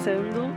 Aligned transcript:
começando 0.00 0.48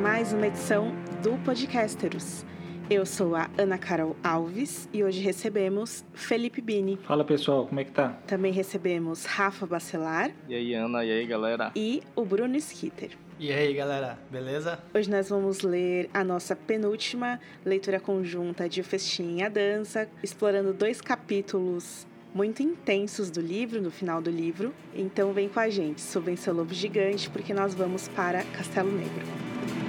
mais 0.00 0.32
uma 0.32 0.46
edição 0.46 0.92
do 1.24 1.36
Podcasteros. 1.44 2.46
Eu 2.88 3.04
sou 3.04 3.34
a 3.34 3.50
Ana 3.58 3.76
Carol 3.76 4.16
Alves 4.22 4.88
e 4.92 5.02
hoje 5.02 5.20
recebemos 5.20 6.04
Felipe 6.14 6.60
Bini. 6.60 6.96
Fala 7.02 7.24
pessoal, 7.24 7.66
como 7.66 7.80
é 7.80 7.84
que 7.84 7.90
tá? 7.90 8.10
Também 8.28 8.52
recebemos 8.52 9.24
Rafa 9.24 9.66
Bacelar. 9.66 10.30
E 10.48 10.54
aí, 10.54 10.72
Ana, 10.74 11.04
e 11.04 11.10
aí, 11.10 11.26
galera? 11.26 11.72
E 11.74 12.00
o 12.14 12.24
Bruno 12.24 12.56
Skitter. 12.56 13.10
E 13.40 13.52
aí, 13.52 13.74
galera, 13.74 14.20
beleza? 14.30 14.78
Hoje 14.94 15.10
nós 15.10 15.28
vamos 15.28 15.62
ler 15.62 16.08
a 16.14 16.22
nossa 16.22 16.54
penúltima 16.54 17.40
leitura 17.64 17.98
conjunta 17.98 18.68
de 18.68 18.82
O 18.82 18.84
Festim 18.84 19.38
e 19.38 19.42
a 19.42 19.48
Dança, 19.48 20.08
explorando 20.22 20.72
dois 20.72 21.00
capítulos 21.00 22.06
muito 22.34 22.62
intensos 22.62 23.30
do 23.30 23.40
livro, 23.40 23.80
no 23.80 23.90
final 23.90 24.20
do 24.20 24.30
livro. 24.30 24.72
Então 24.94 25.32
vem 25.32 25.48
com 25.48 25.60
a 25.60 25.68
gente, 25.68 26.00
seu 26.00 26.54
lobo 26.54 26.72
gigante, 26.72 27.28
porque 27.30 27.52
nós 27.52 27.74
vamos 27.74 28.08
para 28.08 28.42
Castelo 28.44 28.90
Negro. 28.90 29.81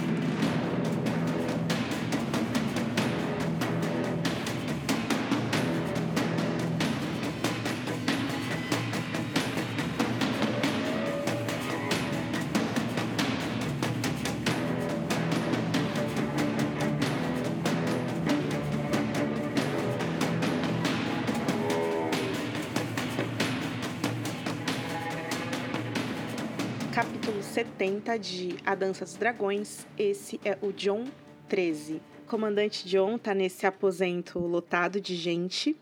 70 27.84 28.18
de 28.18 28.56
A 28.66 28.76
Dança 28.76 29.04
dos 29.04 29.16
Dragões. 29.18 29.86
Esse 29.98 30.40
é 30.46 30.58
o 30.62 30.72
John 30.72 31.04
13. 31.50 32.02
O 32.26 32.30
comandante 32.30 32.88
John 32.88 33.18
tá 33.18 33.34
nesse 33.34 33.66
aposento 33.66 34.40
lotado 34.40 35.02
de 35.02 35.18
gente. 35.18 35.76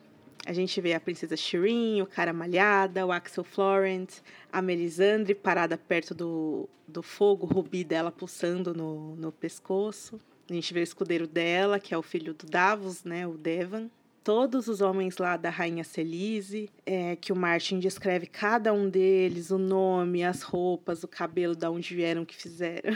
A 0.43 0.51
gente 0.51 0.81
vê 0.81 0.95
a 0.95 0.99
princesa 0.99 1.37
Shireen, 1.37 2.01
o 2.01 2.07
cara 2.07 2.33
malhada, 2.33 3.05
o 3.05 3.11
Axel 3.11 3.43
Florent, 3.43 4.09
a 4.51 4.63
Melisandre 4.63 5.35
parada 5.35 5.77
perto 5.77 6.15
do, 6.15 6.67
do 6.87 7.03
fogo, 7.03 7.45
o 7.45 7.53
rubi 7.53 7.83
dela 7.83 8.11
pulsando 8.11 8.73
no, 8.73 9.15
no 9.15 9.31
pescoço. 9.31 10.19
A 10.49 10.53
gente 10.53 10.73
vê 10.73 10.79
o 10.79 10.83
escudeiro 10.83 11.27
dela, 11.27 11.79
que 11.79 11.93
é 11.93 11.97
o 11.97 12.01
filho 12.01 12.33
do 12.33 12.47
Davos, 12.47 13.03
né, 13.03 13.27
o 13.27 13.37
Devan 13.37 13.91
todos 14.23 14.67
os 14.67 14.81
homens 14.81 15.17
lá 15.17 15.37
da 15.37 15.49
Rainha 15.49 15.83
Celise, 15.83 16.69
é, 16.85 17.15
que 17.15 17.33
o 17.33 17.35
Martin 17.35 17.79
descreve 17.79 18.27
cada 18.27 18.73
um 18.73 18.89
deles, 18.89 19.51
o 19.51 19.57
nome, 19.57 20.23
as 20.23 20.41
roupas, 20.41 21.03
o 21.03 21.07
cabelo, 21.07 21.55
da 21.55 21.69
onde 21.69 21.95
vieram, 21.95 22.25
que 22.25 22.35
fizeram. 22.35 22.95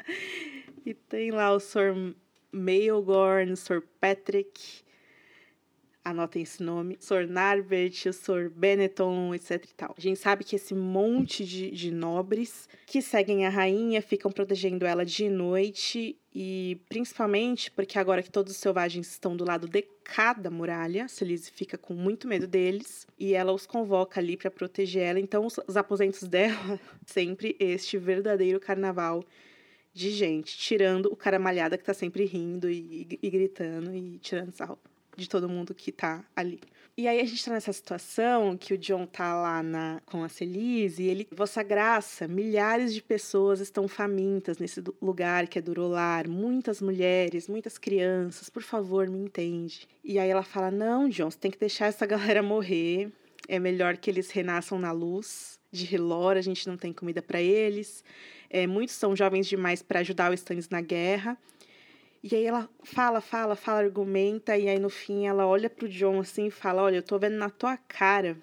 e 0.84 0.94
tem 0.94 1.30
lá 1.30 1.52
o 1.52 1.60
Sr. 1.60 2.14
Maelgorn, 2.50 3.52
o 3.52 3.56
Sr. 3.56 3.82
Patrick, 4.00 4.84
anotem 6.06 6.42
esse 6.42 6.62
nome, 6.62 6.96
Sr. 7.00 7.26
Narbert, 7.28 8.06
o 8.06 8.12
Sr. 8.12 8.48
Benetton, 8.48 9.34
etc 9.34 9.64
e 9.64 9.74
tal. 9.74 9.94
A 9.98 10.00
gente 10.00 10.18
sabe 10.20 10.44
que 10.44 10.54
esse 10.54 10.72
monte 10.72 11.44
de, 11.44 11.70
de 11.72 11.90
nobres 11.90 12.68
que 12.86 13.02
seguem 13.02 13.44
a 13.44 13.50
rainha 13.50 14.00
ficam 14.00 14.30
protegendo 14.30 14.86
ela 14.86 15.04
de 15.04 15.28
noite 15.28 16.16
e 16.32 16.80
principalmente 16.88 17.72
porque 17.72 17.98
agora 17.98 18.22
que 18.22 18.30
todos 18.30 18.52
os 18.52 18.58
selvagens 18.58 19.10
estão 19.10 19.36
do 19.36 19.44
lado 19.44 19.66
de 19.66 19.82
cada 20.04 20.48
muralha, 20.48 21.08
Celise 21.08 21.50
fica 21.50 21.76
com 21.76 21.94
muito 21.94 22.28
medo 22.28 22.46
deles 22.46 23.04
e 23.18 23.34
ela 23.34 23.52
os 23.52 23.66
convoca 23.66 24.20
ali 24.20 24.36
para 24.36 24.50
proteger 24.50 25.02
ela. 25.02 25.18
Então 25.18 25.44
os, 25.44 25.58
os 25.66 25.76
aposentos 25.76 26.22
dela 26.28 26.78
sempre 27.04 27.56
este 27.58 27.98
verdadeiro 27.98 28.60
carnaval 28.60 29.24
de 29.92 30.10
gente, 30.10 30.56
tirando 30.56 31.06
o 31.06 31.16
cara 31.16 31.38
malhada 31.38 31.76
que 31.76 31.82
tá 31.82 31.94
sempre 31.94 32.26
rindo 32.26 32.70
e, 32.70 33.08
e, 33.10 33.26
e 33.26 33.30
gritando 33.30 33.92
e 33.92 34.18
tirando 34.18 34.52
sarro 34.52 34.78
de 35.16 35.28
todo 35.28 35.48
mundo 35.48 35.74
que 35.74 35.90
tá 35.90 36.24
ali. 36.34 36.60
E 36.98 37.06
aí 37.06 37.20
a 37.20 37.24
gente 37.26 37.44
tá 37.44 37.52
nessa 37.52 37.74
situação 37.74 38.56
que 38.56 38.72
o 38.72 38.78
John 38.78 39.04
tá 39.04 39.34
lá 39.34 39.62
na, 39.62 40.00
com 40.06 40.24
a 40.24 40.30
Celise 40.30 41.02
e 41.02 41.08
ele, 41.08 41.28
Vossa 41.30 41.62
Graça, 41.62 42.26
milhares 42.26 42.94
de 42.94 43.02
pessoas 43.02 43.60
estão 43.60 43.86
famintas 43.86 44.56
nesse 44.56 44.82
lugar 45.02 45.46
que 45.46 45.58
é 45.58 45.62
Durolar, 45.62 46.26
muitas 46.26 46.80
mulheres, 46.80 47.48
muitas 47.48 47.76
crianças, 47.76 48.48
por 48.48 48.62
favor, 48.62 49.10
me 49.10 49.18
entende. 49.18 49.86
E 50.02 50.18
aí 50.18 50.30
ela 50.30 50.42
fala: 50.42 50.70
Não, 50.70 51.06
John, 51.06 51.30
você 51.30 51.38
tem 51.38 51.50
que 51.50 51.58
deixar 51.58 51.86
essa 51.86 52.06
galera 52.06 52.42
morrer. 52.42 53.12
É 53.46 53.58
melhor 53.58 53.98
que 53.98 54.10
eles 54.10 54.30
renasçam 54.30 54.78
na 54.78 54.90
luz 54.90 55.60
de 55.70 55.94
Hilor, 55.94 56.38
a 56.38 56.40
gente 56.40 56.66
não 56.66 56.78
tem 56.78 56.94
comida 56.94 57.20
para 57.20 57.42
eles. 57.42 58.02
É, 58.48 58.66
muitos 58.66 58.94
são 58.94 59.14
jovens 59.14 59.46
demais 59.46 59.82
para 59.82 60.00
ajudar 60.00 60.30
o 60.30 60.34
Stannis 60.34 60.70
na 60.70 60.80
guerra. 60.80 61.36
E 62.28 62.34
aí 62.34 62.44
ela 62.44 62.68
fala, 62.82 63.20
fala, 63.20 63.54
fala, 63.54 63.78
argumenta, 63.78 64.56
e 64.56 64.68
aí 64.68 64.80
no 64.80 64.90
fim 64.90 65.28
ela 65.28 65.46
olha 65.46 65.70
pro 65.70 65.88
John 65.88 66.18
assim 66.18 66.46
e 66.46 66.50
fala: 66.50 66.82
Olha, 66.82 66.96
eu 66.96 67.02
tô 67.02 67.16
vendo 67.20 67.36
na 67.36 67.48
tua 67.48 67.76
cara 67.76 68.36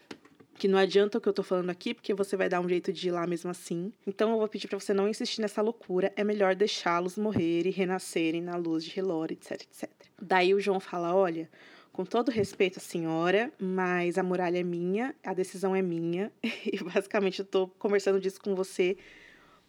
que 0.54 0.70
não 0.70 0.80
adianta 0.80 1.18
o 1.18 1.22
que 1.22 1.28
eu 1.28 1.34
tô 1.34 1.44
falando 1.44 1.70
aqui, 1.70 1.94
porque 1.94 2.14
você 2.14 2.38
vai 2.38 2.48
dar 2.48 2.62
um 2.62 2.70
jeito 2.70 2.94
de 2.94 3.10
ir 3.10 3.12
lá 3.12 3.28
mesmo 3.28 3.52
assim. 3.52 3.92
Então 4.08 4.32
eu 4.32 4.38
vou 4.38 4.48
pedir 4.48 4.70
para 4.70 4.80
você 4.80 4.94
não 4.94 5.10
insistir 5.10 5.42
nessa 5.42 5.62
loucura, 5.62 6.14
é 6.16 6.24
melhor 6.24 6.56
deixá-los 6.56 7.18
morrer 7.18 7.68
e 7.68 7.72
renascerem 7.72 8.42
na 8.42 8.56
luz 8.56 8.86
de 8.86 8.98
Hilor, 8.98 9.34
etc, 9.34 9.52
etc. 9.52 9.90
Daí 10.22 10.54
o 10.54 10.62
João 10.62 10.80
fala: 10.80 11.14
Olha, 11.14 11.50
com 11.92 12.06
todo 12.06 12.32
respeito 12.32 12.78
à 12.78 12.82
senhora, 12.82 13.52
mas 13.60 14.18
a 14.18 14.24
muralha 14.24 14.60
é 14.60 14.64
minha, 14.64 15.14
a 15.22 15.34
decisão 15.34 15.76
é 15.76 15.82
minha, 15.82 16.32
e 16.42 16.82
basicamente 16.82 17.40
eu 17.40 17.46
tô 17.46 17.68
conversando 17.68 18.22
disso 18.22 18.40
com 18.40 18.56
você 18.56 18.96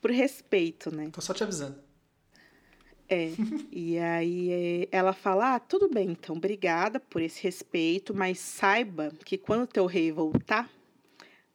por 0.00 0.12
respeito, 0.12 0.94
né? 0.94 1.10
Tô 1.12 1.20
só 1.20 1.34
te 1.34 1.42
avisando. 1.42 1.82
É, 3.08 3.30
e 3.70 3.98
aí 3.98 4.52
é, 4.52 4.88
ela 4.90 5.12
fala: 5.12 5.54
ah, 5.54 5.60
tudo 5.60 5.88
bem, 5.88 6.10
então, 6.10 6.36
obrigada 6.36 6.98
por 6.98 7.20
esse 7.20 7.42
respeito, 7.42 8.14
mas 8.14 8.38
saiba 8.38 9.12
que 9.24 9.36
quando 9.36 9.66
teu 9.66 9.86
rei 9.86 10.10
voltar, 10.10 10.70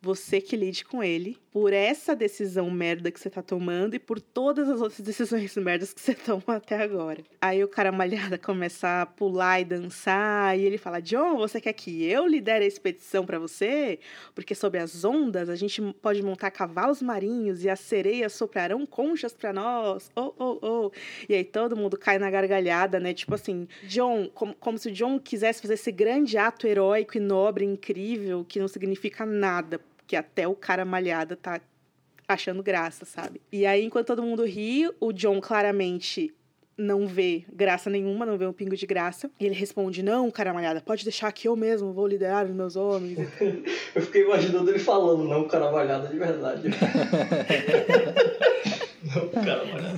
você 0.01 0.39
que 0.39 0.55
lide 0.55 0.85
com 0.85 1.03
ele 1.03 1.37
por 1.51 1.73
essa 1.73 2.15
decisão 2.15 2.69
merda 2.69 3.11
que 3.11 3.19
você 3.19 3.29
tá 3.29 3.41
tomando 3.41 3.95
e 3.95 3.99
por 3.99 4.19
todas 4.19 4.69
as 4.69 4.81
outras 4.81 4.99
decisões 4.99 5.55
merdas 5.57 5.93
que 5.93 6.01
você 6.01 6.13
toma 6.13 6.43
até 6.47 6.81
agora. 6.81 7.23
Aí 7.41 7.63
o 7.63 7.67
cara 7.67 7.91
malhada 7.91 8.37
começa 8.39 9.01
a 9.01 9.05
pular 9.05 9.59
e 9.59 9.65
dançar 9.65 10.57
e 10.57 10.63
ele 10.63 10.77
fala: 10.77 11.01
John, 11.01 11.37
você 11.37 11.59
quer 11.59 11.73
que 11.73 12.05
eu 12.05 12.27
lidere 12.27 12.65
a 12.65 12.67
expedição 12.67 13.25
para 13.25 13.39
você? 13.39 13.99
Porque 14.35 14.53
sob 14.53 14.77
as 14.77 15.03
ondas 15.03 15.49
a 15.49 15.55
gente 15.55 15.81
pode 16.01 16.21
montar 16.21 16.51
cavalos 16.51 17.01
marinhos 17.01 17.63
e 17.63 17.69
as 17.69 17.79
sereias 17.79 18.33
soprarão 18.33 18.85
conchas 18.85 19.33
para 19.33 19.51
nós. 19.51 20.11
Oh, 20.15 20.33
oh, 20.37 20.59
oh. 20.61 20.91
E 21.27 21.33
aí 21.33 21.43
todo 21.43 21.75
mundo 21.75 21.97
cai 21.97 22.19
na 22.19 22.29
gargalhada, 22.29 22.99
né? 22.99 23.13
Tipo 23.13 23.35
assim, 23.35 23.67
John, 23.83 24.29
como, 24.33 24.53
como 24.55 24.77
se 24.77 24.89
o 24.89 24.91
John 24.91 25.19
quisesse 25.19 25.61
fazer 25.61 25.73
esse 25.73 25.91
grande 25.91 26.37
ato 26.37 26.67
heróico 26.67 27.17
e 27.17 27.19
nobre, 27.19 27.65
incrível, 27.65 28.45
que 28.47 28.59
não 28.59 28.67
significa 28.67 29.25
nada 29.25 29.79
que 30.09 30.15
até 30.15 30.47
o 30.47 30.55
cara 30.55 30.83
malhada 30.83 31.35
tá 31.35 31.61
achando 32.27 32.63
graça, 32.63 33.05
sabe? 33.05 33.39
E 33.51 33.63
aí, 33.63 33.85
enquanto 33.85 34.07
todo 34.07 34.23
mundo 34.23 34.43
ri, 34.43 34.89
o 34.99 35.13
John 35.13 35.39
claramente 35.39 36.33
não 36.75 37.05
vê 37.05 37.45
graça 37.53 37.91
nenhuma, 37.91 38.25
não 38.25 38.35
vê 38.35 38.47
um 38.47 38.53
pingo 38.53 38.75
de 38.75 38.87
graça. 38.87 39.29
E 39.39 39.45
ele 39.45 39.53
responde: 39.53 40.01
Não, 40.01 40.31
cara 40.31 40.51
malhada, 40.51 40.81
pode 40.81 41.03
deixar 41.03 41.31
que 41.31 41.47
eu 41.47 41.55
mesmo 41.55 41.93
vou 41.93 42.07
liderar 42.07 42.47
os 42.47 42.51
meus 42.51 42.75
homens. 42.75 43.19
eu 43.93 44.01
fiquei 44.01 44.23
imaginando 44.23 44.71
ele 44.71 44.79
falando, 44.79 45.25
não, 45.25 45.47
cara 45.47 45.71
malhada 45.71 46.07
de 46.07 46.17
verdade. 46.17 46.69
não, 49.15 49.29
cara 49.29 49.63
malhada. 49.65 49.93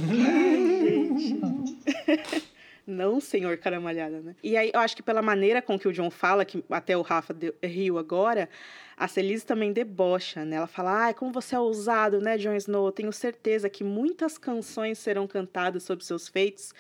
Não, 2.85 3.19
senhor 3.19 3.57
caramalhada, 3.57 4.21
né? 4.21 4.35
E 4.43 4.57
aí, 4.57 4.71
eu 4.73 4.79
acho 4.79 4.95
que 4.95 5.03
pela 5.03 5.21
maneira 5.21 5.61
com 5.61 5.77
que 5.77 5.87
o 5.87 5.93
John 5.93 6.09
fala, 6.09 6.45
que 6.45 6.63
até 6.69 6.95
o 6.97 7.01
Rafa 7.01 7.33
deu, 7.33 7.53
riu 7.63 7.97
agora, 7.97 8.49
a 8.97 9.07
Celise 9.07 9.45
também 9.45 9.73
debocha, 9.73 10.45
né? 10.45 10.57
Ela 10.57 10.67
fala, 10.67 11.05
ai, 11.05 11.13
como 11.13 11.31
você 11.31 11.55
é 11.55 11.59
ousado, 11.59 12.19
né, 12.19 12.37
Jon 12.37 12.55
Snow? 12.55 12.85
Eu 12.85 12.91
tenho 12.91 13.11
certeza 13.11 13.69
que 13.69 13.83
muitas 13.83 14.37
canções 14.37 14.99
serão 14.99 15.27
cantadas 15.27 15.83
sobre 15.83 16.05
seus 16.05 16.27
feitos 16.27 16.73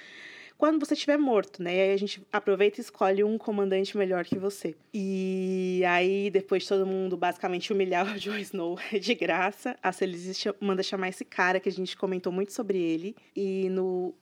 quando 0.61 0.85
você 0.85 0.93
estiver 0.93 1.17
morto, 1.17 1.63
né? 1.63 1.75
E 1.75 1.81
aí 1.81 1.91
a 1.91 1.97
gente 1.97 2.21
aproveita 2.31 2.79
e 2.79 2.83
escolhe 2.83 3.23
um 3.23 3.35
comandante 3.35 3.97
melhor 3.97 4.23
que 4.23 4.37
você. 4.37 4.75
E 4.93 5.81
aí, 5.87 6.29
depois 6.29 6.61
de 6.61 6.69
todo 6.69 6.85
mundo 6.85 7.17
basicamente 7.17 7.73
humilhar 7.73 8.05
o 8.05 8.13
Jon 8.19 8.37
Snow 8.37 8.77
de 9.01 9.15
graça, 9.15 9.75
a 9.81 9.91
Celise 9.91 10.53
manda 10.59 10.83
chamar 10.83 11.09
esse 11.09 11.25
cara 11.25 11.59
que 11.59 11.67
a 11.67 11.71
gente 11.71 11.97
comentou 11.97 12.31
muito 12.31 12.53
sobre 12.53 12.77
ele. 12.77 13.15
E 13.35 13.69
no 13.69 14.13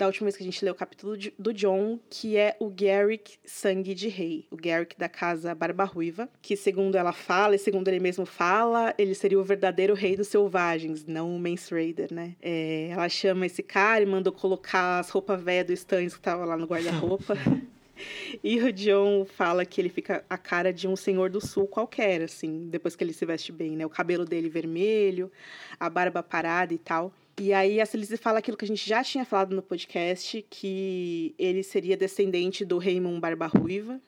da 0.00 0.06
última 0.06 0.24
vez 0.24 0.36
que 0.36 0.42
a 0.42 0.46
gente 0.46 0.64
leu 0.64 0.72
o 0.72 0.76
capítulo 0.76 1.14
de, 1.14 1.30
do 1.38 1.52
John, 1.52 2.00
que 2.08 2.34
é 2.34 2.56
o 2.58 2.70
Garrick 2.70 3.36
Sangue 3.44 3.94
de 3.94 4.08
Rei, 4.08 4.46
o 4.50 4.56
Garrick 4.56 4.98
da 4.98 5.10
casa 5.10 5.54
Barba 5.54 5.84
Ruiva, 5.84 6.26
que 6.40 6.56
segundo 6.56 6.96
ela 6.96 7.12
fala 7.12 7.54
e 7.54 7.58
segundo 7.58 7.86
ele 7.88 8.00
mesmo 8.00 8.24
fala, 8.24 8.94
ele 8.96 9.14
seria 9.14 9.38
o 9.38 9.44
verdadeiro 9.44 9.92
rei 9.92 10.16
dos 10.16 10.28
selvagens, 10.28 11.04
não 11.04 11.36
o 11.36 11.38
Mance 11.38 11.70
Raider, 11.70 12.08
né? 12.10 12.34
É, 12.40 12.88
ela 12.90 13.10
chama 13.10 13.44
esse 13.44 13.62
cara 13.62 14.02
e 14.02 14.06
mandou 14.06 14.32
colocar 14.32 15.00
as 15.00 15.10
roupas 15.10 15.42
velhas 15.42 15.66
do 15.66 15.72
Stannis 15.74 16.14
que 16.14 16.20
tava 16.20 16.46
lá 16.46 16.56
no 16.56 16.64
guarda-roupa. 16.66 17.36
E 18.42 18.58
o 18.62 18.72
John 18.72 19.26
fala 19.26 19.62
que 19.66 19.78
ele 19.78 19.90
fica 19.90 20.24
a 20.30 20.38
cara 20.38 20.72
de 20.72 20.88
um 20.88 20.96
senhor 20.96 21.28
do 21.28 21.38
sul 21.38 21.66
qualquer, 21.66 22.22
assim, 22.22 22.66
depois 22.70 22.96
que 22.96 23.04
ele 23.04 23.12
se 23.12 23.26
veste 23.26 23.52
bem, 23.52 23.76
né? 23.76 23.84
O 23.84 23.90
cabelo 23.90 24.24
dele 24.24 24.48
vermelho, 24.48 25.30
a 25.78 25.90
barba 25.90 26.22
parada 26.22 26.72
e 26.72 26.78
tal. 26.78 27.12
E 27.40 27.54
aí 27.54 27.80
a 27.80 27.86
Celise 27.86 28.18
fala 28.18 28.38
aquilo 28.38 28.54
que 28.54 28.66
a 28.66 28.68
gente 28.68 28.86
já 28.86 29.02
tinha 29.02 29.24
falado 29.24 29.56
no 29.56 29.62
podcast, 29.62 30.44
que 30.50 31.34
ele 31.38 31.62
seria 31.62 31.96
descendente 31.96 32.66
do 32.66 32.76
Raymond 32.76 33.18
Barba 33.18 33.46
Ruiva, 33.46 33.98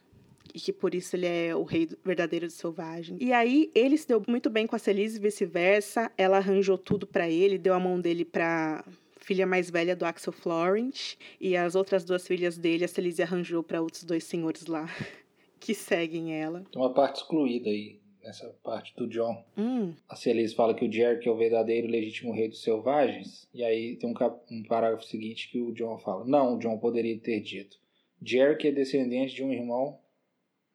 e 0.54 0.60
que 0.60 0.70
por 0.70 0.94
isso 0.94 1.16
ele 1.16 1.24
é 1.24 1.56
o 1.56 1.62
rei 1.62 1.88
verdadeiro 2.04 2.46
de 2.46 2.52
selvagem. 2.52 3.16
E 3.18 3.32
aí 3.32 3.70
ele 3.74 3.96
se 3.96 4.06
deu 4.06 4.22
muito 4.28 4.50
bem 4.50 4.66
com 4.66 4.76
a 4.76 4.78
Celise 4.78 5.18
vice-versa. 5.18 6.12
Ela 6.18 6.36
arranjou 6.36 6.76
tudo 6.76 7.06
para 7.06 7.26
ele, 7.26 7.56
deu 7.56 7.72
a 7.72 7.80
mão 7.80 7.98
dele 7.98 8.26
para 8.26 8.84
filha 9.16 9.46
mais 9.46 9.70
velha 9.70 9.96
do 9.96 10.04
Axel 10.04 10.32
Florent 10.32 11.14
e 11.40 11.56
as 11.56 11.74
outras 11.74 12.04
duas 12.04 12.26
filhas 12.26 12.58
dele 12.58 12.84
a 12.84 12.88
Celise 12.88 13.22
arranjou 13.22 13.62
para 13.62 13.80
outros 13.80 14.04
dois 14.04 14.24
senhores 14.24 14.66
lá 14.66 14.86
que 15.58 15.72
seguem 15.72 16.38
ela. 16.38 16.64
Tem 16.70 16.82
uma 16.82 16.92
parte 16.92 17.22
excluída 17.22 17.70
aí 17.70 18.01
nessa 18.22 18.48
parte 18.62 18.94
do 18.96 19.06
John. 19.06 19.44
Hum. 19.56 19.94
A 20.08 20.16
Celise 20.16 20.54
fala 20.54 20.74
que 20.74 20.84
o 20.84 20.92
Jerry 20.92 21.26
é 21.26 21.30
o 21.30 21.36
verdadeiro 21.36 21.86
e 21.86 21.90
legítimo 21.90 22.32
rei 22.32 22.48
dos 22.48 22.62
selvagens. 22.62 23.48
E 23.52 23.62
aí 23.64 23.96
tem 23.96 24.08
um, 24.08 24.14
um 24.50 24.62
parágrafo 24.62 25.04
seguinte 25.04 25.50
que 25.50 25.60
o 25.60 25.72
John 25.72 25.98
fala: 25.98 26.24
Não, 26.24 26.54
o 26.54 26.58
John 26.58 26.78
poderia 26.78 27.18
ter 27.18 27.40
dito. 27.40 27.76
Jerry 28.22 28.68
é 28.68 28.72
descendente 28.72 29.34
de 29.34 29.42
um 29.42 29.52
irmão 29.52 29.98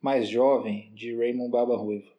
mais 0.01 0.27
jovem 0.27 0.91
de 0.93 1.15
Raymond 1.15 1.51
Baba 1.51 1.75
Ruiva. 1.75 2.11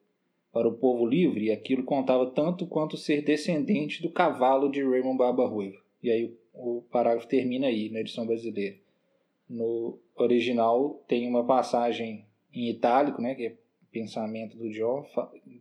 Para 0.50 0.66
o 0.66 0.75
povo 0.75 1.06
livre, 1.06 1.52
aquilo 1.52 1.84
contava 1.84 2.26
tanto 2.30 2.66
quanto 2.66 2.96
ser 2.96 3.22
descendente 3.22 4.02
do 4.02 4.10
cavalo 4.10 4.70
de 4.70 4.82
Raymond 4.82 5.19
Baba 5.19 5.46
Ruiva. 5.46 5.78
E 6.02 6.10
aí 6.10 6.25
o, 6.54 6.78
o 6.78 6.82
parágrafo 6.90 7.28
termina 7.28 7.66
aí, 7.66 7.90
na 7.90 8.00
edição 8.00 8.26
brasileira. 8.26 8.76
No 9.48 9.98
original 10.16 11.02
tem 11.06 11.28
uma 11.28 11.44
passagem 11.44 12.26
em 12.52 12.70
itálico, 12.70 13.20
né, 13.20 13.34
que 13.34 13.46
é 13.46 13.56
pensamento 13.93 14.56
do 14.56 14.70
John, 14.70 15.05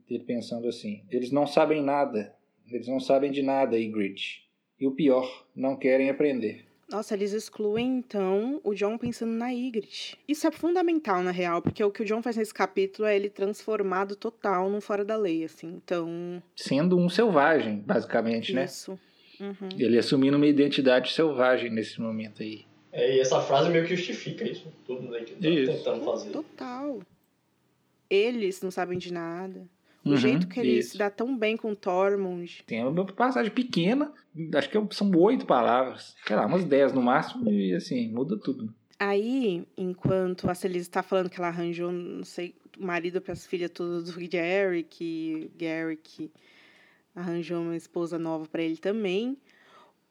ele 0.09 0.23
pensando 0.23 0.67
assim: 0.67 1.03
eles 1.09 1.31
não 1.31 1.47
sabem 1.47 1.81
nada, 1.81 2.35
eles 2.69 2.87
não 2.87 2.99
sabem 2.99 3.31
de 3.31 3.41
nada, 3.41 3.77
Ygritte. 3.77 4.47
E 4.79 4.85
o 4.87 4.91
pior, 4.91 5.47
não 5.55 5.75
querem 5.75 6.09
aprender. 6.09 6.65
Nossa, 6.89 7.15
eles 7.15 7.33
excluem 7.33 7.97
então 7.97 8.61
o 8.63 8.73
John 8.73 8.97
pensando 8.97 9.33
na 9.33 9.49
Ygritte. 9.49 10.17
Isso 10.25 10.47
é 10.47 10.51
fundamental 10.51 11.21
na 11.21 11.31
real, 11.31 11.61
porque 11.61 11.83
o 11.83 11.91
que 11.91 12.01
o 12.01 12.05
John 12.05 12.21
faz 12.21 12.37
nesse 12.37 12.53
capítulo 12.53 13.07
é 13.07 13.15
ele 13.15 13.29
transformado 13.29 14.15
total 14.15 14.69
num 14.69 14.79
fora 14.79 15.03
da 15.03 15.17
lei, 15.17 15.43
assim. 15.43 15.67
Então, 15.67 16.41
Sendo 16.55 16.97
um 16.97 17.09
selvagem, 17.09 17.79
basicamente, 17.79 18.53
né? 18.53 18.65
isso. 18.65 18.97
Uhum. 19.39 19.69
Ele 19.77 19.97
assumindo 19.97 20.37
uma 20.37 20.47
identidade 20.47 21.11
selvagem 21.11 21.69
nesse 21.69 21.99
momento 21.99 22.41
aí. 22.41 22.65
É, 22.91 23.17
e 23.17 23.19
essa 23.19 23.41
frase 23.41 23.69
meio 23.69 23.85
que 23.85 23.95
justifica 23.95 24.43
isso. 24.43 24.71
Tudo 24.85 25.09
né, 25.11 25.19
que 25.19 25.33
tá 25.35 25.49
Isso. 25.49 25.71
tentando 25.71 26.03
fazer. 26.03 26.31
Total. 26.31 26.99
Eles 28.09 28.61
não 28.61 28.71
sabem 28.71 28.97
de 28.97 29.11
nada. 29.11 29.67
O 30.03 30.11
Uhum, 30.11 30.17
jeito 30.17 30.47
que 30.47 30.59
ele 30.59 30.79
isso. 30.79 30.91
se 30.91 30.97
dá 30.97 31.09
tão 31.09 31.37
bem 31.37 31.57
com 31.57 31.71
o 31.71 31.75
Tormund. 31.75 32.63
Tem 32.65 32.83
uma 32.85 33.05
passagem 33.05 33.51
pequena, 33.51 34.11
acho 34.55 34.69
que 34.69 34.95
são 34.95 35.11
oito 35.11 35.45
palavras, 35.45 36.15
sei 36.25 36.35
lá, 36.35 36.45
umas 36.45 36.63
dez 36.63 36.93
no 36.93 37.01
máximo, 37.01 37.49
e 37.49 37.73
assim, 37.73 38.07
muda 38.09 38.37
tudo. 38.39 38.73
Aí, 38.99 39.67
enquanto 39.77 40.49
a 40.49 40.55
Celise 40.55 40.89
tá 40.89 41.03
falando 41.03 41.29
que 41.29 41.37
ela 41.39 41.49
arranjou, 41.49 41.91
não 41.91 42.23
sei, 42.23 42.55
marido 42.79 43.21
para 43.21 43.33
as 43.33 43.45
filhas 43.45 43.69
todas 43.69 44.05
do 44.05 44.19
Gary, 44.29 44.83
que 44.83 45.51
Gary 45.57 45.97
que 45.97 46.31
arranjou 47.13 47.61
uma 47.61 47.75
esposa 47.75 48.17
nova 48.17 48.47
para 48.47 48.63
ele 48.63 48.77
também. 48.77 49.37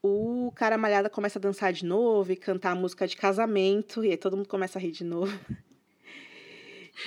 O 0.02 0.52
cara 0.54 0.78
malhada 0.78 1.10
começa 1.10 1.38
a 1.38 1.43
dançar 1.43 1.72
de 1.72 1.84
novo 1.84 2.31
e 2.31 2.37
cantar 2.37 2.72
a 2.72 2.75
música 2.76 3.08
de 3.08 3.16
casamento, 3.16 4.04
e 4.04 4.10
aí 4.10 4.16
todo 4.16 4.37
mundo 4.37 4.48
começa 4.48 4.78
a 4.78 4.82
rir 4.82 4.93
de 4.93 5.04
novo. 5.04 5.37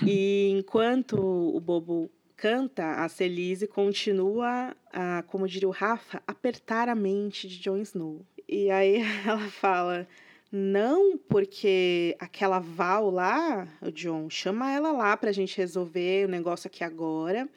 e 0.06 0.50
enquanto 0.50 1.15
o 1.19 1.59
bobo 1.59 2.09
canta, 2.36 3.03
a 3.03 3.09
Celise 3.09 3.68
continua, 3.68 4.75
a, 4.94 5.24
como 5.24 5.47
diria 5.47 5.68
o 5.68 5.71
Rafa, 5.71 6.21
apertar 6.25 6.88
a 6.88 6.95
mente 6.95 7.47
de 7.47 7.59
Jon 7.59 7.77
Snow. 7.77 8.25
E 8.47 8.71
aí 8.71 9.01
ela 9.25 9.47
fala: 9.50 10.07
não, 10.51 11.18
porque 11.18 12.15
aquela 12.19 12.59
Val 12.59 13.12
lá, 13.12 13.68
o 13.81 13.91
John, 13.91 14.30
chama 14.30 14.71
ela 14.71 14.91
lá 14.91 15.15
pra 15.15 15.31
gente 15.31 15.56
resolver 15.57 16.25
o 16.25 16.30
negócio 16.30 16.68
aqui 16.68 16.83
agora. 16.83 17.47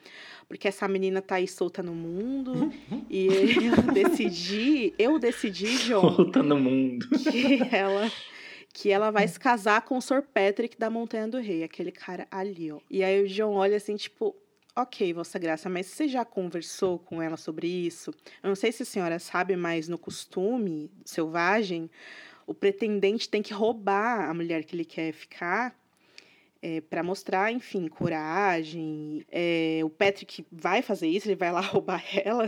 Porque 0.47 0.67
essa 0.67 0.87
menina 0.87 1.19
tá 1.21 1.35
aí 1.35 1.47
solta 1.47 1.81
no 1.81 1.95
mundo. 1.95 2.71
e 3.09 3.25
eu 3.65 3.93
decidi, 3.93 4.93
eu 4.99 5.17
decidi, 5.17 5.77
John, 5.87 6.01
Volta 6.01 6.43
no 6.43 6.59
mundo. 6.59 7.07
que 7.31 7.59
ela 7.75 8.11
que 8.73 8.89
ela 8.89 9.11
vai 9.11 9.27
se 9.27 9.39
casar 9.39 9.83
com 9.83 9.97
o 9.97 10.01
Sir 10.01 10.23
Patrick 10.23 10.75
da 10.77 10.89
Montanha 10.89 11.27
do 11.27 11.37
Rei, 11.37 11.63
aquele 11.63 11.91
cara 11.91 12.27
ali, 12.31 12.71
ó. 12.71 12.79
E 12.89 13.03
aí 13.03 13.23
o 13.23 13.27
John 13.27 13.53
olha 13.53 13.77
assim, 13.77 13.95
tipo, 13.95 14.35
ok, 14.75 15.13
Vossa 15.13 15.37
Graça, 15.37 15.69
mas 15.69 15.85
você 15.85 16.07
já 16.07 16.25
conversou 16.25 16.97
com 16.97 17.21
ela 17.21 17.37
sobre 17.37 17.67
isso? 17.67 18.11
Eu 18.41 18.47
não 18.47 18.55
sei 18.55 18.71
se 18.71 18.81
a 18.81 18.85
senhora 18.85 19.19
sabe, 19.19 19.55
mas 19.55 19.87
no 19.87 19.97
costume 19.97 20.91
selvagem, 21.05 21.89
o 22.47 22.53
pretendente 22.53 23.29
tem 23.29 23.43
que 23.43 23.53
roubar 23.53 24.27
a 24.27 24.33
mulher 24.33 24.63
que 24.63 24.75
ele 24.75 24.85
quer 24.85 25.13
ficar 25.13 25.79
é, 26.63 26.79
para 26.79 27.03
mostrar, 27.03 27.51
enfim, 27.51 27.89
coragem. 27.89 29.25
É, 29.29 29.81
o 29.83 29.89
Patrick 29.89 30.45
vai 30.49 30.81
fazer 30.81 31.07
isso, 31.07 31.27
ele 31.27 31.35
vai 31.35 31.51
lá 31.51 31.59
roubar 31.61 32.01
ela. 32.23 32.47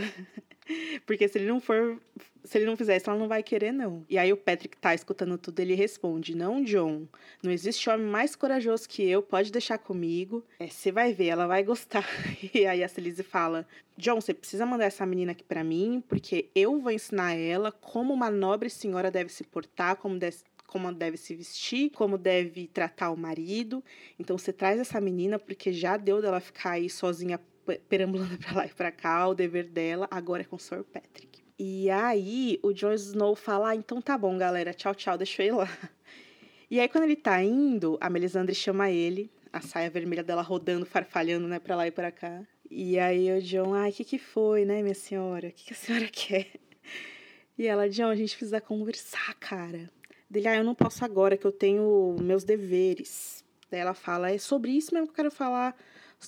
Porque 1.05 1.27
se 1.27 1.37
ele 1.37 1.47
não 1.47 1.59
for. 1.59 1.99
Se 2.43 2.57
ele 2.57 2.65
não 2.65 2.77
fizer 2.77 2.95
isso, 2.95 3.09
ela 3.09 3.19
não 3.19 3.27
vai 3.27 3.43
querer, 3.43 3.71
não. 3.71 4.05
E 4.07 4.17
aí 4.17 4.31
o 4.31 4.37
Patrick 4.37 4.77
tá 4.77 4.95
escutando 4.95 5.37
tudo, 5.37 5.59
ele 5.59 5.73
responde: 5.75 6.35
Não, 6.35 6.63
John, 6.63 7.07
não 7.43 7.51
existe 7.51 7.89
homem 7.89 8.05
mais 8.05 8.35
corajoso 8.35 8.87
que 8.87 9.03
eu, 9.03 9.21
pode 9.21 9.51
deixar 9.51 9.77
comigo. 9.77 10.43
É, 10.59 10.67
você 10.67 10.91
vai 10.91 11.11
ver, 11.11 11.27
ela 11.27 11.45
vai 11.45 11.63
gostar. 11.63 12.05
E 12.53 12.65
aí 12.65 12.83
a 12.83 12.87
Celise 12.87 13.21
fala: 13.21 13.67
John, 13.97 14.21
você 14.21 14.33
precisa 14.33 14.65
mandar 14.65 14.85
essa 14.85 15.05
menina 15.05 15.33
aqui 15.33 15.43
para 15.43 15.63
mim, 15.63 16.01
porque 16.07 16.49
eu 16.55 16.79
vou 16.79 16.91
ensinar 16.91 17.33
ela 17.33 17.71
como 17.71 18.13
uma 18.13 18.31
nobre 18.31 18.69
senhora 18.69 19.11
deve 19.11 19.31
se 19.31 19.43
portar, 19.43 19.97
como 19.97 20.17
deve, 20.17 20.37
como 20.67 20.91
deve 20.91 21.17
se 21.17 21.35
vestir, 21.35 21.89
como 21.91 22.17
deve 22.17 22.67
tratar 22.67 23.11
o 23.11 23.17
marido. 23.17 23.83
Então 24.19 24.37
você 24.37 24.51
traz 24.51 24.79
essa 24.79 24.99
menina, 24.99 25.37
porque 25.39 25.71
já 25.71 25.97
deu 25.97 26.21
dela 26.21 26.39
ficar 26.39 26.71
aí 26.71 26.89
sozinha 26.89 27.39
pe- 27.65 27.79
perambulando 27.89 28.37
pra 28.39 28.53
lá 28.53 28.65
e 28.65 28.69
pra 28.69 28.91
cá, 28.91 29.27
o 29.27 29.33
dever 29.35 29.65
dela 29.69 30.07
agora 30.11 30.41
é 30.41 30.45
com 30.45 30.55
o 30.55 30.59
Sir 30.59 30.83
Patrick. 30.83 31.43
E 31.57 31.89
aí 31.89 32.59
o 32.61 32.73
Jon 32.73 32.93
Snow 32.93 33.35
fala: 33.35 33.69
ah, 33.69 33.75
então 33.75 34.01
tá 34.01 34.17
bom, 34.17 34.37
galera, 34.37 34.73
tchau, 34.73 34.93
tchau, 34.93 35.17
deixa 35.17 35.43
eu 35.43 35.47
ir 35.47 35.51
lá. 35.57 35.69
E 36.67 36.79
aí 36.79 36.89
quando 36.89 37.03
ele 37.03 37.15
tá 37.15 37.41
indo, 37.43 37.95
a 38.01 38.09
Melisandre 38.09 38.55
chama 38.55 38.89
ele, 38.89 39.29
a 39.53 39.61
saia 39.61 39.87
vermelha 39.87 40.23
dela 40.23 40.41
rodando, 40.41 40.83
farfalhando, 40.83 41.47
né, 41.47 41.59
pra 41.59 41.75
lá 41.75 41.85
e 41.87 41.91
pra 41.91 42.11
cá. 42.11 42.43
E 42.69 42.97
aí 42.97 43.31
o 43.37 43.39
John, 43.39 43.75
ai, 43.75 43.91
o 43.91 43.93
que 43.93 44.03
que 44.03 44.17
foi, 44.17 44.65
né, 44.65 44.81
minha 44.81 44.95
senhora? 44.95 45.49
O 45.49 45.51
que, 45.51 45.65
que 45.65 45.73
a 45.73 45.75
senhora 45.75 46.07
quer? 46.11 46.47
E 47.57 47.67
ela, 47.67 47.87
John, 47.87 48.09
a 48.09 48.15
gente 48.15 48.35
precisa 48.35 48.59
conversar, 48.59 49.35
cara. 49.35 49.89
Dele, 50.29 50.47
ah, 50.47 50.57
eu 50.57 50.63
não 50.63 50.75
posso 50.75 51.05
agora, 51.05 51.37
que 51.37 51.45
eu 51.45 51.51
tenho 51.51 52.15
meus 52.19 52.43
deveres. 52.43 53.43
Daí 53.69 53.79
ela 53.79 53.93
fala, 53.93 54.31
é 54.31 54.37
sobre 54.37 54.71
isso 54.71 54.93
mesmo 54.93 55.07
que 55.07 55.11
eu 55.11 55.15
quero 55.15 55.31
falar, 55.31 55.75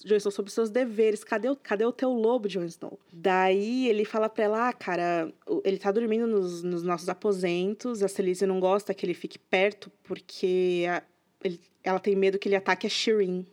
Jon 0.04 0.16
Snow, 0.18 0.32
sobre 0.32 0.52
seus 0.52 0.70
deveres. 0.70 1.24
Cadê 1.24 1.50
o, 1.50 1.56
cadê 1.56 1.86
o 1.86 1.92
teu 1.92 2.12
lobo, 2.12 2.48
Jon 2.48 2.64
Snow? 2.66 3.00
Daí 3.12 3.88
ele 3.88 4.06
fala 4.06 4.30
pra 4.30 4.44
ela, 4.44 4.70
ah, 4.70 4.74
cara, 4.74 5.32
ele 5.64 5.78
tá 5.78 5.92
dormindo 5.92 6.28
nos, 6.28 6.62
nos 6.64 6.84
nossos 6.84 7.10
aposentos, 7.10 8.04
a 8.04 8.08
Celise 8.08 8.46
não 8.46 8.60
gosta 8.60 8.94
que 8.94 9.06
ele 9.06 9.14
fique 9.14 9.40
perto, 9.40 9.92
porque 10.04 10.86
a- 10.90 11.04
ele- 11.44 11.60
ela 11.84 12.00
tem 12.00 12.16
medo 12.16 12.38
que 12.40 12.48
ele 12.48 12.56
ataque 12.56 12.86
a 12.86 12.90
Shireen. 12.90 13.46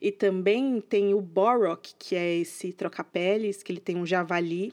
E 0.00 0.10
também 0.10 0.80
tem 0.80 1.12
o 1.12 1.20
Borok, 1.20 1.94
que 1.98 2.16
é 2.16 2.36
esse 2.38 2.72
troca-peles, 2.72 3.62
que 3.62 3.70
ele 3.70 3.80
tem 3.80 3.96
um 3.96 4.06
javali, 4.06 4.72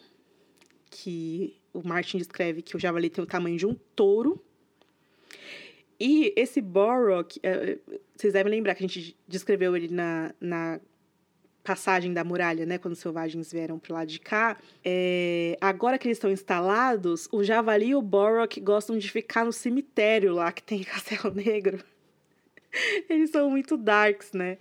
que 0.89 1.57
o 1.79 1.88
Martin 1.88 2.17
descreve 2.17 2.62
que 2.62 2.75
o 2.75 2.79
javali 2.79 3.10
tem 3.10 3.24
o 3.24 3.27
tamanho 3.27 3.57
de 3.57 3.65
um 3.65 3.75
touro. 3.96 4.41
E 6.00 6.34
esse 6.36 6.62
Borok, 6.62 7.39
eh, 7.41 7.77
vocês 8.15 8.34
devem 8.34 8.51
lembrar 8.51 8.75
que 8.75 8.84
a 8.84 8.88
gente 8.88 9.17
descreveu 9.27 9.75
ele 9.75 9.88
na, 9.88 10.34
na 10.39 10.79
passagem 11.67 12.13
da 12.13 12.24
muralha, 12.24 12.65
né? 12.65 12.77
Quando 12.77 12.93
os 12.93 13.00
selvagens 13.00 13.51
vieram 13.51 13.77
pro 13.77 13.93
lado 13.93 14.07
de 14.07 14.19
cá. 14.19 14.57
É, 14.86 15.57
agora 15.60 15.98
que 15.98 16.07
eles 16.07 16.17
estão 16.17 16.31
instalados, 16.31 17.27
o 17.31 17.43
javali 17.43 17.89
e 17.89 17.96
o 17.96 18.01
Borok 18.01 18.62
gostam 18.62 18.98
de 18.98 19.12
ficar 19.12 19.43
no 19.43 19.51
cemitério 19.51 20.34
lá 20.34 20.51
que 20.51 20.63
tem 20.63 20.79
em 20.79 20.84
Castelo 20.86 21.34
Negro. 21.34 21.84
Eles 23.10 23.31
são 23.31 23.50
muito 23.50 23.75
darks, 23.75 24.31
né? 24.31 24.57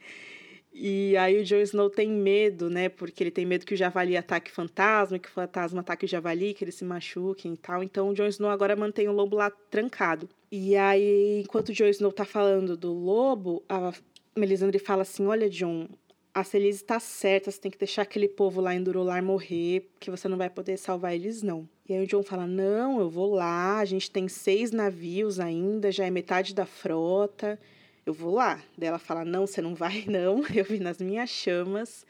E 0.78 1.16
aí 1.16 1.40
o 1.40 1.44
Jon 1.44 1.62
Snow 1.62 1.88
tem 1.88 2.06
medo, 2.10 2.68
né? 2.68 2.90
Porque 2.90 3.22
ele 3.22 3.30
tem 3.30 3.46
medo 3.46 3.64
que 3.64 3.72
o 3.72 3.76
javali 3.76 4.14
ataque 4.14 4.50
fantasma, 4.50 5.18
que 5.18 5.26
o 5.26 5.32
fantasma 5.32 5.80
ataque 5.80 6.04
o 6.04 6.08
javali, 6.08 6.52
que 6.52 6.62
eles 6.62 6.74
se 6.74 6.84
machuquem 6.84 7.54
e 7.54 7.56
tal. 7.56 7.82
Então 7.82 8.10
o 8.10 8.14
Jon 8.14 8.26
Snow 8.26 8.50
agora 8.50 8.76
mantém 8.76 9.08
o 9.08 9.12
lobo 9.12 9.36
lá 9.36 9.50
trancado. 9.70 10.28
E 10.52 10.76
aí, 10.76 11.40
enquanto 11.40 11.70
o 11.70 11.72
Jon 11.72 11.86
Snow 11.86 12.12
tá 12.12 12.26
falando 12.26 12.76
do 12.76 12.92
lobo, 12.92 13.64
a 13.70 13.90
Melisandre 14.36 14.78
fala 14.78 15.00
assim: 15.00 15.26
Olha, 15.26 15.48
Jon, 15.48 15.88
a 16.34 16.44
Celise 16.44 16.84
tá 16.84 17.00
certa, 17.00 17.50
você 17.50 17.58
tem 17.58 17.70
que 17.70 17.78
deixar 17.78 18.02
aquele 18.02 18.28
povo 18.28 18.60
lá 18.60 18.74
em 18.74 18.82
Durolar 18.82 19.24
morrer, 19.24 19.88
porque 19.94 20.10
você 20.10 20.28
não 20.28 20.36
vai 20.36 20.50
poder 20.50 20.76
salvar 20.76 21.14
eles, 21.14 21.42
não. 21.42 21.66
E 21.88 21.94
aí 21.94 22.04
o 22.04 22.06
John 22.06 22.22
fala: 22.22 22.46
Não, 22.46 23.00
eu 23.00 23.08
vou 23.08 23.34
lá, 23.34 23.78
a 23.78 23.84
gente 23.86 24.10
tem 24.10 24.28
seis 24.28 24.72
navios 24.72 25.40
ainda, 25.40 25.90
já 25.90 26.04
é 26.04 26.10
metade 26.10 26.54
da 26.54 26.66
frota 26.66 27.58
eu 28.06 28.14
vou 28.14 28.32
lá. 28.32 28.62
Daí 28.78 28.88
ela 28.88 28.98
fala: 28.98 29.24
Não, 29.24 29.46
você 29.46 29.60
não 29.60 29.74
vai, 29.74 30.04
não. 30.08 30.42
Eu 30.54 30.64
vi 30.64 30.78
nas 30.78 30.98
minhas 30.98 31.28
chamas 31.28 32.06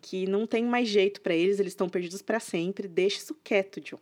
que 0.00 0.26
não 0.26 0.46
tem 0.46 0.64
mais 0.64 0.88
jeito 0.88 1.20
para 1.20 1.34
eles, 1.34 1.60
eles 1.60 1.72
estão 1.72 1.88
perdidos 1.88 2.22
para 2.22 2.40
sempre, 2.40 2.88
deixa 2.88 3.18
isso 3.18 3.36
quieto, 3.44 3.80
John. 3.80 3.98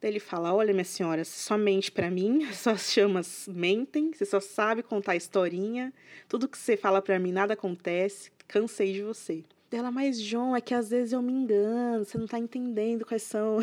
Daí 0.00 0.10
ele 0.10 0.20
fala: 0.20 0.54
Olha, 0.54 0.72
minha 0.72 0.84
senhora, 0.84 1.24
só 1.24 1.56
mente 1.56 1.90
para 1.90 2.10
mim, 2.10 2.46
suas 2.52 2.92
chamas 2.92 3.48
mentem, 3.48 4.12
você 4.12 4.26
só 4.26 4.38
sabe 4.38 4.82
contar 4.82 5.16
historinha, 5.16 5.92
tudo 6.28 6.48
que 6.48 6.58
você 6.58 6.76
fala 6.76 7.00
para 7.00 7.18
mim 7.18 7.32
nada 7.32 7.54
acontece, 7.54 8.30
cansei 8.46 8.92
de 8.92 9.02
você. 9.02 9.42
Dela, 9.70 9.90
mas 9.90 10.20
John, 10.20 10.54
é 10.54 10.60
que 10.60 10.74
às 10.74 10.90
vezes 10.90 11.14
eu 11.14 11.22
me 11.22 11.32
engano, 11.32 12.04
você 12.04 12.18
não 12.18 12.26
tá 12.26 12.38
entendendo 12.38 13.06
quais 13.06 13.22
são 13.22 13.58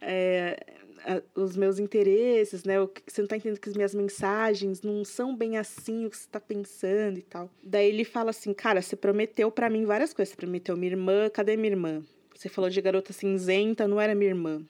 é, 0.00 0.58
os 1.34 1.56
meus 1.56 1.78
interesses, 1.78 2.64
né? 2.64 2.74
Você 3.06 3.20
não 3.20 3.28
tá 3.28 3.36
entendendo 3.36 3.60
que 3.60 3.68
as 3.68 3.76
minhas 3.76 3.94
mensagens 3.94 4.82
não 4.82 5.04
são 5.04 5.36
bem 5.36 5.56
assim 5.56 6.06
o 6.06 6.10
que 6.10 6.16
você 6.16 6.28
tá 6.28 6.40
pensando 6.40 7.18
e 7.18 7.22
tal. 7.22 7.50
Daí 7.62 7.88
ele 7.88 8.04
fala 8.04 8.30
assim, 8.30 8.52
cara, 8.52 8.82
você 8.82 8.96
prometeu 8.96 9.50
para 9.50 9.70
mim 9.70 9.84
várias 9.84 10.12
coisas. 10.12 10.30
Você 10.30 10.36
prometeu 10.36 10.76
minha 10.76 10.92
irmã, 10.92 11.28
cadê 11.30 11.56
minha 11.56 11.72
irmã? 11.72 12.02
Você 12.34 12.48
falou 12.48 12.68
de 12.68 12.80
garota 12.80 13.12
cinzenta, 13.12 13.88
não 13.88 14.00
era 14.00 14.14
minha 14.14 14.30
irmã. 14.30 14.62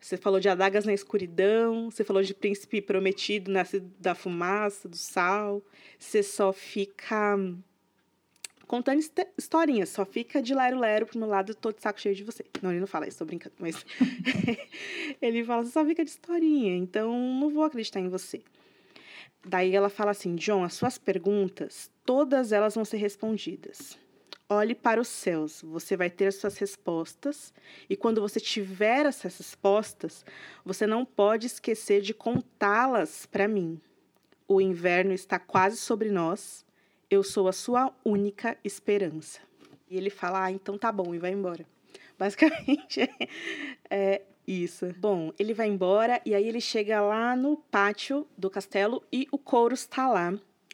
Você 0.00 0.16
falou 0.16 0.40
de 0.40 0.48
adagas 0.48 0.86
na 0.86 0.94
escuridão, 0.94 1.90
você 1.90 2.02
falou 2.02 2.22
de 2.22 2.32
príncipe 2.32 2.80
prometido 2.80 3.50
nascido 3.50 3.92
da 3.98 4.14
fumaça, 4.14 4.88
do 4.88 4.96
sal. 4.96 5.62
Você 5.98 6.22
só 6.22 6.54
fica 6.54 7.36
contando 8.70 9.02
historinhas, 9.36 9.88
só 9.88 10.04
fica 10.04 10.40
de 10.40 10.54
lero-lero 10.54 11.04
pro 11.04 11.18
meu 11.18 11.26
lado, 11.26 11.56
tô 11.56 11.72
de 11.72 11.82
saco 11.82 12.00
cheio 12.00 12.14
de 12.14 12.22
você. 12.22 12.44
Não, 12.62 12.70
ele 12.70 12.78
não 12.78 12.86
fala 12.86 13.08
isso, 13.08 13.18
tô 13.18 13.24
brincando, 13.24 13.56
mas 13.58 13.84
ele 15.20 15.42
fala, 15.42 15.64
só 15.64 15.84
fica 15.84 16.04
de 16.04 16.10
historinha, 16.10 16.76
então 16.76 17.12
não 17.12 17.50
vou 17.50 17.64
acreditar 17.64 17.98
em 17.98 18.08
você. 18.08 18.40
Daí 19.44 19.74
ela 19.74 19.88
fala 19.88 20.12
assim, 20.12 20.36
John, 20.36 20.62
as 20.62 20.74
suas 20.74 20.98
perguntas, 20.98 21.90
todas 22.04 22.52
elas 22.52 22.76
vão 22.76 22.84
ser 22.84 22.98
respondidas. 22.98 23.98
Olhe 24.48 24.76
para 24.76 25.00
os 25.00 25.08
céus, 25.08 25.62
você 25.62 25.96
vai 25.96 26.08
ter 26.08 26.26
as 26.26 26.36
suas 26.36 26.56
respostas, 26.56 27.52
e 27.88 27.96
quando 27.96 28.20
você 28.20 28.38
tiver 28.38 29.04
essas 29.04 29.36
respostas, 29.36 30.24
você 30.64 30.86
não 30.86 31.04
pode 31.04 31.48
esquecer 31.48 32.02
de 32.02 32.14
contá-las 32.14 33.26
para 33.26 33.48
mim. 33.48 33.80
O 34.46 34.60
inverno 34.60 35.12
está 35.12 35.40
quase 35.40 35.76
sobre 35.76 36.08
nós 36.08 36.64
eu 37.10 37.22
sou 37.22 37.48
a 37.48 37.52
sua 37.52 37.92
única 38.04 38.56
esperança. 38.62 39.40
E 39.90 39.96
ele 39.96 40.10
fala, 40.10 40.44
ah, 40.44 40.52
então 40.52 40.78
tá 40.78 40.92
bom, 40.92 41.14
e 41.14 41.18
vai 41.18 41.32
embora. 41.32 41.66
Basicamente 42.16 43.10
é 43.90 44.22
isso. 44.46 44.94
Bom, 44.98 45.32
ele 45.38 45.52
vai 45.52 45.68
embora 45.68 46.20
e 46.24 46.34
aí 46.34 46.46
ele 46.46 46.60
chega 46.60 47.00
lá 47.00 47.34
no 47.34 47.56
pátio 47.56 48.26
do 48.36 48.48
castelo 48.48 49.02
e 49.12 49.26
o 49.32 49.38
Couros 49.38 49.86
tá 49.86 50.08
lá. 50.08 50.32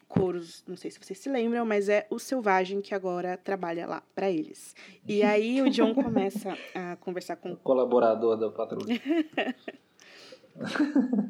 Couros, 0.09 0.63
não 0.67 0.77
sei 0.77 0.91
se 0.91 0.99
vocês 1.01 1.19
se 1.19 1.29
lembram, 1.29 1.67
mas 1.67 1.89
é 1.89 2.07
o 2.11 2.19
selvagem 2.19 2.81
que 2.81 2.95
agora 2.95 3.37
trabalha 3.37 3.87
lá 3.87 4.03
para 4.15 4.31
eles. 4.31 4.75
E 5.07 5.23
aí 5.23 5.61
o 5.61 5.69
John 5.69 5.95
começa 5.95 6.57
a 6.75 6.97
conversar 6.97 7.37
com 7.37 7.53
o 7.53 7.57
colaborador 7.57 8.37
da 8.37 8.51
patrulha. 8.51 9.01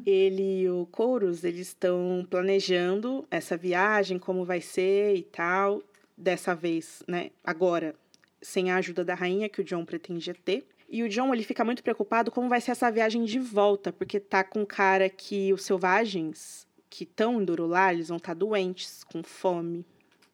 ele 0.05 0.61
e 0.61 0.69
o 0.69 0.85
Couros, 0.87 1.43
eles 1.43 1.67
estão 1.67 2.25
planejando 2.29 3.25
essa 3.29 3.57
viagem, 3.57 4.17
como 4.17 4.45
vai 4.45 4.61
ser 4.61 5.15
e 5.15 5.23
tal. 5.23 5.81
Dessa 6.17 6.55
vez, 6.55 7.03
né, 7.07 7.29
agora, 7.43 7.93
sem 8.41 8.71
a 8.71 8.77
ajuda 8.77 9.05
da 9.05 9.13
rainha 9.13 9.49
que 9.49 9.61
o 9.61 9.63
John 9.63 9.85
pretendia 9.85 10.33
ter. 10.33 10.67
E 10.89 11.03
o 11.03 11.09
John, 11.09 11.33
ele 11.33 11.43
fica 11.43 11.63
muito 11.65 11.83
preocupado 11.83 12.31
como 12.31 12.49
vai 12.49 12.61
ser 12.61 12.71
essa 12.71 12.89
viagem 12.89 13.23
de 13.25 13.37
volta, 13.39 13.91
porque 13.91 14.19
tá 14.19 14.43
com 14.43 14.65
cara 14.65 15.09
que 15.09 15.53
os 15.53 15.63
selvagens 15.63 16.65
que 16.89 17.03
estão 17.03 17.41
em 17.41 17.45
Durular, 17.45 17.93
eles 17.93 18.07
vão 18.07 18.17
estar 18.17 18.29
tá 18.29 18.33
doentes, 18.33 19.03
com 19.03 19.21
fome, 19.21 19.85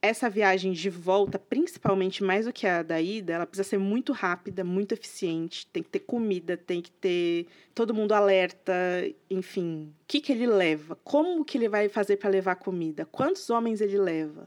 essa 0.04 0.30
viagem 0.30 0.74
de 0.74 0.90
volta, 0.90 1.40
principalmente 1.40 2.22
mais 2.26 2.46
do 2.46 2.52
que 2.52 2.68
a 2.68 2.84
da 2.84 3.00
ida, 3.00 3.32
ela 3.32 3.48
precisa 3.48 3.70
ser 3.70 3.78
muito 3.78 4.12
rápida, 4.12 4.62
muito 4.62 4.92
eficiente. 4.92 5.66
Tem 5.68 5.82
que 5.82 5.90
ter 5.90 6.00
comida, 6.00 6.58
tem 6.58 6.82
que 6.82 6.92
ter 6.92 7.48
todo 7.74 7.94
mundo 7.94 8.12
alerta, 8.12 8.74
enfim. 9.30 9.94
O 10.02 10.06
que, 10.06 10.20
que 10.20 10.34
ele 10.34 10.46
leva? 10.46 10.98
Como 11.06 11.46
que 11.46 11.58
ele 11.58 11.70
vai 11.70 11.88
fazer 11.88 12.18
para 12.18 12.30
levar 12.30 12.58
comida? 12.58 13.06
Quantos 13.06 13.50
homens 13.50 13.80
ele 13.80 13.98
leva? 13.98 14.46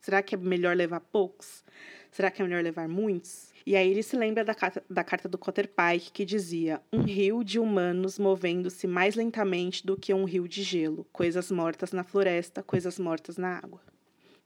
Será 0.00 0.20
que 0.20 0.34
é 0.34 0.38
melhor 0.38 0.74
levar 0.74 0.98
poucos? 0.98 1.64
Será 2.10 2.28
que 2.28 2.42
é 2.42 2.44
melhor 2.44 2.64
levar 2.64 2.88
muitos? 2.88 3.52
E 3.64 3.76
aí 3.76 3.88
ele 3.88 4.02
se 4.02 4.16
lembra 4.16 4.44
da 4.44 4.54
carta, 4.54 4.82
da 4.90 5.04
carta 5.04 5.28
do 5.28 5.38
Cotter 5.38 5.68
Pike 5.68 6.10
que 6.10 6.24
dizia: 6.24 6.82
um 6.92 7.02
rio 7.02 7.44
de 7.44 7.60
humanos 7.60 8.18
movendo-se 8.18 8.88
mais 8.88 9.14
lentamente 9.14 9.86
do 9.86 9.96
que 9.96 10.12
um 10.12 10.24
rio 10.24 10.48
de 10.48 10.64
gelo, 10.64 11.06
coisas 11.12 11.52
mortas 11.52 11.92
na 11.92 12.02
floresta, 12.02 12.64
coisas 12.64 12.98
mortas 12.98 13.36
na 13.36 13.58
água. 13.58 13.80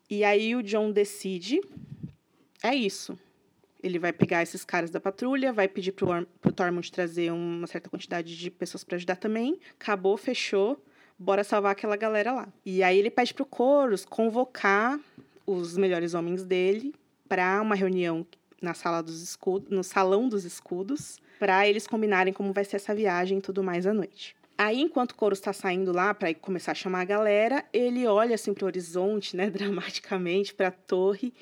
E 0.09 0.25
aí 0.25 0.55
o 0.55 0.63
John 0.63 0.91
decide, 0.91 1.61
é 2.63 2.75
isso. 2.75 3.19
Ele 3.83 3.99
vai 3.99 4.13
pegar 4.13 4.43
esses 4.43 4.65
caras 4.65 4.91
da 4.91 5.01
patrulha, 5.01 5.53
vai 5.53 5.67
pedir 5.67 5.93
pro, 5.93 6.27
pro 6.41 6.53
Tormund 6.53 6.91
trazer 6.93 7.33
uma 7.33 7.67
certa 7.67 7.91
quantidade 7.91 8.37
de 8.37 8.51
pessoas 8.51 8.85
para 8.85 8.97
ajudar 8.97 9.17
também. 9.17 9.59
Acabou, 9.79 10.17
fechou. 10.17 10.83
Bora 11.19 11.43
salvar 11.45 11.73
aquela 11.73 11.97
galera 11.97 12.33
lá. 12.33 12.49
E 12.65 12.83
aí 12.83 12.99
ele 12.99 13.11
pede 13.11 13.35
pro 13.35 13.45
Coros 13.45 14.05
convocar 14.05 15.01
os 15.47 15.77
melhores 15.77 16.15
homens 16.15 16.45
dele 16.45 16.95
para 17.29 17.61
uma 17.61 17.75
reunião 17.75 18.27
na 18.61 18.75
sala 18.75 19.03
dos 19.03 19.21
escudos, 19.21 19.69
no 19.71 19.83
salão 19.83 20.29
dos 20.29 20.45
escudos, 20.45 21.19
para 21.39 21.67
eles 21.67 21.87
combinarem 21.87 22.33
como 22.33 22.53
vai 22.53 22.65
ser 22.65 22.77
essa 22.77 22.95
viagem 22.95 23.39
e 23.39 23.41
tudo 23.41 23.63
mais 23.63 23.87
à 23.87 23.93
noite. 23.93 24.37
Aí, 24.63 24.81
enquanto 24.81 25.11
o 25.11 25.15
Coro 25.17 25.35
está 25.35 25.53
saindo 25.53 25.91
lá 25.91 26.15
para 26.15 26.33
começar 26.35 26.71
a 26.71 26.75
chamar 26.77 27.01
a 27.01 27.05
galera, 27.05 27.65
ele 27.73 28.07
olha 28.07 28.37
assim 28.37 28.55
para 28.55 28.63
o 28.63 28.67
horizonte, 28.69 29.37
né, 29.37 29.51
dramaticamente, 29.51 30.55
para 30.55 30.69
a 30.69 30.71
torre, 30.71 31.35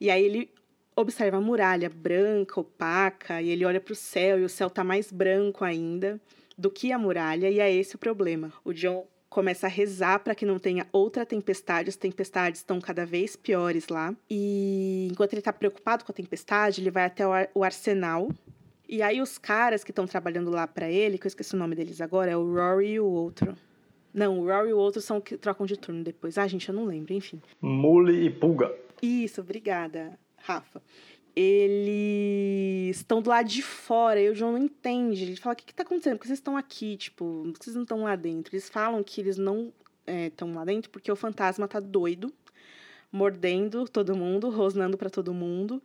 e 0.00 0.08
aí 0.08 0.24
ele 0.24 0.50
observa 0.96 1.36
a 1.36 1.40
muralha 1.40 1.90
branca, 1.90 2.58
opaca, 2.58 3.42
e 3.42 3.50
ele 3.50 3.66
olha 3.66 3.78
para 3.78 3.92
o 3.92 3.96
céu, 3.96 4.40
e 4.40 4.44
o 4.44 4.48
céu 4.48 4.68
está 4.68 4.82
mais 4.82 5.12
branco 5.12 5.66
ainda 5.66 6.18
do 6.56 6.70
que 6.70 6.92
a 6.92 6.98
muralha, 6.98 7.50
e 7.50 7.60
é 7.60 7.70
esse 7.70 7.94
o 7.94 7.98
problema. 7.98 8.50
O 8.64 8.72
John 8.72 9.06
começa 9.28 9.66
a 9.66 9.70
rezar 9.70 10.20
para 10.20 10.34
que 10.34 10.46
não 10.46 10.58
tenha 10.58 10.86
outra 10.92 11.26
tempestade. 11.26 11.90
As 11.90 11.96
tempestades 11.96 12.60
estão 12.60 12.80
cada 12.80 13.04
vez 13.04 13.36
piores 13.36 13.88
lá. 13.88 14.14
E 14.30 15.08
enquanto 15.10 15.32
ele 15.32 15.40
está 15.40 15.52
preocupado 15.52 16.04
com 16.04 16.12
a 16.12 16.14
tempestade, 16.14 16.80
ele 16.80 16.90
vai 16.90 17.04
até 17.04 17.24
o 17.54 17.64
arsenal 17.64 18.28
e 18.92 19.00
aí 19.00 19.22
os 19.22 19.38
caras 19.38 19.82
que 19.82 19.90
estão 19.90 20.06
trabalhando 20.06 20.50
lá 20.50 20.66
para 20.66 20.86
ele, 20.86 21.16
que 21.16 21.26
eu 21.26 21.28
esqueci 21.28 21.54
o 21.54 21.58
nome 21.58 21.74
deles 21.74 21.98
agora, 22.02 22.30
é 22.30 22.36
o 22.36 22.44
Rory 22.44 22.90
e 22.90 23.00
o 23.00 23.06
outro. 23.06 23.56
Não, 24.12 24.40
o 24.40 24.44
Rory 24.44 24.68
e 24.68 24.72
o 24.74 24.76
outro 24.76 25.00
são 25.00 25.18
que 25.18 25.38
trocam 25.38 25.64
de 25.64 25.78
turno 25.78 26.04
depois. 26.04 26.36
Ah, 26.36 26.46
gente, 26.46 26.68
eu 26.68 26.74
não 26.74 26.84
lembro, 26.84 27.14
enfim. 27.14 27.40
Mule 27.58 28.26
e 28.26 28.28
Pulga. 28.28 28.70
Isso, 29.00 29.40
obrigada, 29.40 30.18
Rafa. 30.36 30.82
Eles 31.34 32.98
estão 32.98 33.22
do 33.22 33.30
lado 33.30 33.48
de 33.48 33.62
fora 33.62 34.20
e 34.20 34.28
o 34.28 34.34
João 34.34 34.52
não 34.52 34.58
entende. 34.58 35.22
Ele 35.22 35.36
fala: 35.36 35.54
o 35.54 35.56
que, 35.56 35.64
que 35.64 35.74
tá 35.74 35.84
acontecendo? 35.84 36.16
Por 36.16 36.20
que 36.20 36.26
vocês 36.26 36.38
estão 36.38 36.58
aqui? 36.58 36.98
Tipo, 36.98 37.44
por 37.46 37.58
que 37.58 37.64
vocês 37.64 37.74
não 37.74 37.84
estão 37.84 38.02
lá 38.02 38.14
dentro? 38.14 38.54
Eles 38.54 38.68
falam 38.68 39.02
que 39.02 39.22
eles 39.22 39.38
não 39.38 39.72
estão 40.06 40.50
é, 40.50 40.54
lá 40.54 40.66
dentro 40.66 40.90
porque 40.90 41.10
o 41.10 41.16
fantasma 41.16 41.66
tá 41.66 41.80
doido, 41.80 42.30
mordendo 43.10 43.88
todo 43.88 44.14
mundo, 44.14 44.50
rosnando 44.50 44.98
para 44.98 45.08
todo 45.08 45.32
mundo 45.32 45.82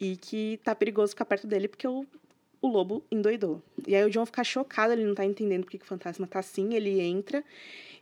e 0.00 0.16
que 0.16 0.58
tá 0.64 0.74
perigoso 0.74 1.10
ficar 1.10 1.26
perto 1.26 1.46
dele 1.46 1.68
porque 1.68 1.86
o 1.86 2.04
o 2.60 2.68
lobo 2.68 3.04
endoidou. 3.10 3.62
E 3.86 3.94
aí 3.94 4.04
o 4.04 4.10
John 4.10 4.26
fica 4.26 4.44
chocado, 4.44 4.92
ele 4.92 5.04
não 5.04 5.14
tá 5.14 5.24
entendendo 5.24 5.62
porque 5.62 5.78
que 5.78 5.84
o 5.84 5.88
fantasma 5.88 6.26
tá 6.26 6.38
assim, 6.38 6.74
ele 6.74 7.00
entra 7.00 7.42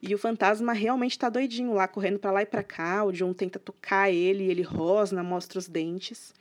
e 0.01 0.15
o 0.15 0.19
fantasma 0.19 0.73
realmente 0.73 1.19
tá 1.19 1.29
doidinho 1.29 1.75
lá, 1.75 1.89
correndo 1.89 2.19
para 2.19 2.31
lá 2.31 2.43
e 2.43 2.47
para 2.47 2.63
cá. 2.63 3.05
O 3.05 3.13
John 3.13 3.33
tenta 3.33 3.59
tocar 3.59 4.11
ele, 4.11 4.45
ele 4.45 4.63
rosna, 4.63 5.23
mostra 5.23 5.59
os 5.59 5.69
dentes. 5.69 6.33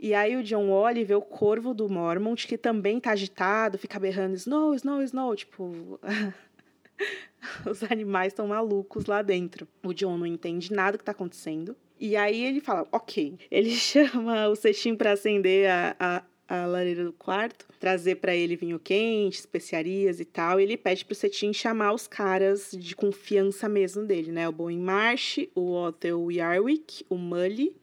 E 0.00 0.14
aí 0.14 0.36
o 0.36 0.44
John 0.44 0.70
olha 0.70 1.00
e 1.00 1.04
vê 1.04 1.14
o 1.14 1.20
corvo 1.20 1.74
do 1.74 1.88
Mormont, 1.88 2.46
que 2.46 2.56
também 2.56 3.00
tá 3.00 3.10
agitado, 3.10 3.76
fica 3.76 3.98
berrando 3.98 4.34
Snow, 4.34 4.74
Snow, 4.74 5.02
Snow, 5.02 5.34
tipo... 5.34 5.98
os 7.68 7.82
animais 7.84 8.32
estão 8.32 8.46
malucos 8.48 9.06
lá 9.06 9.22
dentro. 9.22 9.66
O 9.82 9.92
John 9.92 10.16
não 10.16 10.26
entende 10.26 10.72
nada 10.72 10.96
que 10.96 11.04
tá 11.04 11.12
acontecendo. 11.12 11.76
E 11.98 12.16
aí 12.16 12.44
ele 12.44 12.60
fala, 12.60 12.86
ok. 12.92 13.38
Ele 13.50 13.70
chama 13.74 14.48
o 14.48 14.54
cestinho 14.54 14.96
para 14.96 15.12
acender 15.12 15.68
a, 15.68 15.96
a, 15.98 16.22
a 16.48 16.64
lareira 16.64 17.04
do 17.04 17.12
quarto, 17.12 17.66
trazer 17.78 18.16
para 18.16 18.34
ele 18.34 18.56
vinho 18.56 18.78
quente, 18.78 19.38
especiarias 19.38 20.18
e 20.18 20.24
tal. 20.24 20.58
E 20.58 20.62
ele 20.62 20.76
pede 20.76 21.04
pro 21.04 21.14
Cetim 21.14 21.52
chamar 21.52 21.92
os 21.92 22.06
caras 22.06 22.70
de 22.72 22.96
confiança 22.96 23.68
mesmo 23.68 24.06
dele, 24.06 24.32
né? 24.32 24.48
O 24.48 24.52
Bowen 24.52 24.78
Marsh, 24.78 25.40
o 25.54 25.72
Othel 25.74 26.32
Yarwick, 26.32 27.04
o 27.08 27.16
Mully 27.16 27.76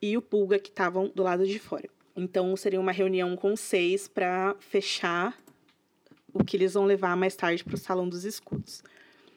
e 0.00 0.16
o 0.16 0.22
Pulga 0.22 0.58
que 0.58 0.70
estavam 0.70 1.12
do 1.14 1.22
lado 1.22 1.46
de 1.46 1.58
fora. 1.58 1.88
Então 2.16 2.56
seria 2.56 2.80
uma 2.80 2.92
reunião 2.92 3.36
com 3.36 3.54
seis 3.54 4.08
para 4.08 4.56
fechar 4.58 5.38
o 6.32 6.42
que 6.42 6.56
eles 6.56 6.74
vão 6.74 6.84
levar 6.84 7.16
mais 7.16 7.36
tarde 7.36 7.62
para 7.62 7.74
o 7.74 7.78
Salão 7.78 8.08
dos 8.08 8.24
Escudos. 8.24 8.82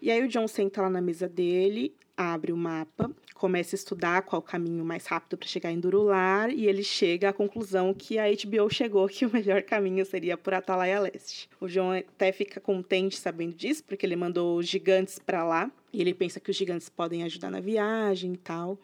E 0.01 0.11
aí 0.11 0.23
o 0.23 0.27
John 0.27 0.47
senta 0.47 0.81
lá 0.81 0.89
na 0.89 1.01
mesa 1.01 1.27
dele, 1.27 1.93
abre 2.17 2.51
o 2.51 2.57
mapa 2.57 3.09
começa 3.43 3.75
a 3.75 3.77
estudar 3.77 4.21
qual 4.21 4.39
o 4.39 4.45
caminho 4.45 4.85
mais 4.85 5.05
rápido 5.05 5.37
para 5.37 5.49
chegar 5.49 5.69
em 5.69 5.77
Durular 5.77 6.49
e 6.49 6.65
ele 6.65 6.81
chega 6.81 7.27
à 7.27 7.33
conclusão 7.33 7.93
que 7.93 8.17
a 8.17 8.23
HBO 8.31 8.69
chegou 8.69 9.05
que 9.09 9.25
o 9.25 9.33
melhor 9.33 9.63
caminho 9.63 10.05
seria 10.05 10.37
por 10.37 10.53
Atalaia 10.53 10.97
Leste. 11.01 11.49
O 11.59 11.67
João 11.67 11.91
até 11.91 12.31
fica 12.31 12.61
contente 12.61 13.17
sabendo 13.17 13.53
disso, 13.53 13.83
porque 13.83 14.05
ele 14.05 14.15
mandou 14.15 14.57
os 14.57 14.65
gigantes 14.65 15.19
para 15.19 15.43
lá 15.43 15.69
E 15.91 15.99
ele 15.99 16.13
pensa 16.13 16.39
que 16.39 16.51
os 16.51 16.55
gigantes 16.55 16.87
podem 16.87 17.23
ajudar 17.23 17.51
na 17.51 17.59
viagem 17.59 18.31
e 18.31 18.37
tal. 18.37 18.79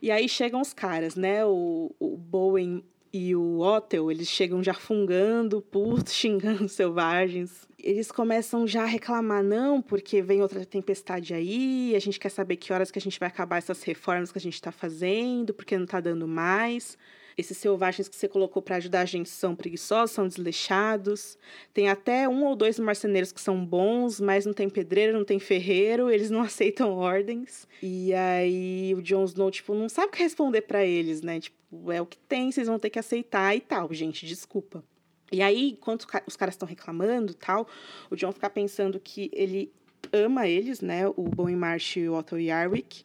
E 0.00 0.10
aí 0.10 0.26
chegam 0.26 0.62
os 0.62 0.72
caras, 0.72 1.14
né? 1.14 1.44
O, 1.44 1.94
o 2.00 2.16
Bowen 2.16 2.82
e 3.12 3.34
o 3.34 3.58
Otel, 3.58 4.10
eles 4.10 4.28
chegam 4.28 4.62
já 4.62 4.74
fungando, 4.74 5.60
putos, 5.60 6.12
xingando 6.14 6.68
selvagens. 6.68 7.68
Eles 7.82 8.12
começam 8.12 8.66
já 8.66 8.82
a 8.82 8.86
reclamar, 8.86 9.42
não, 9.42 9.80
porque 9.80 10.20
vem 10.20 10.42
outra 10.42 10.64
tempestade 10.66 11.32
aí, 11.32 11.94
a 11.96 11.98
gente 11.98 12.20
quer 12.20 12.28
saber 12.28 12.56
que 12.56 12.72
horas 12.72 12.90
que 12.90 12.98
a 12.98 13.02
gente 13.02 13.18
vai 13.18 13.28
acabar 13.28 13.56
essas 13.56 13.82
reformas 13.82 14.30
que 14.30 14.38
a 14.38 14.40
gente 14.40 14.54
está 14.54 14.70
fazendo, 14.70 15.54
porque 15.54 15.76
não 15.76 15.84
está 15.84 15.98
dando 15.98 16.28
mais. 16.28 16.98
Esses 17.40 17.56
selvagens 17.56 18.06
que 18.06 18.14
você 18.14 18.28
colocou 18.28 18.60
para 18.60 18.76
ajudar 18.76 19.00
a 19.00 19.04
gente 19.06 19.30
são 19.30 19.56
preguiçosos, 19.56 20.14
são 20.14 20.28
desleixados. 20.28 21.38
Tem 21.72 21.88
até 21.88 22.28
um 22.28 22.44
ou 22.44 22.54
dois 22.54 22.78
marceneiros 22.78 23.32
que 23.32 23.40
são 23.40 23.64
bons, 23.64 24.20
mas 24.20 24.44
não 24.44 24.52
tem 24.52 24.68
pedreiro, 24.68 25.16
não 25.16 25.24
tem 25.24 25.38
ferreiro, 25.38 26.10
eles 26.10 26.30
não 26.30 26.42
aceitam 26.44 26.92
ordens. 26.92 27.66
E 27.82 28.12
aí 28.12 28.94
o 28.94 29.00
Jon 29.00 29.24
Snow, 29.24 29.50
tipo, 29.50 29.74
não 29.74 29.88
sabe 29.88 30.08
o 30.08 30.10
que 30.10 30.22
responder 30.22 30.60
para 30.60 30.84
eles, 30.84 31.22
né? 31.22 31.40
Tipo, 31.40 31.90
é 31.90 32.02
o 32.02 32.04
que 32.04 32.18
tem, 32.18 32.52
vocês 32.52 32.68
vão 32.68 32.78
ter 32.78 32.90
que 32.90 32.98
aceitar 32.98 33.56
e 33.56 33.60
tal, 33.60 33.90
gente, 33.94 34.26
desculpa. 34.26 34.84
E 35.32 35.40
aí, 35.40 35.70
enquanto 35.70 36.06
os 36.26 36.36
caras 36.36 36.54
estão 36.54 36.68
reclamando 36.68 37.32
tal, 37.32 37.66
o 38.10 38.16
John 38.16 38.32
fica 38.32 38.50
pensando 38.50 39.00
que 39.00 39.30
ele 39.32 39.72
ama 40.12 40.46
eles, 40.46 40.82
né? 40.82 41.08
O 41.08 41.22
Bowen 41.22 41.56
Marsh 41.56 41.96
e 41.96 42.08
o 42.08 42.18
Otto 42.18 42.38
Yarwick 42.38 43.04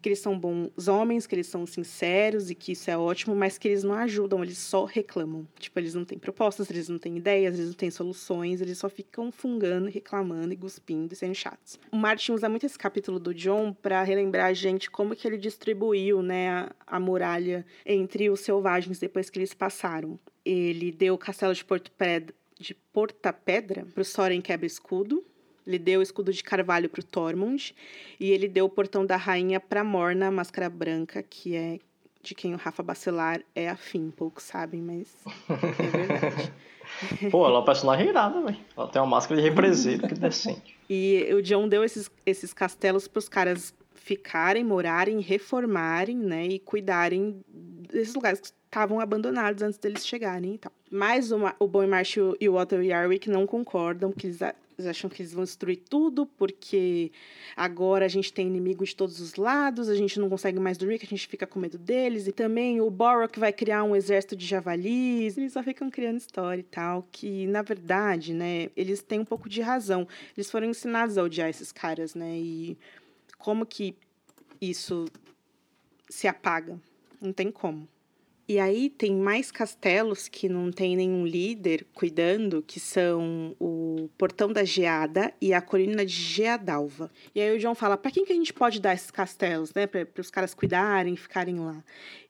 que 0.00 0.08
eles 0.08 0.18
são 0.18 0.38
bons 0.38 0.88
homens, 0.88 1.26
que 1.26 1.34
eles 1.34 1.46
são 1.46 1.66
sinceros 1.66 2.50
e 2.50 2.54
que 2.54 2.72
isso 2.72 2.90
é 2.90 2.96
ótimo, 2.96 3.34
mas 3.34 3.58
que 3.58 3.68
eles 3.68 3.82
não 3.82 3.94
ajudam, 3.94 4.42
eles 4.42 4.58
só 4.58 4.84
reclamam. 4.84 5.46
Tipo, 5.58 5.78
eles 5.78 5.94
não 5.94 6.04
têm 6.04 6.18
propostas, 6.18 6.70
eles 6.70 6.88
não 6.88 6.98
têm 6.98 7.16
ideias, 7.16 7.54
eles 7.54 7.68
não 7.68 7.74
têm 7.74 7.90
soluções, 7.90 8.60
eles 8.60 8.78
só 8.78 8.88
ficam 8.88 9.30
fungando, 9.32 9.88
reclamando 9.88 10.52
e 10.52 10.56
cuspindo 10.56 11.12
e 11.12 11.16
sendo 11.16 11.34
chatos. 11.34 11.78
O 11.90 11.96
Martin 11.96 12.32
usa 12.32 12.48
muito 12.48 12.66
esse 12.66 12.78
capítulo 12.78 13.18
do 13.18 13.34
John 13.34 13.72
para 13.72 14.02
relembrar 14.02 14.46
a 14.46 14.52
gente 14.52 14.90
como 14.90 15.14
que 15.14 15.26
ele 15.26 15.38
distribuiu, 15.38 16.22
né, 16.22 16.50
a, 16.50 16.74
a 16.86 17.00
muralha 17.00 17.64
entre 17.84 18.30
os 18.30 18.40
selvagens 18.40 18.98
depois 18.98 19.30
que 19.30 19.38
eles 19.38 19.54
passaram. 19.54 20.18
Ele 20.44 20.92
deu 20.92 21.14
o 21.14 21.18
castelo 21.18 21.54
de 21.54 21.64
Porto 21.64 21.90
de 22.58 22.74
Porta 22.74 23.32
Pedra 23.32 23.86
para 23.94 24.00
o 24.00 24.04
Soren 24.04 24.40
Quebra-Escudo, 24.40 25.24
ele 25.68 25.78
deu 25.78 26.00
o 26.00 26.02
escudo 26.02 26.32
de 26.32 26.42
carvalho 26.42 26.88
para 26.88 27.00
o 27.00 27.04
Tormund 27.04 27.74
e 28.18 28.30
ele 28.30 28.48
deu 28.48 28.64
o 28.64 28.70
portão 28.70 29.04
da 29.04 29.16
rainha 29.16 29.60
para 29.60 29.84
Morna, 29.84 30.30
máscara 30.30 30.70
branca, 30.70 31.22
que 31.22 31.54
é 31.54 31.78
de 32.22 32.34
quem 32.34 32.54
o 32.54 32.56
Rafa 32.56 32.82
Bacelar 32.82 33.42
é 33.54 33.68
afim. 33.68 34.10
Poucos 34.10 34.44
sabem, 34.44 34.80
mas 34.80 35.14
é 35.50 35.86
verdade. 35.86 36.52
Pô, 37.30 37.44
ela 37.44 37.56
é 37.56 37.58
uma 37.58 37.64
personagem 37.66 38.08
irada, 38.08 38.40
velho. 38.40 38.56
Ela 38.74 38.88
tem 38.88 39.02
uma 39.02 39.08
máscara 39.08 39.40
de 39.40 39.46
represento 39.46 40.08
que 40.08 40.14
decente. 40.14 40.76
E 40.90 41.28
o 41.34 41.42
John 41.42 41.68
deu 41.68 41.84
esses, 41.84 42.10
esses 42.24 42.54
castelos 42.54 43.06
para 43.06 43.18
os 43.18 43.28
caras 43.28 43.74
ficarem, 43.92 44.64
morarem, 44.64 45.20
reformarem, 45.20 46.16
né? 46.16 46.46
E 46.46 46.58
cuidarem 46.58 47.42
desses 47.46 48.14
lugares 48.14 48.40
que 48.40 48.46
estavam 48.46 48.98
abandonados 48.98 49.62
antes 49.62 49.78
deles 49.78 50.06
chegarem 50.06 50.54
e 50.54 50.58
tal. 50.58 50.72
Mas 50.90 51.30
o, 51.30 51.40
o 51.58 51.68
Boy 51.68 51.86
Marsh 51.86 52.16
e 52.40 52.48
o 52.48 52.54
Walter 52.54 52.80
Yarwick 52.80 53.28
não 53.28 53.46
concordam, 53.46 54.10
que 54.10 54.28
eles 54.28 54.40
eles 54.78 54.88
acham 54.88 55.10
que 55.10 55.20
eles 55.20 55.32
vão 55.32 55.42
destruir 55.42 55.82
tudo 55.90 56.24
porque 56.24 57.10
agora 57.56 58.04
a 58.04 58.08
gente 58.08 58.32
tem 58.32 58.46
inimigo 58.46 58.84
de 58.84 58.94
todos 58.94 59.18
os 59.18 59.34
lados, 59.34 59.88
a 59.88 59.96
gente 59.96 60.20
não 60.20 60.28
consegue 60.30 60.60
mais 60.60 60.78
dormir, 60.78 61.00
que 61.00 61.04
a 61.04 61.08
gente 61.08 61.26
fica 61.26 61.48
com 61.48 61.58
medo 61.58 61.76
deles. 61.76 62.28
E 62.28 62.32
também 62.32 62.80
o 62.80 62.88
Borok 62.88 63.40
vai 63.40 63.52
criar 63.52 63.82
um 63.82 63.96
exército 63.96 64.36
de 64.36 64.46
javalis. 64.46 65.36
Eles 65.36 65.52
só 65.52 65.64
ficam 65.64 65.90
criando 65.90 66.18
história 66.18 66.60
e 66.60 66.64
tal, 66.64 67.08
que 67.10 67.48
na 67.48 67.60
verdade, 67.60 68.32
né, 68.32 68.70
eles 68.76 69.02
têm 69.02 69.18
um 69.18 69.24
pouco 69.24 69.48
de 69.48 69.60
razão. 69.60 70.06
Eles 70.36 70.48
foram 70.48 70.68
ensinados 70.68 71.18
a 71.18 71.24
odiar 71.24 71.48
esses 71.48 71.72
caras, 71.72 72.14
né? 72.14 72.38
E 72.38 72.78
como 73.36 73.66
que 73.66 73.96
isso 74.60 75.06
se 76.08 76.28
apaga? 76.28 76.78
Não 77.20 77.32
tem 77.32 77.50
como. 77.50 77.88
E 78.48 78.58
aí 78.58 78.88
tem 78.88 79.14
mais 79.14 79.50
castelos 79.50 80.26
que 80.26 80.48
não 80.48 80.72
tem 80.72 80.96
nenhum 80.96 81.26
líder 81.26 81.86
cuidando, 81.92 82.62
que 82.62 82.80
são 82.80 83.54
o 83.60 84.08
Portão 84.16 84.50
da 84.50 84.64
Geada 84.64 85.34
e 85.38 85.52
a 85.52 85.60
Colina 85.60 86.06
de 86.06 86.14
Geadalva. 86.14 87.10
E 87.34 87.42
aí 87.42 87.54
o 87.54 87.60
João 87.60 87.74
fala, 87.74 87.98
para 87.98 88.10
quem 88.10 88.24
que 88.24 88.32
a 88.32 88.34
gente 88.34 88.54
pode 88.54 88.80
dar 88.80 88.94
esses 88.94 89.10
castelos, 89.10 89.74
né? 89.74 89.86
Para 89.86 90.06
os 90.18 90.30
caras 90.30 90.54
cuidarem, 90.54 91.14
ficarem 91.14 91.60
lá. 91.60 91.84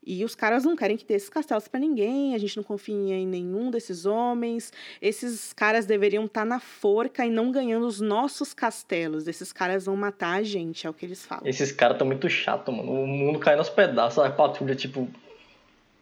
E 0.05 0.25
os 0.25 0.35
caras 0.35 0.65
não 0.65 0.75
querem 0.75 0.97
que 0.97 1.07
dê 1.07 1.15
esses 1.15 1.29
castelos 1.29 1.69
para 1.69 1.79
ninguém, 1.79 2.35
a 2.35 2.39
gente 2.39 2.57
não 2.57 2.65
confia 2.65 2.95
em 2.95 3.27
nenhum 3.27 3.71
desses 3.71 4.05
homens. 4.05 4.73
Esses 5.01 5.53
caras 5.53 5.87
deveriam 5.87 6.25
estar 6.25 6.41
tá 6.41 6.47
na 6.47 6.59
forca 6.59 7.25
e 7.25 7.31
não 7.31 7.53
ganhando 7.53 7.87
os 7.87 8.01
nossos 8.01 8.53
castelos. 8.53 9.29
Esses 9.29 9.53
caras 9.53 9.87
vão 9.87 9.95
matar 9.95 10.39
a 10.39 10.43
gente, 10.43 10.85
é 10.85 10.91
o 10.91 10.95
que 10.95 11.07
eles 11.07 11.25
falam. 11.25 11.47
Esses 11.47 11.71
caras 11.71 11.95
estão 11.95 12.09
muito 12.09 12.29
chatos, 12.29 12.75
mano. 12.75 12.91
O 12.91 13.07
mundo 13.07 13.39
cai 13.39 13.55
nos 13.55 13.69
pedaços, 13.69 14.19
a 14.19 14.29
patrulha, 14.31 14.75
tipo, 14.75 15.09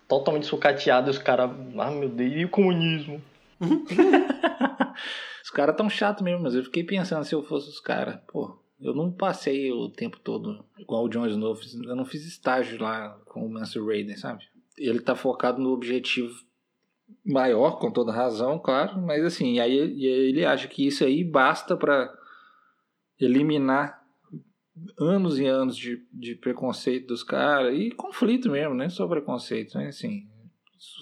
totalmente 0.09 0.47
sucateado 0.47 1.09
e 1.09 1.11
os 1.11 1.19
caras, 1.19 1.51
ah 1.79 1.90
meu 1.90 2.09
Deus, 2.09 2.33
e 2.35 2.45
o 2.45 2.49
comunismo? 2.49 3.23
os 5.42 5.51
caras 5.51 5.77
tão 5.77 5.88
chato 5.88 6.23
mesmo, 6.23 6.42
mas 6.42 6.55
eu 6.55 6.64
fiquei 6.64 6.85
pensando 6.85 7.25
se 7.25 7.35
eu 7.35 7.42
fosse 7.42 7.69
os 7.69 7.81
caras, 7.81 8.19
pô, 8.27 8.59
eu 8.81 8.95
não 8.95 9.11
passei 9.11 9.73
o 9.73 9.88
tempo 9.88 10.19
todo 10.21 10.64
igual 10.79 11.05
o 11.05 11.09
Jon 11.09 11.27
Snow, 11.27 11.59
eu 11.85 11.97
não 11.97 12.05
fiz 12.05 12.27
estágio 12.27 12.81
lá 12.81 13.19
com 13.27 13.45
o 13.45 13.51
Mansell 13.51 13.87
Raiden, 13.87 14.16
sabe? 14.16 14.45
Ele 14.77 15.01
tá 15.01 15.14
focado 15.14 15.61
no 15.61 15.71
objetivo 15.71 16.35
maior, 17.25 17.79
com 17.79 17.90
toda 17.90 18.12
razão, 18.12 18.59
claro, 18.59 19.01
mas 19.01 19.25
assim, 19.25 19.59
aí 19.59 19.77
ele 19.77 20.45
acha 20.45 20.69
que 20.69 20.87
isso 20.87 21.05
aí 21.05 21.25
basta 21.25 21.77
para 21.77 22.12
eliminar 23.19 23.96
anos 24.99 25.39
e 25.39 25.47
anos 25.47 25.77
de, 25.77 26.05
de 26.12 26.35
preconceito 26.35 27.09
dos 27.09 27.23
caras 27.23 27.77
e 27.79 27.91
conflito 27.91 28.51
mesmo, 28.51 28.75
né? 28.75 28.89
Só 28.89 29.07
preconceito, 29.07 29.77
né? 29.79 29.89
Assim, 29.89 30.27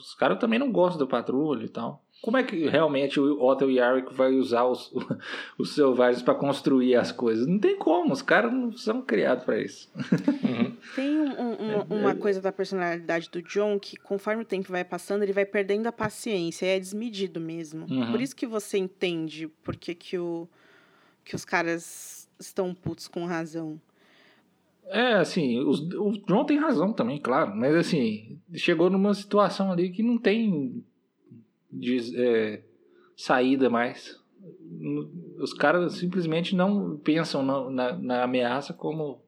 os 0.00 0.14
caras 0.14 0.38
também 0.38 0.58
não 0.58 0.70
gostam 0.70 0.98
do 0.98 1.08
patrulho 1.08 1.64
e 1.64 1.68
tal. 1.68 2.04
Como 2.22 2.38
é 2.38 2.42
que 2.42 2.66
realmente 2.66 3.20
o 3.20 3.42
Otto 3.42 3.70
Yarwick 3.70 4.14
vai 4.14 4.32
usar 4.32 4.64
os, 4.64 4.90
os 5.58 5.74
selvagens 5.74 6.22
para 6.22 6.34
construir 6.34 6.94
as 6.94 7.12
coisas? 7.12 7.46
Não 7.46 7.58
tem 7.58 7.76
como, 7.76 8.14
os 8.14 8.22
caras 8.22 8.50
não 8.50 8.72
são 8.72 9.02
criados 9.02 9.44
para 9.44 9.60
isso. 9.60 9.90
Uhum. 9.94 10.74
Tem 10.94 11.10
um, 11.20 11.32
um, 11.32 11.98
uma 12.00 12.14
coisa 12.14 12.40
da 12.40 12.50
personalidade 12.50 13.28
do 13.30 13.42
John 13.42 13.78
que, 13.78 13.98
conforme 13.98 14.42
o 14.42 14.46
tempo 14.46 14.72
vai 14.72 14.84
passando, 14.84 15.22
ele 15.22 15.34
vai 15.34 15.44
perdendo 15.44 15.87
a 15.87 15.92
paciência, 15.92 16.64
é 16.64 16.78
desmedido 16.78 17.38
mesmo. 17.38 17.87
Uhum. 17.90 18.12
Por 18.12 18.20
isso 18.22 18.34
que 18.34 18.46
você 18.46 18.78
entende 18.78 19.48
porque 19.62 19.94
que, 19.94 20.16
o, 20.16 20.48
que 21.22 21.37
os 21.37 21.44
caras 21.44 22.23
estão 22.38 22.74
putos 22.74 23.08
com 23.08 23.24
razão. 23.24 23.80
É, 24.86 25.14
assim, 25.14 25.58
os, 25.60 25.80
o 25.80 26.12
John 26.26 26.44
tem 26.44 26.58
razão 26.58 26.92
também, 26.92 27.18
claro, 27.18 27.56
mas 27.56 27.74
assim, 27.74 28.38
chegou 28.52 28.90
numa 28.90 29.14
situação 29.14 29.72
ali 29.72 29.90
que 29.90 30.02
não 30.02 30.18
tem 30.18 30.84
de, 31.72 32.20
é, 32.20 32.62
saída 33.16 33.70
mais. 33.70 34.20
Os 35.38 35.54
caras 35.54 35.94
simplesmente 35.94 36.54
não 36.54 36.98
pensam 36.98 37.42
na, 37.42 37.70
na, 37.70 37.92
na 37.98 38.22
ameaça 38.24 38.74
como 38.74 39.22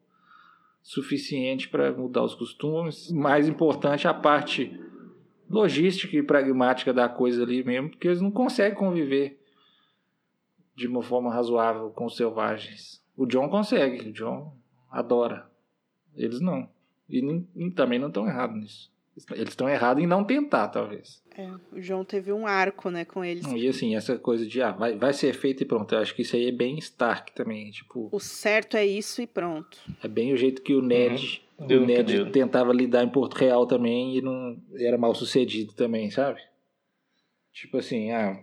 suficiente 0.83 1.67
para 1.67 1.91
mudar 1.91 2.23
os 2.23 2.35
costumes. 2.35 3.11
Mais 3.11 3.47
importante 3.47 4.07
a 4.07 4.13
parte 4.13 4.79
logística 5.49 6.15
e 6.15 6.23
pragmática 6.23 6.93
da 6.93 7.09
coisa 7.09 7.43
ali 7.43 7.63
mesmo, 7.63 7.89
porque 7.89 8.07
eles 8.07 8.21
não 8.21 8.31
conseguem 8.31 8.77
conviver 8.77 9.39
de 10.77 10.87
uma 10.87 11.01
forma 11.01 11.33
razoável 11.33 11.89
com 11.89 12.05
os 12.05 12.15
selvagens. 12.15 13.03
O 13.17 13.25
John 13.25 13.49
consegue, 13.49 14.09
o 14.09 14.13
John 14.13 14.55
adora. 14.91 15.49
Eles 16.15 16.39
não. 16.39 16.69
E 17.09 17.21
também 17.71 17.97
não 17.97 18.09
estão 18.09 18.27
errados 18.27 18.55
nisso. 18.55 18.91
Eles 19.31 19.49
estão 19.49 19.67
errados 19.67 20.03
em 20.03 20.05
não 20.05 20.23
tentar, 20.23 20.67
talvez. 20.67 21.23
É, 21.35 21.49
o 21.71 21.81
João 21.81 22.05
teve 22.05 22.31
um 22.31 22.45
arco, 22.45 22.91
né, 22.91 23.03
com 23.03 23.25
eles. 23.25 23.43
E 23.47 23.67
assim, 23.67 23.95
essa 23.95 24.19
coisa 24.19 24.45
de, 24.45 24.61
ah, 24.61 24.71
vai, 24.71 24.95
vai 24.95 25.11
ser 25.11 25.33
feito 25.33 25.63
e 25.63 25.65
pronto. 25.65 25.95
Eu 25.95 25.99
acho 25.99 26.13
que 26.13 26.21
isso 26.21 26.35
aí 26.35 26.49
é 26.49 26.51
bem 26.51 26.77
Stark 26.77 27.33
também, 27.33 27.71
tipo... 27.71 28.09
O 28.11 28.19
certo 28.19 28.77
é 28.77 28.85
isso 28.85 29.19
e 29.19 29.25
pronto. 29.25 29.79
É 30.03 30.07
bem 30.07 30.31
o 30.31 30.37
jeito 30.37 30.61
que 30.61 30.75
o 30.75 30.83
Ned, 30.83 31.41
uhum. 31.57 31.65
o 31.65 31.85
Ned 31.87 32.29
tentava 32.31 32.71
lidar 32.71 33.03
em 33.03 33.09
Porto 33.09 33.33
Real 33.33 33.65
também 33.65 34.17
e 34.17 34.21
não 34.21 34.55
era 34.75 34.99
mal 34.99 35.15
sucedido 35.15 35.73
também, 35.73 36.11
sabe? 36.11 36.39
Tipo 37.51 37.77
assim, 37.77 38.11
ah, 38.11 38.39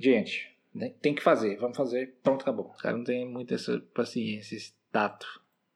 gente, 0.00 0.57
né? 0.78 0.92
Tem 1.02 1.14
que 1.14 1.22
fazer, 1.22 1.56
vamos 1.56 1.76
fazer, 1.76 2.14
pronto, 2.22 2.42
acabou. 2.42 2.70
Os 2.74 2.80
caras 2.80 2.98
não 2.98 3.04
tem 3.04 3.28
muita 3.28 3.54
essa 3.54 3.82
paciência, 3.92 4.56
esse 4.56 4.72
tato. 4.90 5.26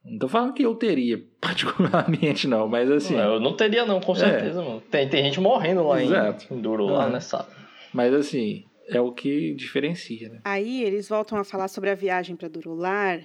Não 0.04 0.18
tô 0.18 0.28
falando 0.28 0.54
que 0.54 0.64
eu 0.64 0.74
teria, 0.74 1.22
particularmente, 1.40 2.48
não, 2.48 2.66
mas 2.68 2.90
assim. 2.90 3.16
Não, 3.16 3.34
eu 3.34 3.40
não 3.40 3.54
teria, 3.56 3.84
não, 3.84 4.00
com 4.00 4.12
é. 4.12 4.16
certeza, 4.16 4.62
é. 4.62 4.64
mano. 4.64 4.80
Tem, 4.80 5.08
tem 5.08 5.24
gente 5.24 5.40
morrendo 5.40 5.86
lá 5.86 6.02
Exato. 6.02 6.52
em, 6.52 6.56
em 6.56 6.60
Duro, 6.60 6.86
lá, 6.86 7.08
né, 7.08 7.20
sabe? 7.20 7.50
Mas 7.92 8.14
assim, 8.14 8.64
é 8.88 9.00
o 9.00 9.12
que 9.12 9.54
diferencia, 9.54 10.28
né? 10.28 10.40
Aí 10.44 10.82
eles 10.82 11.08
voltam 11.08 11.38
a 11.38 11.44
falar 11.44 11.68
sobre 11.68 11.90
a 11.90 11.94
viagem 11.94 12.36
para 12.36 12.48
Durolar 12.48 13.20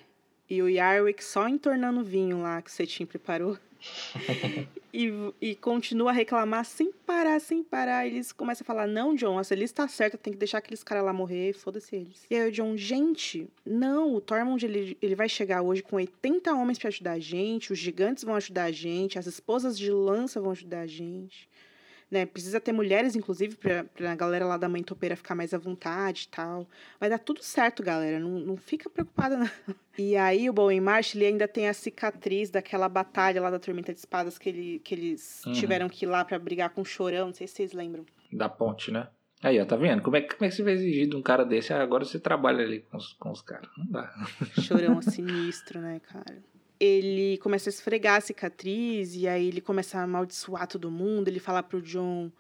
e 0.50 0.62
o 0.62 0.70
Yarwick 0.70 1.24
só 1.24 1.48
entornando 1.48 2.02
o 2.02 2.04
vinho 2.04 2.42
lá 2.42 2.62
que 2.62 2.70
o 2.70 2.74
Cetim 2.74 3.06
preparou. 3.06 3.58
e, 4.94 5.12
e 5.42 5.56
continua 5.56 6.12
a 6.12 6.14
reclamar 6.14 6.66
sem 6.66 6.92
parar, 6.92 7.40
sem 7.40 7.64
parar. 7.64 8.06
Eles 8.06 8.32
começam 8.32 8.64
a 8.64 8.66
falar: 8.66 8.88
Não, 8.88 9.16
John, 9.16 9.40
essa 9.40 9.56
lista 9.56 9.84
tá 9.84 9.88
certa, 9.88 10.18
tem 10.18 10.34
que 10.34 10.40
deixar 10.40 10.60
aqueles 10.60 10.84
caras 10.84 11.06
lá 11.06 11.14
morrer, 11.14 11.54
foda-se 11.54 11.96
eles. 11.96 12.26
E 12.30 12.36
aí 12.36 12.50
o 12.50 12.52
John, 12.52 12.76
gente, 12.76 13.48
não, 13.66 14.16
o 14.16 14.22
Tormund 14.22 14.66
ele, 14.66 14.98
ele 15.02 15.16
vai 15.16 15.30
chegar 15.30 15.62
hoje 15.62 15.84
com 15.84 15.96
80 15.96 16.54
homens 16.54 16.80
para 16.80 16.90
ajudar 16.90 17.14
a 17.14 17.20
gente, 17.20 17.72
os 17.72 17.80
gigantes 17.80 18.24
vão 18.24 18.36
ajudar 18.36 18.66
a 18.66 18.72
gente, 18.72 19.20
as 19.20 19.28
esposas 19.28 19.78
de 19.78 19.92
lança 19.92 20.42
vão 20.42 20.52
ajudar 20.52 20.82
a 20.82 20.88
gente 20.88 21.48
né? 22.10 22.26
Precisa 22.26 22.60
ter 22.60 22.72
mulheres, 22.72 23.16
inclusive, 23.16 23.56
pra, 23.56 23.84
pra 23.84 24.16
galera 24.16 24.46
lá 24.46 24.58
da 24.58 24.70
mãe 24.70 24.82
topeira 24.82 25.16
ficar 25.16 25.36
mais 25.36 25.54
à 25.54 25.58
vontade 25.58 26.28
e 26.28 26.36
tal. 26.36 26.68
Vai 27.00 27.10
dar 27.10 27.20
tudo 27.20 27.44
certo, 27.44 27.84
galera. 27.84 28.20
Não, 28.20 28.40
não 28.40 28.58
fica 28.58 28.90
preocupada, 28.90 29.38
não. 29.38 29.50
E 30.00 30.16
aí 30.16 30.48
o 30.48 30.54
Bowen 30.54 30.80
Marsh, 30.80 31.16
ele 31.16 31.26
ainda 31.26 31.48
tem 31.48 31.68
a 31.68 31.74
cicatriz 31.74 32.52
daquela 32.52 32.88
batalha 32.88 33.42
lá 33.42 33.50
da 33.50 33.58
Tormenta 33.58 33.92
de 33.92 33.98
Espadas 33.98 34.38
que, 34.38 34.48
ele, 34.48 34.80
que 34.84 34.94
eles 34.94 35.42
uhum. 35.44 35.54
tiveram 35.54 35.90
que 35.90 36.06
ir 36.06 36.08
lá 36.08 36.24
para 36.24 36.38
brigar 36.38 36.70
com 36.70 36.82
o 36.82 36.86
Chorão. 36.86 37.28
Não 37.28 37.34
sei 37.34 37.48
se 37.48 37.56
vocês 37.56 37.74
lembram. 37.74 38.06
Da 38.32 38.48
ponte, 38.48 38.92
né? 38.92 39.08
Aí, 39.42 39.60
ó, 39.60 39.66
tá 39.66 39.76
vendo? 39.76 40.04
Como 40.04 40.16
é, 40.16 40.22
como 40.22 40.46
é 40.46 40.50
que 40.50 40.56
você 40.56 40.62
vai 40.62 40.74
exigir 40.74 41.10
de 41.10 41.16
um 41.16 41.22
cara 41.22 41.44
desse? 41.44 41.74
Ah, 41.74 41.82
agora 41.82 42.06
você 42.06 42.20
trabalha 42.20 42.64
ali 42.64 42.82
com 42.82 42.98
os, 42.98 43.14
com 43.14 43.32
os 43.32 43.42
caras. 43.42 43.70
Não 43.76 43.88
dá. 43.88 44.14
Chorão 44.62 45.02
sinistro, 45.02 45.80
né, 45.80 46.00
cara? 46.00 46.44
Ele 46.80 47.38
começa 47.40 47.70
a 47.70 47.72
esfregar 47.72 48.18
a 48.18 48.22
cicatriz 48.22 49.16
e 49.16 49.28
aí 49.28 49.48
ele 49.48 49.62
começa 49.62 49.98
a 50.00 50.04
amaldiçoar 50.04 50.68
todo 50.68 50.92
mundo. 50.92 51.28
Ele 51.28 51.40
fala 51.40 51.64
pro 51.64 51.82
John: 51.82 52.32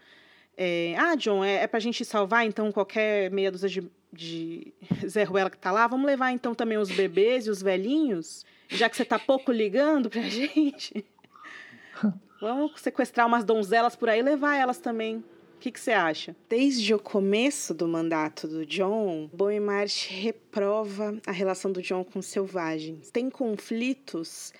é, 0.55 0.95
Ah, 0.97 1.15
John, 1.15 1.43
é, 1.43 1.63
é 1.63 1.67
pra 1.67 1.79
gente 1.79 2.03
salvar 2.05 2.45
então 2.45 2.71
qualquer 2.71 3.31
meia 3.31 3.51
dúzia 3.51 3.69
de, 3.69 3.91
de 4.11 4.73
Zé 5.07 5.23
Ruela 5.23 5.49
que 5.49 5.57
tá 5.57 5.71
lá? 5.71 5.87
Vamos 5.87 6.05
levar 6.05 6.31
então 6.31 6.53
também 6.53 6.77
os 6.77 6.91
bebês 6.91 7.47
e 7.47 7.49
os 7.49 7.61
velhinhos? 7.61 8.45
Já 8.69 8.89
que 8.89 8.97
você 8.97 9.05
tá 9.05 9.17
pouco 9.17 9.51
ligando 9.51 10.09
pra 10.09 10.21
gente? 10.29 11.05
Vamos 12.39 12.79
sequestrar 12.79 13.25
umas 13.25 13.43
donzelas 13.43 13.95
por 13.95 14.09
aí 14.09 14.19
e 14.19 14.23
levar 14.23 14.55
elas 14.55 14.77
também. 14.77 15.23
O 15.57 15.59
que, 15.59 15.71
você 15.75 15.91
acha? 15.91 16.35
Desde 16.47 16.93
o 16.93 16.99
começo 16.99 17.73
do 17.73 17.87
mandato 17.87 18.47
do 18.47 18.63
John, 18.63 19.27
Boemart 19.33 20.07
reprova 20.07 21.19
a 21.25 21.31
relação 21.31 21.71
do 21.71 21.81
John 21.81 22.03
com 22.03 22.19
os 22.19 22.27
selvagens. 22.27 23.09
Tem 23.09 23.27
conflitos 23.27 24.53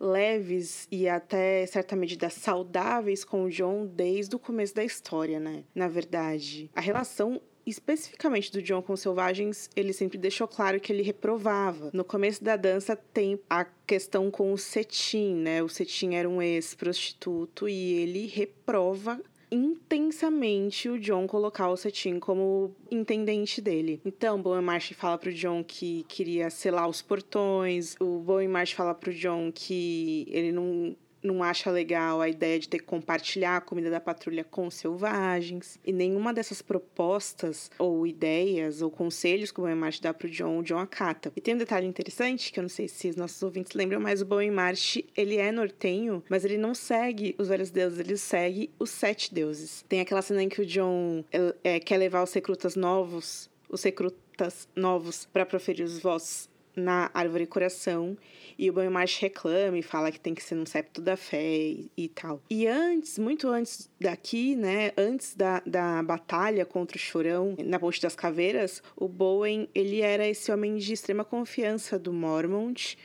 leves 0.00 0.88
e 0.90 1.06
até 1.06 1.66
certa 1.66 1.94
medida 1.94 2.30
saudáveis 2.30 3.24
com 3.24 3.44
o 3.44 3.50
John 3.50 3.84
desde 3.84 4.36
o 4.36 4.38
começo 4.38 4.74
da 4.74 4.82
história, 4.82 5.38
né? 5.38 5.64
Na 5.74 5.86
verdade, 5.86 6.70
a 6.74 6.80
relação 6.80 7.42
especificamente 7.66 8.50
do 8.50 8.62
John 8.62 8.80
com 8.80 8.94
os 8.94 9.00
selvagens, 9.00 9.68
ele 9.76 9.92
sempre 9.92 10.16
deixou 10.16 10.48
claro 10.48 10.80
que 10.80 10.90
ele 10.90 11.02
reprovava. 11.02 11.90
No 11.92 12.04
começo 12.04 12.42
da 12.42 12.56
dança 12.56 12.96
tem 12.96 13.38
a 13.50 13.66
questão 13.86 14.30
com 14.30 14.50
o 14.50 14.56
Cetim, 14.56 15.34
né? 15.34 15.62
O 15.62 15.68
Cetim 15.68 16.14
era 16.14 16.26
um 16.26 16.40
ex-prostituto 16.40 17.68
e 17.68 17.92
ele 17.92 18.26
reprova 18.26 19.20
intensamente 19.50 20.88
o 20.88 20.98
John 20.98 21.26
colocar 21.26 21.68
o 21.68 21.76
Cetim 21.76 22.18
como 22.18 22.74
intendente 22.90 23.60
dele. 23.60 24.00
Então, 24.04 24.40
Bowen 24.40 24.62
Marsh 24.62 24.92
fala 24.92 25.18
pro 25.18 25.32
John 25.32 25.64
que 25.64 26.04
queria 26.08 26.50
selar 26.50 26.88
os 26.88 27.02
portões, 27.02 27.96
o 28.00 28.18
Bowen 28.18 28.48
Marsh 28.48 28.72
fala 28.72 28.94
pro 28.94 29.12
John 29.12 29.50
que 29.52 30.26
ele 30.28 30.52
não 30.52 30.96
não 31.22 31.42
acha 31.42 31.70
legal 31.70 32.20
a 32.20 32.28
ideia 32.28 32.58
de 32.58 32.68
ter 32.68 32.78
que 32.78 32.84
compartilhar 32.84 33.56
a 33.56 33.60
comida 33.60 33.90
da 33.90 34.00
patrulha 34.00 34.44
com 34.44 34.70
selvagens. 34.70 35.78
E 35.84 35.92
nenhuma 35.92 36.32
dessas 36.32 36.62
propostas, 36.62 37.70
ou 37.78 38.06
ideias, 38.06 38.82
ou 38.82 38.90
conselhos 38.90 39.50
que 39.50 39.60
o 39.60 39.62
Bowen 39.62 39.76
Marsh 39.76 40.00
dá 40.00 40.14
pro 40.14 40.28
John, 40.28 40.58
o 40.58 40.62
John 40.62 40.78
acata. 40.78 41.32
E 41.36 41.40
tem 41.40 41.54
um 41.54 41.58
detalhe 41.58 41.86
interessante, 41.86 42.52
que 42.52 42.58
eu 42.58 42.62
não 42.62 42.68
sei 42.68 42.88
se 42.88 43.08
os 43.08 43.16
nossos 43.16 43.42
ouvintes 43.42 43.72
lembram, 43.72 44.00
mas 44.00 44.22
o 44.22 44.26
Marsh, 44.52 44.98
ele 45.16 45.36
é 45.36 45.50
nortenho, 45.50 46.22
mas 46.28 46.44
ele 46.44 46.56
não 46.56 46.74
segue 46.74 47.34
os 47.38 47.48
velhos 47.48 47.70
deuses, 47.70 47.98
ele 47.98 48.16
segue 48.16 48.70
os 48.78 48.90
sete 48.90 49.34
deuses. 49.34 49.84
Tem 49.88 50.00
aquela 50.00 50.22
cena 50.22 50.42
em 50.42 50.48
que 50.48 50.62
o 50.62 50.66
John 50.66 51.24
é, 51.64 51.80
quer 51.80 51.96
levar 51.96 52.22
os 52.22 52.32
recrutas 52.32 52.76
novos, 52.76 53.50
os 53.68 53.82
recrutas 53.82 54.68
novos, 54.74 55.26
para 55.32 55.44
proferir 55.44 55.84
os 55.84 55.98
votos 55.98 56.47
na 56.78 57.10
árvore 57.12 57.46
coração 57.46 58.16
e 58.58 58.68
o 58.68 58.72
Banho 58.72 58.90
March 58.90 59.20
reclama 59.20 59.78
e 59.78 59.82
fala 59.82 60.10
que 60.10 60.18
tem 60.18 60.34
que 60.34 60.42
ser 60.42 60.56
um 60.56 60.66
septo 60.66 61.00
da 61.00 61.16
fé 61.16 61.42
e, 61.42 61.90
e, 61.96 62.08
tal. 62.08 62.42
E 62.50 62.66
antes, 62.66 63.18
muito 63.18 63.48
antes 63.48 63.88
daqui, 64.00 64.56
né, 64.56 64.92
antes 64.96 65.34
da, 65.36 65.62
da 65.64 66.02
batalha 66.02 66.66
contra 66.66 66.96
o 66.96 67.00
Chorão 67.00 67.54
na 67.64 67.78
Ponte 67.78 68.02
das 68.02 68.16
Caveiras, 68.16 68.82
o 68.96 69.06
Bowen, 69.06 69.68
ele 69.72 70.00
era 70.00 70.26
esse 70.26 70.50
homem 70.50 70.76
de 70.76 70.92
extrema 70.92 71.24
confiança 71.24 71.98
do 71.98 72.12
Mormont. 72.12 72.98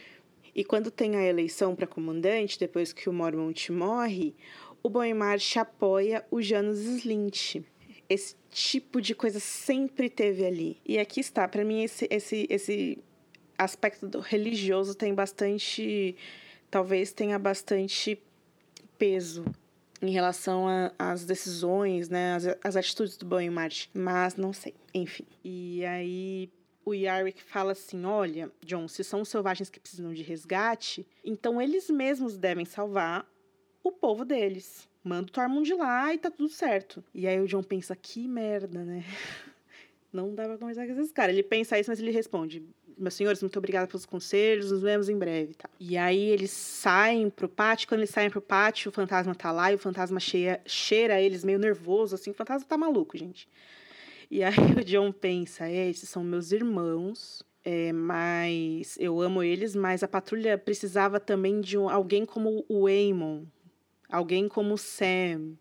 E 0.55 0.63
quando 0.63 0.89
tem 0.89 1.15
a 1.15 1.23
eleição 1.23 1.75
para 1.75 1.85
comandante, 1.85 2.59
depois 2.59 2.91
que 2.91 3.07
o 3.07 3.13
Mormont 3.13 3.71
morre, 3.71 4.35
o 4.81 4.89
Bowen 4.89 5.13
March 5.13 5.57
apoia 5.57 6.25
o 6.31 6.41
Janus 6.41 6.79
Slint. 6.79 7.61
Esse 8.09 8.35
tipo 8.49 8.99
de 8.99 9.15
coisa 9.15 9.39
sempre 9.39 10.09
teve 10.09 10.45
ali. 10.45 10.77
E 10.85 10.99
aqui 10.99 11.19
está, 11.19 11.47
para 11.47 11.63
mim 11.63 11.83
esse 11.83 12.07
esse 12.09 12.45
esse 12.49 12.99
aspecto 13.57 14.19
religioso 14.19 14.95
tem 14.95 15.13
bastante. 15.13 16.15
Talvez 16.69 17.11
tenha 17.11 17.37
bastante 17.37 18.19
peso 18.97 19.45
em 20.01 20.11
relação 20.11 20.65
às 20.99 21.23
decisões, 21.23 22.09
né, 22.09 22.35
as 22.61 22.75
atitudes 22.75 23.15
do 23.15 23.25
Boeing 23.25 23.51
March, 23.51 23.87
mas 23.93 24.35
não 24.35 24.51
sei, 24.51 24.73
enfim. 24.93 25.25
E 25.43 25.85
aí 25.85 26.49
o 26.85 26.93
Yarwick 26.93 27.41
fala 27.41 27.71
assim: 27.71 28.03
olha, 28.05 28.51
John, 28.61 28.87
se 28.87 29.03
são 29.03 29.21
os 29.21 29.29
selvagens 29.29 29.69
que 29.69 29.79
precisam 29.79 30.13
de 30.13 30.21
resgate, 30.21 31.07
então 31.23 31.61
eles 31.61 31.89
mesmos 31.89 32.37
devem 32.37 32.65
salvar 32.65 33.25
o 33.83 33.91
povo 33.91 34.25
deles. 34.25 34.87
Manda 35.03 35.29
o 35.29 35.31
Tormund 35.31 35.73
lá 35.73 36.13
e 36.13 36.17
tá 36.17 36.31
tudo 36.31 36.49
certo. 36.49 37.03
E 37.13 37.27
aí 37.27 37.39
o 37.39 37.47
John 37.47 37.63
pensa: 37.63 37.95
que 37.95 38.27
merda, 38.27 38.83
né? 38.83 39.03
Não 40.11 40.35
dá 40.35 40.45
pra 40.45 40.57
conversar 40.57 40.85
com 40.85 40.93
esses 40.93 41.11
caras. 41.11 41.33
Ele 41.33 41.43
pensa 41.43 41.79
isso, 41.79 41.89
mas 41.89 41.99
ele 41.99 42.11
responde: 42.11 42.63
meus 42.97 43.13
senhores, 43.13 43.41
muito 43.41 43.57
obrigada 43.57 43.87
pelos 43.87 44.05
conselhos, 44.05 44.71
nos 44.71 44.81
vemos 44.81 45.09
em 45.09 45.17
breve. 45.17 45.53
Tá? 45.53 45.69
E 45.79 45.97
aí 45.97 46.29
eles 46.29 46.51
saem 46.51 47.29
pro 47.29 47.49
pátio, 47.49 47.87
quando 47.87 48.01
eles 48.01 48.09
saem 48.09 48.29
pro 48.29 48.41
pátio, 48.41 48.89
o 48.89 48.91
fantasma 48.91 49.33
tá 49.33 49.51
lá 49.51 49.71
e 49.71 49.75
o 49.75 49.79
fantasma 49.79 50.19
cheia, 50.19 50.61
cheira 50.65 51.21
eles 51.21 51.43
meio 51.43 51.59
nervoso, 51.59 52.15
assim, 52.15 52.31
o 52.31 52.33
fantasma 52.33 52.67
tá 52.67 52.77
maluco, 52.77 53.17
gente. 53.17 53.47
E 54.29 54.43
aí 54.43 54.53
o 54.79 54.83
John 54.83 55.11
pensa, 55.11 55.67
é, 55.67 55.89
esses 55.89 56.09
são 56.09 56.23
meus 56.23 56.51
irmãos, 56.51 57.43
é, 57.63 57.93
mas 57.93 58.97
eu 58.99 59.21
amo 59.21 59.41
eles, 59.41 59.75
mas 59.75 60.03
a 60.03 60.07
patrulha 60.07 60.57
precisava 60.57 61.19
também 61.19 61.61
de 61.61 61.77
um, 61.77 61.89
alguém 61.89 62.25
como 62.25 62.65
o 62.67 62.87
Aemon, 62.87 63.43
alguém 64.09 64.47
como 64.47 64.73
o 64.73 64.77
Sam, 64.77 65.53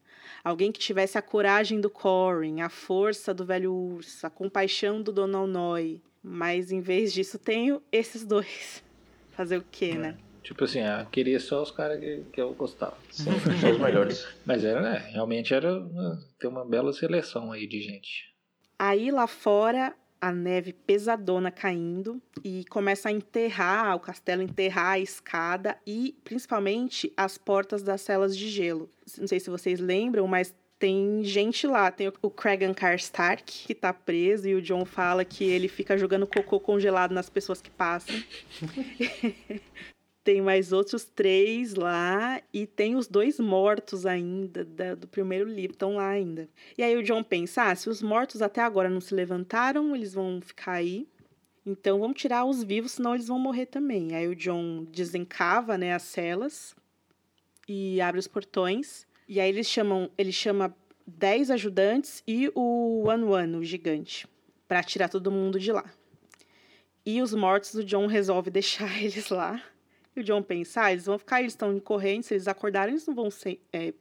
alguém 0.43 0.73
que 0.73 0.81
tivesse 0.81 1.17
a 1.17 1.23
coragem 1.23 1.81
do 1.81 1.89
Corin, 1.89 2.61
a 2.61 2.69
força 2.69 3.33
do 3.33 3.45
velho 3.45 3.73
urso, 3.73 4.27
a 4.27 4.31
compaixão 4.31 5.01
do 5.01 5.13
Donald 5.13 5.51
Noy. 5.51 6.03
Mas 6.23 6.71
em 6.71 6.81
vez 6.81 7.13
disso, 7.13 7.39
tenho 7.39 7.83
esses 7.91 8.25
dois. 8.25 8.83
Fazer 9.33 9.57
o 9.57 9.65
quê, 9.71 9.93
é. 9.95 9.99
né? 9.99 10.17
Tipo 10.43 10.65
assim, 10.65 10.81
ah, 10.81 11.07
queria 11.11 11.39
só 11.39 11.63
os 11.63 11.71
caras 11.71 12.01
que, 12.01 12.25
que 12.33 12.41
eu 12.41 12.53
gostava. 12.55 12.97
Sim, 13.11 13.31
só 13.61 13.71
os 13.71 13.79
melhores. 13.79 14.27
Mas 14.45 14.65
era, 14.65 14.81
né? 14.81 14.99
Realmente 15.13 15.55
era 15.55 15.79
uma, 15.79 16.19
ter 16.39 16.49
uma 16.49 16.65
bela 16.65 16.93
seleção 16.93 17.53
aí 17.53 17.67
de 17.67 17.81
gente. 17.81 18.33
Aí 18.79 19.11
lá 19.11 19.27
fora, 19.29 19.95
a 20.21 20.33
neve 20.33 20.73
pesadona 20.73 21.51
caindo 21.51 22.21
e 22.45 22.65
começa 22.67 23.09
a 23.09 23.13
enterrar 23.13 23.97
o 23.97 24.01
castelo, 24.01 24.43
enterrar 24.43 24.93
a 24.93 24.99
escada 25.01 25.77
e 25.87 26.17
principalmente 26.23 27.13
as 27.17 27.39
portas 27.39 27.83
das 27.83 28.01
celas 28.01 28.37
de 28.37 28.49
gelo. 28.49 28.89
Não 29.19 29.27
sei 29.27 29.41
se 29.41 29.51
vocês 29.51 29.81
lembram, 29.81 30.27
mas 30.27 30.55
tem 30.83 31.23
gente 31.23 31.65
lá. 31.65 31.93
Tem 31.93 32.13
o 32.21 32.29
Cragan 32.29 32.75
Karstark, 32.75 33.45
que 33.45 33.73
tá 33.73 33.93
preso, 33.93 34.49
e 34.49 34.57
o 34.57 34.61
John 34.61 34.85
fala 34.85 35.25
que 35.25 35.45
ele 35.45 35.69
fica 35.69 35.97
jogando 35.97 36.27
cocô 36.27 36.59
congelado 36.59 37.13
nas 37.13 37.31
pessoas 37.31 37.63
que 37.63 37.71
passam. 37.71 38.21
tem 40.25 40.43
mais 40.43 40.73
outros 40.73 41.05
três 41.05 41.77
lá, 41.77 42.43
e 42.53 42.67
tem 42.67 42.97
os 42.97 43.07
dois 43.07 43.39
mortos 43.39 44.05
ainda 44.05 44.65
da, 44.65 44.97
do 44.97 45.07
primeiro 45.07 45.49
livro, 45.49 45.75
estão 45.75 45.95
lá 45.95 46.09
ainda. 46.09 46.49
E 46.77 46.83
aí 46.83 46.97
o 46.97 47.03
John 47.05 47.23
pensa: 47.23 47.71
ah, 47.71 47.77
se 47.77 47.89
os 47.89 48.03
mortos 48.03 48.43
até 48.43 48.61
agora 48.61 48.91
não 48.91 49.01
se 49.01 49.15
levantaram, 49.15 49.95
eles 49.95 50.13
vão 50.13 50.41
ficar 50.41 50.73
aí. 50.73 51.07
Então 51.65 52.01
vamos 52.01 52.21
tirar 52.21 52.45
os 52.45 52.65
vivos, 52.65 52.91
senão 52.91 53.15
eles 53.15 53.29
vão 53.29 53.39
morrer 53.39 53.67
também. 53.67 54.17
Aí 54.17 54.27
o 54.27 54.35
John 54.35 54.85
desencava 54.91 55.79
né, 55.79 55.95
as 55.95 56.03
celas 56.03 56.75
e 57.69 58.01
abre 58.01 58.19
os 58.19 58.27
portões. 58.27 59.07
E 59.33 59.41
aí 59.41 59.49
eles 59.49 59.67
chamam, 59.67 60.11
ele 60.19 60.31
chama 60.31 60.77
10 61.07 61.53
ajudantes 61.53 62.23
e 62.29 62.53
o 62.55 63.05
One 63.09 63.25
One, 63.25 63.57
o 63.57 63.65
gigante, 63.65 64.29
para 64.69 64.83
tirar 64.83 65.09
todo 65.09 65.33
mundo 65.33 65.59
de 65.59 65.73
lá. 65.73 65.91
E 67.07 67.23
os 67.23 67.33
mortos, 67.33 67.73
o 67.73 67.83
John 67.83 68.07
resolve 68.07 68.51
deixar 68.53 69.03
eles 69.03 69.31
lá. 69.31 69.59
E 70.15 70.21
o 70.21 70.23
John 70.23 70.43
pensa, 70.43 70.83
ah, 70.83 70.93
eles 70.93 71.07
vão 71.07 71.19
ficar, 71.19 71.41
eles 71.41 71.55
estão 71.55 71.75
em 71.75 71.81
correntes, 71.81 72.29
se 72.29 72.35
eles 72.35 72.47
acordarem, 72.47 72.93
eles 72.93 73.07
não 73.07 73.15
vão 73.15 73.31
ser, 73.31 73.59
é, 73.73 73.95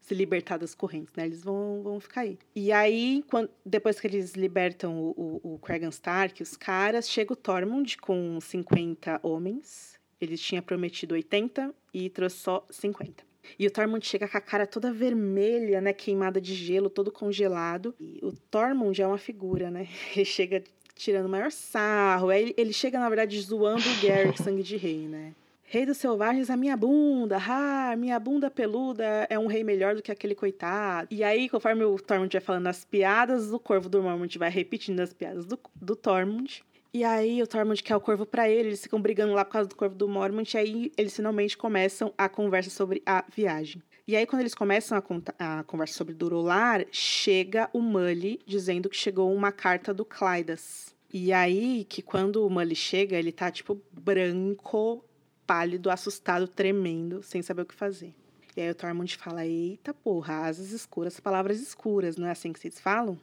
se 0.00 0.12
libertar 0.12 0.56
das 0.56 0.74
correntes, 0.74 1.14
né? 1.14 1.26
Eles 1.26 1.44
vão, 1.44 1.80
vão 1.84 2.00
ficar 2.00 2.22
aí. 2.22 2.36
E 2.52 2.72
aí, 2.72 3.24
quando, 3.30 3.48
depois 3.64 4.00
que 4.00 4.08
eles 4.08 4.32
libertam 4.32 4.98
o, 4.98 5.40
o, 5.44 5.54
o 5.54 5.88
Stark, 5.90 6.42
os 6.42 6.56
caras, 6.56 7.08
chega 7.08 7.32
o 7.32 7.36
Tormund 7.36 7.96
com 7.98 8.40
50 8.40 9.20
homens 9.22 10.00
Ele 10.20 10.36
tinha 10.36 10.60
prometido 10.60 11.14
80 11.14 11.72
e 11.94 12.10
trouxe 12.10 12.38
só 12.38 12.66
50. 12.68 13.27
E 13.58 13.66
o 13.66 13.70
Tormund 13.70 14.04
chega 14.04 14.26
com 14.28 14.36
a 14.36 14.40
cara 14.40 14.66
toda 14.66 14.92
vermelha, 14.92 15.80
né? 15.80 15.92
Queimada 15.92 16.40
de 16.40 16.54
gelo, 16.54 16.90
todo 16.90 17.12
congelado. 17.12 17.94
E 18.00 18.18
o 18.22 18.32
Tormund 18.32 19.00
é 19.00 19.06
uma 19.06 19.18
figura, 19.18 19.70
né? 19.70 19.88
Ele 20.14 20.24
chega 20.24 20.62
tirando 20.98 21.26
o 21.26 21.28
maior 21.28 21.50
sarro. 21.50 22.28
Aí 22.28 22.52
ele 22.56 22.72
chega, 22.72 22.98
na 22.98 23.08
verdade, 23.08 23.40
zoando 23.40 23.84
o 23.88 24.06
Garrick, 24.06 24.36
sangue 24.42 24.62
de 24.62 24.76
rei, 24.76 25.06
né? 25.06 25.32
Rei 25.70 25.84
dos 25.84 25.98
selvagens, 25.98 26.48
a 26.48 26.56
minha 26.56 26.74
bunda, 26.78 27.36
ah, 27.46 27.94
minha 27.94 28.18
bunda 28.18 28.50
peluda 28.50 29.26
é 29.28 29.38
um 29.38 29.46
rei 29.46 29.62
melhor 29.62 29.94
do 29.94 30.00
que 30.00 30.10
aquele 30.10 30.34
coitado. 30.34 31.08
E 31.10 31.22
aí, 31.22 31.46
conforme 31.46 31.84
o 31.84 31.98
Tormund 31.98 32.32
vai 32.32 32.40
falando 32.40 32.66
as 32.68 32.86
piadas, 32.86 33.52
o 33.52 33.58
corvo 33.58 33.86
do 33.86 34.02
Mormont 34.02 34.38
vai 34.38 34.48
repetindo 34.48 35.00
as 35.00 35.12
piadas 35.12 35.44
do, 35.44 35.58
do 35.76 35.94
Tormund. 35.94 36.64
E 36.92 37.04
aí 37.04 37.42
o 37.42 37.46
Tormund 37.46 37.82
quer 37.82 37.96
o 37.96 38.00
corvo 38.00 38.24
para 38.24 38.48
ele, 38.48 38.70
eles 38.70 38.82
ficam 38.82 39.00
brigando 39.00 39.34
lá 39.34 39.44
por 39.44 39.52
causa 39.52 39.68
do 39.68 39.76
corvo 39.76 39.94
do 39.94 40.08
Mormont, 40.08 40.54
e 40.54 40.58
aí 40.58 40.92
eles 40.96 41.14
finalmente 41.14 41.56
começam 41.56 42.12
a 42.16 42.28
conversa 42.28 42.70
sobre 42.70 43.02
a 43.04 43.24
viagem. 43.34 43.82
E 44.06 44.16
aí, 44.16 44.24
quando 44.24 44.40
eles 44.40 44.54
começam 44.54 44.96
a, 44.96 45.60
a 45.60 45.64
conversa 45.64 45.92
sobre 45.92 46.14
Durolar, 46.14 46.86
chega 46.90 47.68
o 47.74 47.82
Mully 47.82 48.40
dizendo 48.46 48.88
que 48.88 48.96
chegou 48.96 49.34
uma 49.34 49.52
carta 49.52 49.92
do 49.92 50.02
Clydas. 50.02 50.96
E 51.12 51.30
aí, 51.30 51.84
que 51.86 52.00
quando 52.00 52.46
o 52.46 52.48
Mully 52.48 52.74
chega, 52.74 53.18
ele 53.18 53.32
tá, 53.32 53.50
tipo, 53.50 53.78
branco, 53.92 55.04
pálido, 55.46 55.90
assustado, 55.90 56.48
tremendo, 56.48 57.22
sem 57.22 57.42
saber 57.42 57.62
o 57.62 57.66
que 57.66 57.74
fazer. 57.74 58.14
E 58.56 58.62
aí 58.62 58.70
o 58.70 58.74
Tormund 58.74 59.14
fala, 59.16 59.46
eita 59.46 59.92
porra, 59.92 60.46
asas 60.46 60.72
escuras, 60.72 61.20
palavras 61.20 61.60
escuras, 61.60 62.16
não 62.16 62.26
é 62.26 62.30
assim 62.30 62.50
que 62.50 62.58
vocês 62.58 62.80
falam? 62.80 63.20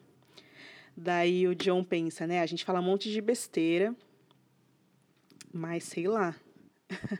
Daí 0.96 1.48
o 1.48 1.56
John 1.56 1.84
pensa, 1.84 2.26
né? 2.26 2.42
A 2.42 2.46
gente 2.46 2.64
fala 2.64 2.80
um 2.80 2.84
monte 2.84 3.12
de 3.12 3.20
besteira, 3.20 3.96
mas 5.52 5.84
sei 5.84 6.08
lá. 6.08 6.36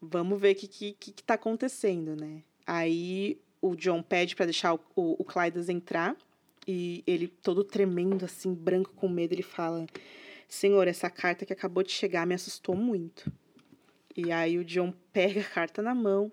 Vamos 0.00 0.40
ver 0.40 0.54
o 0.54 0.58
que, 0.58 0.68
que, 0.68 0.92
que 0.92 1.22
tá 1.24 1.34
acontecendo, 1.34 2.14
né? 2.14 2.42
Aí 2.66 3.40
o 3.60 3.74
John 3.74 4.02
pede 4.02 4.36
para 4.36 4.46
deixar 4.46 4.74
o, 4.74 4.80
o, 4.94 5.22
o 5.22 5.70
entrar 5.70 6.16
e 6.66 7.02
ele, 7.06 7.28
todo 7.28 7.62
tremendo, 7.64 8.24
assim, 8.24 8.52
branco 8.52 8.92
com 8.94 9.08
medo, 9.08 9.32
ele 9.32 9.42
fala: 9.42 9.86
Senhor, 10.48 10.86
essa 10.86 11.08
carta 11.08 11.46
que 11.46 11.52
acabou 11.52 11.82
de 11.82 11.92
chegar 11.92 12.26
me 12.26 12.34
assustou 12.34 12.76
muito. 12.76 13.32
E 14.16 14.32
aí 14.32 14.58
o 14.58 14.64
John 14.64 14.92
pega 15.12 15.40
a 15.40 15.44
carta 15.44 15.82
na 15.82 15.94
mão 15.94 16.32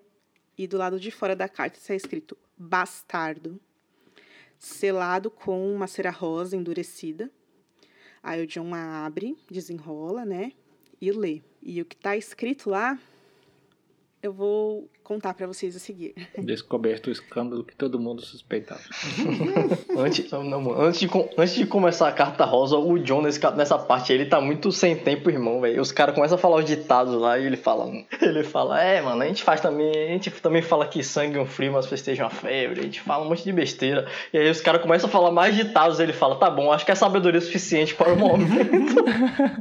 e 0.56 0.66
do 0.66 0.78
lado 0.78 0.98
de 0.98 1.10
fora 1.10 1.36
da 1.36 1.48
carta 1.48 1.78
está 1.78 1.94
escrito 1.94 2.36
bastardo 2.56 3.60
selado 4.64 5.30
com 5.30 5.74
uma 5.74 5.86
cera 5.86 6.10
rosa 6.10 6.56
endurecida. 6.56 7.30
Aí 8.22 8.42
o 8.42 8.46
John 8.46 8.74
abre, 8.74 9.36
desenrola, 9.50 10.24
né? 10.24 10.52
E 11.00 11.12
lê. 11.12 11.42
E 11.62 11.82
o 11.82 11.84
que 11.84 11.94
está 11.94 12.16
escrito 12.16 12.70
lá 12.70 12.98
eu 14.24 14.32
vou 14.32 14.88
contar 15.02 15.34
para 15.34 15.46
vocês 15.46 15.76
a 15.76 15.78
seguir. 15.78 16.14
Descoberto 16.38 17.08
o 17.08 17.10
escândalo 17.10 17.62
que 17.62 17.76
todo 17.76 18.00
mundo 18.00 18.22
suspeitava. 18.22 18.80
antes, 19.98 20.30
não, 20.30 20.80
antes, 20.80 21.00
de, 21.00 21.10
antes 21.36 21.54
de 21.54 21.66
começar 21.66 22.08
a 22.08 22.12
carta 22.12 22.46
rosa, 22.46 22.78
o 22.78 22.98
John 22.98 23.20
nesse, 23.20 23.38
nessa 23.54 23.78
parte 23.78 24.14
ele 24.14 24.24
tá 24.24 24.40
muito 24.40 24.72
sem 24.72 24.96
tempo, 24.96 25.28
irmão, 25.28 25.60
velho. 25.60 25.82
Os 25.82 25.92
caras 25.92 26.14
começam 26.14 26.38
a 26.38 26.40
falar 26.40 26.56
os 26.56 26.64
ditados 26.64 27.14
lá 27.20 27.38
e 27.38 27.44
ele 27.44 27.58
fala. 27.58 27.86
Ele 28.22 28.42
fala, 28.42 28.82
é, 28.82 29.02
mano, 29.02 29.22
a 29.22 29.26
gente 29.26 29.42
faz 29.42 29.60
também. 29.60 29.90
A 29.90 30.08
gente 30.08 30.30
também 30.30 30.62
fala 30.62 30.86
que 30.86 31.04
sangue 31.04 31.36
é 31.36 31.42
um 31.42 31.46
frio, 31.46 31.74
mas 31.74 31.84
festeja 31.84 32.24
uma 32.24 32.30
febre. 32.30 32.80
A 32.80 32.84
gente 32.84 33.02
fala 33.02 33.26
um 33.26 33.28
monte 33.28 33.44
de 33.44 33.52
besteira. 33.52 34.08
E 34.32 34.38
aí 34.38 34.50
os 34.50 34.62
caras 34.62 34.80
começam 34.80 35.06
a 35.06 35.12
falar 35.12 35.32
mais 35.32 35.54
ditados. 35.54 36.00
Ele 36.00 36.14
fala, 36.14 36.36
tá 36.36 36.48
bom, 36.48 36.72
acho 36.72 36.86
que 36.86 36.92
é 36.92 36.94
sabedoria 36.94 37.42
suficiente 37.42 37.94
para 37.94 38.10
o 38.10 38.16
momento. 38.16 39.04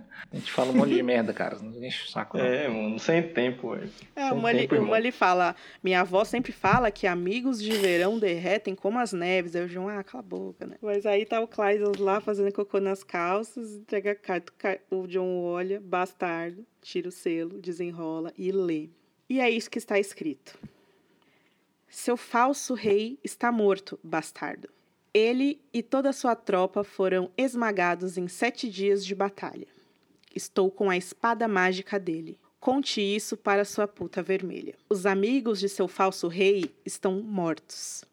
a 0.33 0.35
gente 0.35 0.51
fala 0.51 0.71
um 0.71 0.75
monte 0.75 0.95
de 0.95 1.03
merda, 1.03 1.31
cara. 1.31 1.59
Não 1.59 1.83
enche 1.83 2.07
o 2.07 2.09
saco. 2.09 2.39
Não. 2.39 2.43
É, 2.43 2.67
mano, 2.67 2.97
sem 2.97 3.21
tempo, 3.21 3.75
velho. 3.75 3.87
É, 4.15 4.29
sem 4.29 4.37
Molly, 4.39 4.67
o 4.79 4.81
Molly 4.81 5.11
fala: 5.11 5.55
Minha 5.83 6.01
avó 6.01 6.23
sempre 6.25 6.51
fala 6.51 6.89
que 6.89 7.05
amigos 7.05 7.61
de 7.61 7.69
verão 7.73 8.17
derretem 8.17 8.73
como 8.73 8.97
as 8.97 9.13
neves. 9.13 9.55
Aí 9.55 9.63
o 9.63 9.67
João, 9.67 9.87
ah, 9.87 10.03
cala 10.03 10.23
a 10.23 10.27
boca, 10.27 10.65
né? 10.65 10.77
Mas 10.81 11.05
aí 11.05 11.23
tá 11.23 11.39
o 11.39 11.47
Clyde 11.47 12.01
lá 12.01 12.19
fazendo 12.19 12.51
cocô 12.51 12.79
nas 12.79 13.03
calças, 13.03 13.75
entrega 13.75 14.13
a 14.13 14.15
carta. 14.15 14.51
O 14.89 15.05
John 15.05 15.43
olha, 15.43 15.79
bastardo, 15.79 16.65
tira 16.81 17.09
o 17.09 17.11
selo, 17.11 17.61
desenrola 17.61 18.33
e 18.35 18.51
lê. 18.51 18.89
E 19.29 19.39
é 19.39 19.47
isso 19.51 19.69
que 19.69 19.77
está 19.77 19.99
escrito: 19.99 20.57
Seu 21.87 22.17
falso 22.17 22.73
rei 22.73 23.19
está 23.23 23.51
morto, 23.51 23.99
bastardo. 24.03 24.67
Ele 25.13 25.61
e 25.71 25.83
toda 25.83 26.09
a 26.09 26.13
sua 26.13 26.35
tropa 26.35 26.83
foram 26.83 27.29
esmagados 27.37 28.17
em 28.17 28.27
sete 28.27 28.67
dias 28.67 29.05
de 29.05 29.13
batalha. 29.13 29.67
Estou 30.35 30.71
com 30.71 30.89
a 30.89 30.97
espada 30.97 31.47
mágica 31.47 31.99
dele. 31.99 32.39
Conte 32.59 33.01
isso 33.01 33.37
para 33.37 33.65
sua 33.65 33.87
puta 33.87 34.23
vermelha. 34.23 34.75
Os 34.89 35.05
amigos 35.05 35.59
de 35.59 35.69
seu 35.69 35.87
falso 35.87 36.27
rei 36.27 36.73
estão 36.85 37.21
mortos. 37.21 38.03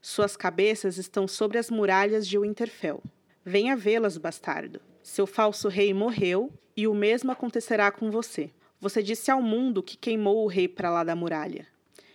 Suas 0.00 0.36
cabeças 0.36 0.98
estão 0.98 1.26
sobre 1.26 1.58
as 1.58 1.70
muralhas 1.70 2.28
de 2.28 2.38
Winterfell. 2.38 3.02
Venha 3.44 3.74
vê-las, 3.74 4.16
bastardo. 4.18 4.80
Seu 5.02 5.26
falso 5.26 5.68
rei 5.68 5.92
morreu 5.92 6.52
e 6.76 6.86
o 6.86 6.94
mesmo 6.94 7.32
acontecerá 7.32 7.90
com 7.90 8.10
você. 8.10 8.50
Você 8.80 9.02
disse 9.02 9.30
ao 9.30 9.40
mundo 9.40 9.82
que 9.82 9.96
queimou 9.96 10.44
o 10.44 10.46
rei 10.46 10.68
para 10.68 10.90
lá 10.90 11.02
da 11.02 11.16
muralha. 11.16 11.66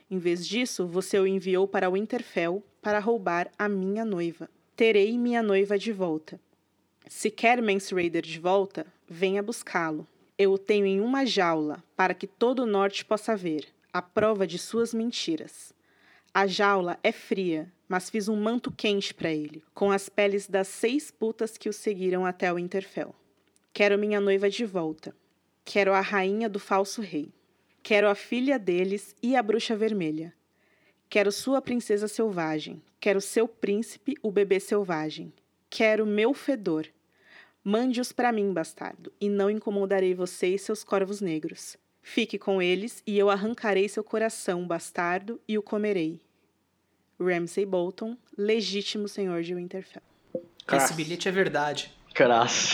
Em 0.09 0.17
vez 0.17 0.47
disso, 0.47 0.87
você 0.87 1.19
o 1.19 1.27
enviou 1.27 1.67
para 1.67 1.89
Winterfell 1.89 2.63
para 2.81 2.99
roubar 2.99 3.49
a 3.57 3.67
minha 3.67 4.05
noiva. 4.05 4.49
Terei 4.75 5.17
minha 5.17 5.43
noiva 5.43 5.77
de 5.77 5.91
volta. 5.91 6.39
Se 7.09 7.31
quer 7.31 7.59
Mance 7.59 7.91
Raider 7.91 8.21
de 8.21 8.39
volta, 8.39 8.85
venha 9.07 9.41
buscá-lo. 9.41 10.07
Eu 10.37 10.53
o 10.53 10.59
tenho 10.59 10.85
em 10.85 11.01
uma 11.01 11.25
jaula, 11.25 11.83
para 11.95 12.13
que 12.13 12.27
todo 12.27 12.59
o 12.59 12.65
norte 12.67 13.03
possa 13.03 13.35
ver, 13.35 13.65
a 13.91 13.99
prova 13.99 14.45
de 14.45 14.59
suas 14.59 14.93
mentiras. 14.93 15.73
A 16.31 16.45
jaula 16.45 16.99
é 17.01 17.11
fria, 17.11 17.73
mas 17.87 18.11
fiz 18.11 18.29
um 18.29 18.35
manto 18.35 18.71
quente 18.71 19.11
para 19.11 19.31
ele, 19.31 19.63
com 19.73 19.91
as 19.91 20.07
peles 20.07 20.47
das 20.47 20.67
seis 20.67 21.09
putas 21.09 21.57
que 21.57 21.67
o 21.67 21.73
seguiram 21.73 22.27
até 22.27 22.53
o 22.53 22.59
Interfell. 22.59 23.15
Quero 23.73 23.97
minha 23.97 24.21
noiva 24.21 24.47
de 24.47 24.63
volta. 24.63 25.13
Quero 25.65 25.93
a 25.93 26.01
rainha 26.01 26.47
do 26.47 26.59
falso 26.59 27.01
rei. 27.01 27.33
Quero 27.81 28.07
a 28.07 28.13
filha 28.13 28.59
deles 28.59 29.15
e 29.21 29.35
a 29.35 29.41
bruxa 29.41 29.75
vermelha. 29.75 30.31
Quero 31.09 31.31
sua 31.31 31.59
princesa 31.59 32.07
selvagem. 32.07 32.83
Quero 32.99 33.19
seu 33.19 33.47
príncipe, 33.47 34.13
o 34.21 34.31
bebê 34.31 34.59
selvagem. 34.59 35.33
Quero 35.71 36.05
meu 36.05 36.35
fedor. 36.35 36.87
Mande-os 37.69 38.11
para 38.11 38.31
mim, 38.31 38.51
bastardo, 38.51 39.13
e 39.21 39.29
não 39.29 39.47
incomodarei 39.47 40.15
você 40.15 40.47
e 40.47 40.57
seus 40.57 40.83
corvos 40.83 41.21
negros. 41.21 41.77
Fique 42.01 42.39
com 42.39 42.59
eles, 42.59 43.03
e 43.05 43.15
eu 43.15 43.29
arrancarei 43.29 43.87
seu 43.87 44.03
coração, 44.03 44.65
bastardo, 44.65 45.39
e 45.47 45.55
o 45.55 45.61
comerei. 45.61 46.19
Ramsay 47.21 47.67
Bolton, 47.67 48.17
legítimo 48.35 49.07
senhor 49.07 49.43
de 49.43 49.53
Winterfell. 49.53 50.01
Esse 50.73 50.95
bilhete 50.95 51.29
é 51.29 51.31
verdade. 51.31 51.93
Crass. 52.15 52.73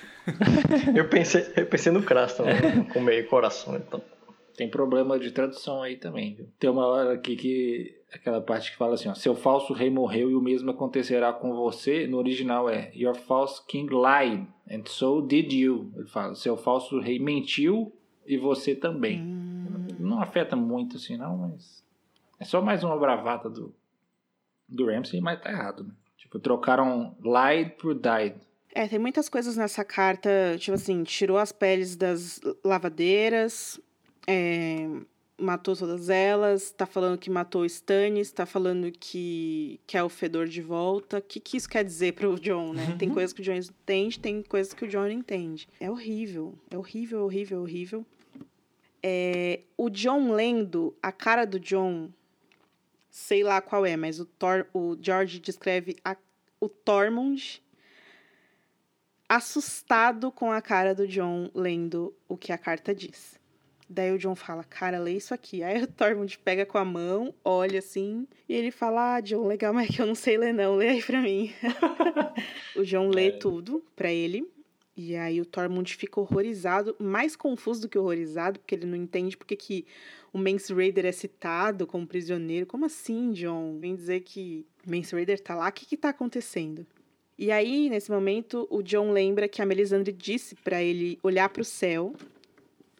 eu, 0.96 1.06
pensei, 1.10 1.52
eu 1.54 1.66
pensei 1.66 1.92
no 1.92 2.02
Crass 2.02 2.32
também, 2.32 2.84
comer 2.84 3.28
coração. 3.28 3.76
Então. 3.76 4.02
Tem 4.58 4.68
problema 4.68 5.20
de 5.20 5.30
tradução 5.30 5.80
aí 5.80 5.96
também. 5.96 6.34
Viu? 6.34 6.48
Tem 6.58 6.68
uma 6.68 6.84
hora 6.84 7.12
aqui 7.12 7.36
que 7.36 7.96
aquela 8.12 8.40
parte 8.40 8.72
que 8.72 8.76
fala 8.76 8.94
assim, 8.94 9.08
ó, 9.08 9.14
seu 9.14 9.32
falso 9.36 9.72
rei 9.72 9.88
morreu 9.88 10.32
e 10.32 10.34
o 10.34 10.40
mesmo 10.40 10.68
acontecerá 10.72 11.32
com 11.32 11.54
você. 11.54 12.08
No 12.08 12.18
original 12.18 12.68
é 12.68 12.90
Your 12.92 13.14
false 13.14 13.64
king 13.68 13.88
lied 13.94 14.48
and 14.68 14.82
so 14.86 15.22
did 15.22 15.52
you. 15.52 15.92
Ele 15.94 16.08
fala, 16.08 16.34
seu 16.34 16.56
falso 16.56 16.98
rei 16.98 17.20
mentiu 17.20 17.94
e 18.26 18.36
você 18.36 18.74
também. 18.74 19.22
Hum. 19.22 19.86
Não 19.96 20.20
afeta 20.20 20.56
muito 20.56 20.96
assim 20.96 21.16
não, 21.16 21.38
mas 21.38 21.84
é 22.40 22.44
só 22.44 22.60
mais 22.60 22.82
uma 22.82 22.98
bravata 22.98 23.48
do 23.48 23.72
do 24.68 24.86
Ramsey, 24.86 25.20
mas 25.20 25.40
tá 25.40 25.52
errado, 25.52 25.84
né? 25.84 25.94
Tipo, 26.16 26.40
trocaram 26.40 27.16
lied 27.22 27.76
por 27.76 27.94
died. 27.94 28.34
É, 28.74 28.88
tem 28.88 28.98
muitas 28.98 29.28
coisas 29.28 29.56
nessa 29.56 29.84
carta, 29.84 30.28
tipo 30.58 30.74
assim, 30.74 31.04
tirou 31.04 31.38
as 31.38 31.52
peles 31.52 31.96
das 31.96 32.40
lavadeiras, 32.64 33.80
é, 34.30 34.86
matou 35.38 35.74
todas 35.74 36.10
elas, 36.10 36.70
tá 36.70 36.84
falando 36.84 37.16
que 37.16 37.30
matou 37.30 37.62
o 37.62 37.66
Stannis, 37.66 38.30
tá 38.30 38.44
falando 38.44 38.92
que 38.92 39.80
quer 39.86 40.02
o 40.02 40.08
Fedor 40.10 40.46
de 40.46 40.60
volta. 40.60 41.16
O 41.16 41.22
que, 41.22 41.40
que 41.40 41.56
isso 41.56 41.68
quer 41.68 41.82
dizer 41.82 42.12
pro 42.12 42.38
John, 42.38 42.74
né? 42.74 42.94
Tem 43.00 43.08
coisas 43.08 43.32
que 43.32 43.40
o 43.40 43.44
John 43.44 43.54
entende, 43.54 44.20
tem 44.20 44.42
coisas 44.42 44.74
que 44.74 44.84
o 44.84 44.88
John 44.88 45.04
não 45.04 45.10
entende. 45.10 45.66
É 45.80 45.90
horrível, 45.90 46.54
é 46.70 46.76
horrível, 46.76 47.24
horrível, 47.24 47.62
horrível. 47.62 48.06
É, 49.02 49.60
o 49.78 49.88
John 49.88 50.32
lendo, 50.32 50.94
a 51.02 51.10
cara 51.10 51.46
do 51.46 51.58
John, 51.58 52.10
sei 53.08 53.42
lá 53.42 53.62
qual 53.62 53.86
é, 53.86 53.96
mas 53.96 54.20
o, 54.20 54.26
Thor, 54.26 54.66
o 54.74 54.94
George 55.00 55.38
descreve 55.38 55.96
a, 56.04 56.16
o 56.60 56.68
Tormund 56.68 57.62
assustado 59.26 60.30
com 60.32 60.50
a 60.50 60.60
cara 60.60 60.94
do 60.94 61.06
John 61.06 61.50
lendo 61.54 62.14
o 62.28 62.36
que 62.36 62.52
a 62.52 62.58
carta 62.58 62.94
diz. 62.94 63.37
Daí 63.88 64.12
o 64.12 64.18
John 64.18 64.34
fala, 64.34 64.62
cara, 64.62 64.98
lê 64.98 65.12
isso 65.12 65.32
aqui. 65.32 65.62
Aí 65.62 65.82
o 65.82 65.86
Tormund 65.88 66.38
pega 66.40 66.66
com 66.66 66.78
a 66.78 66.84
mão, 66.84 67.34
olha 67.44 67.78
assim, 67.78 68.26
e 68.48 68.54
ele 68.54 68.70
fala, 68.70 69.16
ah, 69.16 69.20
John, 69.20 69.46
legal, 69.46 69.72
mas 69.74 69.88
é 69.88 69.92
que 69.92 70.02
eu 70.02 70.06
não 70.06 70.14
sei 70.14 70.36
ler 70.36 70.52
não, 70.52 70.76
lê 70.76 70.88
aí 70.90 71.02
pra 71.02 71.22
mim. 71.22 71.52
o 72.76 72.84
John 72.84 73.08
lê 73.08 73.28
é. 73.28 73.32
tudo 73.32 73.82
pra 73.96 74.12
ele, 74.12 74.46
E 74.96 75.16
aí 75.16 75.40
o 75.40 75.46
Tormund 75.46 75.94
fica 75.94 76.20
horrorizado, 76.20 76.94
mais 76.98 77.34
confuso 77.34 77.82
do 77.82 77.88
que 77.88 77.98
horrorizado, 77.98 78.58
porque 78.58 78.74
ele 78.74 78.86
não 78.86 78.96
entende 78.96 79.36
porque 79.36 79.56
que 79.56 79.86
o 80.32 80.38
Mance 80.38 80.72
Raider 80.72 81.06
é 81.06 81.12
citado 81.12 81.86
como 81.86 82.06
prisioneiro. 82.06 82.66
Como 82.66 82.84
assim, 82.84 83.32
John? 83.32 83.78
Vem 83.78 83.94
dizer 83.94 84.20
que 84.20 84.66
o 84.86 84.90
Mance 84.90 85.14
Raider 85.14 85.40
tá 85.40 85.54
lá? 85.54 85.68
O 85.68 85.72
que 85.72 85.86
que 85.86 85.96
tá 85.96 86.10
acontecendo? 86.10 86.86
E 87.38 87.52
aí, 87.52 87.88
nesse 87.88 88.10
momento, 88.10 88.66
o 88.68 88.82
John 88.82 89.12
lembra 89.12 89.48
que 89.48 89.62
a 89.62 89.66
Melisandre 89.66 90.12
disse 90.12 90.56
para 90.56 90.82
ele 90.82 91.18
olhar 91.22 91.48
para 91.48 91.62
o 91.62 91.64
céu 91.64 92.14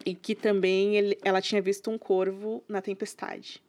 e 0.05 0.15
que 0.15 0.35
também 0.35 0.97
ele, 0.97 1.19
ela 1.25 1.41
tinha 1.41 1.61
visto 1.61 1.91
um 1.91 1.99
corvo 1.99 2.63
na 2.69 2.81
tempestade. 2.81 3.63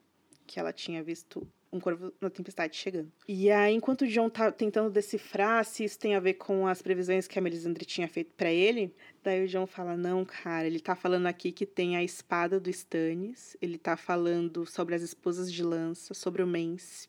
Que 0.45 0.59
ela 0.59 0.73
tinha 0.73 1.03
visto 1.03 1.47
um 1.71 1.79
corvo 1.79 2.11
na 2.19 2.29
tempestade 2.29 2.75
chegando. 2.75 3.11
E 3.27 3.49
aí, 3.51 3.73
enquanto 3.73 4.01
o 4.01 4.07
John 4.07 4.29
tá 4.29 4.51
tentando 4.51 4.89
decifrar 4.89 5.63
se 5.63 5.83
isso 5.83 5.99
tem 5.99 6.15
a 6.15 6.19
ver 6.19 6.35
com 6.35 6.67
as 6.67 6.81
previsões 6.81 7.27
que 7.27 7.37
a 7.37 7.41
Melisandre 7.41 7.85
tinha 7.85 8.07
feito 8.07 8.33
para 8.35 8.51
ele, 8.51 8.93
daí 9.23 9.43
o 9.43 9.47
John 9.47 9.67
fala: 9.67 9.95
Não, 9.95 10.25
cara, 10.25 10.65
ele 10.65 10.79
tá 10.79 10.95
falando 10.95 11.27
aqui 11.27 11.51
que 11.51 11.65
tem 11.65 11.95
a 11.95 12.03
espada 12.03 12.59
do 12.59 12.69
Stannis, 12.69 13.55
ele 13.61 13.77
tá 13.77 13.95
falando 13.95 14.65
sobre 14.65 14.95
as 14.95 15.01
esposas 15.01 15.51
de 15.51 15.63
lança, 15.63 16.13
sobre 16.13 16.41
o 16.41 16.47
Mance. 16.47 17.07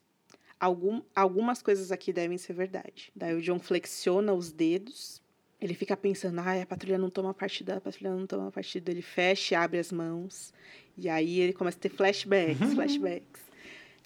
Algum, 0.58 1.00
algumas 1.16 1.62
coisas 1.62 1.90
aqui 1.90 2.12
devem 2.12 2.36
ser 2.36 2.52
verdade. 2.52 3.10
Daí 3.16 3.34
o 3.34 3.40
John 3.40 3.58
flexiona 3.58 4.34
os 4.34 4.52
dedos. 4.52 5.22
Ele 5.60 5.74
fica 5.74 5.96
pensando, 5.96 6.38
ah, 6.38 6.62
a 6.62 6.66
patrulha 6.66 6.96
não 6.96 7.10
toma 7.10 7.34
partida, 7.34 7.76
a 7.76 7.80
patrulha 7.80 8.14
não 8.14 8.26
toma 8.26 8.50
partida. 8.50 8.90
Ele 8.90 9.02
fecha 9.02 9.54
e 9.54 9.56
abre 9.56 9.78
as 9.78 9.92
mãos. 9.92 10.54
E 10.96 11.08
aí 11.08 11.40
ele 11.40 11.52
começa 11.52 11.76
a 11.76 11.80
ter 11.80 11.90
flashbacks, 11.90 12.60
uhum. 12.60 12.74
flashbacks. 12.74 13.42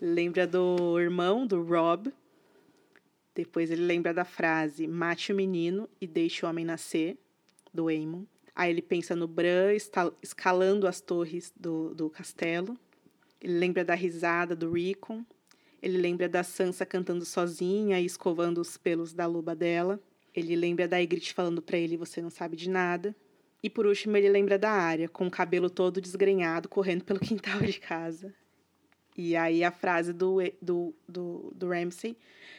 Lembra 0.00 0.46
do 0.46 0.98
irmão, 0.98 1.46
do 1.46 1.62
Rob. 1.62 2.12
Depois 3.34 3.70
ele 3.70 3.82
lembra 3.82 4.12
da 4.12 4.24
frase: 4.24 4.86
mate 4.86 5.32
o 5.32 5.36
menino 5.36 5.88
e 6.00 6.06
deixe 6.06 6.44
o 6.44 6.48
homem 6.48 6.64
nascer, 6.64 7.16
do 7.72 7.88
Aemon. 7.88 8.24
Aí 8.54 8.70
ele 8.70 8.82
pensa 8.82 9.16
no 9.16 9.26
Bran 9.26 9.72
escalando 10.22 10.86
as 10.86 11.00
torres 11.00 11.52
do, 11.56 11.94
do 11.94 12.08
castelo. 12.08 12.78
Ele 13.40 13.58
lembra 13.58 13.84
da 13.84 13.94
risada 13.94 14.54
do 14.54 14.72
Rickon. 14.72 15.24
Ele 15.82 15.98
lembra 15.98 16.28
da 16.28 16.42
Sansa 16.42 16.86
cantando 16.86 17.24
sozinha 17.24 18.00
e 18.00 18.06
escovando 18.06 18.60
os 18.60 18.76
pelos 18.76 19.12
da 19.12 19.26
luba 19.26 19.54
dela. 19.54 20.00
Ele 20.34 20.56
lembra 20.56 20.88
da 20.88 20.98
Ygritte 20.98 21.32
falando 21.32 21.62
para 21.62 21.78
ele: 21.78 21.96
Você 21.96 22.20
não 22.20 22.30
sabe 22.30 22.56
de 22.56 22.68
nada. 22.68 23.14
E 23.62 23.70
por 23.70 23.86
último, 23.86 24.16
ele 24.16 24.28
lembra 24.28 24.58
da 24.58 24.70
Arya, 24.70 25.08
com 25.08 25.26
o 25.26 25.30
cabelo 25.30 25.70
todo 25.70 26.00
desgrenhado, 26.00 26.68
correndo 26.68 27.04
pelo 27.04 27.18
quintal 27.20 27.60
de 27.60 27.80
casa. 27.80 28.34
E 29.16 29.36
aí 29.36 29.62
a 29.62 29.70
frase 29.70 30.12
do, 30.12 30.38
do, 30.60 30.94
do, 31.08 31.52
do 31.54 31.68
Ramsey 31.68 32.16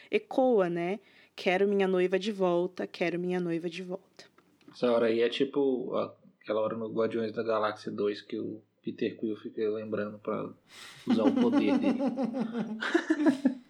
ecoa, 0.09 0.69
né? 0.69 0.99
Quero 1.35 1.67
minha 1.67 1.87
noiva 1.87 2.17
de 2.17 2.31
volta, 2.31 2.87
quero 2.87 3.19
minha 3.19 3.39
noiva 3.39 3.69
de 3.69 3.83
volta. 3.83 4.25
Essa 4.71 4.89
hora 4.91 5.07
aí 5.07 5.21
é 5.21 5.29
tipo 5.29 5.93
aquela 6.41 6.61
hora 6.61 6.77
no 6.77 6.87
Guardiões 6.91 7.33
da 7.33 7.43
Galáxia 7.43 7.91
2 7.91 8.21
que 8.21 8.39
o 8.39 8.61
Peter 8.81 9.17
Quill 9.17 9.35
fica 9.35 9.61
lembrando 9.69 10.17
para 10.19 10.49
usar 11.05 11.23
o 11.23 11.35
poder 11.35 11.77
dele. 11.77 11.99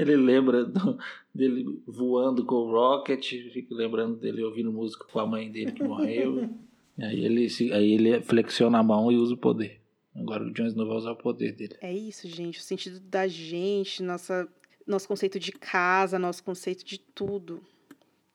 Ele 0.00 0.16
lembra 0.16 0.64
do, 0.64 0.98
dele 1.34 1.82
voando 1.86 2.44
com 2.44 2.56
o 2.56 2.70
Rocket, 2.70 3.26
fica 3.52 3.74
lembrando 3.74 4.16
dele 4.16 4.42
ouvindo 4.42 4.72
música 4.72 5.04
com 5.10 5.18
a 5.18 5.26
mãe 5.26 5.50
dele 5.50 5.72
que 5.72 5.82
morreu. 5.82 6.48
aí 6.98 7.24
ele, 7.24 7.48
aí 7.72 7.92
ele 7.92 8.22
flexiona 8.22 8.78
a 8.78 8.82
mão 8.82 9.10
e 9.10 9.16
usa 9.16 9.34
o 9.34 9.38
poder. 9.38 9.80
Agora 10.14 10.44
o 10.44 10.52
Jones 10.52 10.74
não 10.74 10.86
vai 10.86 10.96
usar 10.96 11.12
o 11.12 11.16
poder 11.16 11.52
dele. 11.52 11.76
É 11.80 11.92
isso, 11.92 12.28
gente. 12.28 12.60
O 12.60 12.62
sentido 12.62 13.00
da 13.00 13.26
gente, 13.26 14.02
nossa, 14.02 14.46
nosso 14.86 15.08
conceito 15.08 15.38
de 15.38 15.52
casa, 15.52 16.18
nosso 16.18 16.44
conceito 16.44 16.84
de 16.84 16.98
tudo. 16.98 17.62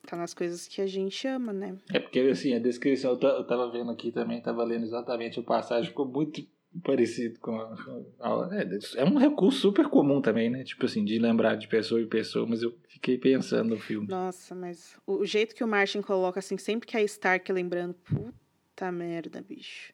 Tá 0.08 0.16
nas 0.16 0.34
coisas 0.34 0.68
que 0.68 0.82
a 0.82 0.88
gente 0.88 1.28
ama, 1.28 1.52
né? 1.52 1.78
É 1.92 2.00
porque, 2.00 2.20
assim, 2.20 2.54
a 2.54 2.60
descrição, 2.60 3.12
eu 3.22 3.44
tava 3.44 3.70
vendo 3.70 3.92
aqui 3.92 4.10
também, 4.10 4.42
tava 4.42 4.64
lendo 4.64 4.86
exatamente 4.86 5.40
o 5.40 5.44
passagem, 5.44 5.90
ficou 5.90 6.06
muito 6.06 6.42
parecido 6.84 7.40
com 7.40 7.56
a, 7.56 7.74
a, 8.20 8.50
é, 8.56 9.02
é, 9.02 9.06
um 9.06 9.18
recurso 9.18 9.60
super 9.60 9.88
comum 9.88 10.22
também, 10.22 10.50
né? 10.50 10.64
Tipo 10.64 10.86
assim, 10.86 11.04
de 11.04 11.18
lembrar 11.18 11.56
de 11.56 11.68
pessoa 11.68 12.02
em 12.02 12.08
pessoa, 12.08 12.46
mas 12.46 12.62
eu 12.62 12.76
fiquei 12.88 13.18
pensando 13.18 13.70
no 13.70 13.78
filme. 13.78 14.08
Nossa, 14.08 14.54
mas 14.54 14.98
o, 15.06 15.26
jeito 15.26 15.56
que 15.56 15.64
o 15.64 15.68
Martin 15.68 16.02
coloca, 16.02 16.40
assim, 16.40 16.58
sempre 16.58 16.88
que 16.88 16.98
é 16.98 17.04
Stark 17.04 17.52
lembrando, 17.52 17.96
puta 17.96 18.92
merda, 18.92 19.42
bicho. 19.42 19.94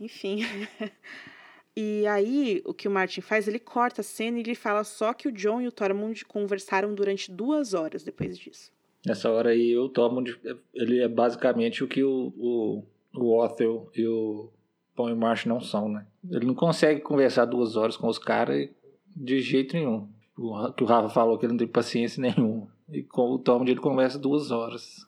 Enfim. 0.00 0.40
e 1.76 2.06
aí, 2.06 2.62
o 2.64 2.72
que 2.72 2.88
o 2.88 2.90
Martin 2.90 3.20
faz, 3.20 3.46
ele 3.46 3.58
corta 3.58 4.00
a 4.00 4.04
cena 4.04 4.38
e 4.38 4.42
ele 4.42 4.54
fala 4.54 4.84
só 4.84 5.12
que 5.12 5.28
o 5.28 5.32
John 5.32 5.60
e 5.60 5.68
o 5.68 5.72
Tormund 5.72 6.24
conversaram 6.24 6.94
durante 6.94 7.30
duas 7.30 7.74
horas 7.74 8.02
depois 8.02 8.38
disso. 8.38 8.72
Nessa 9.06 9.30
hora 9.30 9.50
aí, 9.50 9.76
o 9.76 9.88
Tormund, 9.88 10.38
ele 10.74 11.00
é 11.00 11.08
basicamente 11.08 11.84
o 11.84 11.88
que 11.88 12.02
o, 12.02 12.32
o, 12.36 12.84
o 13.14 13.38
Othel 13.38 13.90
e 13.94 14.06
o 14.06 14.50
Pão 14.98 15.08
e 15.08 15.14
Marsh 15.14 15.46
não 15.46 15.60
são, 15.60 15.88
né? 15.88 16.04
Ele 16.28 16.44
não 16.44 16.54
consegue 16.54 17.00
conversar 17.00 17.44
duas 17.44 17.76
horas 17.76 17.96
com 17.96 18.08
os 18.08 18.18
caras 18.18 18.68
de 19.14 19.40
jeito 19.40 19.76
nenhum. 19.76 20.08
O 20.36 20.72
que 20.72 20.82
o 20.82 20.86
Rafa 20.86 21.08
falou 21.08 21.38
que 21.38 21.46
ele 21.46 21.52
não 21.52 21.58
tem 21.58 21.68
paciência 21.68 22.20
nenhuma. 22.20 22.66
E 22.92 23.04
com 23.04 23.30
o 23.30 23.38
Tormund 23.38 23.70
ele 23.70 23.80
conversa 23.80 24.18
duas 24.18 24.50
horas 24.50 25.06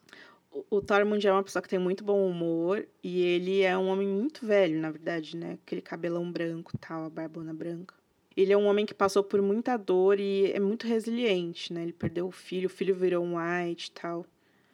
o 0.68 0.80
Tormund 0.80 1.24
é 1.26 1.32
uma 1.32 1.42
pessoa 1.42 1.62
que 1.62 1.68
tem 1.68 1.78
muito 1.78 2.04
bom 2.04 2.28
humor 2.28 2.86
e 3.02 3.22
ele 3.22 3.62
é 3.62 3.76
um 3.78 3.88
homem 3.88 4.06
muito 4.06 4.44
velho, 4.44 4.80
na 4.80 4.90
verdade, 4.90 5.36
né? 5.36 5.58
Aquele 5.62 5.80
cabelão 5.80 6.30
branco 6.30 6.76
tal, 6.78 7.04
a 7.04 7.10
barbona 7.10 7.54
branca. 7.54 7.94
Ele 8.36 8.52
é 8.52 8.56
um 8.56 8.66
homem 8.66 8.86
que 8.86 8.94
passou 8.94 9.22
por 9.22 9.40
muita 9.40 9.76
dor 9.76 10.18
e 10.18 10.50
é 10.52 10.60
muito 10.60 10.86
resiliente, 10.86 11.72
né? 11.72 11.82
Ele 11.82 11.92
perdeu 11.92 12.26
o 12.26 12.32
filho, 12.32 12.66
o 12.66 12.70
filho 12.70 12.94
virou 12.94 13.24
um 13.24 13.36
white 13.36 13.88
e 13.88 13.92
tal. 13.92 14.26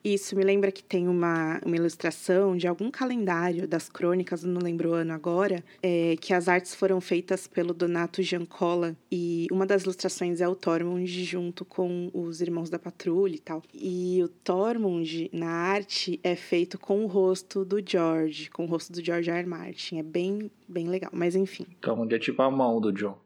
Isso 0.06 0.36
me 0.36 0.44
lembra 0.44 0.70
que 0.70 0.84
tem 0.84 1.08
uma, 1.08 1.60
uma 1.66 1.74
ilustração 1.74 2.56
de 2.56 2.68
algum 2.68 2.92
calendário 2.92 3.66
das 3.66 3.88
crônicas, 3.88 4.44
não 4.44 4.60
lembro 4.60 4.90
o 4.90 4.94
ano 4.94 5.12
agora, 5.12 5.64
é, 5.82 6.16
que 6.20 6.32
as 6.32 6.46
artes 6.46 6.76
foram 6.76 7.00
feitas 7.00 7.48
pelo 7.48 7.74
Donato 7.74 8.22
Giancola. 8.22 8.94
E 9.10 9.48
uma 9.50 9.66
das 9.66 9.82
ilustrações 9.82 10.40
é 10.40 10.46
o 10.46 10.54
Tormund 10.54 11.24
junto 11.24 11.64
com 11.64 12.08
os 12.14 12.40
irmãos 12.40 12.70
da 12.70 12.78
patrulha 12.78 13.34
e 13.34 13.40
tal. 13.40 13.64
E 13.74 14.22
o 14.22 14.28
Tormund, 14.28 15.28
na 15.32 15.50
arte, 15.50 16.20
é 16.22 16.36
feito 16.36 16.78
com 16.78 17.02
o 17.02 17.08
rosto 17.08 17.64
do 17.64 17.82
George, 17.84 18.48
com 18.48 18.62
o 18.62 18.68
rosto 18.68 18.92
do 18.92 19.04
George 19.04 19.28
R. 19.28 19.40
R. 19.40 19.48
Martin. 19.48 19.98
É 19.98 20.04
bem, 20.04 20.48
bem 20.68 20.86
legal, 20.86 21.10
mas 21.12 21.34
enfim. 21.34 21.66
Tormund 21.80 22.14
é 22.14 22.18
tipo 22.20 22.40
a 22.42 22.50
mão 22.50 22.80
do 22.80 22.92
John. 22.92 23.18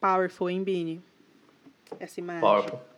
Powerful, 0.00 0.50
hein, 0.50 0.64
Bini? 0.64 1.00
Essa 2.00 2.18
imagem. 2.18 2.40
Powerful. 2.40 2.95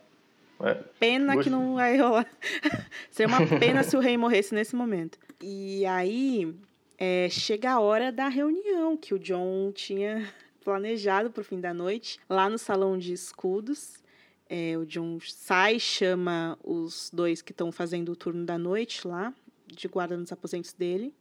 É. 0.61 0.75
Pena 0.99 1.40
que 1.42 1.49
não 1.49 1.75
vai 1.75 1.97
rolar. 1.97 2.27
Seria 3.11 3.29
uma 3.29 3.47
pena 3.59 3.83
se 3.83 3.97
o 3.97 4.01
rei 4.01 4.16
morresse 4.16 4.55
nesse 4.55 4.75
momento. 4.75 5.18
E 5.40 5.87
aí 5.87 6.55
é, 6.97 7.29
chega 7.31 7.73
a 7.73 7.81
hora 7.81 8.11
da 8.11 8.29
reunião 8.29 8.97
que 8.97 9.14
o 9.14 9.18
John 9.18 9.71
tinha 9.73 10.29
planejado 10.64 11.31
para 11.31 11.40
o 11.40 11.44
fim 11.44 11.61
da 11.61 11.73
noite, 11.73 12.18
lá 12.29 12.51
no 12.51 12.59
salão 12.59 12.99
de 12.99 13.12
escudos. 13.12 14.03
É, 14.49 14.77
o 14.79 14.87
John 14.87 15.18
sai, 15.21 15.79
chama 15.79 16.59
os 16.64 17.11
dois 17.12 17.42
que 17.42 17.53
estão 17.53 17.71
fazendo 17.71 18.12
o 18.12 18.16
turno 18.16 18.44
da 18.44 18.59
noite 18.59 19.07
lá, 19.07 19.33
de 19.66 19.87
guarda 19.87 20.16
nos 20.16 20.33
aposentos 20.33 20.73
dele 20.73 21.14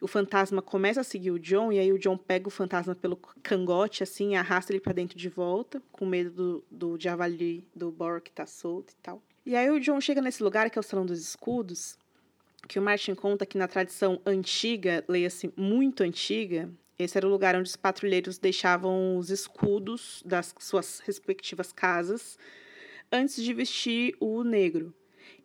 o 0.00 0.06
fantasma 0.06 0.60
começa 0.60 1.00
a 1.00 1.04
seguir 1.04 1.30
o 1.30 1.38
John, 1.38 1.72
e 1.72 1.78
aí 1.78 1.92
o 1.92 1.98
John 1.98 2.16
pega 2.16 2.48
o 2.48 2.50
fantasma 2.50 2.94
pelo 2.94 3.16
cangote, 3.42 4.02
assim, 4.02 4.32
e 4.32 4.34
arrasta 4.36 4.72
ele 4.72 4.80
para 4.80 4.92
dentro 4.92 5.18
de 5.18 5.28
volta, 5.28 5.82
com 5.92 6.04
medo 6.04 6.30
do, 6.30 6.64
do 6.70 7.00
javali 7.00 7.64
do 7.74 7.90
Bor 7.90 8.20
que 8.20 8.30
tá 8.30 8.46
solto 8.46 8.92
e 8.92 8.96
tal. 9.02 9.22
E 9.44 9.54
aí 9.54 9.70
o 9.70 9.80
John 9.80 10.00
chega 10.00 10.20
nesse 10.20 10.42
lugar, 10.42 10.70
que 10.70 10.78
é 10.78 10.80
o 10.80 10.82
Salão 10.82 11.06
dos 11.06 11.20
Escudos, 11.20 11.96
que 12.68 12.78
o 12.78 12.82
Martin 12.82 13.14
conta 13.14 13.46
que 13.46 13.56
na 13.56 13.68
tradição 13.68 14.20
antiga, 14.26 15.04
leia-se 15.08 15.52
muito 15.56 16.02
antiga, 16.02 16.68
esse 16.98 17.18
era 17.18 17.26
o 17.26 17.30
lugar 17.30 17.54
onde 17.54 17.68
os 17.68 17.76
patrulheiros 17.76 18.38
deixavam 18.38 19.18
os 19.18 19.30
escudos 19.30 20.22
das 20.24 20.54
suas 20.58 21.00
respectivas 21.00 21.70
casas 21.70 22.38
antes 23.12 23.42
de 23.42 23.52
vestir 23.52 24.16
o 24.18 24.42
negro. 24.42 24.94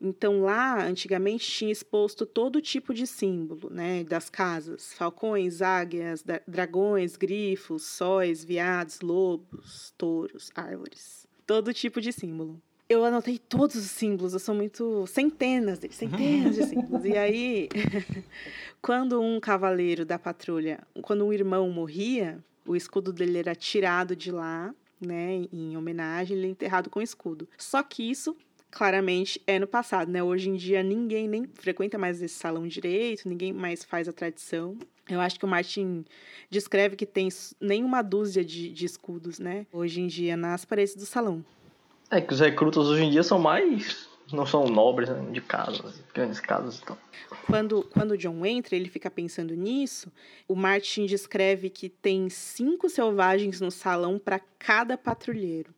Então 0.01 0.41
lá, 0.41 0.83
antigamente, 0.83 1.49
tinha 1.49 1.71
exposto 1.71 2.25
todo 2.25 2.59
tipo 2.59 2.91
de 2.91 3.05
símbolo, 3.05 3.69
né, 3.69 4.03
das 4.03 4.29
casas: 4.29 4.93
falcões, 4.93 5.61
águias, 5.61 6.23
dragões, 6.47 7.15
grifos, 7.15 7.83
sóis, 7.83 8.43
viados, 8.43 9.01
lobos, 9.01 9.93
touros, 9.95 10.51
árvores. 10.55 11.27
Todo 11.45 11.73
tipo 11.73 12.01
de 12.01 12.11
símbolo. 12.11 12.59
Eu 12.89 13.05
anotei 13.05 13.37
todos 13.37 13.75
os 13.75 13.91
símbolos, 13.91 14.33
eu 14.33 14.39
sou 14.39 14.55
muito. 14.55 15.05
centenas 15.05 15.79
deles, 15.79 15.95
centenas 15.95 16.55
de 16.55 16.65
símbolos. 16.65 17.05
E 17.05 17.15
aí, 17.15 17.69
quando 18.81 19.21
um 19.21 19.39
cavaleiro 19.39 20.03
da 20.03 20.17
patrulha, 20.17 20.79
quando 21.01 21.25
um 21.25 21.31
irmão 21.31 21.69
morria, 21.69 22.43
o 22.65 22.75
escudo 22.75 23.13
dele 23.13 23.37
era 23.37 23.55
tirado 23.55 24.15
de 24.15 24.31
lá, 24.31 24.73
né, 24.99 25.47
em 25.51 25.77
homenagem, 25.77 26.37
ele 26.37 26.47
é 26.47 26.49
enterrado 26.49 26.89
com 26.89 27.01
escudo. 27.01 27.47
Só 27.57 27.81
que 27.81 28.09
isso 28.09 28.35
claramente 28.71 29.41
é 29.45 29.59
no 29.59 29.67
passado, 29.67 30.11
né? 30.11 30.23
Hoje 30.23 30.49
em 30.49 30.55
dia 30.55 30.81
ninguém 30.81 31.27
nem 31.27 31.47
frequenta 31.53 31.97
mais 31.97 32.21
esse 32.21 32.35
salão 32.35 32.67
direito, 32.67 33.27
ninguém 33.27 33.51
mais 33.51 33.83
faz 33.83 34.07
a 34.07 34.13
tradição. 34.13 34.77
Eu 35.09 35.19
acho 35.19 35.37
que 35.37 35.45
o 35.45 35.47
Martin 35.47 36.05
descreve 36.49 36.95
que 36.95 37.05
tem 37.05 37.27
nem 37.59 37.83
uma 37.83 38.01
dúzia 38.01 38.45
de, 38.45 38.69
de 38.69 38.85
escudos, 38.85 39.37
né? 39.39 39.67
Hoje 39.71 40.01
em 40.01 40.07
dia 40.07 40.37
nas 40.37 40.63
paredes 40.63 40.95
do 40.95 41.05
salão. 41.05 41.43
É 42.09 42.21
que 42.21 42.33
os 42.33 42.39
recrutas 42.39 42.87
hoje 42.87 43.03
em 43.03 43.11
dia 43.11 43.23
são 43.23 43.37
mais 43.37 44.09
não 44.33 44.45
são 44.45 44.65
nobres, 44.65 45.09
né? 45.09 45.31
de 45.31 45.41
casas, 45.41 46.01
grandes 46.13 46.39
casas 46.39 46.79
e 46.79 46.83
tal. 46.83 46.97
Quando, 47.45 47.83
quando 47.83 48.11
o 48.11 48.17
John 48.17 48.45
entra, 48.45 48.75
ele 48.75 48.89
fica 48.89 49.09
pensando 49.09 49.55
nisso. 49.55 50.11
O 50.47 50.55
Martin 50.55 51.05
descreve 51.05 51.69
que 51.69 51.89
tem 51.89 52.29
cinco 52.29 52.89
selvagens 52.89 53.59
no 53.61 53.71
salão 53.71 54.17
para 54.17 54.39
cada 54.57 54.97
patrulheiro. 54.97 55.73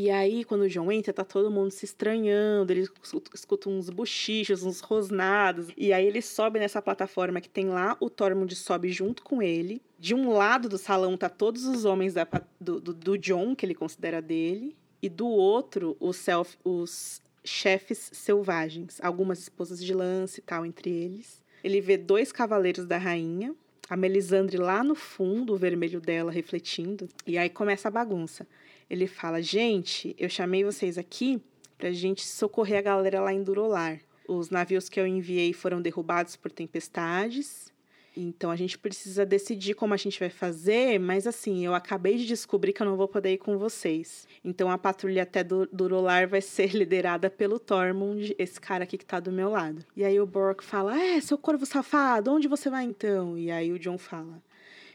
E 0.00 0.12
aí, 0.12 0.44
quando 0.44 0.60
o 0.60 0.68
John 0.68 0.92
entra, 0.92 1.12
tá 1.12 1.24
todo 1.24 1.50
mundo 1.50 1.72
se 1.72 1.84
estranhando, 1.84 2.72
ele 2.72 2.86
escuta 3.34 3.68
uns 3.68 3.90
bochichos, 3.90 4.62
uns 4.62 4.78
rosnados. 4.78 5.70
E 5.76 5.92
aí 5.92 6.06
ele 6.06 6.22
sobe 6.22 6.60
nessa 6.60 6.80
plataforma 6.80 7.40
que 7.40 7.48
tem 7.48 7.68
lá, 7.68 7.96
o 7.98 8.08
Tormund 8.08 8.54
sobe 8.54 8.92
junto 8.92 9.24
com 9.24 9.42
ele. 9.42 9.82
De 9.98 10.14
um 10.14 10.30
lado 10.30 10.68
do 10.68 10.78
salão 10.78 11.16
tá 11.16 11.28
todos 11.28 11.64
os 11.64 11.84
homens 11.84 12.14
da, 12.14 12.24
do, 12.60 12.78
do, 12.78 12.94
do 12.94 13.18
John, 13.18 13.56
que 13.56 13.66
ele 13.66 13.74
considera 13.74 14.22
dele. 14.22 14.76
E 15.02 15.08
do 15.08 15.26
outro, 15.26 15.96
self, 16.14 16.56
os 16.62 17.20
chefes 17.42 18.10
selvagens, 18.12 19.00
algumas 19.02 19.40
esposas 19.40 19.82
de 19.82 19.92
lance 19.92 20.38
e 20.38 20.42
tal 20.44 20.64
entre 20.64 20.90
eles. 20.90 21.42
Ele 21.64 21.80
vê 21.80 21.96
dois 21.96 22.30
cavaleiros 22.30 22.86
da 22.86 22.98
rainha, 22.98 23.52
a 23.90 23.96
Melisandre 23.96 24.58
lá 24.58 24.84
no 24.84 24.94
fundo, 24.94 25.54
o 25.54 25.56
vermelho 25.56 26.00
dela 26.00 26.30
refletindo, 26.30 27.08
e 27.26 27.36
aí 27.36 27.50
começa 27.50 27.88
a 27.88 27.90
bagunça. 27.90 28.46
Ele 28.90 29.06
fala: 29.06 29.42
Gente, 29.42 30.14
eu 30.18 30.28
chamei 30.28 30.64
vocês 30.64 30.98
aqui 30.98 31.40
pra 31.76 31.92
gente 31.92 32.26
socorrer 32.26 32.78
a 32.78 32.82
galera 32.82 33.20
lá 33.20 33.32
em 33.32 33.42
Durolar. 33.42 34.00
Os 34.26 34.50
navios 34.50 34.88
que 34.88 35.00
eu 35.00 35.06
enviei 35.06 35.52
foram 35.52 35.80
derrubados 35.80 36.36
por 36.36 36.50
tempestades. 36.50 37.72
Então 38.20 38.50
a 38.50 38.56
gente 38.56 38.76
precisa 38.76 39.24
decidir 39.24 39.74
como 39.74 39.94
a 39.94 39.96
gente 39.96 40.18
vai 40.18 40.28
fazer, 40.28 40.98
mas 40.98 41.24
assim, 41.24 41.64
eu 41.64 41.72
acabei 41.72 42.16
de 42.16 42.26
descobrir 42.26 42.72
que 42.72 42.82
eu 42.82 42.86
não 42.86 42.96
vou 42.96 43.06
poder 43.06 43.34
ir 43.34 43.38
com 43.38 43.56
vocês. 43.56 44.26
Então 44.44 44.68
a 44.70 44.76
patrulha 44.76 45.22
até 45.22 45.44
Durolar 45.44 46.28
vai 46.28 46.40
ser 46.40 46.70
liderada 46.74 47.30
pelo 47.30 47.60
Tormund, 47.60 48.34
esse 48.36 48.60
cara 48.60 48.82
aqui 48.82 48.98
que 48.98 49.06
tá 49.06 49.20
do 49.20 49.30
meu 49.30 49.50
lado. 49.50 49.84
E 49.96 50.04
aí 50.04 50.20
o 50.20 50.26
Bork 50.26 50.64
fala: 50.64 51.00
É, 51.00 51.20
seu 51.20 51.38
corvo 51.38 51.64
safado, 51.64 52.32
onde 52.32 52.48
você 52.48 52.68
vai 52.68 52.84
então? 52.84 53.38
E 53.38 53.52
aí 53.52 53.70
o 53.70 53.78
John 53.78 53.98
fala: 53.98 54.42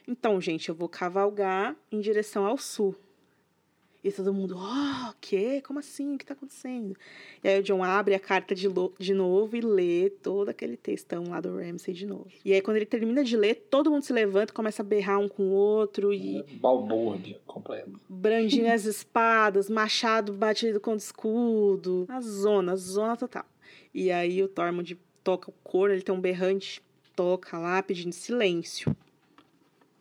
Então, 0.06 0.42
gente, 0.42 0.68
eu 0.68 0.76
vou 0.76 0.90
cavalgar 0.90 1.78
em 1.90 2.02
direção 2.02 2.46
ao 2.46 2.58
sul. 2.58 2.94
E 4.04 4.12
todo 4.12 4.34
mundo, 4.34 4.58
oh, 4.58 5.12
o 5.12 5.16
quê? 5.22 5.62
Como 5.66 5.80
assim? 5.80 6.16
O 6.16 6.18
que 6.18 6.26
está 6.26 6.34
acontecendo? 6.34 6.94
E 7.42 7.48
aí 7.48 7.62
o 7.62 7.64
John 7.64 7.82
abre 7.82 8.14
a 8.14 8.20
carta 8.20 8.54
de, 8.54 8.68
de 9.00 9.14
novo 9.14 9.56
e 9.56 9.62
lê 9.62 10.10
todo 10.10 10.50
aquele 10.50 10.76
textão 10.76 11.30
lá 11.30 11.40
do 11.40 11.56
Ramsay 11.58 11.94
de 11.94 12.06
novo. 12.06 12.28
E 12.44 12.52
aí 12.52 12.62
quando 12.62 12.76
ele 12.76 12.86
termina 12.86 13.24
de 13.24 13.38
ler, 13.38 13.56
todo 13.70 13.90
mundo 13.90 14.04
se 14.04 14.12
levanta, 14.12 14.52
começa 14.52 14.82
a 14.82 14.86
berrar 14.86 15.20
um 15.20 15.30
com 15.30 15.44
o 15.44 15.52
outro 15.52 16.14
e... 16.14 16.44
Balbúrdia 16.60 17.40
completo. 17.48 17.98
Brandindo 18.10 18.68
as 18.68 18.84
espadas, 18.84 19.70
machado 19.70 20.34
batido 20.34 20.82
contra 20.82 21.00
escudo. 21.00 22.06
A 22.10 22.20
zona, 22.20 22.74
a 22.74 22.76
zona 22.76 23.16
total. 23.16 23.46
E 23.94 24.12
aí 24.12 24.44
o 24.44 24.50
Tormund 24.50 25.00
toca 25.24 25.50
o 25.50 25.54
coro, 25.64 25.94
ele 25.94 26.02
tem 26.02 26.14
um 26.14 26.20
berrante, 26.20 26.82
toca 27.16 27.58
lá 27.58 27.82
pedindo 27.82 28.12
silêncio. 28.12 28.94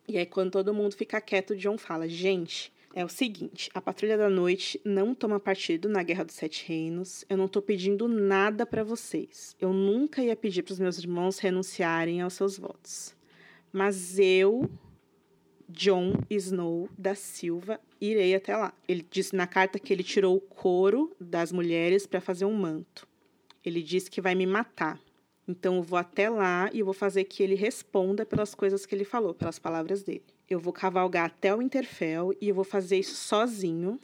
E 0.05 0.17
aí 0.17 0.25
quando 0.25 0.51
todo 0.51 0.73
mundo 0.73 0.93
fica 0.93 1.21
quieto, 1.21 1.51
o 1.51 1.55
John 1.55 1.77
fala, 1.77 2.05
gente 2.09 2.72
é 2.93 3.03
o 3.03 3.09
seguinte: 3.09 3.69
a 3.73 3.81
Patrulha 3.81 4.17
da 4.17 4.29
Noite 4.29 4.79
não 4.85 5.13
toma 5.15 5.39
partido 5.39 5.89
na 5.89 6.03
Guerra 6.03 6.23
dos 6.23 6.35
Sete 6.35 6.65
Reinos. 6.67 7.25
Eu 7.27 7.37
não 7.37 7.47
tô 7.47 7.61
pedindo 7.61 8.07
nada 8.07 8.65
para 8.65 8.83
vocês. 8.83 9.55
Eu 9.59 9.73
nunca 9.73 10.21
ia 10.21 10.35
pedir 10.35 10.63
para 10.63 10.73
os 10.73 10.79
meus 10.79 10.97
irmãos 10.99 11.39
renunciarem 11.39 12.21
aos 12.21 12.33
seus 12.33 12.57
votos. 12.57 13.15
Mas 13.71 14.19
eu, 14.19 14.69
John 15.67 16.13
Snow 16.29 16.87
da 16.97 17.15
Silva, 17.15 17.79
irei 17.99 18.35
até 18.35 18.55
lá. 18.55 18.73
Ele 18.87 19.05
disse 19.09 19.35
na 19.35 19.47
carta 19.47 19.79
que 19.79 19.91
ele 19.91 20.03
tirou 20.03 20.37
o 20.37 20.41
couro 20.41 21.11
das 21.19 21.51
mulheres 21.51 22.05
para 22.05 22.21
fazer 22.21 22.45
um 22.45 22.53
manto. 22.53 23.07
Ele 23.65 23.81
disse 23.81 24.11
que 24.11 24.21
vai 24.21 24.35
me 24.35 24.45
matar. 24.45 24.99
Então 25.47 25.77
eu 25.77 25.83
vou 25.83 25.97
até 25.97 26.29
lá 26.29 26.69
e 26.71 26.83
vou 26.83 26.93
fazer 26.93 27.23
que 27.23 27.41
ele 27.41 27.55
responda 27.55 28.25
pelas 28.25 28.53
coisas 28.53 28.85
que 28.85 28.93
ele 28.93 29.03
falou, 29.03 29.33
pelas 29.33 29.57
palavras 29.57 30.03
dele 30.03 30.32
eu 30.49 30.59
vou 30.59 30.73
cavalgar 30.73 31.25
até 31.25 31.53
o 31.55 31.61
Interfell 31.61 32.33
e 32.39 32.49
eu 32.49 32.55
vou 32.55 32.63
fazer 32.63 32.97
isso 32.97 33.15
sozinho, 33.15 33.99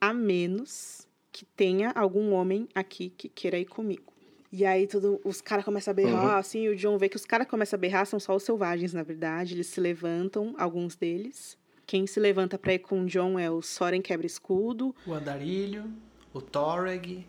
a 0.00 0.12
menos 0.12 1.06
que 1.30 1.44
tenha 1.44 1.90
algum 1.90 2.32
homem 2.32 2.68
aqui 2.74 3.10
que 3.10 3.28
queira 3.28 3.58
ir 3.58 3.64
comigo. 3.64 4.12
E 4.52 4.66
aí 4.66 4.86
tudo, 4.86 5.18
os 5.24 5.40
caras 5.40 5.64
começam 5.64 5.92
a 5.92 5.94
berrar, 5.94 6.32
uhum. 6.32 6.36
assim, 6.36 6.64
e 6.64 6.68
o 6.68 6.76
John 6.76 6.98
vê 6.98 7.08
que 7.08 7.16
os 7.16 7.24
caras 7.24 7.48
começam 7.48 7.76
a 7.76 7.80
berrar, 7.80 8.04
são 8.04 8.20
só 8.20 8.36
os 8.36 8.42
selvagens, 8.42 8.92
na 8.92 9.02
verdade. 9.02 9.54
Eles 9.54 9.68
se 9.68 9.80
levantam, 9.80 10.54
alguns 10.58 10.94
deles. 10.94 11.56
Quem 11.86 12.06
se 12.06 12.20
levanta 12.20 12.58
pra 12.58 12.74
ir 12.74 12.80
com 12.80 13.02
o 13.02 13.06
John 13.06 13.38
é 13.38 13.50
o 13.50 13.62
Soren 13.62 14.02
Quebra-Escudo. 14.02 14.94
O 15.06 15.14
Andarilho, 15.14 15.90
o 16.34 16.40
Toreg, 16.42 17.26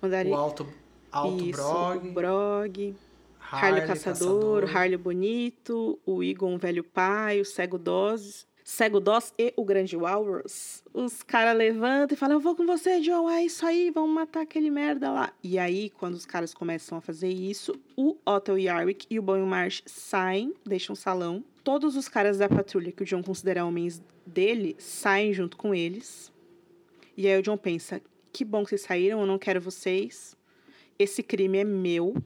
o, 0.00 0.06
Andarilho, 0.06 0.34
o 0.34 0.38
Alto, 0.38 0.66
Alto 1.10 1.44
Isso, 1.44 1.52
Brog. 1.52 2.08
O 2.08 2.12
Brog. 2.12 2.94
Harley, 3.50 3.86
Caçador, 3.86 4.64
o 4.64 4.66
Harley 4.66 4.96
Bonito, 4.96 5.98
o 6.04 6.22
Egon 6.22 6.58
Velho 6.58 6.84
Pai, 6.84 7.40
o 7.40 7.44
Cego 7.44 7.78
Doses. 7.78 8.46
Cego 8.68 8.98
Dós 8.98 9.32
e 9.38 9.54
o 9.56 9.64
Grande 9.64 9.96
Walrus. 9.96 10.82
Os 10.92 11.22
caras 11.22 11.56
levantam 11.56 12.16
e 12.16 12.18
falam: 12.18 12.34
Eu 12.34 12.40
vou 12.40 12.56
com 12.56 12.66
você, 12.66 12.98
John. 12.98 13.30
É 13.30 13.44
isso 13.44 13.64
aí, 13.64 13.92
vamos 13.92 14.10
matar 14.10 14.40
aquele 14.40 14.72
merda 14.72 15.08
lá. 15.12 15.32
E 15.40 15.56
aí, 15.56 15.88
quando 15.90 16.14
os 16.14 16.26
caras 16.26 16.52
começam 16.52 16.98
a 16.98 17.00
fazer 17.00 17.28
isso, 17.28 17.80
o 17.96 18.16
Otto 18.26 18.58
Yarwick 18.58 19.06
e 19.08 19.20
o 19.20 19.22
Bonnie 19.22 19.46
Marsh 19.46 19.84
saem, 19.86 20.52
deixam 20.66 20.94
o 20.94 20.96
salão. 20.96 21.44
Todos 21.62 21.94
os 21.94 22.08
caras 22.08 22.38
da 22.38 22.48
patrulha 22.48 22.90
que 22.90 23.04
o 23.04 23.06
John 23.06 23.22
considera 23.22 23.64
homens 23.64 24.02
dele 24.26 24.74
saem 24.80 25.32
junto 25.32 25.56
com 25.56 25.72
eles. 25.72 26.32
E 27.16 27.28
aí 27.28 27.38
o 27.38 27.42
John 27.44 27.56
pensa: 27.56 28.02
Que 28.32 28.44
bom 28.44 28.64
que 28.64 28.70
vocês 28.70 28.82
saíram, 28.82 29.20
eu 29.20 29.26
não 29.26 29.38
quero 29.38 29.60
vocês. 29.60 30.36
Esse 30.98 31.22
crime 31.22 31.58
é 31.58 31.64
meu 31.64 32.16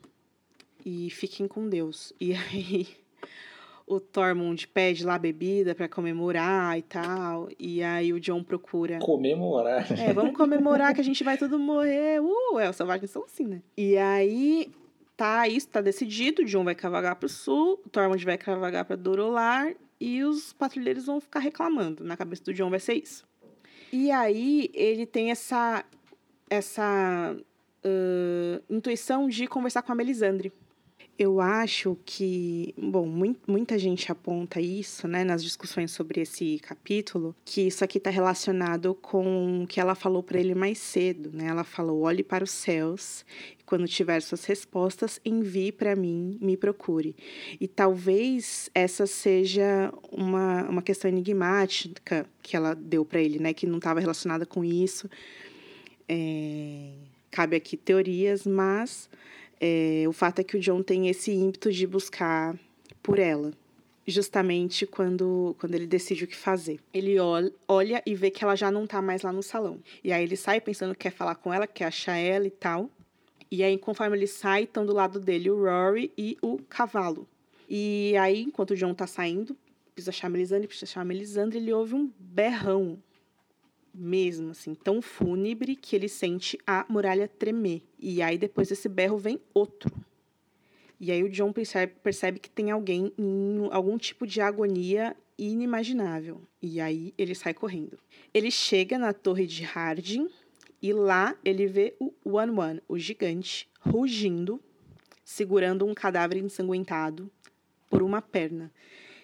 e 0.85 1.11
fiquem 1.11 1.47
com 1.47 1.69
Deus. 1.69 2.13
E 2.21 2.35
aí 2.35 2.89
o 3.87 3.99
Tormund 3.99 4.69
pede 4.69 5.05
lá 5.05 5.19
bebida 5.19 5.75
para 5.75 5.89
comemorar 5.89 6.79
e 6.79 6.83
tal. 6.83 7.49
E 7.59 7.83
aí 7.83 8.13
o 8.13 8.21
John 8.21 8.43
procura. 8.43 8.99
Comemorar. 9.01 9.87
É, 9.99 10.13
vamos 10.13 10.37
comemorar 10.37 10.95
que 10.95 11.01
a 11.01 11.05
gente 11.05 11.25
vai 11.25 11.37
todo 11.37 11.59
morrer. 11.59 12.21
Uh, 12.21 12.59
é, 12.59 12.71
os 12.71 12.77
selvagens 12.77 13.11
são 13.11 13.25
assim, 13.25 13.47
né? 13.47 13.63
E 13.77 13.97
aí 13.97 14.71
tá 15.17 15.49
isso, 15.49 15.69
tá 15.69 15.81
decidido. 15.81 16.43
O 16.43 16.45
John 16.45 16.65
vai 16.65 16.75
cavalgar 16.75 17.17
pro 17.17 17.29
sul, 17.29 17.81
o 17.85 17.89
Tormund 17.89 18.25
vai 18.25 18.39
cavalgar 18.39 18.85
pra 18.85 18.97
Dorolar 18.97 19.75
e 20.01 20.25
os 20.25 20.53
patrulheiros 20.53 21.07
vão 21.07 21.21
ficar 21.21 21.41
reclamando. 21.41 22.03
Na 22.05 22.17
cabeça 22.17 22.45
do 22.45 22.55
John 22.55 22.71
vai 22.71 22.81
ser 22.81 22.95
isso. 22.95 23.29
E 23.93 24.11
aí 24.11 24.71
ele 24.73 25.05
tem 25.05 25.31
essa 25.31 25.85
essa 26.49 27.37
uh, 27.85 28.63
intuição 28.69 29.29
de 29.29 29.47
conversar 29.47 29.83
com 29.83 29.93
a 29.93 29.95
Melisandre. 29.95 30.53
Eu 31.21 31.39
acho 31.39 31.99
que, 32.07 32.75
bom, 32.79 33.07
muita 33.47 33.79
gente 33.79 34.11
aponta 34.11 34.59
isso, 34.59 35.07
né, 35.07 35.23
nas 35.23 35.45
discussões 35.45 35.91
sobre 35.91 36.23
esse 36.23 36.59
capítulo, 36.61 37.37
que 37.45 37.67
isso 37.67 37.85
aqui 37.85 37.99
está 37.99 38.09
relacionado 38.09 38.95
com 38.95 39.65
o 39.65 39.67
que 39.67 39.79
ela 39.79 39.95
falou 39.95 40.23
para 40.23 40.41
ele 40.41 40.55
mais 40.55 40.79
cedo, 40.79 41.31
né? 41.31 41.49
Ela 41.49 41.63
falou: 41.63 42.01
olhe 42.01 42.23
para 42.23 42.43
os 42.43 42.51
céus 42.51 43.23
quando 43.67 43.87
tiver 43.87 44.23
suas 44.23 44.47
respostas, 44.47 45.21
envie 45.23 45.71
para 45.71 45.95
mim, 45.95 46.39
me 46.41 46.57
procure. 46.57 47.15
E 47.61 47.69
talvez 47.69 48.71
essa 48.75 49.07
seja 49.07 49.93
uma, 50.11 50.71
uma 50.71 50.81
questão 50.81 51.11
enigmática 51.11 52.25
que 52.41 52.57
ela 52.57 52.75
deu 52.75 53.05
para 53.05 53.21
ele, 53.21 53.39
né, 53.39 53.53
que 53.53 53.67
não 53.67 53.77
estava 53.77 54.01
relacionada 54.01 54.47
com 54.47 54.65
isso. 54.65 55.07
É, 56.09 56.95
cabe 57.31 57.57
aqui 57.57 57.77
teorias, 57.77 58.47
mas 58.47 59.11
é, 59.61 60.05
o 60.09 60.13
fato 60.13 60.39
é 60.39 60.45
que 60.45 60.57
o 60.57 60.61
John 60.61 60.83
tem 60.83 61.09
esse 61.09 61.31
ímpeto 61.31 61.71
de 61.71 61.87
buscar 61.87 62.59
por 63.03 63.19
ela, 63.19 63.53
justamente 64.07 64.87
quando, 64.87 65.55
quando 65.61 65.75
ele 65.75 65.87
decide 65.87 66.25
o 66.25 66.27
que 66.27 66.37
fazer. 66.37 66.81
Ele 66.95 67.17
olha 67.69 68.03
e 68.07 68.15
vê 68.15 68.31
que 68.31 68.43
ela 68.43 68.57
já 68.57 68.71
não 68.71 68.87
tá 68.87 69.03
mais 69.03 69.23
lá 69.23 69.33
no 69.33 69.43
salão. 69.43 69.79
E 70.03 70.13
aí 70.13 70.25
ele 70.25 70.37
sai 70.37 70.61
pensando 70.61 70.95
que 70.95 71.01
quer 71.01 71.13
falar 71.13 71.35
com 71.35 71.53
ela, 71.53 71.67
quer 71.67 71.85
achar 71.85 72.17
ela 72.17 72.47
e 72.47 72.51
tal. 72.51 72.91
E 73.51 73.63
aí, 73.63 73.77
conforme 73.77 74.17
ele 74.17 74.27
sai, 74.27 74.63
estão 74.63 74.87
do 74.87 74.95
lado 74.95 75.19
dele 75.19 75.51
o 75.51 75.65
Rory 75.65 76.13
e 76.17 76.39
o 76.41 76.59
cavalo. 76.69 77.29
E 77.69 78.17
aí, 78.17 78.43
enquanto 78.43 78.71
o 78.71 78.77
John 78.77 78.95
tá 78.95 79.07
saindo, 79.07 79.57
precisa 79.93 80.11
achar 80.11 80.29
a 80.29 80.31
Melisandre, 80.31 80.69
precisa 80.69 80.91
achar 80.91 81.01
a 81.01 81.05
Melisandre, 81.05 81.59
ele 81.59 81.73
ouve 81.73 81.95
um 81.95 82.11
berrão 82.19 82.99
mesmo, 83.95 84.51
assim, 84.51 84.75
tão 84.75 85.03
fúnebre 85.03 85.77
que 85.77 85.95
ele 85.95 86.09
sente 86.09 86.59
a 86.67 86.85
muralha 86.89 87.29
tremer. 87.29 87.83
E 87.99 88.23
aí, 88.23 88.39
depois 88.39 88.69
desse 88.69 88.89
berro, 88.89 89.19
vem 89.19 89.41
outro. 89.53 89.91
E 91.01 91.11
aí 91.11 91.23
o 91.23 91.31
John 91.31 91.51
percebe, 91.51 91.95
percebe 92.03 92.39
que 92.39 92.51
tem 92.51 92.71
alguém 92.71 93.11
em 93.17 93.69
algum 93.71 93.97
tipo 93.97 94.27
de 94.27 94.43
agonia 94.43 95.17
inimaginável. 95.39 96.43
E 96.61 96.79
aí 96.79 97.15
ele 97.17 97.35
sai 97.35 97.55
correndo. 97.55 97.99
Ele 98.35 98.51
chega 98.51 98.99
na 98.99 99.15
torre 99.15 99.47
de 99.47 99.65
Harding 99.65 100.29
e 100.83 100.93
lá 100.93 101.35
ele 101.43 101.67
vê 101.67 101.95
o 101.99 102.13
One 102.23 102.53
One, 102.53 102.83
o 102.87 102.99
gigante, 102.99 103.67
rugindo, 103.81 104.61
segurando 105.25 105.87
um 105.87 105.95
cadáver 105.95 106.37
ensanguentado 106.37 107.31
por 107.89 108.03
uma 108.03 108.21
perna. 108.21 108.71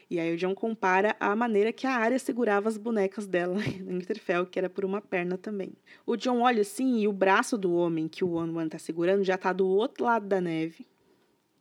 E 0.09 0.21
aí 0.21 0.33
o 0.33 0.37
John 0.37 0.55
compara 0.55 1.17
a 1.19 1.35
maneira 1.35 1.73
que 1.73 1.87
a 1.87 1.93
área 1.93 2.19
segurava 2.19 2.69
as 2.69 2.79
bonecas 2.79 3.27
dela 3.27 3.55
no 3.83 3.99
Winterfell, 3.99 4.47
que 4.47 4.59
era 4.59 4.71
por 4.71 4.85
uma 4.85 5.01
perna 5.01 5.37
também. 5.37 5.73
O 6.07 6.17
John 6.17 6.43
olha 6.43 6.61
assim 6.61 7.01
e 7.01 7.09
o 7.09 7.13
braço 7.13 7.59
do 7.59 7.75
homem 7.75 8.07
que 8.07 8.25
o 8.25 8.35
One 8.35 8.57
One 8.57 8.71
tá 8.71 8.79
segurando 8.79 9.25
já 9.25 9.37
tá 9.37 9.53
do 9.53 9.67
outro 9.67 10.05
lado 10.05 10.27
da 10.27 10.41
neve. 10.41 10.87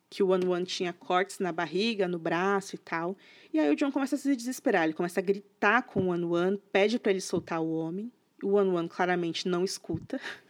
Que 0.07 0.21
o 0.21 0.29
One 0.29 0.45
One 0.45 0.65
tinha 0.65 0.93
cortes 0.93 1.39
na 1.39 1.51
barriga, 1.51 2.07
no 2.07 2.19
braço 2.19 2.75
e 2.75 2.77
tal. 2.77 3.17
E 3.51 3.59
aí 3.59 3.71
o 3.73 3.75
John 3.75 3.91
começa 3.91 4.15
a 4.15 4.19
se 4.19 4.35
desesperar, 4.35 4.83
ele 4.83 4.93
começa 4.93 5.19
a 5.19 5.23
gritar 5.23 5.81
com 5.81 6.01
o 6.01 6.07
One 6.09 6.25
One, 6.25 6.61
pede 6.71 6.99
para 6.99 7.11
ele 7.11 7.21
soltar 7.21 7.61
o 7.61 7.73
homem. 7.73 8.11
O 8.43 8.53
One 8.53 8.69
One 8.69 8.87
claramente 8.87 9.47
não 9.47 9.63
escuta. 9.63 10.19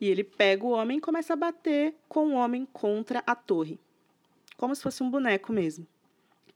E 0.00 0.08
ele 0.08 0.24
pega 0.24 0.66
o 0.66 0.70
homem 0.70 0.98
e 0.98 1.00
começa 1.00 1.32
a 1.32 1.36
bater 1.36 1.94
com 2.08 2.30
o 2.30 2.32
homem 2.32 2.66
contra 2.72 3.22
a 3.24 3.36
torre. 3.36 3.78
Como 4.56 4.74
se 4.74 4.82
fosse 4.82 5.00
um 5.00 5.08
boneco 5.08 5.52
mesmo 5.52 5.86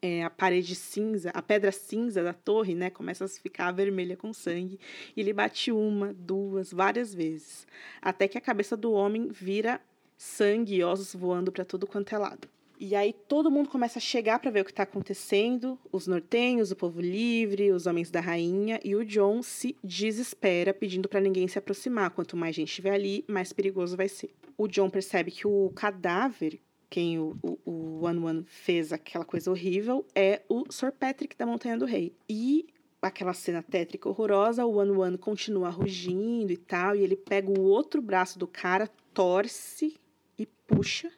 é, 0.04 0.22
a 0.22 0.28
parede 0.28 0.74
cinza, 0.74 1.30
a 1.30 1.40
pedra 1.40 1.72
cinza 1.72 2.22
da 2.22 2.34
torre, 2.34 2.74
né, 2.74 2.90
começa 2.90 3.24
a 3.24 3.28
ficar 3.28 3.72
vermelha 3.72 4.18
com 4.18 4.34
sangue. 4.34 4.78
E 5.16 5.20
ele 5.22 5.32
bate 5.32 5.72
uma, 5.72 6.12
duas, 6.12 6.70
várias 6.70 7.14
vezes, 7.14 7.66
até 8.02 8.28
que 8.28 8.36
a 8.36 8.40
cabeça 8.40 8.76
do 8.76 8.92
homem 8.92 9.28
vira 9.28 9.80
sangue 10.18 10.74
e 10.74 10.84
ossos 10.84 11.14
voando 11.14 11.50
para 11.50 11.64
todo 11.64 11.86
quanto 11.86 12.14
é 12.14 12.18
lado. 12.18 12.46
E 12.78 12.94
aí 12.94 13.14
todo 13.14 13.50
mundo 13.50 13.70
começa 13.70 13.98
a 13.98 14.02
chegar 14.02 14.38
para 14.40 14.50
ver 14.50 14.60
o 14.60 14.64
que 14.66 14.72
está 14.72 14.82
acontecendo, 14.82 15.78
os 15.90 16.06
nortenhos, 16.06 16.70
o 16.70 16.76
povo 16.76 17.00
livre, 17.00 17.72
os 17.72 17.86
homens 17.86 18.10
da 18.10 18.20
rainha, 18.20 18.78
e 18.84 18.94
o 18.94 19.06
John 19.06 19.42
se 19.42 19.74
desespera, 19.82 20.74
pedindo 20.74 21.08
para 21.08 21.20
ninguém 21.20 21.48
se 21.48 21.58
aproximar. 21.58 22.10
Quanto 22.10 22.36
mais 22.36 22.54
gente 22.54 22.68
estiver 22.68 22.92
ali, 22.92 23.24
mais 23.26 23.54
perigoso 23.54 23.96
vai 23.96 24.08
ser. 24.08 24.34
O 24.58 24.68
John 24.68 24.90
percebe 24.90 25.30
que 25.30 25.46
o 25.46 25.70
cadáver 25.74 26.60
quem 26.94 27.18
o, 27.18 27.36
o, 27.42 27.58
o 27.68 28.04
One 28.04 28.20
One 28.20 28.44
fez 28.46 28.92
aquela 28.92 29.24
coisa 29.24 29.50
horrível, 29.50 30.06
é 30.14 30.42
o 30.48 30.62
Sir 30.70 30.92
Patrick 30.92 31.36
da 31.36 31.44
Montanha 31.44 31.76
do 31.76 31.84
Rei. 31.84 32.14
E 32.28 32.68
aquela 33.02 33.34
cena 33.34 33.64
tétrica 33.64 34.08
horrorosa, 34.08 34.64
o 34.64 34.76
One 34.76 34.92
One 34.92 35.18
continua 35.18 35.70
rugindo 35.70 36.52
e 36.52 36.56
tal, 36.56 36.94
e 36.94 37.00
ele 37.00 37.16
pega 37.16 37.50
o 37.50 37.64
outro 37.64 38.00
braço 38.00 38.38
do 38.38 38.46
cara, 38.46 38.88
torce 39.12 39.96
e 40.38 40.46
puxa. 40.46 41.10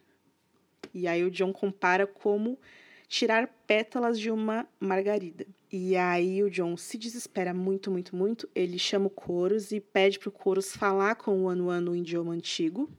E 0.95 1.07
aí 1.07 1.23
o 1.23 1.31
John 1.31 1.53
compara 1.53 2.07
como 2.07 2.59
tirar 3.07 3.47
pétalas 3.67 4.19
de 4.19 4.31
uma 4.31 4.67
margarida. 4.81 5.47
E 5.71 5.95
aí 5.95 6.43
o 6.43 6.49
John 6.49 6.75
se 6.79 6.97
desespera 6.97 7.53
muito, 7.53 7.91
muito, 7.91 8.17
muito. 8.17 8.49
Ele 8.55 8.79
chama 8.79 9.09
o 9.09 9.11
Coros 9.11 9.73
e 9.73 9.81
pede 9.81 10.19
pro 10.19 10.33
Coros 10.33 10.75
falar 10.75 11.17
com 11.17 11.33
o 11.33 11.45
One 11.45 11.61
One 11.61 11.85
no 11.85 11.95
idioma 11.95 12.33
antigo 12.33 12.91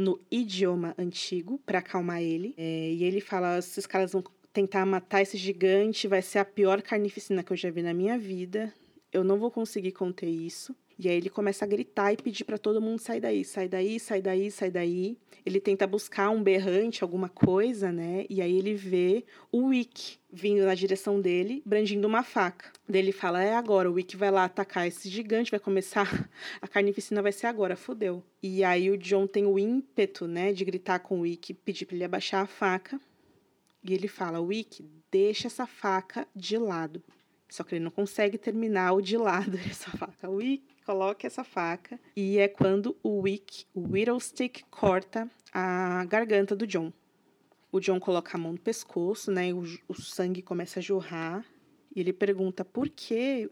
no 0.00 0.18
idioma 0.30 0.94
antigo 0.98 1.60
para 1.64 1.78
acalmar 1.78 2.22
ele. 2.22 2.54
É, 2.56 2.92
e 2.92 3.04
ele 3.04 3.20
fala: 3.20 3.58
esses 3.58 3.86
caras 3.86 4.12
vão 4.12 4.24
tentar 4.52 4.84
matar 4.84 5.22
esse 5.22 5.36
gigante, 5.36 6.08
vai 6.08 6.22
ser 6.22 6.38
a 6.38 6.44
pior 6.44 6.82
carnificina 6.82 7.42
que 7.42 7.52
eu 7.52 7.56
já 7.56 7.70
vi 7.70 7.82
na 7.82 7.94
minha 7.94 8.18
vida. 8.18 8.72
Eu 9.12 9.22
não 9.22 9.38
vou 9.38 9.50
conseguir 9.50 9.92
conter 9.92 10.28
isso. 10.28 10.74
E 11.02 11.08
aí 11.08 11.16
ele 11.16 11.30
começa 11.30 11.64
a 11.64 11.68
gritar 11.68 12.12
e 12.12 12.16
pedir 12.18 12.44
para 12.44 12.58
todo 12.58 12.78
mundo 12.78 12.98
sair 12.98 13.20
daí, 13.20 13.42
sai 13.42 13.66
daí, 13.66 13.98
sai 13.98 14.20
daí, 14.20 14.50
sai 14.50 14.70
daí. 14.70 15.16
Ele 15.46 15.58
tenta 15.58 15.86
buscar 15.86 16.28
um 16.28 16.42
berrante, 16.42 17.02
alguma 17.02 17.30
coisa, 17.30 17.90
né? 17.90 18.26
E 18.28 18.42
aí 18.42 18.54
ele 18.54 18.74
vê 18.74 19.24
o 19.50 19.68
Wick 19.68 20.18
vindo 20.30 20.62
na 20.62 20.74
direção 20.74 21.18
dele, 21.18 21.62
brandindo 21.64 22.06
uma 22.06 22.22
faca. 22.22 22.70
Daí 22.86 23.00
ele 23.00 23.12
fala: 23.12 23.42
"É 23.42 23.54
agora, 23.54 23.90
o 23.90 23.94
Wick 23.94 24.14
vai 24.14 24.30
lá 24.30 24.44
atacar 24.44 24.86
esse 24.86 25.08
gigante, 25.08 25.50
vai 25.50 25.58
começar 25.58 26.04
a 26.60 26.68
carnificina 26.68 27.22
vai 27.22 27.32
ser 27.32 27.46
agora, 27.46 27.76
fodeu". 27.76 28.22
E 28.42 28.62
aí 28.62 28.90
o 28.90 28.98
John 28.98 29.26
tem 29.26 29.46
o 29.46 29.58
ímpeto, 29.58 30.28
né, 30.28 30.52
de 30.52 30.66
gritar 30.66 30.98
com 30.98 31.20
o 31.20 31.22
Wick, 31.22 31.54
pedir 31.54 31.86
para 31.86 31.94
ele 31.94 32.04
abaixar 32.04 32.42
a 32.42 32.46
faca. 32.46 33.00
E 33.82 33.94
ele 33.94 34.06
fala: 34.06 34.38
"Wick, 34.38 34.84
deixa 35.10 35.46
essa 35.46 35.66
faca 35.66 36.28
de 36.36 36.58
lado". 36.58 37.02
Só 37.50 37.64
que 37.64 37.74
ele 37.74 37.84
não 37.84 37.90
consegue 37.90 38.38
terminar 38.38 38.92
o 38.92 39.02
de 39.02 39.16
lado 39.16 39.50
dessa 39.58 39.90
faca. 39.90 40.30
Wick, 40.30 40.62
coloca 40.84 41.26
essa 41.26 41.44
faca 41.44 41.98
e 42.16 42.38
é 42.38 42.48
quando 42.48 42.96
o 43.02 43.20
Wick, 43.20 43.64
o 43.74 43.92
Whittlestick, 43.92 44.64
corta 44.70 45.30
a 45.52 46.04
garganta 46.06 46.54
do 46.56 46.66
John. 46.66 46.92
O 47.72 47.78
John 47.78 48.00
coloca 48.00 48.36
a 48.36 48.40
mão 48.40 48.52
no 48.52 48.58
pescoço, 48.58 49.30
né? 49.30 49.52
O, 49.52 49.62
o 49.88 49.94
sangue 49.94 50.42
começa 50.42 50.80
a 50.80 50.82
jorrar. 50.82 51.44
E 51.94 52.00
ele 52.00 52.12
pergunta 52.12 52.64
por 52.64 52.88
quê? 52.88 53.48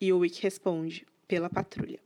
E 0.00 0.12
o 0.12 0.18
Wick 0.18 0.40
responde: 0.42 1.06
pela 1.26 1.50
patrulha. 1.50 1.98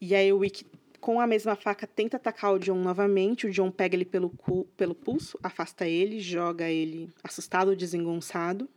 E 0.00 0.14
aí 0.14 0.32
o 0.32 0.38
Wick, 0.38 0.64
com 1.00 1.20
a 1.20 1.26
mesma 1.26 1.54
faca, 1.54 1.86
tenta 1.86 2.16
atacar 2.16 2.54
o 2.54 2.58
John 2.58 2.78
novamente. 2.78 3.46
O 3.46 3.50
John 3.50 3.70
pega 3.70 3.96
ele 3.96 4.04
pelo, 4.04 4.30
cu, 4.30 4.64
pelo 4.76 4.94
pulso, 4.94 5.38
afasta 5.42 5.86
ele, 5.86 6.20
joga 6.20 6.68
ele 6.68 7.08
assustado, 7.22 7.76
desengonçado. 7.76 8.68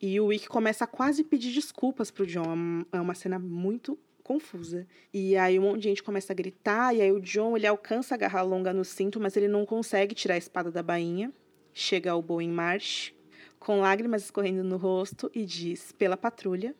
E 0.00 0.18
o 0.20 0.26
Wick 0.26 0.48
começa 0.48 0.84
a 0.84 0.86
quase 0.86 1.22
pedir 1.22 1.52
desculpas 1.52 2.10
pro 2.10 2.26
John. 2.26 2.84
É 2.92 3.00
uma 3.00 3.14
cena 3.14 3.38
muito 3.38 3.98
confusa. 4.22 4.86
E 5.12 5.36
aí 5.36 5.58
um 5.58 5.62
monte 5.62 5.82
de 5.82 5.88
gente 5.88 6.02
começa 6.02 6.32
a 6.32 6.36
gritar, 6.36 6.94
e 6.94 7.00
aí 7.00 7.12
o 7.12 7.20
John, 7.20 7.56
ele 7.56 7.66
alcança 7.66 8.14
a 8.14 8.18
garra 8.18 8.42
longa 8.42 8.72
no 8.72 8.84
cinto, 8.84 9.20
mas 9.20 9.36
ele 9.36 9.48
não 9.48 9.66
consegue 9.66 10.14
tirar 10.14 10.34
a 10.34 10.38
espada 10.38 10.70
da 10.70 10.82
bainha. 10.82 11.32
Chega 11.74 12.10
ao 12.10 12.22
Bowen 12.22 12.50
Marsh, 12.50 13.12
com 13.58 13.80
lágrimas 13.80 14.24
escorrendo 14.24 14.62
no 14.62 14.76
rosto, 14.76 15.30
e 15.34 15.44
diz, 15.44 15.92
pela 15.92 16.16
patrulha, 16.16 16.74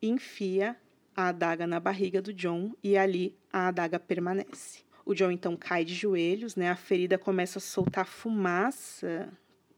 enfia 0.00 0.76
a 1.16 1.28
adaga 1.28 1.66
na 1.66 1.80
barriga 1.80 2.22
do 2.22 2.32
John, 2.32 2.72
e 2.82 2.96
ali 2.96 3.36
a 3.52 3.68
adaga 3.68 3.98
permanece. 3.98 4.86
O 5.04 5.14
John 5.14 5.30
então 5.30 5.56
cai 5.56 5.84
de 5.84 5.94
joelhos, 5.94 6.54
né? 6.54 6.68
A 6.68 6.76
ferida 6.76 7.16
começa 7.16 7.58
a 7.58 7.62
soltar 7.62 8.06
fumaça 8.06 9.32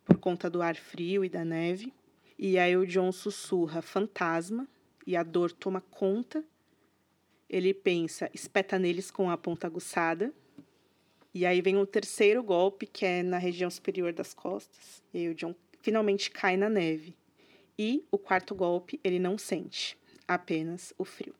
por 0.04 0.18
conta 0.18 0.50
do 0.50 0.60
ar 0.60 0.74
frio 0.74 1.24
e 1.24 1.28
da 1.28 1.44
neve. 1.44 1.94
E 2.36 2.58
aí 2.58 2.76
o 2.76 2.84
John 2.84 3.12
sussurra 3.12 3.80
fantasma, 3.80 4.66
e 5.06 5.16
a 5.16 5.22
dor 5.22 5.52
toma 5.52 5.80
conta, 5.80 6.44
ele 7.48 7.74
pensa, 7.74 8.30
espeta 8.32 8.78
neles 8.78 9.10
com 9.10 9.30
a 9.30 9.36
ponta 9.36 9.66
aguçada. 9.66 10.32
E 11.34 11.46
aí 11.46 11.60
vem 11.60 11.76
o 11.76 11.86
terceiro 11.86 12.42
golpe, 12.42 12.86
que 12.86 13.04
é 13.04 13.22
na 13.22 13.38
região 13.38 13.70
superior 13.70 14.12
das 14.12 14.34
costas. 14.34 15.02
E 15.12 15.18
aí 15.18 15.28
o 15.28 15.34
John 15.34 15.54
finalmente 15.82 16.30
cai 16.30 16.56
na 16.56 16.68
neve. 16.68 17.14
E 17.78 18.04
o 18.10 18.18
quarto 18.18 18.54
golpe 18.54 19.00
ele 19.02 19.18
não 19.18 19.38
sente, 19.38 19.96
apenas 20.28 20.92
o 20.98 21.04
frio. 21.04 21.34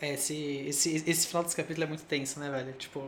É, 0.00 0.14
esse, 0.14 0.36
esse, 0.66 1.10
esse 1.10 1.26
final 1.26 1.42
desse 1.42 1.56
capítulo 1.56 1.84
é 1.84 1.88
muito 1.88 2.04
tenso, 2.04 2.38
né, 2.38 2.50
velho? 2.50 2.72
Tipo, 2.74 3.00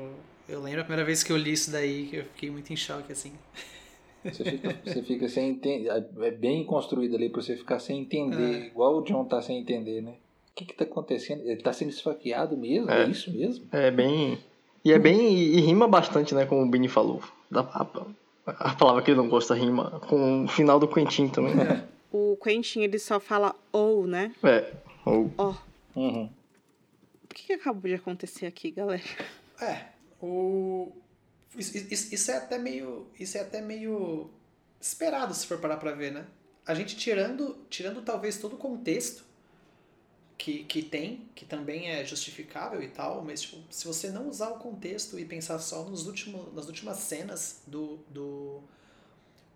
eu 0.49 0.61
lembro 0.61 0.81
a 0.81 0.85
primeira 0.85 1.05
vez 1.05 1.23
que 1.23 1.31
eu 1.31 1.37
li 1.37 1.53
isso 1.53 1.71
daí, 1.71 2.09
que 2.09 2.17
eu 2.17 2.25
fiquei 2.25 2.51
muito 2.51 2.73
em 2.73 2.77
choque, 2.77 3.13
assim. 3.13 3.33
Você 4.25 4.45
fica, 4.45 4.77
você 4.85 5.03
fica 5.03 5.29
sem 5.29 5.51
entender. 5.51 5.89
É 6.21 6.31
bem 6.31 6.65
construído 6.65 7.17
ali 7.17 7.29
pra 7.29 7.41
você 7.41 7.57
ficar 7.57 7.79
sem 7.79 8.01
entender. 8.01 8.63
É. 8.63 8.67
Igual 8.67 8.99
o 8.99 9.03
John 9.03 9.25
tá 9.25 9.41
sem 9.41 9.59
entender, 9.59 10.03
né? 10.03 10.13
O 10.13 10.55
que 10.55 10.65
que 10.65 10.75
tá 10.75 10.85
acontecendo? 10.85 11.43
Ele 11.45 11.63
tá 11.63 11.73
sendo 11.73 11.91
esfaqueado 11.91 12.57
mesmo? 12.57 12.91
É, 12.91 13.05
é 13.05 13.09
isso 13.09 13.33
mesmo? 13.33 13.67
É 13.73 13.91
bem. 13.91 14.39
E 14.85 14.93
é 14.93 14.99
bem. 14.99 15.33
E 15.33 15.61
rima 15.61 15.89
bastante, 15.89 16.35
né? 16.35 16.45
Como 16.45 16.63
o 16.63 16.69
Bini 16.69 16.89
falou. 16.89 17.23
Da, 17.51 17.61
a, 17.61 17.87
a, 18.47 18.75
palavra 18.75 19.03
que 19.03 19.11
ele 19.11 19.19
não 19.19 19.29
gosta 19.29 19.55
rima 19.55 20.01
com 20.09 20.45
o 20.45 20.49
final 20.49 20.79
do 20.79 20.89
Quentin 20.89 21.29
também. 21.29 21.55
É. 21.61 21.85
O 22.13 22.37
Quentin, 22.43 22.81
ele 22.81 22.99
só 22.99 23.21
fala 23.21 23.55
ou, 23.73 24.07
né? 24.07 24.33
É, 24.43 24.73
ou. 25.05 25.31
Ó. 25.39 25.55
Oh. 25.95 26.01
Uhum. 26.01 26.31
O 27.25 27.35
que, 27.35 27.47
que 27.47 27.53
acabou 27.53 27.89
de 27.89 27.95
acontecer 27.95 28.47
aqui, 28.47 28.71
galera? 28.71 29.03
É, 29.61 29.85
o 30.21 30.91
isso, 31.57 31.77
isso, 32.15 32.31
é 32.31 32.37
até 32.37 32.59
meio. 32.59 33.09
Isso 33.19 33.37
é 33.37 33.41
até 33.41 33.61
meio 33.61 34.31
esperado 34.81 35.35
se 35.35 35.47
for 35.47 35.59
parar 35.59 35.77
pra 35.77 35.93
ver, 35.93 36.13
né? 36.13 36.27
A 36.67 36.75
gente 36.75 36.97
tirando, 36.97 37.59
tirando 37.69 38.03
talvez 38.03 38.39
todo 38.39 38.55
o 38.55 38.59
contexto 38.59 39.25
que, 40.39 40.65
que 40.65 40.83
tem, 40.83 41.29
que 41.35 41.45
também 41.45 41.91
é 41.91 42.05
justificável 42.05 42.83
e 42.83 42.89
tal, 42.89 43.23
mas 43.23 43.43
tipo, 43.43 43.59
se 43.69 43.87
você 43.87 44.11
não 44.11 44.29
usar 44.29 44.49
o 44.51 44.59
contexto 44.59 45.19
e 45.19 45.25
pensar 45.25 45.59
só 45.59 45.85
nos 45.85 46.07
últimos, 46.07 46.55
nas 46.55 46.67
últimas 46.67 46.99
cenas 46.99 47.63
do, 47.67 47.99
do, 48.09 48.63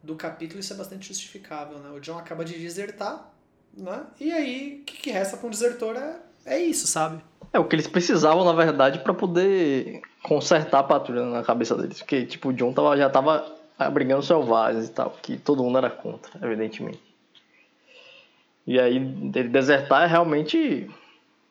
do 0.02 0.16
capítulo, 0.16 0.60
isso 0.60 0.72
é 0.72 0.76
bastante 0.76 1.08
justificável, 1.08 1.78
né? 1.78 1.90
O 1.90 2.00
John 2.00 2.18
acaba 2.18 2.44
de 2.44 2.58
desertar, 2.58 3.32
né? 3.72 4.06
E 4.20 4.32
aí, 4.32 4.80
o 4.80 4.84
que, 4.84 4.98
que 4.98 5.10
resta 5.10 5.36
para 5.36 5.46
um 5.46 5.50
desertor 5.50 5.96
é, 5.96 6.20
é 6.46 6.58
isso, 6.58 6.86
sabe? 6.86 7.22
É 7.52 7.58
o 7.58 7.64
que 7.66 7.76
eles 7.76 7.86
precisavam, 7.86 8.44
na 8.44 8.52
verdade, 8.52 8.98
para 8.98 9.14
poder 9.14 10.02
consertar 10.22 10.80
a 10.80 10.84
patrulha 10.84 11.24
na 11.24 11.42
cabeça 11.42 11.76
deles. 11.76 11.98
Porque, 11.98 12.26
tipo, 12.26 12.48
o 12.48 12.52
John 12.52 12.72
tava, 12.72 12.96
já 12.96 13.08
tava 13.08 13.46
abrigando 13.78 14.22
selvagens 14.22 14.88
e 14.88 14.92
tal, 14.92 15.10
que 15.22 15.36
todo 15.36 15.62
mundo 15.62 15.78
era 15.78 15.90
contra, 15.90 16.44
evidentemente. 16.44 17.00
E 18.66 18.80
aí, 18.80 18.96
ele 18.96 19.48
desertar 19.48 20.04
é 20.04 20.06
realmente 20.06 20.88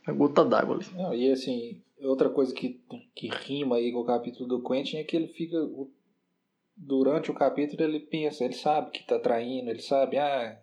a 0.05 0.11
gota 0.11 0.43
d'água 0.43 0.75
ali. 0.75 0.85
Não, 0.95 1.13
e 1.13 1.31
assim, 1.31 1.81
outra 2.01 2.29
coisa 2.29 2.53
que, 2.53 2.81
que 3.15 3.29
rima 3.29 3.77
aí 3.77 3.91
com 3.91 3.99
o 3.99 4.05
capítulo 4.05 4.47
do 4.47 4.63
Quentin 4.63 4.97
é 4.97 5.03
que 5.03 5.15
ele 5.15 5.27
fica. 5.27 5.57
Durante 6.75 7.29
o 7.29 7.35
capítulo 7.35 7.83
ele 7.83 7.99
pensa, 7.99 8.43
ele 8.43 8.55
sabe 8.55 8.91
que 8.91 9.05
tá 9.05 9.19
traindo, 9.19 9.69
ele 9.69 9.81
sabe, 9.81 10.17
ah, 10.17 10.59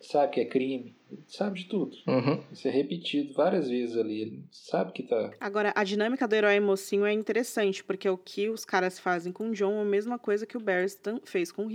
sabe 0.00 0.32
que 0.32 0.40
é 0.40 0.44
crime, 0.44 0.96
ele 1.10 1.22
sabe 1.26 1.60
de 1.60 1.68
tudo. 1.68 1.96
Uhum. 2.06 2.42
Isso 2.52 2.66
é 2.66 2.70
repetido 2.70 3.32
várias 3.34 3.68
vezes 3.68 3.96
ali, 3.96 4.22
ele 4.22 4.44
sabe 4.50 4.92
que 4.92 5.02
tá. 5.02 5.32
Agora, 5.40 5.72
a 5.74 5.84
dinâmica 5.84 6.26
do 6.26 6.34
herói 6.34 6.58
mocinho 6.60 7.04
é 7.04 7.12
interessante, 7.12 7.84
porque 7.84 8.08
o 8.08 8.16
que 8.16 8.48
os 8.48 8.64
caras 8.64 8.98
fazem 8.98 9.32
com 9.32 9.50
o 9.50 9.52
John 9.52 9.78
é 9.78 9.82
a 9.82 9.84
mesma 9.84 10.18
coisa 10.18 10.46
que 10.46 10.56
o 10.56 10.60
Barristan 10.60 11.20
fez 11.24 11.52
com 11.52 11.66
o. 11.66 11.70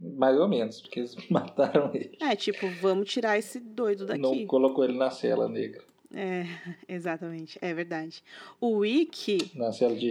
Mais 0.00 0.38
ou 0.38 0.48
menos, 0.48 0.80
porque 0.80 1.00
eles 1.00 1.16
mataram 1.30 1.90
ele. 1.94 2.16
É, 2.20 2.34
tipo, 2.36 2.68
vamos 2.80 3.10
tirar 3.10 3.38
esse 3.38 3.60
doido 3.60 4.06
daqui. 4.06 4.20
Não 4.20 4.46
colocou 4.46 4.84
ele 4.84 4.96
na 4.98 5.10
cela 5.10 5.48
negra. 5.48 5.82
É, 6.14 6.44
exatamente, 6.88 7.58
é 7.60 7.74
verdade. 7.74 8.22
O 8.60 8.84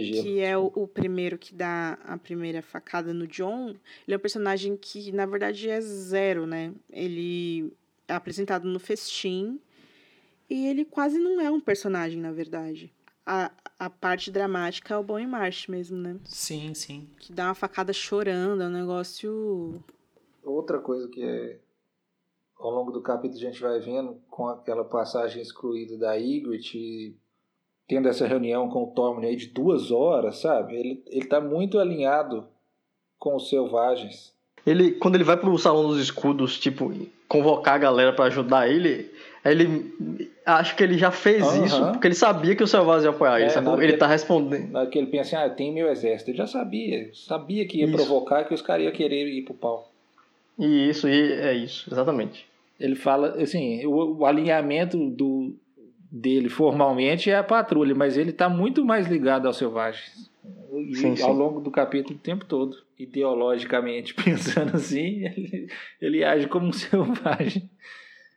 gelo. 0.04 0.22
que 0.22 0.40
é 0.40 0.56
o, 0.56 0.70
o 0.74 0.86
primeiro 0.86 1.38
que 1.38 1.54
dá 1.54 1.98
a 2.04 2.18
primeira 2.18 2.60
facada 2.60 3.14
no 3.14 3.26
John, 3.26 3.70
ele 4.06 4.14
é 4.14 4.16
um 4.16 4.20
personagem 4.20 4.76
que, 4.76 5.10
na 5.10 5.24
verdade, 5.26 5.68
é 5.68 5.80
zero, 5.80 6.46
né? 6.46 6.72
Ele 6.90 7.72
é 8.06 8.14
apresentado 8.14 8.68
no 8.68 8.78
festim 8.78 9.58
e 10.48 10.66
ele 10.66 10.84
quase 10.84 11.18
não 11.18 11.40
é 11.40 11.50
um 11.50 11.60
personagem, 11.60 12.20
na 12.20 12.32
verdade. 12.32 12.92
A, 13.26 13.50
a 13.78 13.88
parte 13.88 14.30
dramática 14.30 14.92
é 14.92 14.96
o 14.98 15.02
Bom 15.02 15.18
e 15.18 15.26
March 15.26 15.68
mesmo, 15.68 15.96
né? 15.96 16.16
Sim, 16.24 16.74
sim. 16.74 17.08
Que 17.18 17.32
dá 17.32 17.46
uma 17.46 17.54
facada 17.54 17.92
chorando, 17.92 18.62
é 18.62 18.66
um 18.66 18.70
negócio. 18.70 19.82
Outra 20.42 20.78
coisa 20.78 21.08
que 21.08 21.22
é, 21.22 21.58
ao 22.58 22.70
longo 22.70 22.90
do 22.92 23.02
capítulo 23.02 23.38
a 23.40 23.44
gente 23.44 23.60
vai 23.60 23.78
vendo 23.80 24.16
com 24.30 24.48
aquela 24.48 24.84
passagem 24.84 25.42
excluída 25.42 25.98
da 25.98 26.14
Ygritte 26.14 27.16
tendo 27.86 28.08
essa 28.08 28.26
reunião 28.26 28.68
com 28.68 28.84
o 28.84 28.86
Tormund 28.88 29.26
aí 29.26 29.36
de 29.36 29.48
duas 29.48 29.90
horas, 29.90 30.38
sabe? 30.38 30.74
Ele, 30.74 31.02
ele 31.06 31.26
tá 31.26 31.40
muito 31.40 31.78
alinhado 31.78 32.46
com 33.18 33.36
os 33.36 33.48
selvagens. 33.48 34.32
Ele, 34.66 34.92
quando 34.92 35.16
ele 35.16 35.24
vai 35.24 35.36
pro 35.36 35.56
Salão 35.58 35.88
dos 35.88 36.00
Escudos, 36.00 36.58
tipo, 36.58 36.90
convocar 37.28 37.74
a 37.74 37.78
galera 37.78 38.12
pra 38.14 38.26
ajudar 38.26 38.66
ele, 38.66 39.10
ele. 39.44 40.30
Acho 40.46 40.74
que 40.74 40.82
ele 40.82 40.96
já 40.96 41.10
fez 41.10 41.42
Aham. 41.42 41.64
isso, 41.64 41.84
porque 41.92 42.06
ele 42.06 42.14
sabia 42.14 42.56
que 42.56 42.62
o 42.62 42.66
Selvagem 42.66 43.04
ia 43.04 43.10
apoiar 43.10 43.40
ele, 43.40 43.50
É, 43.50 43.60
na 43.60 43.72
hora 43.72 43.84
Ele 43.84 43.96
tá 43.98 44.06
respondendo. 44.06 44.70
Na 44.70 44.80
hora 44.80 44.88
que 44.88 44.98
ele 44.98 45.08
pensa 45.08 45.36
assim, 45.36 45.46
ah, 45.50 45.54
tem 45.54 45.72
meu 45.72 45.90
exército. 45.90 46.30
Ele 46.30 46.38
já 46.38 46.46
sabia. 46.46 47.10
Sabia 47.12 47.66
que 47.66 47.78
ia 47.78 47.84
Isso. 47.86 47.94
provocar, 47.94 48.44
que 48.44 48.54
os 48.54 48.62
caras 48.62 48.84
iam 48.84 48.92
querer 48.92 49.26
ir 49.26 49.42
pro 49.44 49.54
pau. 49.54 49.93
E 50.58 50.88
isso, 50.88 51.08
e 51.08 51.32
é 51.32 51.52
isso, 51.54 51.88
exatamente. 51.92 52.46
Ele 52.78 52.94
fala, 52.94 53.40
assim, 53.42 53.84
o, 53.86 54.18
o 54.18 54.26
alinhamento 54.26 54.96
do, 55.10 55.54
dele 56.10 56.48
formalmente 56.48 57.30
é 57.30 57.36
a 57.36 57.42
patrulha, 57.44 57.94
mas 57.94 58.16
ele 58.16 58.32
tá 58.32 58.48
muito 58.48 58.84
mais 58.84 59.06
ligado 59.08 59.46
aos 59.46 59.56
selvagens. 59.56 60.30
E 60.72 60.94
Sim, 60.96 61.16
sim. 61.16 61.22
ao 61.22 61.32
longo 61.32 61.60
do 61.60 61.70
capítulo 61.70 62.16
o 62.16 62.20
tempo 62.22 62.44
todo. 62.44 62.76
Ideologicamente, 62.98 64.14
pensando 64.22 64.76
assim, 64.76 65.24
ele, 65.24 65.68
ele 66.00 66.24
age 66.24 66.46
como 66.48 66.66
um 66.66 66.72
selvagem. 66.72 67.68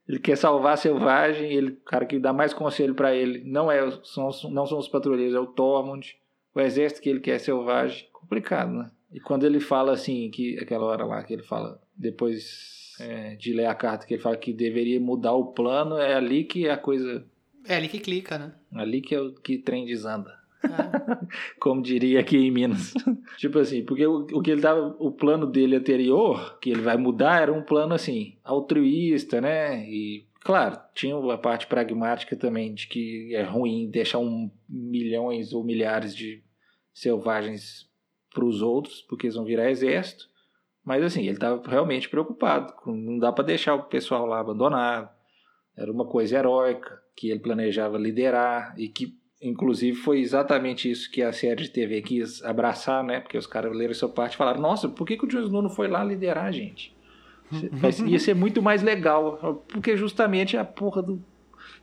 Ele 0.08 0.20
quer 0.20 0.38
salvar 0.38 0.74
a 0.74 0.78
selvagem, 0.78 1.52
ele, 1.52 1.72
o 1.72 1.76
cara 1.86 2.06
que 2.06 2.18
dá 2.18 2.32
mais 2.32 2.54
conselho 2.54 2.96
pra 2.96 3.14
ele 3.14 3.44
não 3.46 3.70
é 3.70 3.92
são, 4.04 4.28
os- 4.28 4.50
não 4.50 4.66
são 4.66 4.78
os 4.78 4.88
patrulheiros, 4.88 5.36
é 5.36 5.40
o 5.40 5.46
Tormund. 5.48 6.16
O 6.56 6.62
exército 6.62 7.02
que 7.02 7.10
ele 7.10 7.20
quer 7.20 7.36
é 7.36 7.40
selvagem. 7.40 8.08
Complicado, 8.14 8.72
né? 8.72 8.90
E 9.14 9.20
quando 9.20 9.46
ele 9.46 9.60
fala 9.60 9.92
assim, 9.92 10.30
que 10.32 10.58
aquela 10.60 10.86
hora 10.86 11.04
lá 11.06 11.22
que 11.24 11.34
ele 11.34 11.44
fala, 11.44 11.80
depois 11.98 12.96
é, 13.00 13.36
de 13.36 13.54
ler 13.54 13.66
a 13.66 13.76
carta, 13.76 14.06
que 14.06 14.14
ele 14.14 14.22
fala 14.22 14.38
que 14.38 14.54
deveria 14.54 15.00
mudar 15.00 15.34
o 15.34 15.48
plano, 15.48 15.98
é 15.98 16.14
ali 16.14 16.44
que 16.44 16.70
a 16.70 16.78
coisa. 16.78 17.26
É 17.68 17.76
ali 17.76 17.88
que 17.88 18.00
clica, 18.00 18.38
né? 18.38 18.54
Ali 18.74 19.02
que 19.02 19.16
é 19.16 19.22
o 19.22 19.34
que 19.34 19.58
trem 19.58 19.86
desanda. 19.86 20.38
É. 20.64 20.68
Como 21.60 21.82
diria 21.82 22.20
aqui 22.20 22.38
em 22.38 22.52
Minas. 22.52 22.94
tipo 23.38 23.60
assim, 23.60 23.84
porque 23.84 24.06
o, 24.06 24.28
o 24.32 24.42
que 24.42 24.52
ele 24.52 24.62
tava. 24.62 24.96
O 25.00 25.12
plano 25.12 25.46
dele 25.46 25.76
anterior, 25.76 26.58
que 26.60 26.70
ele 26.70 26.82
vai 26.82 26.98
mudar, 26.98 27.42
era 27.42 27.54
um 27.54 27.64
plano 27.64 27.94
assim, 27.94 28.38
altruísta, 28.44 29.42
né? 29.42 29.88
E. 29.90 30.26
Claro, 30.42 30.80
tinha 30.96 31.16
a 31.18 31.38
parte 31.38 31.68
pragmática 31.68 32.34
também 32.34 32.74
de 32.74 32.88
que 32.88 33.36
é 33.36 33.44
ruim 33.44 33.90
deixar 33.90 34.20
um 34.20 34.50
milhões 34.70 35.52
ou 35.52 35.62
milhares 35.62 36.16
de 36.16 36.42
selvagens 36.94 37.90
para 38.34 38.46
os 38.46 38.62
outros, 38.62 39.02
porque 39.02 39.26
eles 39.26 39.36
vão 39.36 39.44
virar 39.44 39.70
exército. 39.70 40.30
Mas 40.88 41.04
assim, 41.04 41.24
ele 41.24 41.32
estava 41.34 41.62
realmente 41.70 42.08
preocupado. 42.08 42.74
Não 42.86 43.20
dá 43.20 43.30
para 43.30 43.44
deixar 43.44 43.76
o 43.76 43.84
pessoal 43.84 44.26
lá 44.26 44.40
abandonado. 44.40 45.10
Era 45.76 45.92
uma 45.92 46.06
coisa 46.06 46.38
heróica 46.38 46.98
que 47.14 47.30
ele 47.30 47.42
planejava 47.42 47.98
liderar 47.98 48.74
e 48.78 48.88
que, 48.88 49.14
inclusive, 49.42 49.98
foi 49.98 50.22
exatamente 50.22 50.90
isso 50.90 51.12
que 51.12 51.22
a 51.22 51.34
série 51.34 51.64
de 51.64 51.72
TV 51.72 52.02
quis 52.02 52.42
abraçar, 52.42 53.04
né? 53.04 53.20
Porque 53.20 53.38
os 53.38 53.46
caras 53.46 53.76
leram 53.76 53.92
essa 53.92 54.08
parte 54.08 54.36
e 54.36 54.38
falaram: 54.38 54.62
Nossa, 54.62 54.88
por 54.88 55.06
que, 55.06 55.18
que 55.18 55.26
o 55.26 55.28
Jon 55.28 55.42
Snow 55.42 55.62
não 55.62 55.70
foi 55.70 55.90
lá 55.90 56.02
liderar, 56.06 56.54
gente? 56.54 56.96
Vai- 57.74 57.92
Ia 58.08 58.20
ser 58.20 58.34
muito 58.34 58.62
mais 58.62 58.82
legal, 58.82 59.62
porque 59.68 59.98
justamente 59.98 60.56
a 60.56 60.64
porra 60.64 61.02
do 61.04 61.22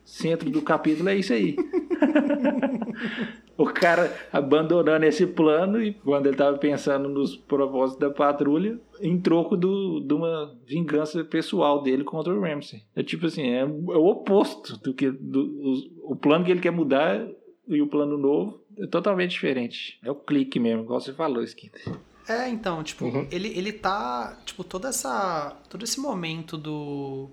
centro 0.03 0.49
do 0.49 0.63
capítulo 0.63 1.09
é 1.09 1.15
isso 1.15 1.31
aí. 1.31 1.55
o 3.63 3.65
cara 3.65 4.13
abandonando 4.31 5.05
esse 5.05 5.25
plano 5.25 5.81
e 5.81 5.93
quando 5.93 6.25
ele 6.27 6.35
estava 6.35 6.57
pensando 6.57 7.07
nos 7.09 7.35
propósitos 7.35 7.99
da 7.99 8.09
patrulha, 8.09 8.79
em 8.99 9.19
troco 9.19 9.55
do, 9.55 9.99
de 10.01 10.13
uma 10.13 10.53
vingança 10.65 11.23
pessoal 11.23 11.81
dele 11.81 12.03
contra 12.03 12.33
o 12.33 12.41
Ramsey. 12.41 12.83
É 12.95 13.01
tipo 13.03 13.25
assim, 13.27 13.49
é, 13.49 13.59
é 13.61 13.65
o 13.65 14.05
oposto 14.07 14.77
do 14.79 14.93
que 14.93 15.09
do, 15.11 15.69
os- 15.71 15.89
o 16.03 16.15
plano 16.15 16.43
que 16.45 16.51
ele 16.51 16.59
quer 16.61 16.71
mudar 16.71 17.25
e 17.67 17.81
o 17.81 17.87
plano 17.87 18.17
novo 18.17 18.61
é 18.77 18.85
totalmente 18.87 19.31
diferente. 19.31 19.99
É 20.03 20.11
o 20.11 20.15
clique 20.15 20.59
mesmo, 20.59 20.83
igual 20.83 20.99
você 20.99 21.13
falou, 21.13 21.41
Skinner. 21.43 21.97
É, 22.27 22.49
então, 22.49 22.83
tipo, 22.83 23.05
Uhum. 23.05 23.27
ele, 23.31 23.49
ele 23.57 23.71
tá, 23.71 24.37
tipo, 24.45 24.63
toda 24.63 24.89
essa, 24.89 25.55
todo 25.69 25.83
esse 25.83 25.99
momento 25.99 26.57
do... 26.57 27.29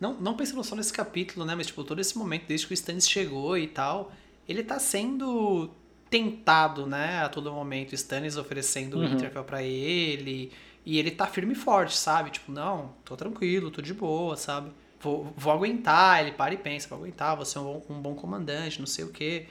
Não, 0.00 0.12
não 0.20 0.34
pensando 0.36 0.62
só 0.62 0.76
nesse 0.76 0.92
capítulo, 0.92 1.46
né, 1.46 1.54
mas, 1.54 1.68
tipo, 1.68 1.82
todo 1.84 2.00
esse 2.00 2.18
momento 2.18 2.44
desde 2.46 2.66
que 2.66 2.72
o 2.72 2.74
Stannis 2.74 3.08
chegou 3.08 3.56
e 3.56 3.66
tal, 3.66 4.12
ele 4.48 4.62
tá 4.62 4.78
sendo 4.78 5.70
tentado, 6.08 6.86
né, 6.86 7.22
a 7.24 7.28
todo 7.28 7.52
momento, 7.52 7.94
Stannis 7.94 8.36
oferecendo 8.36 8.98
o 8.98 9.00
Uhum. 9.00 9.08
Winterfell 9.10 9.44
pra 9.44 9.62
ele, 9.62 10.52
e 10.84 10.98
ele 10.98 11.10
tá 11.10 11.26
firme 11.26 11.52
e 11.52 11.56
forte, 11.56 11.96
sabe? 11.96 12.30
Tipo, 12.30 12.52
não, 12.52 12.92
tô 13.04 13.16
tranquilo, 13.16 13.70
tô 13.72 13.82
de 13.82 13.92
boa, 13.92 14.36
sabe? 14.36 14.70
Vou, 15.00 15.32
vou 15.36 15.52
aguentar, 15.52 16.20
ele 16.22 16.32
para 16.32 16.54
e 16.54 16.56
pensa, 16.56 16.88
vou 16.88 16.98
aguentar, 16.98 17.34
vou 17.36 17.44
ser 17.44 17.58
um 17.58 17.64
bom, 17.64 17.82
um 17.90 18.00
bom 18.00 18.14
comandante, 18.14 18.78
não 18.78 18.86
sei 18.86 19.04
o 19.04 19.08
quê. 19.10 19.46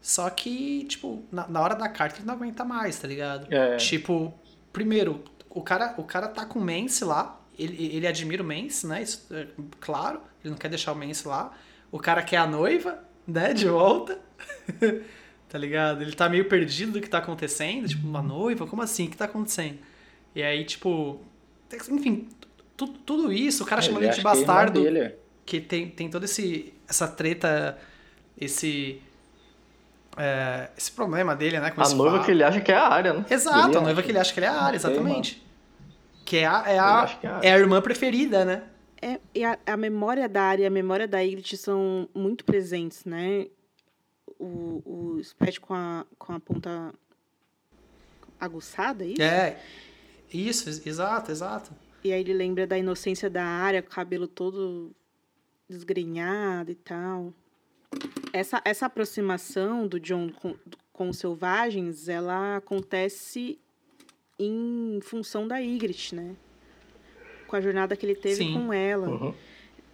Só 0.00 0.28
que, 0.30 0.84
tipo, 0.84 1.24
na, 1.32 1.48
na 1.48 1.60
hora 1.60 1.74
da 1.74 1.88
carta 1.88 2.18
ele 2.18 2.26
não 2.26 2.34
aguenta 2.34 2.64
mais, 2.64 2.98
tá 2.98 3.08
ligado? 3.08 3.52
É. 3.52 3.76
Tipo, 3.78 4.32
primeiro, 4.72 5.24
o 5.50 5.62
cara, 5.62 5.94
o 5.96 6.04
cara 6.04 6.28
tá 6.28 6.44
com 6.44 6.58
o 6.58 6.62
Mance 6.64 7.04
lá, 7.04 7.40
ele, 7.58 7.96
ele 7.96 8.06
admira 8.06 8.42
o 8.42 8.46
Mance, 8.46 8.86
né? 8.86 9.02
Isso 9.02 9.26
é 9.34 9.48
claro, 9.80 10.20
ele 10.44 10.50
não 10.50 10.58
quer 10.58 10.68
deixar 10.68 10.92
o 10.92 10.96
Mance 10.96 11.26
lá. 11.26 11.52
O 11.90 11.98
cara 11.98 12.22
quer 12.22 12.36
a 12.36 12.46
noiva, 12.46 13.02
né? 13.26 13.52
De 13.52 13.66
volta. 13.68 14.18
tá 15.48 15.58
ligado? 15.58 16.02
Ele 16.02 16.12
tá 16.12 16.28
meio 16.28 16.48
perdido 16.48 16.92
do 16.92 17.00
que 17.00 17.08
tá 17.08 17.18
acontecendo. 17.18 17.88
Tipo, 17.88 18.06
uma 18.06 18.22
noiva? 18.22 18.66
Como 18.66 18.82
assim? 18.82 19.06
O 19.06 19.10
que 19.10 19.16
tá 19.16 19.24
acontecendo? 19.26 19.78
E 20.34 20.42
aí, 20.42 20.64
tipo. 20.64 21.20
Enfim, 21.90 22.28
tu- 22.76 22.86
tudo 22.88 23.32
isso, 23.32 23.64
o 23.64 23.66
cara 23.66 23.80
chamando 23.82 24.02
Ele 24.04 24.10
de 24.10 24.14
que 24.16 24.20
é 24.20 24.24
bastardo 24.24 24.82
dele, 24.82 24.98
é. 25.00 25.16
que 25.44 25.60
tem, 25.60 25.88
tem 25.88 26.08
toda 26.08 26.24
esse, 26.26 26.72
essa 26.88 27.08
treta, 27.08 27.76
esse. 28.40 29.00
é, 30.16 30.68
esse 30.76 30.92
problema 30.92 31.34
dele, 31.34 31.58
né? 31.58 31.70
com 31.70 31.82
A 31.82 31.88
noiva 31.88 32.22
que 32.24 32.30
ele 32.30 32.44
acha 32.44 32.60
que 32.60 32.70
é 32.70 32.76
a 32.76 32.88
área, 32.88 33.12
né? 33.14 33.24
Exato, 33.28 33.68
Ele 33.68 33.76
a 33.78 33.80
noiva 33.80 33.92
acha. 34.00 34.02
que 34.02 34.10
ele 34.12 34.18
acha 34.18 34.32
que 34.32 34.38
ele 34.40 34.46
é 34.46 34.48
a 34.50 34.60
área, 34.62 34.76
exatamente. 34.76 35.44
Que 36.24 36.38
é 36.38 36.46
a, 36.46 36.62
é 36.66 36.78
a, 36.78 37.06
que 37.20 37.26
é 37.26 37.30
a 37.30 37.40
é 37.42 37.52
a 37.52 37.58
irmã 37.58 37.80
preferida, 37.80 38.44
né? 38.44 38.62
É, 39.06 39.20
e 39.32 39.44
a, 39.44 39.56
a 39.64 39.76
memória 39.76 40.28
da 40.28 40.42
área 40.42 40.64
e 40.64 40.66
a 40.66 40.70
memória 40.70 41.06
da 41.06 41.20
Ygritte 41.20 41.56
são 41.56 42.08
muito 42.12 42.44
presentes, 42.44 43.04
né? 43.04 43.46
O, 44.36 44.82
o 45.16 45.22
Spet 45.22 45.60
com 45.60 45.74
a, 45.74 46.04
com 46.18 46.32
a 46.32 46.40
ponta 46.40 46.92
aguçada, 48.40 49.04
é 49.04 49.08
isso? 49.08 49.22
É. 49.22 49.62
Isso, 50.34 50.68
ex- 50.68 50.84
exato, 50.84 51.30
exato. 51.30 51.72
E 52.02 52.12
aí 52.12 52.20
ele 52.20 52.34
lembra 52.34 52.66
da 52.66 52.76
inocência 52.76 53.30
da 53.30 53.44
área, 53.44 53.80
com 53.80 53.90
o 53.90 53.94
cabelo 53.94 54.26
todo 54.26 54.90
desgrenhado 55.68 56.72
e 56.72 56.74
tal. 56.74 57.32
Essa, 58.32 58.60
essa 58.64 58.86
aproximação 58.86 59.86
do 59.86 60.00
John 60.00 60.30
com, 60.30 60.56
com 60.92 61.08
os 61.10 61.18
selvagens, 61.18 62.08
ela 62.08 62.56
acontece 62.56 63.56
em 64.36 64.98
função 65.00 65.46
da 65.46 65.58
Ygritte, 65.58 66.14
né? 66.16 66.34
Com 67.46 67.56
a 67.56 67.60
jornada 67.60 67.96
que 67.96 68.04
ele 68.04 68.14
teve 68.14 68.36
Sim. 68.36 68.54
com 68.54 68.72
ela. 68.72 69.08
Uhum. 69.08 69.34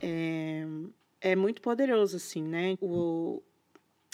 É, 0.01 0.67
é 1.21 1.37
muito 1.37 1.61
poderoso, 1.61 2.17
assim, 2.17 2.43
né? 2.43 2.77
O, 2.81 3.43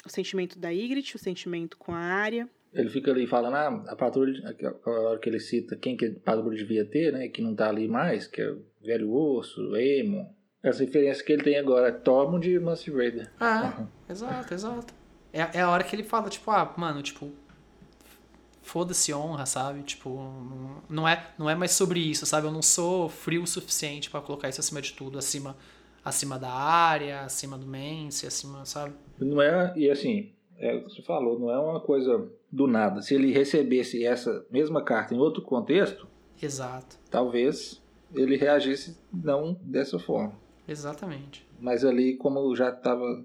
o 0.04 0.08
sentimento 0.08 0.58
da 0.58 0.70
Ygritte, 0.70 1.16
o 1.16 1.18
sentimento 1.18 1.76
com 1.76 1.92
a 1.92 1.98
área. 1.98 2.48
Ele 2.72 2.90
fica 2.90 3.10
ali 3.10 3.26
falando, 3.26 3.54
ah, 3.54 3.92
a 3.92 3.96
patrulha, 3.96 4.46
aquela 4.46 4.76
hora 4.86 5.18
que 5.18 5.28
ele 5.28 5.40
cita 5.40 5.74
quem 5.74 5.96
que 5.96 6.06
a 6.06 6.12
patrulha 6.22 6.56
devia 6.56 6.84
ter, 6.84 7.12
né, 7.12 7.28
que 7.28 7.40
não 7.40 7.54
tá 7.54 7.68
ali 7.68 7.88
mais, 7.88 8.26
que 8.26 8.42
é 8.42 8.50
o 8.50 8.62
Velho 8.82 9.10
Osso, 9.10 9.74
Aemon. 9.74 10.26
Essa 10.62 10.84
referência 10.84 11.24
que 11.24 11.32
ele 11.32 11.42
tem 11.42 11.56
agora 11.56 11.88
é 11.88 11.92
Tormund 11.92 12.48
e 12.48 12.58
Mance 12.58 12.90
Raider. 12.90 13.30
Ah, 13.40 13.86
exato, 14.08 14.52
exato. 14.52 14.94
É, 15.32 15.40
é 15.58 15.60
a 15.60 15.70
hora 15.70 15.84
que 15.84 15.94
ele 15.96 16.02
fala, 16.02 16.28
tipo, 16.28 16.50
ah, 16.50 16.74
mano, 16.76 17.02
tipo, 17.02 17.30
foda-se 18.68 19.12
honra, 19.14 19.46
sabe? 19.46 19.82
Tipo, 19.82 20.10
não- 20.88 21.08
é, 21.08 21.32
não 21.38 21.48
é 21.48 21.54
mais 21.54 21.72
sobre 21.72 22.00
isso, 22.00 22.26
sabe? 22.26 22.46
Eu 22.46 22.52
não 22.52 22.62
sou 22.62 23.08
frio 23.08 23.42
o 23.42 23.46
suficiente 23.46 24.10
pra 24.10 24.20
colocar 24.20 24.48
isso 24.48 24.60
acima 24.60 24.82
de 24.82 24.92
tudo, 24.92 25.18
acima, 25.18 25.56
acima 26.04 26.38
da 26.38 26.50
área, 26.52 27.22
acima 27.22 27.56
do 27.56 27.66
Mance, 27.66 28.26
acima, 28.26 28.64
sabe? 28.66 28.94
Não 29.18 29.40
é, 29.40 29.72
e 29.76 29.90
assim, 29.90 30.32
é 30.58 30.74
o 30.74 30.84
que 30.84 30.90
você 30.90 31.02
falou, 31.02 31.38
não 31.38 31.50
é 31.50 31.58
uma 31.58 31.80
coisa 31.80 32.30
do 32.52 32.66
nada. 32.66 33.00
Se 33.00 33.14
ele 33.14 33.32
recebesse 33.32 34.04
essa 34.04 34.44
mesma 34.50 34.82
carta 34.82 35.14
em 35.14 35.18
outro 35.18 35.42
contexto, 35.42 36.06
Exato. 36.40 36.96
Talvez 37.10 37.82
ele 38.14 38.36
reagisse 38.36 38.96
não 39.12 39.58
dessa 39.62 39.98
forma. 39.98 40.32
Exatamente. 40.68 41.44
Mas 41.58 41.84
ali, 41.84 42.16
como 42.16 42.54
já 42.54 42.68
estava 42.68 43.24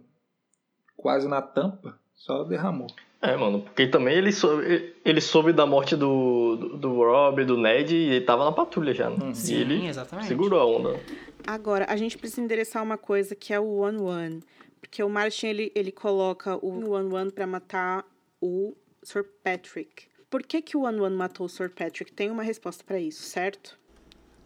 quase 0.98 1.28
na 1.28 1.40
tampa, 1.42 2.00
só 2.16 2.44
derramou. 2.44 2.88
É, 3.24 3.38
mano, 3.38 3.62
porque 3.62 3.88
também 3.88 4.18
ele 4.18 4.34
soube, 4.34 4.94
ele 5.06 5.22
soube 5.22 5.54
da 5.54 5.66
morte 5.66 5.96
do, 5.96 6.58
do, 6.58 6.78
do 6.78 6.96
Rob, 6.96 7.46
do 7.46 7.56
Ned, 7.56 7.96
e 7.96 8.10
ele 8.10 8.26
tava 8.26 8.44
na 8.44 8.52
patrulha 8.52 8.94
já, 8.94 9.10
né? 9.10 9.34
Sim, 9.34 9.54
e 9.54 9.62
ele 9.62 9.88
exatamente. 9.88 10.28
segurou 10.28 10.60
a 10.60 10.66
onda. 10.66 11.00
Agora, 11.48 11.86
a 11.88 11.96
gente 11.96 12.18
precisa 12.18 12.42
endereçar 12.42 12.84
uma 12.84 12.98
coisa 12.98 13.34
que 13.34 13.54
é 13.54 13.60
o 13.60 13.78
One 13.78 13.98
One. 13.98 14.44
Porque 14.82 15.02
o 15.02 15.10
Martin, 15.10 15.48
ele, 15.48 15.72
ele 15.74 15.90
coloca 15.90 16.58
o 16.58 16.92
One 16.92 17.14
One 17.14 17.32
pra 17.32 17.48
matar 17.48 18.06
o 18.42 18.76
Sir 19.02 19.24
Patrick. 19.42 20.04
Por 20.30 20.44
que 20.44 20.62
que 20.62 20.76
o 20.76 20.82
One 20.82 21.00
One 21.00 21.16
matou 21.16 21.46
o 21.46 21.50
Sir 21.50 21.70
Patrick? 21.70 22.12
Tem 22.12 22.30
uma 22.30 22.44
resposta 22.44 22.84
pra 22.84 23.00
isso, 23.00 23.24
certo? 23.24 23.80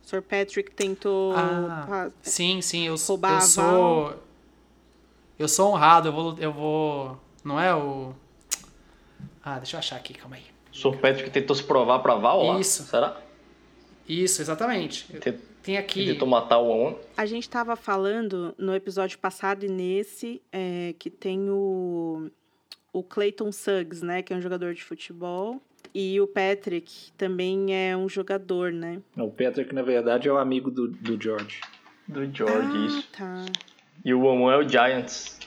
Sir 0.03 0.21
Patrick 0.21 0.71
tentou... 0.75 1.33
Ah, 1.35 2.11
sim, 2.21 2.61
sim, 2.61 2.85
eu, 2.85 2.95
Roubar 2.95 3.31
eu 3.31 3.37
a 3.37 3.41
sou. 3.41 4.13
Eu 5.39 5.47
sou 5.47 5.71
honrado, 5.71 6.09
eu 6.09 6.13
vou. 6.13 6.37
Eu 6.39 6.53
vou. 6.53 7.19
Não 7.43 7.59
é 7.59 7.73
o. 7.75 8.13
Ah, 9.49 9.59
deixa 9.59 9.77
eu 9.77 9.79
achar 9.79 9.95
aqui, 9.95 10.13
calma 10.13 10.35
aí. 10.35 10.43
Sr. 10.73 10.97
Patrick 10.97 11.29
tentou 11.29 11.55
se 11.55 11.63
provar 11.63 11.99
pra 11.99 12.15
Val 12.15 12.43
lá. 12.43 12.59
Isso. 12.59 12.83
Será? 12.83 13.17
Isso, 14.05 14.41
exatamente. 14.41 15.07
Tem 15.63 15.75
Ele 15.75 15.77
aqui. 15.77 16.05
tentou 16.05 16.27
matar 16.27 16.57
o 16.57 16.67
One. 16.67 16.97
A 17.15 17.25
gente 17.25 17.49
tava 17.49 17.77
falando 17.77 18.53
no 18.57 18.75
episódio 18.75 19.17
passado 19.17 19.63
e 19.65 19.69
nesse 19.69 20.41
é, 20.51 20.93
que 20.99 21.09
tem 21.09 21.49
o, 21.49 22.29
o 22.91 23.01
Clayton 23.01 23.49
Suggs, 23.53 24.03
né? 24.03 24.21
Que 24.21 24.33
é 24.33 24.35
um 24.35 24.41
jogador 24.41 24.73
de 24.73 24.83
futebol. 24.83 25.61
E 25.95 26.19
o 26.19 26.27
Patrick 26.27 27.13
também 27.17 27.73
é 27.73 27.95
um 27.95 28.09
jogador, 28.09 28.73
né? 28.73 28.99
O 29.15 29.31
Patrick, 29.31 29.73
na 29.73 29.81
verdade, 29.81 30.27
é 30.27 30.31
o 30.31 30.37
amigo 30.37 30.69
do, 30.69 30.89
do 30.89 31.21
George. 31.21 31.61
Do 32.05 32.25
George, 32.35 32.77
ah, 32.77 32.85
isso. 32.85 33.07
tá. 33.17 33.45
E 34.03 34.13
o 34.13 34.23
One 34.25 34.53
é 34.53 34.57
o 34.57 34.67
Giants. 34.67 35.39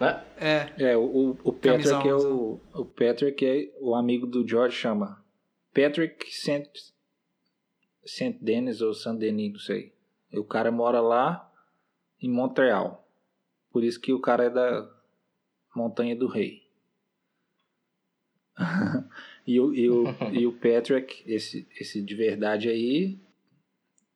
Né? 0.00 0.24
É, 0.36 0.90
É, 0.90 0.96
o, 0.96 1.30
o 1.30 1.52
Patrick 1.52 1.88
Camisão, 1.88 2.02
é 2.02 2.14
o, 2.14 2.60
o 2.74 2.84
Patrick 2.84 3.44
é 3.44 3.72
o 3.80 3.94
amigo 3.94 4.26
do 4.26 4.46
George 4.46 4.76
chama 4.76 5.22
Patrick 5.72 6.34
Saint 6.34 6.68
Saint 8.04 8.36
Denis 8.40 8.80
ou 8.80 8.92
Saint 8.92 9.18
Denis, 9.18 9.52
não 9.52 9.60
sei. 9.60 9.94
E 10.32 10.38
o 10.38 10.44
cara 10.44 10.70
mora 10.70 11.00
lá 11.00 11.50
em 12.20 12.28
Montreal. 12.28 13.08
Por 13.70 13.82
isso 13.82 14.00
que 14.00 14.12
o 14.12 14.20
cara 14.20 14.44
é 14.44 14.50
da 14.50 14.90
Montanha 15.74 16.14
do 16.14 16.26
Rei. 16.26 16.62
e, 19.46 19.58
o, 19.58 19.74
e, 19.74 19.90
o, 19.90 20.04
e 20.32 20.46
o 20.46 20.52
Patrick, 20.52 21.24
esse, 21.26 21.66
esse 21.80 22.00
de 22.02 22.14
verdade 22.14 22.68
aí, 22.68 23.18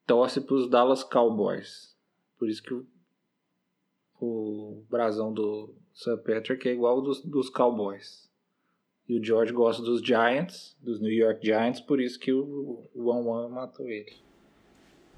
torce 0.07 0.41
pros 0.41 0.69
Dallas 0.69 1.03
Cowboys. 1.03 1.97
Por 2.39 2.49
isso 2.49 2.63
que 2.63 2.75
o, 2.75 2.87
o 4.21 4.83
brasão 4.91 5.33
do 5.33 5.75
St. 5.95 6.17
Patrick 6.19 6.69
é 6.69 6.73
igual 6.73 6.97
ao 6.97 7.03
dos, 7.03 7.23
dos 7.25 7.49
Cowboys. 7.51 8.29
E 9.09 9.19
o 9.19 9.25
George 9.25 9.53
gosta 9.53 9.83
dos 9.83 10.03
Giants, 10.03 10.77
dos 10.83 11.01
New 11.01 11.11
York 11.13 11.45
Giants, 11.45 11.81
por 11.81 12.01
isso 12.01 12.19
que 12.19 12.33
o 12.33 12.85
o 12.95 13.07
One 13.09 13.27
One 13.27 13.55
matou 13.55 13.89
ele. 13.89 14.13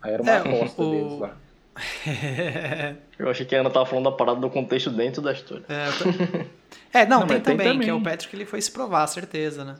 Aí 0.00 0.12
era 0.12 0.22
uma 0.22 0.30
É, 0.32 0.36
aposta 0.38 0.82
o- 0.82 0.90
deles 0.90 1.18
lá. 1.18 1.36
Eu 3.18 3.28
achei 3.28 3.44
que 3.46 3.54
a 3.54 3.60
Ana 3.60 3.70
tava 3.70 3.86
falando 3.86 4.04
da 4.04 4.12
parada 4.12 4.40
do 4.40 4.50
contexto 4.50 4.90
dentro 4.90 5.20
da 5.22 5.32
história. 5.32 5.64
é, 5.68 7.00
é, 7.02 7.06
não, 7.06 7.20
Não, 7.20 7.26
tem 7.26 7.36
mas 7.38 7.44
tem 7.46 7.56
também, 7.56 7.66
também. 7.72 7.84
que 7.86 7.90
é 7.90 7.94
o 7.94 8.02
Patrick 8.02 8.34
ele 8.34 8.44
foi 8.46 8.60
se 8.60 8.70
provar, 8.70 9.06
certeza, 9.06 9.64
né? 9.64 9.76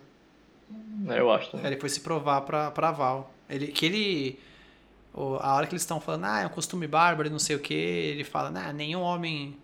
É, 1.09 1.19
Eu 1.21 1.31
acho. 1.31 1.57
Né? 1.57 1.67
Ele 1.67 1.81
foi 1.81 1.89
se 1.89 2.01
provar 2.01 2.41
pra, 2.43 2.71
pra 2.71 2.91
Val. 2.93 3.33
Ele, 3.49 3.69
que 3.69 3.87
ele. 3.87 4.39
A 5.15 5.55
hora 5.55 5.67
que 5.67 5.73
eles 5.73 5.83
estão 5.83 6.01
falando, 6.01 6.25
ah, 6.25 6.41
é 6.41 6.47
um 6.47 6.51
costume 6.51 6.87
bárbaro 6.87 7.29
e 7.29 7.31
não 7.31 7.39
sei 7.39 7.57
o 7.57 7.61
que, 7.61 7.75
ele 7.75 8.25
fala, 8.25 8.51
nah, 8.51 8.73
nenhum 8.73 9.01
homem. 9.01 9.57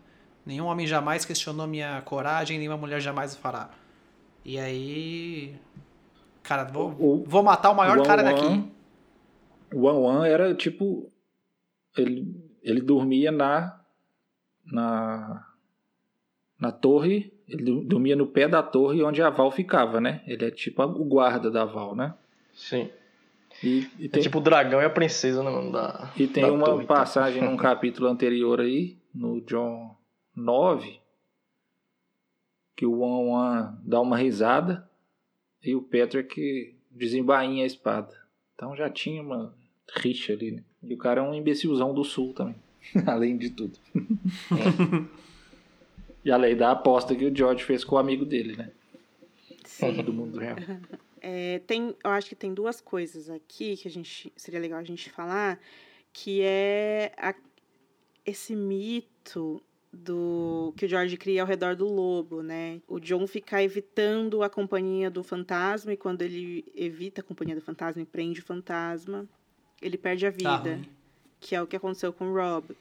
Nenhum 0.45 0.67
homem 0.67 0.87
jamais 0.87 1.25
questionou 1.25 1.67
minha 1.67 2.01
coragem, 2.03 2.57
nenhuma 2.59 2.77
mulher 2.77 3.01
jamais 3.01 3.35
o 3.35 3.39
fará. 3.39 3.69
E 4.45 4.59
aí. 4.61 5.57
Cara, 6.43 6.63
vou, 6.65 6.91
O- 7.01 7.25
vou 7.27 7.43
matar 7.43 7.71
o 7.71 7.75
maior 7.75 7.99
o 7.99 8.05
cara 8.05 8.23
One 8.23 8.33
daqui. 8.33 8.47
One- 8.47 8.73
O 9.75 9.83
One 9.87 9.99
One 10.19 10.29
era 10.29 10.55
tipo. 10.55 11.11
Ele, 11.97 12.33
ele 12.63 12.81
dormia 12.81 13.33
na. 13.33 13.81
Na. 14.65 15.45
Na 16.61 16.71
torre. 16.71 17.33
Ele 17.49 17.85
dormia 17.85 18.15
no 18.15 18.27
pé 18.29 18.47
da 18.47 18.63
torre 18.63 19.03
onde 19.03 19.21
a 19.23 19.31
Val 19.31 19.51
ficava, 19.51 20.01
né? 20.01 20.23
Ele 20.29 20.45
é 20.45 20.51
tipo 20.53 20.81
o 20.83 21.05
guarda 21.05 21.51
da 21.51 21.65
Val, 21.65 21.97
né? 21.97 22.15
Sim. 22.55 22.89
E, 23.63 23.89
e 23.99 24.07
É 24.07 24.09
tem, 24.09 24.23
tipo 24.23 24.39
o 24.39 24.41
dragão 24.41 24.81
e 24.81 24.85
a 24.85 24.91
princesa, 24.91 25.43
né, 25.43 25.51
mano? 25.51 25.73
Da, 25.73 26.13
e 26.17 26.27
tem 26.27 26.45
da 26.45 26.53
uma 26.53 26.67
torre. 26.67 26.87
passagem 26.87 27.43
num 27.43 27.57
capítulo 27.59 28.09
anterior 28.09 28.61
aí, 28.61 28.97
no 29.15 29.41
John 29.41 29.97
9, 30.35 31.01
que 32.77 32.85
o 32.85 33.01
One 33.01 33.31
One 33.31 33.79
dá 33.83 34.01
uma 34.01 34.17
risada 34.17 34.89
e 35.63 35.75
o 35.75 35.83
Patrick 35.83 36.77
desembainha 36.91 37.65
a 37.65 37.67
espada. 37.67 38.15
Então 38.55 38.77
já 38.77 38.91
tinha 38.91 39.23
uma 39.23 39.55
rixa 39.97 40.33
ali, 40.33 40.51
né? 40.53 40.63
E 40.83 40.95
o 40.95 40.99
cara 40.99 41.21
é 41.21 41.25
um 41.25 41.35
imbecilzão 41.35 41.95
do 41.95 42.05
sul 42.05 42.33
também, 42.35 42.57
além 43.07 43.37
de 43.37 43.51
tudo. 43.51 43.79
e 46.25 46.31
além 46.31 46.57
da 46.57 46.73
aposta 46.73 47.15
que 47.15 47.25
o 47.25 47.35
George 47.35 47.65
fez 47.65 47.85
com 47.85 47.97
o 47.97 47.99
amigo 47.99 48.25
dele, 48.25 48.57
né? 48.57 48.71
Sim. 49.65 50.03
Do 50.03 50.13
mundo 50.13 50.39
real. 50.39 50.57
É, 51.29 51.59
tem, 51.67 51.93
eu 52.05 52.11
acho 52.13 52.29
que 52.29 52.37
tem 52.37 52.55
duas 52.55 52.81
coisas 52.81 53.29
aqui 53.29 53.77
que 53.77 53.89
a 53.89 53.91
gente 53.91 54.33
seria 54.37 54.61
legal 54.61 54.79
a 54.79 54.85
gente 54.85 55.11
falar, 55.11 55.59
que 56.13 56.41
é 56.41 57.13
a- 57.17 57.35
esse 58.25 58.55
mito 58.55 59.61
do 59.93 60.73
que 60.77 60.85
o 60.85 60.89
George 60.89 61.17
cria 61.17 61.41
ao 61.43 61.49
redor 61.49 61.75
do 61.75 61.89
lobo, 61.89 62.43
né? 62.45 62.81
O 62.87 63.01
John 63.01 63.27
ficar 63.27 63.61
evitando 63.61 64.41
a 64.45 64.49
companhia 64.49 65.11
do 65.11 65.25
fantasma 65.25 65.93
e 65.93 65.97
quando 65.97 66.23
ele 66.23 66.65
evita 66.77 67.23
a 67.23 67.25
companhia 67.25 67.57
do 67.57 67.61
fantasma 67.61 68.01
e 68.03 68.07
prende 68.07 68.39
o 68.39 68.45
fantasma, 68.45 69.27
ele 69.83 69.99
perde 69.99 70.27
a 70.27 70.31
Tá 70.31 70.37
vida, 70.59 70.77
ruim. 70.77 70.89
que 71.41 71.57
é 71.57 71.63
o 71.63 71.67
que 71.67 71.75
aconteceu 71.75 72.13
com 72.13 72.29
o 72.31 72.35
Rob. 72.37 72.77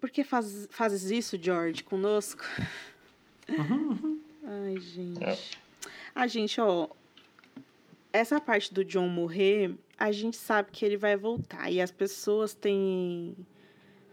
Por 0.00 0.10
que 0.10 0.24
faz, 0.24 0.66
fazes 0.72 1.08
isso, 1.12 1.38
George, 1.40 1.84
conosco? 1.84 2.42
Ai, 4.44 4.76
gente. 4.80 5.22
É. 5.22 5.38
Ah, 6.14 6.26
gente, 6.26 6.60
ó. 6.60 6.88
Essa 8.12 8.40
parte 8.40 8.72
do 8.74 8.84
John 8.84 9.08
morrer, 9.08 9.74
a 9.98 10.10
gente 10.10 10.36
sabe 10.36 10.70
que 10.72 10.84
ele 10.84 10.96
vai 10.96 11.16
voltar. 11.16 11.70
E 11.70 11.80
as 11.80 11.90
pessoas 11.90 12.54
têm 12.54 13.36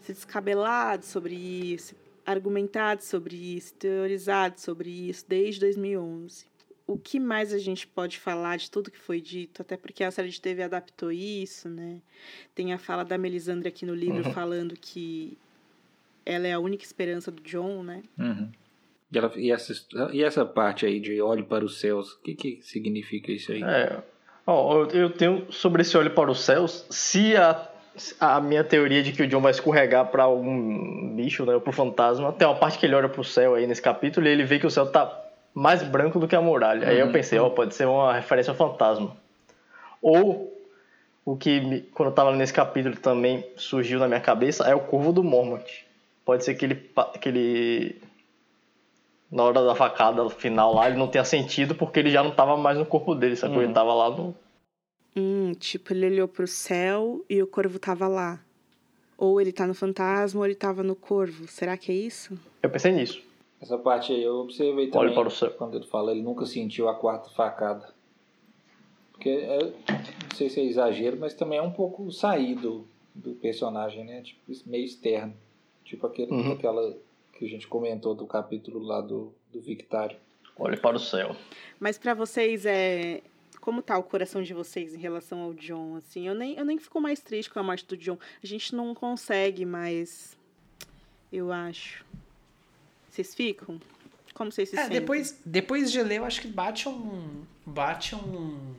se 0.02 0.14
descabelado 0.14 1.04
sobre 1.06 1.34
isso, 1.36 1.96
argumentado 2.26 3.02
sobre 3.04 3.36
isso, 3.36 3.74
teorizado 3.74 4.60
sobre 4.60 4.90
isso 4.90 5.26
desde 5.28 5.60
2011. 5.62 6.46
O 6.86 6.98
que 6.98 7.20
mais 7.20 7.52
a 7.52 7.58
gente 7.58 7.86
pode 7.86 8.18
falar 8.18 8.58
de 8.58 8.72
tudo 8.72 8.90
que 8.92 8.98
foi 9.00 9.20
dito? 9.20 9.62
Até 9.62 9.76
porque 9.76 10.04
a 10.04 10.12
série 10.12 10.30
de 10.30 10.40
TV 10.40 10.64
adaptou 10.64 11.12
isso, 11.12 11.68
né? 11.68 12.02
Tem 12.56 12.72
a 12.72 12.78
fala 12.78 13.04
da 13.04 13.18
Melisandre 13.18 13.68
aqui 13.68 13.86
no 13.86 13.94
livro 13.94 14.26
Uhum. 14.26 14.34
falando 14.34 14.74
que 14.80 15.38
ela 16.26 16.48
é 16.48 16.54
a 16.54 16.60
única 16.60 16.86
esperança 16.86 17.30
do 17.30 17.42
John, 17.42 17.84
né? 17.84 18.04
Uhum. 18.18 18.50
E, 19.12 19.18
ela- 19.18 19.32
e 19.36 19.52
essa, 19.52 19.74
e 20.12 20.24
essa 20.24 20.46
parte 20.46 20.86
aí 20.86 21.00
de 21.00 21.22
olhe 21.22 21.44
para 21.44 21.64
os 21.64 21.80
céus, 21.80 22.12
o 22.14 22.22
que, 22.22 22.36
que 22.36 22.60
significa 22.62 23.32
isso 23.32 23.52
aí? 23.52 23.64
É. 23.64 23.98
Ó, 24.46 24.86
eu, 24.94 25.10
tenho 25.10 25.46
sobre 25.52 25.82
esse 25.82 25.98
olho 25.98 26.12
para 26.12 26.30
os 26.32 26.42
céus, 26.42 26.86
se 26.90 27.36
a, 27.38 27.68
a 28.20 28.40
minha 28.42 28.64
teoria 28.64 29.02
de 29.04 29.12
que 29.12 29.24
o 29.24 29.28
John 29.28 29.42
vai 29.42 29.52
escorregar 29.52 30.08
para 30.08 30.24
algum 30.24 31.16
bicho, 31.16 31.46
né, 31.46 31.54
ou 31.54 31.62
pro 31.62 31.72
fantasma, 31.74 32.32
tem 32.34 32.48
uma 32.48 32.56
parte 32.56 32.78
que 32.78 32.86
ele 32.86 32.96
olha 32.96 33.10
pro 33.10 33.24
céu 33.24 33.56
aí 33.56 33.66
nesse 33.68 33.82
capítulo 33.82 34.26
e 34.28 34.30
ele 34.30 34.44
vê 34.44 34.60
que 34.60 34.68
o 34.68 34.72
céu 34.72 34.86
tá 34.92 35.24
mais 35.54 35.82
branco 35.84 36.20
do 36.20 36.28
que 36.28 36.36
a 36.36 36.42
muralha. 36.42 36.88
Aí 36.88 37.00
eu 37.00 37.08
Uhum. 37.08 37.12
pensei, 37.12 37.40
ó, 37.40 37.50
pode 37.50 37.76
ser 37.76 37.86
uma 37.88 38.14
referência 38.14 38.52
ao 38.52 38.56
fantasma. 38.58 39.16
Ou 40.02 40.54
o 41.26 41.36
que 41.36 41.86
quando 41.94 42.10
eu 42.10 42.16
tava 42.16 42.34
nesse 42.36 42.54
capítulo 42.54 42.96
também 42.96 43.46
surgiu 43.58 44.00
na 44.00 44.08
minha 44.08 44.20
cabeça 44.22 44.66
é 44.70 44.76
o 44.76 44.80
corvo 44.80 45.12
do 45.12 45.24
Mormont. 45.24 45.86
Pode 46.24 46.44
ser 46.46 46.56
que 46.56 46.66
ele, 46.66 46.76
que 47.20 47.28
ele 47.30 48.02
na 49.32 49.44
hora 49.44 49.64
da 49.64 49.76
facada 49.76 50.28
final 50.30 50.74
lá, 50.74 50.88
ele 50.90 50.98
não 50.98 51.08
tenha 51.08 51.26
sentido 51.26 51.76
porque 51.76 52.00
ele 52.00 52.10
já 52.12 52.24
não 52.24 52.32
tava 52.32 52.56
mais 52.58 52.78
no 52.78 52.86
corpo 52.86 53.14
dele, 53.16 53.36
sacou? 53.36 53.58
Uhum. 53.58 53.64
Ele 53.64 53.74
tava 53.74 53.94
lá 53.94 54.10
no. 54.10 54.36
Hum, 55.16 55.54
tipo, 55.54 55.94
ele 55.94 56.06
olhou 56.08 56.28
pro 56.28 56.48
céu 56.48 57.24
e 57.30 57.42
o 57.42 57.48
corvo 57.48 57.80
tava 57.80 58.08
lá. 58.08 58.40
Ou 59.18 59.42
ele 59.42 59.52
tá 59.52 59.66
no 59.66 59.74
fantasma 59.74 60.40
ou 60.40 60.46
ele 60.46 60.54
tava 60.56 60.84
no 60.84 60.96
corvo. 60.96 61.48
Será 61.48 61.76
que 61.76 61.92
é 61.92 61.96
isso? 61.96 62.38
Eu 62.62 62.70
pensei 62.70 62.92
nisso. 62.92 63.22
Essa 63.60 63.78
parte 63.78 64.14
aí 64.14 64.24
eu 64.24 64.36
observei 64.36 64.84
Olhe 64.86 64.92
também. 64.92 65.14
para 65.16 65.28
o 65.28 65.32
céu. 65.32 65.50
Quando 65.52 65.76
ele 65.76 65.88
fala, 65.88 66.12
ele 66.12 66.22
nunca 66.22 66.46
sentiu 66.46 66.88
a 66.88 66.94
quarta 66.94 67.30
facada. 67.32 67.90
Porque, 69.12 69.30
é, 69.30 69.58
não 69.64 70.36
sei 70.36 70.48
se 70.50 70.60
é 70.60 70.64
exagero, 70.66 71.18
mas 71.20 71.34
também 71.34 71.58
é 71.58 71.62
um 71.64 71.72
pouco 71.72 72.12
saído 72.12 72.88
do 73.16 73.32
personagem, 73.34 74.06
né? 74.06 74.22
Tipo, 74.22 74.40
meio 74.68 74.86
externo. 74.86 75.34
Tipo 75.84 76.06
aquele, 76.06 76.32
Uhum. 76.32 76.52
aquela 76.52 76.96
que 77.38 77.46
a 77.46 77.50
gente 77.50 77.68
comentou 77.68 78.16
do 78.16 78.26
capítulo 78.26 78.80
lá 78.80 79.02
do, 79.02 79.34
do 79.52 79.62
Victário. 79.62 80.18
Olhe 80.58 80.78
para 80.78 80.96
o 80.96 81.00
céu. 81.00 81.36
Mas 81.80 81.98
pra 81.98 82.14
vocês 82.14 82.66
é 82.66 83.22
como 83.62 83.82
tá 83.82 83.98
o 83.98 84.04
coração 84.04 84.42
de 84.42 84.54
vocês 84.54 84.94
em 84.94 84.98
relação 84.98 85.42
ao 85.42 85.54
John, 85.54 85.96
assim? 85.98 86.26
Eu 86.28 86.34
nem, 86.34 86.56
eu 86.58 86.64
nem 86.66 86.78
fico 86.80 87.00
mais 87.02 87.20
triste 87.20 87.50
com 87.52 87.60
a 87.60 87.64
morte 87.64 87.86
do 87.86 87.98
John. 87.98 88.18
A 88.42 88.48
gente 88.48 88.74
não 88.74 88.96
consegue 88.96 89.66
mais, 89.66 90.38
eu 91.32 91.52
acho. 91.52 92.04
Vocês 93.10 93.36
ficam? 93.36 93.80
Como 94.34 94.52
vocês 94.52 94.70
se 94.70 94.76
É, 94.78 94.84
sentem? 94.84 95.00
depois, 95.00 95.42
depois 95.46 95.92
de 95.92 96.02
ler, 96.02 96.18
eu 96.20 96.26
acho 96.26 96.42
que 96.42 96.48
bate 96.48 96.88
um. 96.88 97.44
Bate 97.66 98.16
um. 98.16 98.74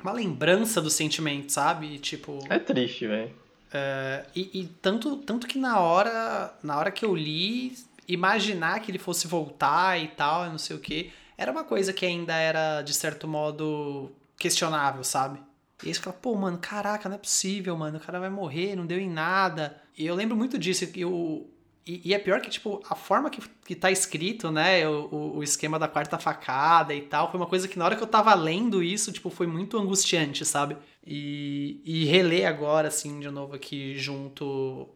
Uma 0.00 0.12
lembrança 0.12 0.80
do 0.80 0.88
sentimento, 0.90 1.52
sabe? 1.52 1.98
Tipo. 1.98 2.38
É 2.48 2.58
triste, 2.58 3.06
velho. 3.06 3.34
É, 3.72 4.24
e 4.34 4.60
e 4.60 4.66
tanto, 4.80 5.16
tanto 5.18 5.46
que 5.46 5.58
na 5.58 5.80
hora. 5.80 6.54
Na 6.62 6.78
hora 6.78 6.90
que 6.90 7.04
eu 7.04 7.14
li, 7.14 7.76
imaginar 8.06 8.80
que 8.80 8.90
ele 8.90 8.98
fosse 8.98 9.26
voltar 9.26 10.00
e 10.02 10.08
tal, 10.08 10.46
e 10.46 10.50
não 10.50 10.58
sei 10.58 10.76
o 10.76 10.80
que, 10.80 11.12
era 11.36 11.52
uma 11.52 11.64
coisa 11.64 11.92
que 11.92 12.06
ainda 12.06 12.34
era, 12.34 12.82
de 12.82 12.94
certo 12.94 13.28
modo, 13.28 14.10
questionável, 14.36 15.04
sabe? 15.04 15.40
E 15.82 15.88
aí 15.88 15.94
você 15.94 16.00
fala, 16.00 16.16
pô, 16.20 16.34
mano, 16.34 16.58
caraca, 16.58 17.08
não 17.08 17.16
é 17.16 17.18
possível, 17.18 17.76
mano. 17.76 17.98
O 17.98 18.00
cara 18.00 18.18
vai 18.18 18.30
morrer, 18.30 18.74
não 18.74 18.86
deu 18.86 18.98
em 18.98 19.08
nada. 19.08 19.80
E 19.96 20.04
eu 20.06 20.14
lembro 20.14 20.36
muito 20.36 20.58
disso. 20.58 20.84
eu, 20.96 21.48
e, 21.86 22.10
e 22.10 22.14
é 22.14 22.18
pior 22.18 22.40
que, 22.40 22.50
tipo, 22.50 22.82
a 22.88 22.96
forma 22.96 23.30
que, 23.30 23.40
que 23.64 23.76
tá 23.76 23.90
escrito, 23.90 24.50
né? 24.50 24.88
O, 24.88 25.08
o, 25.14 25.36
o 25.38 25.42
esquema 25.42 25.78
da 25.78 25.86
quarta 25.86 26.18
facada 26.18 26.92
e 26.92 27.02
tal, 27.02 27.30
foi 27.30 27.38
uma 27.38 27.46
coisa 27.46 27.68
que 27.68 27.78
na 27.78 27.84
hora 27.84 27.94
que 27.96 28.02
eu 28.02 28.06
tava 28.08 28.34
lendo 28.34 28.82
isso, 28.82 29.12
tipo, 29.12 29.30
foi 29.30 29.46
muito 29.46 29.78
angustiante, 29.78 30.44
sabe? 30.44 30.76
E, 31.10 31.80
e 31.86 32.04
reler 32.04 32.46
agora, 32.46 32.88
assim, 32.88 33.18
de 33.18 33.30
novo 33.30 33.54
aqui, 33.56 33.96
junto 33.96 34.86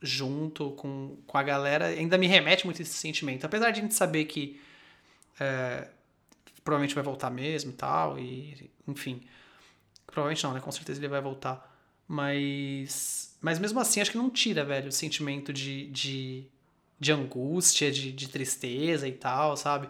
junto 0.00 0.70
com, 0.72 1.16
com 1.26 1.36
a 1.36 1.42
galera, 1.42 1.86
ainda 1.86 2.16
me 2.16 2.28
remete 2.28 2.64
muito 2.64 2.80
esse 2.80 2.94
sentimento. 2.94 3.44
Apesar 3.44 3.72
de 3.72 3.80
a 3.80 3.82
gente 3.82 3.94
saber 3.94 4.26
que 4.26 4.60
é, 5.40 5.88
provavelmente 6.62 6.94
vai 6.94 7.02
voltar 7.02 7.28
mesmo 7.30 7.72
tal, 7.72 8.16
e 8.16 8.70
enfim. 8.86 9.20
Provavelmente 10.06 10.44
não, 10.44 10.54
né? 10.54 10.60
Com 10.60 10.70
certeza 10.70 11.00
ele 11.00 11.08
vai 11.08 11.20
voltar. 11.20 11.76
Mas. 12.06 13.36
Mas 13.40 13.58
mesmo 13.58 13.80
assim, 13.80 14.00
acho 14.00 14.12
que 14.12 14.16
não 14.16 14.30
tira, 14.30 14.64
velho, 14.64 14.88
o 14.88 14.92
sentimento 14.92 15.52
de, 15.52 15.88
de, 15.88 16.44
de 17.00 17.12
angústia, 17.12 17.90
de, 17.90 18.12
de 18.12 18.28
tristeza 18.28 19.08
e 19.08 19.12
tal, 19.12 19.56
sabe? 19.56 19.88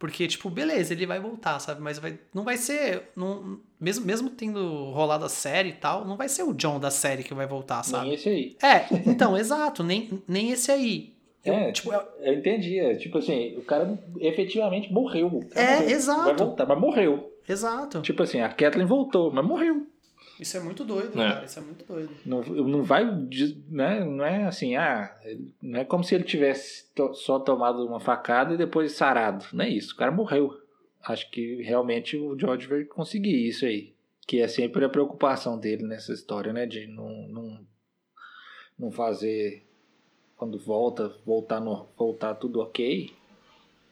Porque, 0.00 0.26
tipo, 0.26 0.48
beleza, 0.50 0.94
ele 0.94 1.04
vai 1.06 1.20
voltar, 1.20 1.58
sabe? 1.60 1.80
Mas 1.82 1.98
vai, 1.98 2.18
não 2.34 2.42
vai 2.42 2.56
ser. 2.56 3.10
Não, 3.14 3.60
mesmo, 3.78 4.04
mesmo 4.06 4.30
tendo 4.30 4.90
rolado 4.92 5.26
a 5.26 5.28
série 5.28 5.68
e 5.68 5.72
tal, 5.74 6.06
não 6.06 6.16
vai 6.16 6.26
ser 6.26 6.42
o 6.42 6.54
John 6.54 6.80
da 6.80 6.90
série 6.90 7.22
que 7.22 7.34
vai 7.34 7.46
voltar, 7.46 7.82
sabe? 7.84 8.06
Nem 8.06 8.14
esse 8.14 8.28
aí. 8.30 8.56
É, 8.62 8.86
então, 9.06 9.36
exato, 9.38 9.84
nem, 9.84 10.22
nem 10.26 10.50
esse 10.52 10.72
aí. 10.72 11.12
Eu, 11.44 11.52
É, 11.54 11.70
tipo, 11.70 11.92
eu- 11.92 12.02
Eu 12.20 12.32
entendi. 12.34 12.78
é, 12.78 12.94
Tipo 12.96 13.18
assim, 13.18 13.54
o 13.58 13.62
cara 13.62 13.98
efetivamente 14.18 14.90
morreu. 14.92 15.40
Cara 15.52 15.66
É, 15.70 15.74
morreu. 15.80 15.90
exato. 15.90 16.24
Vai 16.24 16.34
voltar, 16.36 16.66
mas 16.66 16.78
morreu. 16.80 17.32
exato. 17.48 18.00
Tipo 18.00 18.22
assim, 18.22 18.40
a 18.40 18.48
Kathleen 18.48 18.86
voltou, 18.86 19.30
mas 19.30 19.44
morreu. 19.46 19.86
Isso 20.40 20.56
é 20.56 20.60
muito 20.60 20.84
doido, 20.84 21.20
É. 21.20 21.28
cara. 21.32 21.44
Isso 21.44 21.58
é 21.58 21.62
muito 21.62 21.84
doido. 21.84 22.10
Não, 22.24 22.42
não 22.42 22.82
vai, 22.82 23.04
né? 23.68 24.04
Não 24.04 24.24
é 24.24 24.44
assim, 24.44 24.74
ah, 24.76 25.14
não 25.60 25.80
é 25.80 25.84
como 25.84 26.02
se 26.02 26.14
ele 26.14 26.24
tivesse 26.24 26.86
to- 26.94 27.14
só 27.14 27.38
tomado 27.38 27.84
uma 27.86 28.00
facada 28.00 28.54
e 28.54 28.56
depois 28.56 28.92
sarado. 28.92 29.44
Não 29.52 29.64
é 29.64 29.68
isso, 29.68 29.94
o 29.94 29.96
cara 29.96 30.10
morreu. 30.10 30.58
Acho 31.02 31.30
que 31.30 31.62
realmente 31.62 32.16
o 32.16 32.38
George 32.38 32.66
vai 32.66 32.84
conseguir 32.84 33.46
isso 33.46 33.64
aí. 33.64 33.92
Que 34.26 34.40
é 34.40 34.48
sempre 34.48 34.84
a 34.84 34.88
preocupação 34.88 35.58
dele 35.58 35.82
nessa 35.84 36.12
história, 36.12 36.52
né? 36.52 36.64
De 36.66 36.86
não, 36.86 37.28
não, 37.28 37.60
não 38.78 38.90
fazer 38.90 39.66
quando 40.36 40.58
volta, 40.58 41.12
voltar, 41.26 41.60
no, 41.60 41.86
voltar 41.98 42.34
tudo 42.34 42.60
ok. 42.60 43.12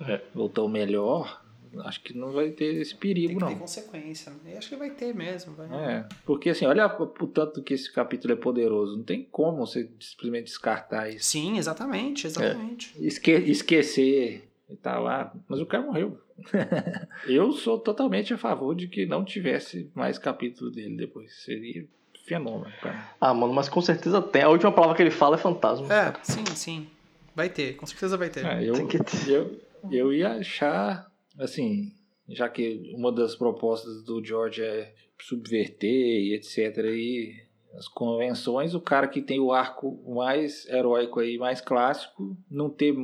É. 0.01 0.21
Voltou 0.35 0.69
melhor. 0.69 1.43
Acho 1.83 2.01
que 2.03 2.17
não 2.17 2.33
vai 2.33 2.51
ter 2.51 2.75
esse 2.77 2.93
Tem 2.93 3.01
perigo, 3.01 3.35
que 3.35 3.41
não. 3.41 3.49
ter 3.49 3.59
consequência. 3.59 4.33
né? 4.45 4.53
Eu 4.55 4.59
acho 4.59 4.69
que 4.69 4.77
vai 4.77 4.91
ter 4.91 5.15
mesmo. 5.15 5.55
Vai. 5.55 5.69
É, 5.73 6.05
porque 6.25 6.51
assim, 6.51 6.67
olha 6.67 6.87
o 6.87 7.27
tanto 7.27 7.63
que 7.63 7.75
esse 7.75 7.93
capítulo 7.93 8.33
é 8.33 8.37
poderoso. 8.37 8.97
Não 8.97 9.05
tem 9.05 9.23
como 9.31 9.59
você 9.67 9.89
simplesmente 10.01 10.45
descartar 10.47 11.09
isso. 11.09 11.27
Sim, 11.27 11.59
exatamente, 11.59 12.27
exatamente. 12.27 12.95
Esque 12.99 13.33
esquecer 13.33 14.49
e 14.71 14.77
tal 14.77 15.03
lá. 15.05 15.33
Mas 15.49 15.61
o 15.61 15.67
cara 15.67 15.85
morreu. 15.85 16.19
Eu 17.27 17.53
sou 17.53 17.79
totalmente 17.79 18.33
a 18.33 18.39
favor 18.39 18.75
de 18.75 18.87
que 18.89 19.07
não 19.07 19.25
tivesse 19.25 19.91
mais 19.95 20.19
capítulo 20.19 20.71
dele 20.71 20.97
depois. 20.97 21.33
Seria 21.45 21.85
fenômeno, 22.25 22.73
cara. 22.83 23.11
Ah, 23.21 23.33
mano, 23.35 23.53
mas 23.53 23.69
com 23.69 23.81
certeza 23.81 24.21
tem. 24.21 24.43
A 24.43 24.49
última 24.49 24.71
palavra 24.71 24.95
que 24.97 25.03
ele 25.03 25.11
fala 25.11 25.37
é 25.37 25.39
fantasma. 25.39 25.93
É, 25.93 26.15
sim, 26.23 26.45
sim. 26.55 26.87
Vai 27.35 27.49
ter, 27.49 27.77
com 27.77 27.87
certeza 27.87 28.17
vai 28.17 28.29
ter. 28.29 28.45
É, 28.45 28.65
eu, 28.69 28.75
Tem 28.75 28.87
que 28.87 28.99
ter. 29.03 29.29
eu, 29.31 29.61
eu 29.91 30.13
ia 30.13 30.33
achar, 30.35 31.11
assim, 31.39 31.93
já 32.29 32.49
que 32.49 32.93
uma 32.95 33.11
das 33.13 33.35
propostas 33.35 34.03
do 34.03 34.23
George 34.25 34.63
é 34.63 34.95
subverter 35.21 35.89
e 35.91 36.35
etc. 36.35 36.77
E 36.85 37.35
as 37.75 37.87
convenções, 37.89 38.75
o 38.75 38.81
cara 38.81 39.07
que 39.09 39.21
tem 39.23 39.39
o 39.41 39.53
arco 39.53 39.99
mais 40.15 40.67
heróico 40.69 41.21
aí, 41.21 41.39
mais 41.39 41.61
clássico, 41.61 42.37
não 42.51 42.69
ter 42.69 42.95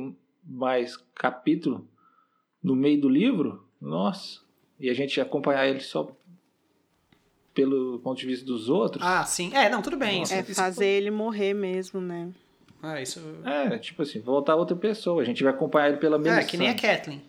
mais 0.43 0.97
capítulo 1.15 1.87
no 2.61 2.75
meio 2.75 2.99
do 3.01 3.09
livro, 3.09 3.67
nossa. 3.81 4.41
E 4.79 4.89
a 4.89 4.93
gente 4.93 5.19
acompanhar 5.21 5.67
ele 5.67 5.79
só 5.79 6.15
pelo 7.53 7.99
ponto 7.99 8.19
de 8.19 8.25
vista 8.25 8.45
dos 8.45 8.67
outros. 8.69 9.01
Ah, 9.05 9.23
sim. 9.23 9.53
É, 9.53 9.69
não, 9.69 9.81
tudo 9.81 9.97
bem. 9.97 10.23
Isso, 10.23 10.33
É 10.33 10.41
isso- 10.41 10.55
fazer 10.55 10.85
ele 10.87 11.09
morrer 11.09 11.53
mesmo, 11.53 12.01
né? 12.01 12.29
É, 12.83 13.01
isso. 13.01 13.19
É, 13.45 13.77
tipo 13.79 14.01
assim, 14.01 14.19
voltar 14.19 14.55
outra 14.55 14.75
pessoa. 14.75 15.21
A 15.21 15.25
gente 15.25 15.41
vai 15.43 15.53
acompanhar 15.53 15.89
ele 15.89 15.97
pela 15.97 16.17
É, 16.17 16.19
Melisandre. 16.19 16.45
que 16.47 16.57
nem 16.57 16.69
a 16.69 16.75
Kathleen. 16.75 17.21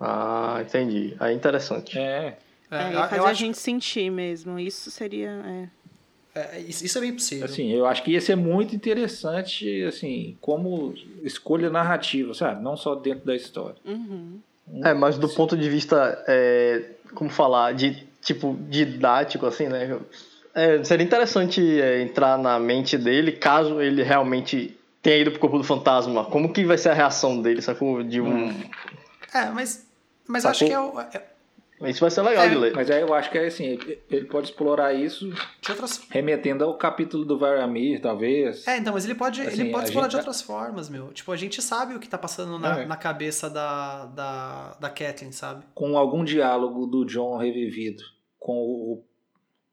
Ah, 0.00 0.58
entendi. 0.60 1.16
Aí 1.18 1.32
é 1.32 1.36
interessante. 1.36 1.98
É, 1.98 2.36
É, 2.70 2.76
É, 2.76 3.08
fazer 3.08 3.20
a 3.20 3.24
acho, 3.24 3.34
gente 3.40 3.58
sentir 3.58 4.10
mesmo. 4.10 4.58
Isso 4.58 4.90
seria. 4.90 5.30
é. 6.34 6.40
é, 6.40 6.60
isso 6.60 6.84
isso 6.84 6.98
é 6.98 7.00
bem 7.00 7.12
possível. 7.12 7.44
Assim, 7.44 7.72
eu 7.72 7.86
acho 7.86 8.02
que 8.02 8.10
ia 8.10 8.20
ser 8.20 8.36
muito 8.36 8.74
interessante, 8.74 9.84
assim, 9.84 10.36
como 10.40 10.94
escolha 11.22 11.70
narrativa, 11.70 12.34
sabe? 12.34 12.62
Não 12.62 12.76
só 12.76 12.94
dentro 12.94 13.24
da 13.24 13.34
história. 13.34 13.76
Uhum. 13.84 14.40
É, 14.84 14.92
mas 14.92 15.16
do 15.16 15.28
ponto 15.28 15.56
de 15.56 15.70
vista, 15.70 16.22
é, 16.26 16.90
como 17.14 17.30
falar, 17.30 17.72
de 17.72 18.04
tipo 18.20 18.56
didático, 18.68 19.46
assim, 19.46 19.68
né? 19.68 19.98
É, 20.52 20.82
seria 20.82 21.04
interessante 21.04 21.60
é, 21.80 22.02
entrar 22.02 22.36
na 22.36 22.58
mente 22.58 22.98
dele, 22.98 23.30
caso 23.30 23.80
ele 23.80 24.02
realmente 24.02 24.76
tenha 25.00 25.18
ido 25.18 25.30
pro 25.30 25.38
corpo 25.38 25.58
do 25.58 25.64
fantasma. 25.64 26.24
Como 26.24 26.52
que 26.52 26.64
vai 26.64 26.76
ser 26.76 26.88
a 26.88 26.94
reação 26.94 27.40
dele, 27.40 27.62
sacou? 27.62 28.02
De 28.02 28.20
um... 28.20 28.48
É, 29.32 29.50
mas, 29.50 29.85
mas 30.28 30.44
acho 30.46 30.64
que 30.66 30.72
é, 30.72 30.80
o- 30.80 30.98
é- 31.00 31.22
Isso 31.90 32.00
vai 32.00 32.10
ser 32.10 32.22
legal 32.22 32.44
É, 32.46 32.48
de 32.48 32.54
ler. 32.56 32.72
Mas 32.74 32.90
aí 32.90 33.02
eu 33.02 33.12
acho 33.12 33.30
que 33.30 33.36
é 33.36 33.46
assim, 33.46 33.78
ele- 34.10 34.24
pode 34.24 34.48
explorar 34.48 34.94
isso 34.94 35.28
de 35.60 35.70
outras. 35.70 36.00
remetendo 36.08 36.64
ao 36.64 36.78
capítulo 36.78 37.22
do 37.24 37.38
Varamir, 37.38 38.00
talvez. 38.00 38.66
É, 38.66 38.78
então, 38.78 38.94
mas 38.94 39.04
ele 39.04 39.14
pode, 39.14 39.42
Assim, 39.42 39.60
ele 39.60 39.70
pode 39.70 39.84
explorar 39.86 40.06
gente 40.06 40.12
de 40.12 40.16
outras 40.16 40.40
formas, 40.40 40.88
meu. 40.88 41.08
Tipo, 41.12 41.32
a 41.32 41.36
gente 41.36 41.60
sabe 41.60 41.94
o 41.94 42.00
que 42.00 42.08
tá 42.08 42.16
passando 42.16 42.58
na, 42.58 42.80
É. 42.80 42.86
na 42.86 42.96
cabeça 42.96 43.50
da, 43.50 44.06
da, 44.06 44.72
da 44.80 44.88
Kathleen, 44.88 45.32
sabe? 45.32 45.64
Com 45.74 45.98
algum 45.98 46.24
diálogo 46.24 46.86
do 46.86 47.04
John 47.04 47.36
revivido 47.36 48.02
com 48.38 48.54
o 48.54 49.04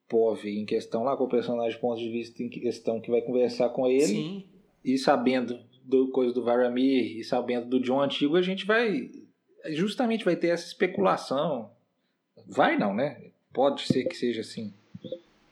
Pove 0.09 0.59
em 0.59 0.65
questão 0.65 1.03
lá, 1.03 1.15
com 1.15 1.23
o 1.23 1.29
personagem 1.29 1.71
de 1.71 1.79
ponto 1.79 1.97
de 1.99 2.09
vista 2.09 2.43
em 2.43 2.49
questão 2.49 2.99
que 2.99 3.09
vai 3.09 3.21
conversar 3.21 3.69
com 3.69 3.87
ele. 3.87 4.05
Sim. 4.07 4.45
e 4.85 4.97
sabendo 4.97 5.57
do 5.85 6.09
coisa 6.09 6.33
do 6.33 6.43
Varamir 6.43 7.17
e 7.17 7.23
sabendo 7.23 7.67
do 7.67 7.79
John 7.79 8.01
antigo, 8.01 8.35
a 8.35 8.41
gente 8.41 8.65
vai 8.65 9.09
justamente 9.71 10.25
vai 10.25 10.35
ter 10.35 10.47
essa 10.49 10.65
especulação. 10.67 11.69
Vai 12.47 12.77
não, 12.77 12.93
né? 12.93 13.21
Pode 13.53 13.83
ser 13.83 14.03
que 14.05 14.15
seja 14.15 14.41
assim. 14.41 14.73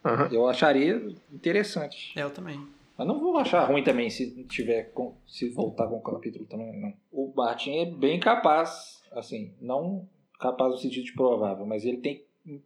Aham. 0.03 0.29
Eu 0.31 0.47
acharia 0.47 1.13
interessante. 1.31 2.17
É, 2.17 2.23
eu 2.23 2.31
também. 2.31 2.65
Mas 2.97 3.07
não 3.07 3.19
vou 3.19 3.37
achar 3.37 3.63
ruim 3.65 3.83
também 3.83 4.09
se 4.09 4.43
tiver 4.45 4.91
com- 4.93 5.13
se 5.27 5.49
voltar 5.49 5.87
com 5.87 5.97
o 5.97 6.01
capítulo 6.01 6.45
também 6.45 6.71
não. 6.79 6.93
O 7.11 7.31
Martin 7.35 7.77
é 7.79 7.85
bem 7.85 8.19
capaz, 8.19 9.01
assim, 9.11 9.53
não 9.61 10.07
capaz 10.39 10.71
no 10.71 10.77
sentido 10.77 11.05
de 11.05 11.13
provável, 11.13 11.65
mas 11.65 11.85
ele 11.85 11.97
tem 11.97 12.23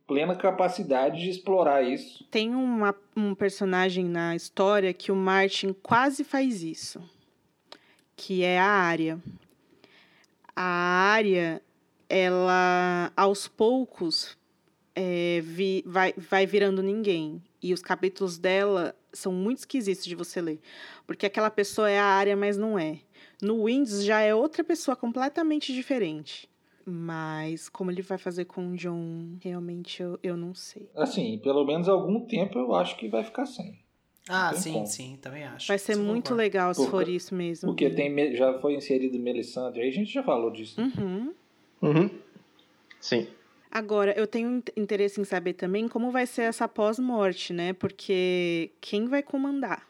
plena 0.08 0.34
capacidade 0.36 1.20
de 1.22 1.30
explorar 1.30 1.84
isso. 1.84 2.24
Tem 2.32 2.56
uma- 2.56 2.96
um 3.16 3.36
personagem 3.36 4.06
na 4.06 4.34
história 4.36 4.94
que 4.94 5.12
o 5.12 5.16
Martin 5.16 5.74
quase 5.74 6.24
faz 6.24 6.64
isso. 6.64 7.02
Que 8.16 8.44
é 8.44 8.58
a 8.58 8.66
Arya. 8.66 9.20
A 10.56 10.62
Arya, 11.14 11.62
ela, 12.10 13.12
aos 13.16 13.48
poucos, 13.48 14.38
é, 14.96 15.42
vi- 15.44 15.84
vai, 15.86 16.14
vai 16.18 16.46
virando 16.46 16.82
ninguém. 16.82 17.42
E 17.62 17.74
os 17.74 17.82
capítulos 17.82 18.38
dela 18.38 18.96
são 19.12 19.32
muito 19.34 19.60
esquisitos 19.60 20.06
de 20.06 20.16
você 20.16 20.40
ler. 20.42 20.60
Porque 21.06 21.26
aquela 21.26 21.50
pessoa 21.50 21.90
é 21.90 22.00
a 22.00 22.06
Arya, 22.06 22.36
mas 22.38 22.58
não 22.58 22.78
é. 22.80 23.00
No 23.42 23.66
Windows 23.66 24.04
já 24.04 24.22
é 24.22 24.34
outra 24.34 24.64
pessoa 24.64 24.96
completamente 24.96 25.74
diferente. 25.74 26.50
Mas 26.86 27.68
como 27.68 27.90
ele 27.90 28.04
vai 28.04 28.18
fazer 28.18 28.46
com 28.46 28.70
o 28.72 28.76
John, 28.76 29.38
realmente 29.42 30.04
eu, 30.04 30.20
eu 30.22 30.38
não 30.38 30.54
sei. 30.54 30.88
Assim, 30.96 31.40
pelo 31.40 31.66
menos 31.66 31.90
algum 31.90 32.22
tempo 32.28 32.60
eu 32.60 32.76
acho 32.76 32.96
que 32.98 33.10
vai 33.10 33.24
ficar 33.24 33.46
sem. 33.48 33.84
Ah, 34.28 34.54
sim, 34.56 34.74
como. 34.74 34.88
sim, 34.88 35.18
também 35.22 35.44
acho. 35.44 35.68
Vai 35.68 35.78
ser 35.78 35.92
Isso 35.94 36.02
muito 36.02 36.24
concordo. 36.32 36.36
legal 36.38 36.74
se 36.74 36.80
Porque- 36.82 36.92
for 36.92 37.08
isso 37.08 37.36
mesmo. 37.36 37.70
Porque 37.70 37.90
tem, 37.92 38.36
já 38.36 38.58
foi 38.60 38.74
inserido 38.74 39.20
Melisandre, 39.20 39.82
aí 39.82 39.90
a 39.90 39.92
gente 39.92 40.12
já 40.12 40.24
falou 40.24 40.50
disso. 40.52 40.82
Uhum. 40.82 41.34
Uhum. 41.82 42.10
Sim. 43.00 43.28
Agora, 43.70 44.14
eu 44.18 44.26
tenho 44.26 44.64
interesse 44.76 45.20
em 45.20 45.26
saber 45.26 45.54
também 45.54 45.88
como 45.88 46.10
vai 46.10 46.26
ser 46.26 46.44
essa 46.44 46.68
pós-morte, 46.68 47.54
né? 47.54 47.74
Porque 47.74 48.72
quem 48.82 49.06
vai 49.08 49.22
comandar? 49.22 49.86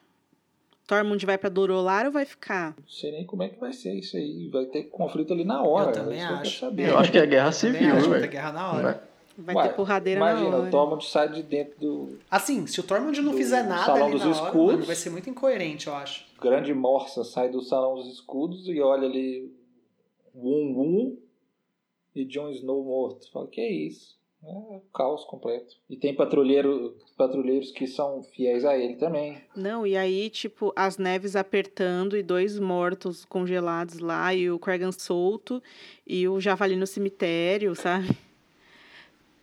Tormund 0.87 1.25
vai 1.25 1.37
para 1.37 1.49
Dorolar 1.49 2.05
ou 2.05 2.11
vai 2.11 2.25
ficar? 2.25 2.75
Não 2.77 2.87
sei 2.87 3.11
nem 3.11 3.25
como 3.25 3.41
é 3.43 3.49
que 3.49 3.59
vai 3.59 3.71
ser 3.73 3.93
isso 3.95 4.17
aí. 4.17 4.49
Vai 4.49 4.65
ter 4.65 4.83
conflito 4.83 5.33
ali 5.33 5.43
na 5.45 5.63
hora. 5.63 5.89
Eu 5.89 5.93
também 5.93 6.21
acho. 6.23 6.65
Eu. 6.65 6.73
Eu 6.77 6.97
acho 6.97 7.11
que 7.11 7.17
é 7.17 7.25
guerra 7.25 7.51
civil, 7.51 7.91
acho 7.93 8.03
que 8.03 8.09
vai 8.09 8.19
ter 8.19 8.19
velho. 8.19 8.31
guerra 8.31 8.51
na 8.51 8.71
hora. 8.73 8.83
Vai 8.83 8.99
Ué, 9.37 9.67
ter 9.67 9.75
porradeira 9.75 10.19
Imagina, 10.19 10.49
na 10.49 10.57
o 10.57 10.61
hora. 10.61 10.71
Tormund 10.71 11.05
sai 11.05 11.29
de 11.29 11.43
dentro 11.43 11.79
do 11.79 12.19
Assim, 12.31 12.65
se 12.67 12.79
o 12.79 12.83
Tormund 12.83 13.19
não 13.21 13.31
Do 13.31 13.37
fizer 13.37 13.63
nada 13.63 13.85
Salão 13.85 14.03
ali 14.07 14.11
dos 14.13 14.21
na 14.23 14.27
hora, 14.29 14.45
Escudos. 14.47 14.73
mano, 14.73 14.85
vai 14.85 14.95
ser 14.95 15.09
muito 15.09 15.29
incoerente, 15.29 15.87
eu 15.87 15.95
acho. 15.95 16.25
grande 16.41 16.73
morsa, 16.73 17.23
sai 17.23 17.49
do 17.49 17.61
salão 17.61 17.95
dos 17.95 18.07
escudos 18.07 18.67
e 18.67 18.79
olha 18.81 19.07
ali 19.07 19.53
Wum 20.33 20.73
Wum 20.77 21.17
e 22.15 22.23
Jon 22.25 22.49
Snow 22.51 22.83
morto. 22.83 23.29
Fala, 23.31 23.47
que 23.47 23.59
é 23.61 23.71
isso? 23.71 24.15
É 24.47 24.79
caos 24.93 25.23
completo. 25.25 25.75
E 25.89 25.97
tem 25.97 26.13
patrulheiro, 26.13 26.95
patrulheiros 27.17 27.71
que 27.71 27.87
são 27.87 28.21
fiéis 28.21 28.63
a 28.63 28.77
ele 28.77 28.95
também. 28.95 29.41
Não, 29.55 29.87
e 29.87 29.97
aí, 29.97 30.29
tipo, 30.29 30.71
as 30.75 30.99
neves 30.99 31.35
apertando 31.35 32.15
e 32.15 32.21
dois 32.21 32.59
mortos 32.59 33.25
congelados 33.25 33.97
lá, 33.97 34.33
e 34.35 34.51
o 34.51 34.59
Cregan 34.59 34.91
solto, 34.91 35.63
e 36.05 36.27
o 36.27 36.39
Javali 36.39 36.75
no 36.75 36.85
cemitério, 36.85 37.73
sabe? 37.75 38.15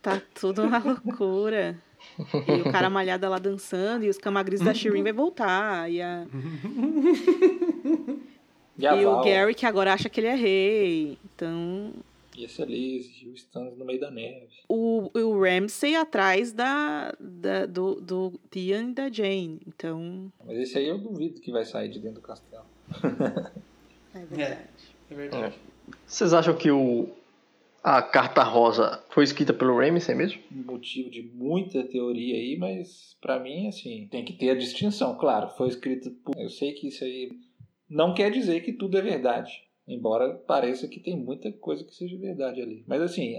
Tá 0.03 0.21
tudo 0.35 0.63
uma 0.63 0.79
loucura. 0.79 1.79
E 2.19 2.69
o 2.69 2.73
cara 2.73 2.91
malhada 2.91 3.29
lá 3.29 3.39
dançando, 3.39 4.05
e 4.05 4.09
os 4.09 4.19
camagris 4.19 4.61
da 4.61 4.75
Shireen 4.75 5.05
vai 5.05 5.13
voltar, 5.13 5.89
e, 5.91 6.03
a, 6.03 6.27
E 8.77 8.87
a 8.87 8.97
e 8.97 9.07
o 9.07 9.23
Gary 9.23 9.55
que 9.55 9.65
agora 9.67 9.93
acha 9.93 10.09
que 10.09 10.19
ele 10.21 10.27
é 10.27 10.35
rei. 10.35 11.19
Então, 11.25 11.93
e 12.37 12.45
a 12.45 12.49
Celise, 12.49 13.25
e 13.25 13.29
o 13.29 13.35
Stannis 13.35 13.77
no 13.79 13.85
meio 13.85 14.01
da 14.01 14.11
neve. 14.11 14.49
o, 14.69 15.11
o 15.15 15.41
Ramsay 15.41 15.95
atrás 15.95 16.53
da, 16.53 17.15
da, 17.21 17.67
do, 17.67 18.01
do 18.01 18.33
Theon 18.51 18.91
e 18.91 18.95
da 18.95 19.11
Jane. 19.11 19.61
Então, 19.67 20.33
Mas 20.45 20.59
esse 20.59 20.79
aí 20.79 20.89
eu 20.89 20.99
duvido 20.99 21.41
que 21.41 21.53
vai 21.53 21.65
sair 21.65 21.89
de 21.89 21.99
dentro 22.01 22.21
do 22.21 22.27
castelo. 22.27 22.65
é 24.15 24.25
verdade. 24.25 24.61
É 25.11 25.15
verdade. 25.15 25.55
Vocês 26.07 26.33
acham 26.33 26.57
que 26.57 26.71
o, 26.71 27.09
a 27.83 28.01
carta 28.01 28.43
rosa 28.43 29.03
foi 29.11 29.25
escrita 29.25 29.53
pelo 29.53 29.79
Ramsay 29.79 30.15
mesmo? 30.15 30.41
Um 30.53 30.73
motivo 30.73 31.11
de 31.11 31.23
muita 31.23 31.83
teoria 31.83 32.37
aí, 32.37 32.57
mas 32.57 33.17
pra 33.21 33.41
mim, 33.41 33.67
assim, 33.67 34.07
tem 34.11 34.25
que 34.25 34.33
ter 34.33 34.51
a 34.51 34.55
distinção. 34.55 35.17
Claro, 35.17 35.49
foi 35.51 35.69
escrito 35.69 36.11
por... 36.25 36.37
Eu 36.39 36.49
sei 36.49 36.73
que 36.73 36.89
isso 36.89 37.03
aí 37.03 37.31
não 37.89 38.15
quer 38.15 38.31
dizer 38.31 38.61
que 38.61 38.73
tudo 38.73 38.97
é 38.97 39.03
verdade. 39.03 39.65
Embora 39.87 40.35
pareça 40.35 40.87
que 40.87 41.01
tem 41.01 41.17
muita 41.17 41.51
coisa 41.53 41.85
que 41.85 41.95
seja 41.95 42.17
verdade 42.17 42.63
ali. 42.63 42.85
Mas 42.87 43.03
assim, 43.03 43.35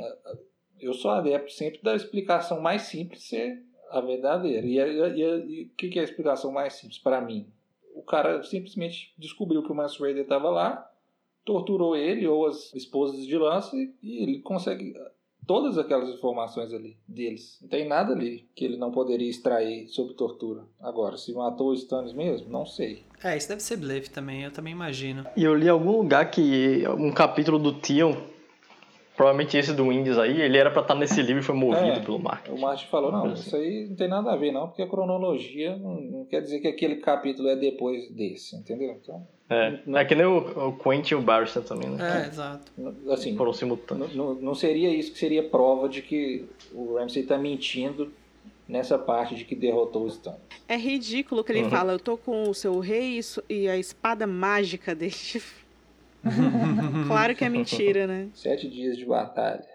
eu 0.79 0.93
sou 0.93 1.11
adepto 1.11 1.51
sempre 1.51 1.81
da 1.81 1.95
explicação 1.95 2.59
mais 2.59 2.83
simples 2.83 3.23
ser 3.23 3.63
a 3.89 4.01
verdadeira. 4.01 4.65
E, 4.65 5.63
o 5.65 5.75
que 5.75 5.97
é 5.97 6.01
a 6.01 6.05
explicação 6.05 6.51
mais 6.51 6.73
simples 6.73 6.99
para 6.99 7.21
mim? 7.21 7.47
O 7.95 8.01
cara 8.01 8.43
simplesmente 8.43 9.13
descobriu 9.17 9.63
que 9.63 9.71
o 9.71 9.75
Mance 9.75 9.99
Raider 9.99 10.23
estava 10.23 10.49
lá, 10.49 10.91
torturou 11.45 11.95
ele 11.95 12.27
ou 12.27 12.45
as 12.47 12.73
esposas 12.73 13.25
de 13.25 13.37
Lance 13.37 13.93
e 14.01 14.23
ele 14.23 14.39
consegue 14.39 14.93
todas 15.45 15.77
aquelas 15.77 16.07
informações 16.09 16.73
ali 16.73 16.95
deles. 17.07 17.57
Não 17.61 17.67
tem 17.67 17.85
nada 17.87 18.13
ali 18.13 18.47
que 18.55 18.63
ele 18.63 18.77
não 18.77 18.91
poderia 18.91 19.29
extrair 19.29 19.87
sob 19.89 20.13
tortura. 20.13 20.63
Agora, 20.79 21.17
se 21.17 21.33
matou 21.33 21.71
o 21.71 21.73
Stannis 21.73 22.13
mesmo, 22.13 22.49
não 22.49 22.65
sei. 22.65 23.03
É, 23.21 23.35
isso 23.35 23.49
deve 23.49 23.61
ser 23.61 23.75
blefe 23.77 24.09
também, 24.09 24.43
eu 24.43 24.51
também 24.51 24.71
imagino. 24.71 25.25
E 25.35 25.43
eu 25.43 25.53
li 25.53 25.65
em 25.65 25.69
algum 25.69 25.91
lugar 25.97 26.31
que 26.31 26.83
um 26.97 27.11
capítulo 27.11 27.59
do 27.59 27.73
Tion, 27.81 28.15
provavelmente 29.17 29.57
esse 29.57 29.73
do 29.73 29.91
Indies 29.91 30.17
aí, 30.17 30.41
ele 30.41 30.57
era 30.57 30.71
pra 30.71 30.81
estar 30.81 30.95
nesse 30.95 31.21
livro 31.21 31.41
e 31.41 31.45
foi 31.45 31.55
movido 31.55 31.85
É, 31.87 31.99
pelo 31.99 32.19
marketing. 32.19 32.57
O 32.57 32.61
Martin 32.61 32.85
falou, 32.87 33.11
não, 33.11 33.25
Assim. 33.25 33.41
isso 33.47 33.55
aí 33.57 33.87
não 33.89 33.95
tem 33.97 34.07
nada 34.07 34.31
a 34.31 34.35
ver 34.37 34.51
não, 34.53 34.67
porque 34.67 34.81
a 34.81 34.87
cronologia 34.87 35.75
não, 35.77 35.99
não 36.01 36.25
quer 36.25 36.41
dizer 36.41 36.59
que 36.61 36.67
aquele 36.67 36.95
capítulo 36.97 37.49
é 37.49 37.55
depois 37.55 38.09
desse, 38.11 38.55
entendeu? 38.55 38.97
Então, 39.01 39.27
É, 39.53 39.79
não- 39.85 39.99
é 39.99 40.05
que 40.05 40.15
nem 40.15 40.25
o, 40.25 40.69
o 40.69 40.77
Quentin 40.77 41.13
e 41.13 41.17
o 41.17 41.21
Barristan 41.21 41.61
também, 41.61 41.89
né? 41.89 42.23
É, 42.23 42.27
exato. 42.27 42.71
não- 42.77 43.13
assim, 43.13 43.35
Foram 43.37 43.53
simultâneos. 43.53 44.15
não- 44.15 44.33
não 44.35 44.55
seria 44.55 44.89
isso 44.89 45.11
que 45.13 45.19
seria 45.19 45.43
prova 45.47 45.87
de 45.87 46.01
que 46.01 46.45
o 46.73 46.95
Ramsay 46.95 47.23
está 47.23 47.37
mentindo 47.37 48.11
nessa 48.67 48.97
parte 48.97 49.35
de 49.35 49.45
que 49.45 49.55
derrotou 49.55 50.03
o 50.03 50.07
Stannis. 50.07 50.39
É 50.67 50.75
ridículo 50.77 51.43
que 51.43 51.51
ele 51.51 51.63
Uhum. 51.63 51.69
fala, 51.69 51.93
eu 51.93 51.99
tô 51.99 52.17
com 52.17 52.49
o 52.49 52.53
seu 52.53 52.79
rei 52.79 53.19
e 53.19 53.53
e 53.53 53.67
a 53.69 53.77
espada 53.77 54.25
mágica 54.25 54.95
dele. 54.95 55.13
claro 57.07 57.35
que 57.35 57.43
é 57.43 57.49
mentira, 57.49 58.07
né? 58.07 58.29
Sete 58.33 58.69
dias 58.69 58.97
de 58.97 59.05
batalha. 59.05 59.67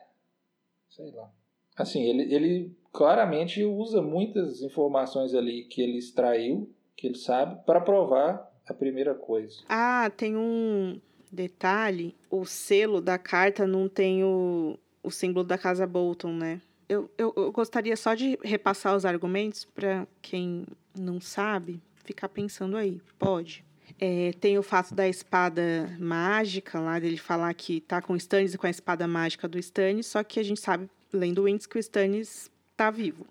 Sei 0.89 1.11
lá. 1.13 1.31
Assim, 1.77 2.03
ele, 2.03 2.35
ele 2.35 2.77
claramente 2.93 3.63
usa 3.63 4.03
muitas 4.03 4.63
informações 4.63 5.35
ali 5.35 5.65
que 5.65 5.81
ele 5.83 5.99
extraiu, 5.99 6.69
que 6.97 7.07
ele 7.07 7.17
sabe, 7.17 7.65
para 7.65 7.81
provar 7.81 8.51
a 8.69 8.75
primeira 8.75 9.15
coisa. 9.15 9.57
Ah, 9.69 10.11
tem 10.17 10.37
um 10.37 11.01
detalhe: 11.31 12.15
o 12.31 12.45
selo 12.45 13.01
da 13.01 13.19
carta 13.19 13.67
não 13.67 13.89
tem 13.89 14.25
o, 14.25 14.79
o 15.03 15.11
símbolo 15.11 15.45
da 15.45 15.59
casa 15.59 15.87
Bolton, 15.87 16.33
né? 16.33 16.61
Eu, 16.89 17.11
eu, 17.19 17.33
eu 17.37 17.53
gostaria 17.53 17.97
só 17.97 18.15
de 18.15 18.39
repassar 18.43 18.97
os 18.97 19.05
argumentos 19.05 19.65
para 19.65 20.07
quem 20.23 20.65
não 20.99 21.21
sabe 21.21 21.83
ficar 22.03 22.29
pensando 22.29 22.77
aí. 22.77 23.01
Pode. 23.19 23.65
É, 24.01 24.33
tem 24.41 24.59
o 24.59 24.63
fato 24.63 24.95
da 24.95 25.09
espada 25.09 25.95
mágica 25.99 26.79
lá, 26.79 26.99
dele 26.99 27.17
falar 27.17 27.53
que 27.55 27.81
tá 27.81 28.01
com 28.01 28.13
o 28.13 28.17
Stannis 28.17 28.55
e 28.55 28.59
com 28.59 28.67
a 28.67 28.71
espada 28.71 29.07
mágica 29.07 29.49
do 29.49 29.59
Stannis, 29.59 30.07
só 30.07 30.23
que 30.23 30.39
a 30.39 30.43
gente 30.43 30.61
sabe, 30.61 30.89
lendo 31.13 31.43
o 31.43 31.49
índice, 31.49 31.69
que 31.69 31.77
o 31.77 31.81
Stannis 31.81 32.51
tá 32.77 32.91
vivo. 32.91 33.27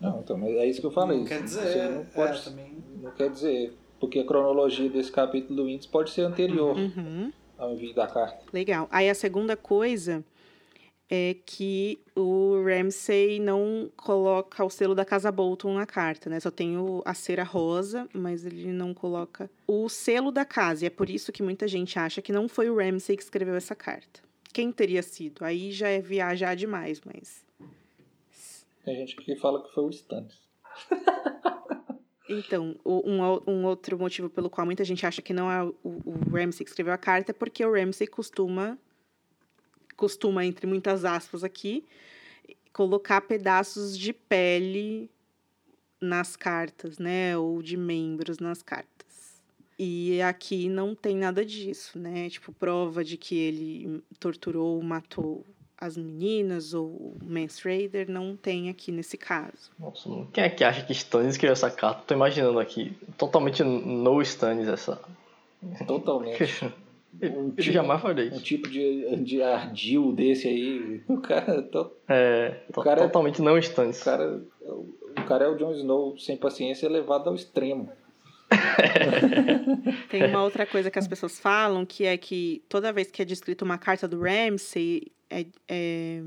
Não, 0.00 0.20
então, 0.20 0.36
mas 0.36 0.50
é 0.50 0.66
isso 0.66 0.80
que 0.80 0.86
eu 0.86 0.90
falei. 0.90 1.18
Não 1.18 1.24
quer 1.24 1.42
dizer, 1.42 1.90
não, 1.90 2.04
pode, 2.06 2.38
é, 2.40 2.42
também. 2.42 2.76
não 3.00 3.10
quer 3.12 3.30
dizer. 3.30 3.72
Porque 4.02 4.18
a 4.18 4.24
cronologia 4.26 4.90
desse 4.90 5.12
capítulo 5.12 5.62
do 5.62 5.68
índice 5.68 5.88
pode 5.88 6.10
ser 6.10 6.22
anterior 6.22 6.76
Uhum. 6.76 7.32
ao 7.56 7.72
envio 7.72 7.94
da 7.94 8.08
carta. 8.08 8.42
Legal. 8.52 8.88
Aí 8.90 9.08
a 9.08 9.14
segunda 9.14 9.56
coisa 9.56 10.24
é 11.08 11.36
que 11.46 12.00
o 12.16 12.60
Ramsay 12.64 13.38
não 13.38 13.88
coloca 13.96 14.64
o 14.64 14.68
selo 14.68 14.92
da 14.92 15.04
Casa 15.04 15.30
Bolton 15.30 15.74
na 15.74 15.86
carta, 15.86 16.28
né? 16.28 16.40
Só 16.40 16.50
tem 16.50 16.76
o- 16.76 17.00
a 17.04 17.14
cera 17.14 17.44
rosa, 17.44 18.08
mas 18.12 18.44
ele 18.44 18.72
não 18.72 18.92
coloca 18.92 19.48
o 19.68 19.88
selo 19.88 20.32
da 20.32 20.44
casa. 20.44 20.82
E 20.84 20.86
é 20.88 20.90
por 20.90 21.08
isso 21.08 21.30
que 21.30 21.40
muita 21.40 21.68
gente 21.68 21.96
acha 21.96 22.20
que 22.20 22.32
não 22.32 22.48
foi 22.48 22.68
o 22.68 22.76
Ramsay 22.78 23.16
que 23.16 23.22
escreveu 23.22 23.54
essa 23.54 23.76
carta. 23.76 24.20
Quem 24.52 24.72
teria 24.72 25.00
sido? 25.02 25.44
Aí 25.44 25.70
já 25.70 25.86
é 25.88 26.00
viajar 26.00 26.56
demais, 26.56 27.00
mas. 27.04 27.44
Tem 28.84 28.96
gente 28.96 29.14
que 29.14 29.36
fala 29.36 29.62
que 29.62 29.72
foi 29.72 29.84
o 29.84 29.90
Stannis. 29.90 30.42
Então, 32.32 32.76
um, 32.84 33.22
um 33.50 33.64
outro 33.64 33.98
motivo 33.98 34.28
pelo 34.30 34.50
qual 34.50 34.64
muita 34.64 34.84
gente 34.84 35.04
acha 35.04 35.20
que 35.20 35.32
não 35.32 35.50
é 35.50 35.62
o, 35.62 35.74
o 35.82 36.30
Ramsay 36.30 36.64
que 36.64 36.70
escreveu 36.70 36.92
a 36.92 36.98
carta 36.98 37.32
é 37.32 37.34
porque 37.34 37.64
o 37.64 37.72
Ramsay 37.72 38.06
costuma, 38.06 38.78
costuma, 39.96 40.44
entre 40.44 40.66
muitas 40.66 41.04
aspas 41.04 41.44
aqui, 41.44 41.84
colocar 42.72 43.20
pedaços 43.20 43.96
de 43.96 44.12
pele 44.12 45.10
nas 46.00 46.34
cartas, 46.34 46.98
né? 46.98 47.36
Ou 47.36 47.62
de 47.62 47.76
membros 47.76 48.38
nas 48.38 48.62
cartas. 48.62 49.42
E 49.78 50.20
aqui 50.22 50.68
não 50.68 50.94
tem 50.94 51.16
nada 51.16 51.44
disso, 51.44 51.98
né? 51.98 52.28
Tipo, 52.28 52.52
prova 52.52 53.04
de 53.04 53.16
que 53.16 53.36
ele 53.36 54.02
torturou, 54.18 54.80
matou 54.82 55.44
as 55.84 55.96
meninas 55.96 56.74
ou 56.74 56.86
o 56.86 57.16
Mance 57.22 57.60
Raider 57.64 58.08
não 58.10 58.36
tem 58.36 58.68
aqui 58.68 58.92
nesse 58.92 59.16
caso. 59.18 59.70
Nossa, 59.78 60.08
quem 60.32 60.44
é 60.44 60.48
que 60.48 60.62
acha 60.62 60.84
que 60.84 60.92
Stannis 60.92 61.32
escreveu 61.32 61.52
essa 61.54 61.70
carta? 61.70 62.02
Tô 62.06 62.14
imaginando 62.14 62.58
aqui, 62.60 62.96
totalmente 63.18 63.62
no 63.64 64.22
Stannis 64.22 64.68
essa. 64.68 65.00
Totalmente. 65.86 66.44
Eu 67.20 67.30
Um 67.40 67.50
tipo, 67.50 67.62
jamais 67.72 68.00
farei. 68.00 68.30
um 68.30 68.38
tipo 68.38 68.68
de, 68.70 69.16
de 69.22 69.42
ardil 69.42 70.12
desse 70.12 70.48
aí. 70.48 71.02
O 71.06 71.18
cara, 71.20 71.60
to- 71.62 71.92
É, 72.08 72.50
to- 72.72 72.80
cara 72.82 73.02
é- 73.02 73.04
totalmente 73.04 73.42
não 73.42 73.58
Stannis. 73.58 74.00
o 74.00 74.04
cara, 74.04 74.42
o 74.66 75.24
cara 75.26 75.44
é 75.44 75.48
o 75.48 75.54
Jon 75.56 75.72
Snow 75.74 76.18
sem 76.18 76.36
paciência 76.38 76.88
levado 76.88 77.28
ao 77.28 77.34
extremo. 77.34 77.90
Tem 80.10 80.24
uma 80.26 80.42
outra 80.42 80.66
coisa 80.66 80.90
que 80.90 80.98
as 80.98 81.06
pessoas 81.08 81.38
falam, 81.38 81.84
que 81.86 82.04
é 82.04 82.16
que 82.16 82.62
toda 82.68 82.92
vez 82.92 83.10
que 83.10 83.22
é 83.22 83.24
descrita 83.24 83.64
uma 83.64 83.78
carta 83.78 84.06
do 84.08 84.20
Ramsay, 84.22 85.02
é, 85.40 85.46
é 85.68 86.22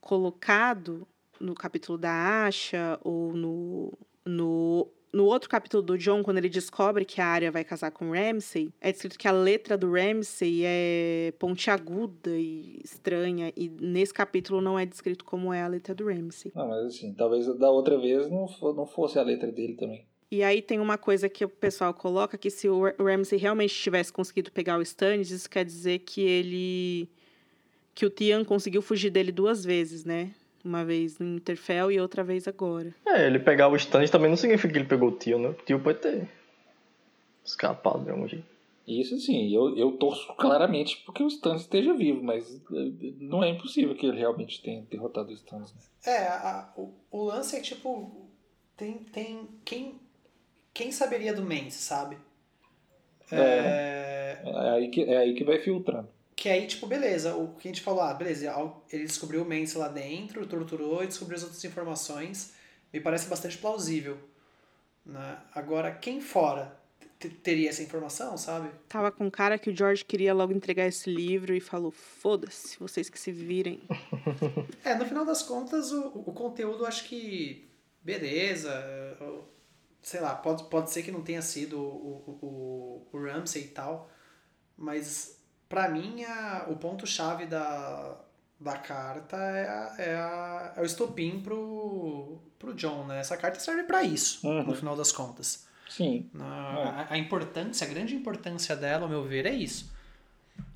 colocado 0.00 1.06
no 1.40 1.54
capítulo 1.54 1.96
da 1.96 2.44
Asha 2.46 2.98
ou 3.02 3.32
no, 3.32 3.92
no, 4.24 4.88
no 5.12 5.24
outro 5.24 5.48
capítulo 5.48 5.82
do 5.82 5.98
John, 5.98 6.22
quando 6.22 6.38
ele 6.38 6.48
descobre 6.48 7.04
que 7.04 7.20
a 7.20 7.26
Arya 7.26 7.50
vai 7.50 7.64
casar 7.64 7.90
com 7.90 8.10
o 8.10 8.12
Ramsay, 8.12 8.70
é 8.80 8.92
descrito 8.92 9.18
que 9.18 9.26
a 9.26 9.32
letra 9.32 9.76
do 9.76 9.92
Ramsay 9.92 10.62
é 10.64 11.32
pontiaguda 11.38 12.30
e 12.30 12.80
estranha, 12.84 13.52
e 13.56 13.68
nesse 13.68 14.12
capítulo 14.12 14.60
não 14.60 14.78
é 14.78 14.84
descrito 14.84 15.24
como 15.24 15.52
é 15.52 15.62
a 15.62 15.68
letra 15.68 15.94
do 15.94 16.06
Ramsay. 16.06 16.52
Não, 16.54 16.68
mas 16.68 16.86
assim, 16.86 17.12
talvez 17.14 17.46
da 17.58 17.70
outra 17.70 17.98
vez 17.98 18.30
não, 18.30 18.46
não 18.74 18.86
fosse 18.86 19.18
a 19.18 19.22
letra 19.22 19.50
dele 19.50 19.74
também. 19.74 20.06
E 20.30 20.44
aí 20.44 20.62
tem 20.62 20.78
uma 20.78 20.96
coisa 20.96 21.28
que 21.28 21.44
o 21.44 21.48
pessoal 21.48 21.92
coloca 21.92 22.38
que 22.38 22.50
se 22.50 22.68
o 22.68 22.84
Ramsay 23.02 23.36
realmente 23.36 23.74
tivesse 23.74 24.12
conseguido 24.12 24.52
pegar 24.52 24.78
o 24.78 24.82
Stannis, 24.82 25.32
isso 25.32 25.50
quer 25.50 25.64
dizer 25.64 26.00
que 26.00 26.20
ele 26.20 27.10
Que 27.94 28.06
o 28.06 28.10
Tian 28.10 28.44
conseguiu 28.44 28.80
fugir 28.82 29.10
dele 29.10 29.32
duas 29.32 29.64
vezes, 29.64 30.04
né? 30.04 30.30
Uma 30.64 30.84
vez 30.84 31.18
no 31.18 31.36
Interfell 31.36 31.90
e 31.90 32.00
outra 32.00 32.22
vez 32.22 32.46
agora. 32.46 32.94
É, 33.06 33.26
ele 33.26 33.38
pegar 33.38 33.68
o 33.68 33.76
stand 33.76 34.06
também 34.08 34.28
não 34.30 34.36
significa 34.36 34.72
que 34.72 34.78
ele 34.78 34.88
pegou 34.88 35.08
o 35.08 35.16
tio, 35.16 35.38
né? 35.38 35.48
O 35.48 35.54
tio 35.54 35.80
pode 35.80 35.98
ter 36.00 36.28
escapado 37.44 38.04
de 38.04 38.10
algum 38.10 38.28
jeito. 38.28 38.44
Isso 38.86 39.18
sim, 39.20 39.54
eu, 39.54 39.76
eu 39.76 39.92
torço 39.92 40.32
claramente 40.34 40.96
porque 41.06 41.22
o 41.22 41.28
Stannis 41.28 41.62
esteja 41.62 41.94
vivo, 41.94 42.22
mas 42.24 42.52
eh, 42.72 43.12
não 43.20 43.44
é 43.44 43.48
impossível 43.50 43.94
que 43.94 44.04
ele 44.06 44.18
realmente 44.18 44.60
tenha 44.60 44.82
derrotado 44.90 45.30
o 45.30 45.32
Stannis. 45.32 45.72
Né? 45.72 45.80
É, 46.06 46.26
a- 46.26 46.72
o, 46.76 46.92
o 47.10 47.24
lance 47.24 47.54
é 47.56 47.60
tipo, 47.60 48.28
tem, 48.76 48.94
tem 49.12 49.48
quem, 49.64 49.94
quem 50.74 50.90
saberia 50.90 51.32
do 51.32 51.42
Mance, 51.42 51.72
sabe? 51.82 52.16
É, 53.30 54.40
É 54.44 54.70
aí 54.70 54.88
que, 54.88 55.02
é 55.04 55.18
aí 55.18 55.34
que 55.34 55.44
vai 55.44 55.58
filtrando. 55.60 56.08
Que 56.40 56.48
aí, 56.48 56.66
tipo, 56.66 56.86
beleza, 56.86 57.36
o 57.36 57.48
que 57.48 57.68
a 57.68 57.70
gente 57.70 57.82
falou, 57.82 58.00
ah, 58.00 58.14
beleza, 58.14 58.50
ele 58.90 59.04
descobriu 59.04 59.42
o 59.42 59.44
Mance 59.46 59.76
lá 59.76 59.88
dentro, 59.88 60.46
torturou 60.46 61.04
e 61.04 61.06
descobriu 61.06 61.36
as 61.36 61.42
outras 61.42 61.62
informações, 61.62 62.54
me 62.90 62.98
parece 62.98 63.28
bastante 63.28 63.58
plausível. 63.58 64.16
Né? 65.04 65.38
Agora, 65.54 65.92
quem 65.92 66.18
fora 66.18 66.80
teria 67.42 67.68
essa 67.68 67.82
informação, 67.82 68.38
sabe? 68.38 68.70
Tava 68.88 69.12
com 69.12 69.30
cara 69.30 69.58
que 69.58 69.68
o 69.68 69.76
George 69.76 70.02
queria 70.02 70.32
logo 70.32 70.54
entregar 70.54 70.86
esse 70.86 71.10
livro 71.10 71.54
e 71.54 71.60
falou: 71.60 71.90
foda-se, 71.90 72.78
vocês 72.78 73.10
que 73.10 73.20
se 73.20 73.30
virem. 73.30 73.82
É, 74.82 74.94
no 74.94 75.04
final 75.04 75.26
das 75.26 75.42
contas, 75.42 75.92
o, 75.92 76.06
o 76.24 76.32
conteúdo 76.32 76.86
acho 76.86 77.04
que. 77.04 77.70
Beleza. 78.02 78.72
Sei 80.00 80.20
lá, 80.20 80.34
pode, 80.34 80.64
pode 80.70 80.90
ser 80.90 81.02
que 81.02 81.12
não 81.12 81.22
tenha 81.22 81.42
sido 81.42 81.78
o, 81.78 82.24
o, 82.40 82.46
o, 82.46 83.08
o 83.12 83.22
Ramsey 83.22 83.64
e 83.64 83.68
tal. 83.68 84.10
Mas 84.74 85.39
pra 85.70 85.88
mim 85.88 86.22
a, 86.24 86.66
o 86.68 86.76
ponto-chave 86.76 87.46
da, 87.46 88.16
da 88.60 88.76
carta 88.76 89.36
é, 89.38 89.66
a, 89.68 89.94
é, 89.98 90.14
a, 90.16 90.72
é 90.76 90.80
o 90.82 90.84
estopim 90.84 91.40
pro, 91.40 92.38
pro 92.58 92.74
John, 92.74 93.06
né? 93.06 93.20
Essa 93.20 93.36
carta 93.38 93.58
serve 93.58 93.84
pra 93.84 94.02
isso, 94.02 94.46
Uhum. 94.46 94.64
no 94.64 94.74
final 94.74 94.94
das 94.94 95.10
contas. 95.12 95.66
Sim. 95.88 96.28
A, 96.38 97.06
a- 97.08 97.14
a 97.14 97.18
importância, 97.18 97.86
a 97.86 97.90
grande 97.90 98.14
importância 98.14 98.76
dela, 98.76 99.04
ao 99.04 99.08
meu 99.08 99.22
ver, 99.24 99.46
é 99.46 99.52
isso. 99.52 99.90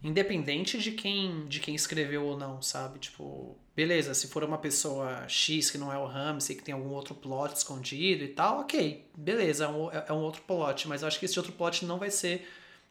Independente 0.02 0.78
de 0.78 0.92
quem, 0.92 1.46
de 1.46 1.60
quem 1.60 1.74
escreveu 1.74 2.24
ou 2.24 2.38
não, 2.38 2.60
sabe? 2.62 2.98
Tipo, 2.98 3.56
beleza, 3.76 4.14
se 4.14 4.28
for 4.28 4.44
uma 4.44 4.58
pessoa 4.58 5.24
X 5.28 5.70
que 5.70 5.78
não 5.78 5.92
é 5.92 5.98
o 5.98 6.06
Ramsey, 6.06 6.56
que 6.56 6.62
tem 6.62 6.72
algum 6.74 6.90
outro 6.90 7.14
plot 7.14 7.54
escondido 7.56 8.22
e 8.24 8.28
tal, 8.28 8.60
ok, 8.60 9.04
beleza, 9.16 9.64
é 9.64 9.68
um, 9.68 9.90
é 9.90 10.12
um 10.12 10.22
outro 10.22 10.42
plot, 10.42 10.86
mas 10.88 11.02
eu 11.02 11.08
acho 11.08 11.18
que 11.18 11.24
esse 11.26 11.38
outro 11.38 11.52
plot 11.52 11.84
não 11.84 11.98
vai 11.98 12.10
ser, 12.10 12.46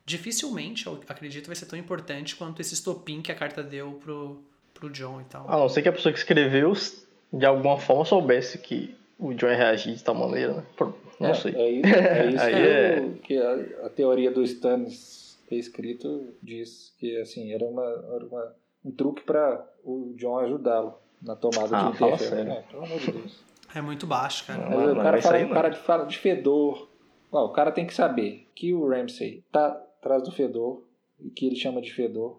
dificilmente, 0.06 0.86
eu 0.88 1.00
acredito, 1.08 1.48
vai 1.48 1.56
ser 1.56 1.66
tão 1.66 1.78
importante 1.78 2.36
quanto 2.36 2.62
esse 2.62 2.74
estopim 2.74 3.22
que 3.22 3.32
a 3.32 3.36
carta 3.36 3.64
deu 3.64 3.94
pro, 4.04 4.42
pro 4.74 4.90
John 4.90 5.22
e 5.22 5.26
tal. 5.26 5.50
A 5.50 5.58
não 5.58 5.70
ser 5.70 5.82
que 5.82 5.90
a 5.90 5.94
pessoa 5.94 6.12
que 6.12 6.20
escreveu 6.20 6.74
de 7.32 7.46
alguma 7.46 7.78
forma 7.80 8.06
soubesse 8.06 8.58
que 8.58 8.96
o 9.18 9.34
John 9.34 9.48
ia 9.48 9.56
reagir 9.56 9.96
de 9.96 10.04
tal 10.04 10.16
maneira, 10.16 10.54
né? 10.54 10.64
Por- 10.76 10.94
Não 11.20 11.30
é, 11.30 11.34
sei. 11.34 11.56
É 11.56 11.70
isso, 11.70 11.88
é 11.96 12.30
isso 12.34 12.44
Aí 12.44 12.54
que, 12.54 12.58
é- 12.68 13.10
que 13.24 13.38
a, 13.38 13.86
a 13.86 13.90
teoria 13.90 14.32
do 14.32 14.44
Stannis 14.44 15.40
ter 15.48 15.56
escrito 15.58 16.34
diz 16.42 16.94
que 17.00 17.18
assim 17.22 17.54
era, 17.54 17.64
uma, 17.64 17.84
era 17.84 18.26
uma- 18.26 18.54
um 18.84 18.92
truque 18.92 19.22
para 19.24 19.66
o 19.86 20.14
John 20.18 20.38
ajudá-lo 20.40 20.96
na 21.22 21.36
tomada 21.36 21.78
Ah, 21.78 21.92
de 21.92 21.98
fala 21.98 22.16
Interfell. 22.16 22.38
sério. 22.38 22.52
É, 22.52 22.62
pelo 22.64 22.84
amor 22.84 23.00
de 23.00 23.12
Deus. 23.12 23.40
É 23.74 23.82
muito 23.82 24.06
baixo, 24.06 24.46
cara. 24.46 24.70
Não, 24.70 24.78
Mas 24.78 24.88
mas 24.90 24.98
o 24.98 25.02
cara 25.02 25.18
é 25.18 25.22
fala, 25.22 25.40
não. 25.40 25.50
para 25.50 25.70
de 25.70 25.80
falar 25.80 26.04
de 26.06 26.18
fedor. 26.20 26.90
Ó, 27.32 27.46
o 27.46 27.50
cara 27.50 27.72
tem 27.72 27.88
que 27.88 27.94
saber 27.94 28.48
que 28.54 28.74
o 28.74 28.88
Ramsay 28.88 29.44
tá 29.52 29.82
atrás 30.04 30.22
do 30.24 30.32
fedor 30.32 30.84
e 31.20 31.30
que 31.30 31.48
ele 31.48 31.56
chama 31.56 31.82
de 31.82 31.92
fedor. 31.94 32.32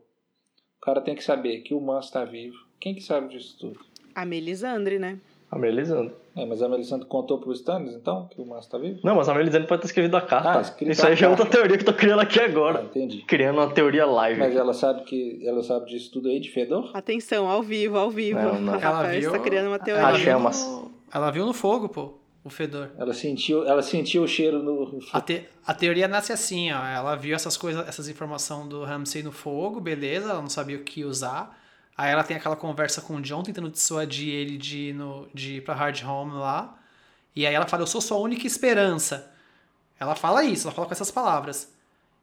O 0.81 0.85
cara 0.85 1.01
tem 1.01 1.15
que 1.15 1.25
saber 1.25 1.61
que 1.63 1.73
o 1.73 1.81
Manso 1.81 2.13
tá 2.13 2.25
vivo. 2.25 2.57
Quem 2.79 2.95
que 2.95 3.01
sabe 3.01 3.29
disso 3.29 3.57
tudo? 3.59 3.81
A 4.15 4.27
Melisandre, 4.27 4.99
né? 4.99 5.19
A 5.51 5.59
Melisandre. 5.59 6.15
É, 6.37 6.45
mas 6.45 6.61
a 6.63 6.69
Melisandre 6.69 7.07
contou 7.07 7.39
pro 7.39 7.53
Stannis, 7.53 7.95
então, 7.95 8.27
que 8.29 8.41
o 8.41 8.45
Manso 8.45 8.69
tá 8.69 8.77
vivo? 8.77 9.01
Não, 9.05 9.15
mas 9.15 9.29
a 9.29 9.35
Melisandre 9.35 9.67
pode 9.69 9.81
ter 9.83 9.87
escrevido 9.87 10.17
a 10.17 10.21
carta. 10.21 10.59
Ah, 10.59 10.85
Isso 10.91 11.07
a 11.07 11.09
aí 11.09 11.17
já 11.17 11.27
é 11.27 11.31
outra 11.31 11.47
teoria 11.47 11.77
que 11.79 11.83
eu 11.83 11.87
tô 11.93 11.95
criando 11.95 12.21
aqui 12.21 12.39
Ah, 12.41 12.45
agora. 12.45 12.83
entendi. 12.83 13.23
Criando 13.23 13.59
uma 13.59 13.73
teoria 13.73 14.05
live. 14.05 14.39
Mas 14.41 14.55
ela 14.55 14.75
sabe 14.75 15.05
que 15.05 15.41
ela 15.47 15.63
sabe 15.63 15.87
disso 15.87 16.11
tudo 16.13 16.29
aí 16.29 16.41
de 16.41 16.51
fedor? 16.51 16.91
Atenção, 16.93 17.49
ao 17.49 17.63
vivo, 17.63 17.97
ao 17.97 18.11
vivo. 18.11 18.41
Não, 18.41 18.61
não. 18.61 18.75
A 18.75 18.77
Rafael 18.79 19.19
está 19.21 19.39
criando 19.39 19.67
uma 19.69 19.77
ela 19.77 19.85
teoria. 19.85 20.07
Ah, 20.07 20.13
viu 20.13 20.21
chamas. 20.25 20.67
no- 20.67 20.91
ela 21.13 21.31
viu 21.31 21.47
no 21.47 21.53
fogo, 21.55 21.89
pô, 21.89 22.15
o 22.45 22.51
fedor. 22.51 22.91
Ela 22.99 23.15
sentiu, 23.15 23.67
ela 23.67 23.83
sentiu 23.83 24.23
o 24.23 24.29
cheiro 24.29 24.63
no. 24.63 25.01
A, 25.13 25.21
te- 25.21 25.49
a 25.67 25.73
teoria 25.75 26.07
nasce 26.07 26.33
assim, 26.33 26.71
ó. 26.71 26.85
Ela 26.85 27.17
viu 27.17 27.35
essas 27.35 27.57
coisas, 27.57 27.89
essas 27.89 28.07
informações 28.09 28.69
do 28.69 28.85
Ramsey 28.85 29.23
no 29.23 29.33
fogo, 29.33 29.81
beleza, 29.81 30.31
ela 30.31 30.43
não 30.43 30.51
sabia 30.51 30.77
o 30.77 30.83
que 30.85 31.05
usar. 31.05 31.59
Aí 31.97 32.11
ela 32.13 32.23
tem 32.23 32.37
aquela 32.37 32.57
conversa 32.57 33.01
com 33.01 33.17
o 33.17 33.21
John, 33.23 33.43
tentando 33.43 33.71
dissuadir 33.71 34.29
ele 34.33 34.59
de 34.59 34.89
ir, 34.91 34.93
no, 34.95 35.27
de 35.33 35.57
ir 35.57 35.61
pra 35.63 35.75
Hard 35.75 36.03
Home 36.05 36.33
lá. 36.35 36.77
E 37.35 37.47
aí 37.47 37.55
ela 37.55 37.67
fala, 37.67 37.83
eu 37.83 37.87
sou 37.87 38.01
sua 38.01 38.19
única 38.19 38.47
esperança. 38.47 39.33
Ela 39.99 40.15
fala 40.15 40.45
isso, 40.45 40.67
ela 40.67 40.75
fala 40.75 40.87
com 40.87 40.93
essas 40.93 41.11
palavras. 41.11 41.73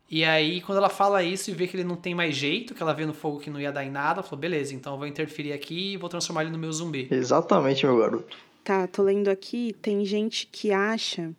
E 0.09 0.26
aí, 0.26 0.59
quando 0.59 0.78
ela 0.78 0.89
fala 0.89 1.24
isso 1.24 1.49
e 1.49 1.53
vê 1.53 1.67
que 1.67 1.78
ele 1.78 1.86
não 1.86 1.95
tem 1.95 2.13
mais 2.13 2.36
jeito, 2.36 2.76
que 2.76 2.84
ela 2.84 2.93
vê 2.93 3.05
no 3.05 3.13
fogo 3.13 3.39
que 3.39 3.49
não 3.49 3.61
ia 3.61 3.72
dar 3.72 3.86
em 3.86 3.89
nada, 3.89 4.19
ela 4.19 4.24
falou, 4.24 4.39
beleza, 4.41 4.76
então 4.76 4.91
eu 4.93 4.99
vou 4.99 5.07
interferir 5.07 5.53
aqui 5.53 5.93
e 5.93 5.97
vou 5.97 6.09
transformar 6.09 6.41
ele 6.41 6.51
no 6.51 6.57
meu 6.57 6.72
zumbi. 6.74 7.07
Exatamente, 7.09 7.86
meu 7.86 7.97
garoto. 7.97 8.36
Tá, 8.64 8.86
tô 8.86 9.01
lendo 9.01 9.28
aqui, 9.28 9.76
tem 9.82 10.05
gente 10.05 10.45
que 10.45 10.72
acha 10.72 11.36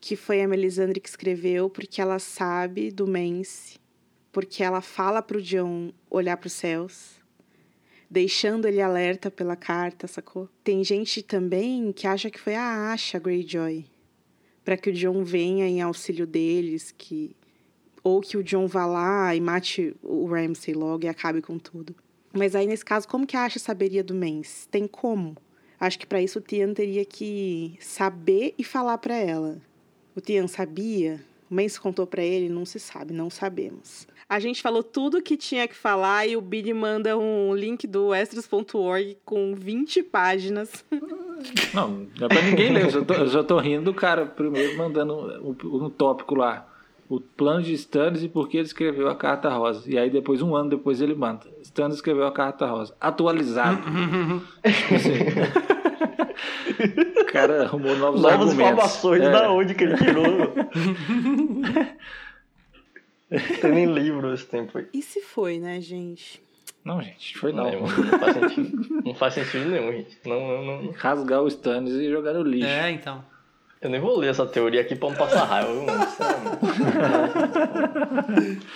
que 0.00 0.16
foi 0.16 0.42
a 0.42 0.48
Melisandre 0.48 0.98
que 0.98 1.08
escreveu 1.08 1.70
porque 1.70 2.00
ela 2.00 2.18
sabe 2.18 2.90
do 2.90 3.06
Mance, 3.06 3.78
porque 4.32 4.64
ela 4.64 4.80
fala 4.80 5.22
pro 5.22 5.40
John 5.40 5.92
olhar 6.10 6.36
pros 6.36 6.52
céus, 6.54 7.20
deixando 8.10 8.66
ele 8.66 8.82
alerta 8.82 9.30
pela 9.30 9.54
carta, 9.54 10.08
sacou? 10.08 10.48
Tem 10.64 10.82
gente 10.82 11.22
também 11.22 11.92
que 11.92 12.08
acha 12.08 12.28
que 12.28 12.40
foi 12.40 12.56
a 12.56 12.92
Asha 12.92 13.20
Greyjoy, 13.20 13.84
para 14.64 14.76
que 14.76 14.90
o 14.90 14.92
John 14.92 15.22
venha 15.22 15.68
em 15.68 15.80
auxílio 15.80 16.26
deles, 16.26 16.92
que 16.96 17.36
ou 18.02 18.20
que 18.20 18.36
o 18.36 18.42
John 18.42 18.66
vá 18.66 18.84
lá 18.84 19.32
e 19.36 19.40
mate 19.40 19.94
o 20.02 20.26
Ramsay 20.26 20.74
logo 20.74 21.04
e 21.04 21.08
acabe 21.08 21.40
com 21.40 21.56
tudo. 21.56 21.94
Mas 22.32 22.56
aí 22.56 22.66
nesse 22.66 22.84
caso, 22.84 23.06
como 23.06 23.24
que 23.24 23.36
a 23.36 23.44
Asha 23.44 23.60
saberia 23.60 24.02
do 24.02 24.12
Mance? 24.12 24.66
Tem 24.68 24.88
como? 24.88 25.36
Acho 25.82 25.98
que 25.98 26.06
para 26.06 26.22
isso 26.22 26.38
o 26.38 26.40
Tian 26.40 26.72
teria 26.72 27.04
que 27.04 27.76
saber 27.80 28.54
e 28.56 28.62
falar 28.62 28.98
para 28.98 29.16
ela. 29.16 29.56
O 30.14 30.20
Tian 30.20 30.46
sabia? 30.46 31.20
O 31.50 31.54
Mance 31.56 31.80
contou 31.80 32.06
para 32.06 32.22
ele? 32.22 32.48
Não 32.48 32.64
se 32.64 32.78
sabe, 32.78 33.12
não 33.12 33.28
sabemos. 33.28 34.06
A 34.28 34.38
gente 34.38 34.62
falou 34.62 34.84
tudo 34.84 35.20
que 35.20 35.36
tinha 35.36 35.66
que 35.66 35.74
falar 35.74 36.24
e 36.24 36.36
o 36.36 36.40
Billy 36.40 36.72
manda 36.72 37.18
um 37.18 37.52
link 37.52 37.84
do 37.88 38.14
extras.org 38.14 39.16
com 39.24 39.56
20 39.56 40.04
páginas. 40.04 40.84
Não, 41.74 42.06
não 42.16 42.26
é 42.26 42.28
pra 42.28 42.42
ninguém 42.42 42.72
ler. 42.72 42.84
Eu 42.84 42.90
já 42.90 43.04
tô, 43.04 43.14
eu 43.14 43.26
já 43.26 43.42
tô 43.42 43.58
rindo 43.58 43.86
do 43.86 43.94
cara 43.94 44.24
primeiro 44.24 44.78
mandando 44.78 45.12
um, 45.42 45.84
um 45.84 45.90
tópico 45.90 46.36
lá. 46.36 46.68
O 47.08 47.18
plano 47.18 47.64
de 47.64 47.72
Stannis 47.72 48.22
e 48.22 48.28
por 48.28 48.48
que 48.48 48.58
ele 48.58 48.66
escreveu 48.66 49.08
a 49.08 49.16
carta 49.16 49.50
rosa. 49.50 49.90
E 49.90 49.98
aí 49.98 50.08
depois, 50.08 50.40
um 50.40 50.54
ano 50.54 50.70
depois, 50.70 51.00
ele 51.00 51.16
manda. 51.16 51.40
Stannis 51.62 51.96
escreveu 51.96 52.28
a 52.28 52.32
carta 52.32 52.64
rosa. 52.66 52.94
Atualizado. 53.00 53.82
o 57.20 57.24
cara 57.26 57.62
arrumou 57.64 57.96
novos 57.96 58.20
Novas 58.20 58.48
argumentos. 58.48 58.72
informações 58.72 59.22
É. 59.22 59.30
da 59.30 59.50
onde 59.50 59.74
que 59.74 59.84
ele 59.84 59.96
tirou. 59.96 60.52
Tem 63.60 63.72
nem 63.72 63.86
livro 63.86 64.32
esse 64.34 64.44
tempo 64.46 64.76
aí. 64.78 64.86
E 64.92 65.02
se 65.02 65.20
foi, 65.22 65.58
né, 65.58 65.80
gente? 65.80 66.42
Não, 66.84 67.00
gente, 67.00 67.38
foi 67.38 67.52
não. 67.52 67.70
Não, 67.70 67.80
não 67.82 68.18
faz 68.18 68.34
sentido. 68.36 69.02
Não 69.04 69.14
faz 69.14 69.34
sentido 69.34 69.68
nenhum, 69.70 69.92
gente. 69.92 70.18
Não, 70.26 70.40
não, 70.40 70.64
não. 70.82 70.90
Rasgar 70.92 71.42
o 71.42 71.48
Stannis 71.48 71.94
e 71.94 72.10
jogar 72.10 72.32
no 72.34 72.42
lixo. 72.42 72.66
É, 72.66 72.90
então. 72.90 73.24
Eu 73.80 73.90
nem 73.90 74.00
vou 74.00 74.16
ler 74.18 74.30
essa 74.30 74.46
teoria 74.46 74.80
aqui 74.80 74.94
pra 74.94 75.08
não 75.08 75.16
passar 75.16 75.44
raiva? 75.44 75.70
Sinceramente. 76.06 78.66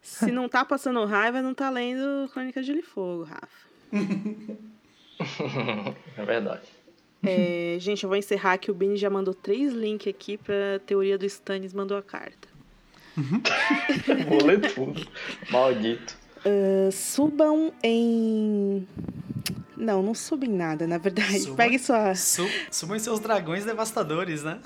Se 0.00 0.30
não 0.32 0.48
tá 0.48 0.64
passando 0.64 1.04
raiva, 1.04 1.40
não 1.40 1.54
tá 1.54 1.70
lendo 1.70 2.28
Crônica 2.32 2.62
de 2.62 2.72
e 2.72 2.82
Fogo, 2.82 3.24
Rafa. 3.24 3.72
É 6.16 6.24
verdade. 6.24 6.62
É, 7.24 7.76
gente, 7.78 8.02
eu 8.02 8.08
vou 8.08 8.16
encerrar 8.16 8.58
que 8.58 8.70
o 8.70 8.74
Bini 8.74 8.96
já 8.96 9.08
mandou 9.08 9.32
três 9.32 9.72
links 9.72 10.08
aqui 10.08 10.36
pra 10.36 10.80
teoria 10.84 11.16
do 11.16 11.24
Stannis 11.24 11.72
mandou 11.72 11.96
a 11.96 12.02
carta. 12.02 12.48
Vou 14.28 14.44
ler 14.44 14.60
tudo. 14.72 15.06
Maldito. 15.50 16.16
Uh, 16.44 16.90
subam 16.90 17.72
em. 17.82 18.86
Não, 19.76 20.02
não 20.02 20.14
subem 20.14 20.50
nada, 20.50 20.86
na 20.86 20.98
verdade. 20.98 21.40
Suba. 21.40 21.56
Pegue 21.56 21.78
sua. 21.78 22.14
Su 22.14 22.48
subam 22.70 22.98
seus 22.98 23.20
dragões 23.20 23.64
devastadores, 23.64 24.42
né? 24.42 24.58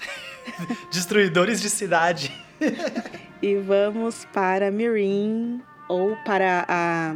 Destruidores 0.92 1.60
de 1.60 1.68
cidade. 1.68 2.32
E 3.42 3.56
vamos 3.56 4.24
para 4.32 4.70
Mirin 4.70 5.60
ou 5.88 6.16
para 6.24 6.64
a. 6.68 7.14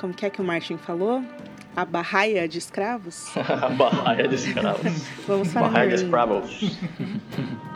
Como 0.00 0.14
que 0.14 0.26
é 0.26 0.30
que 0.30 0.40
o 0.40 0.44
Martin 0.44 0.78
falou? 0.78 1.22
A 1.76 1.84
barraia 1.84 2.48
de 2.48 2.58
escravos? 2.58 3.26
Barraia 3.78 4.26
de 4.26 4.34
escravos. 4.34 5.08
Vamos 5.26 5.48
para 5.52 5.68
Barraia 5.68 5.88
de 5.88 5.94
escravos. 5.94 6.60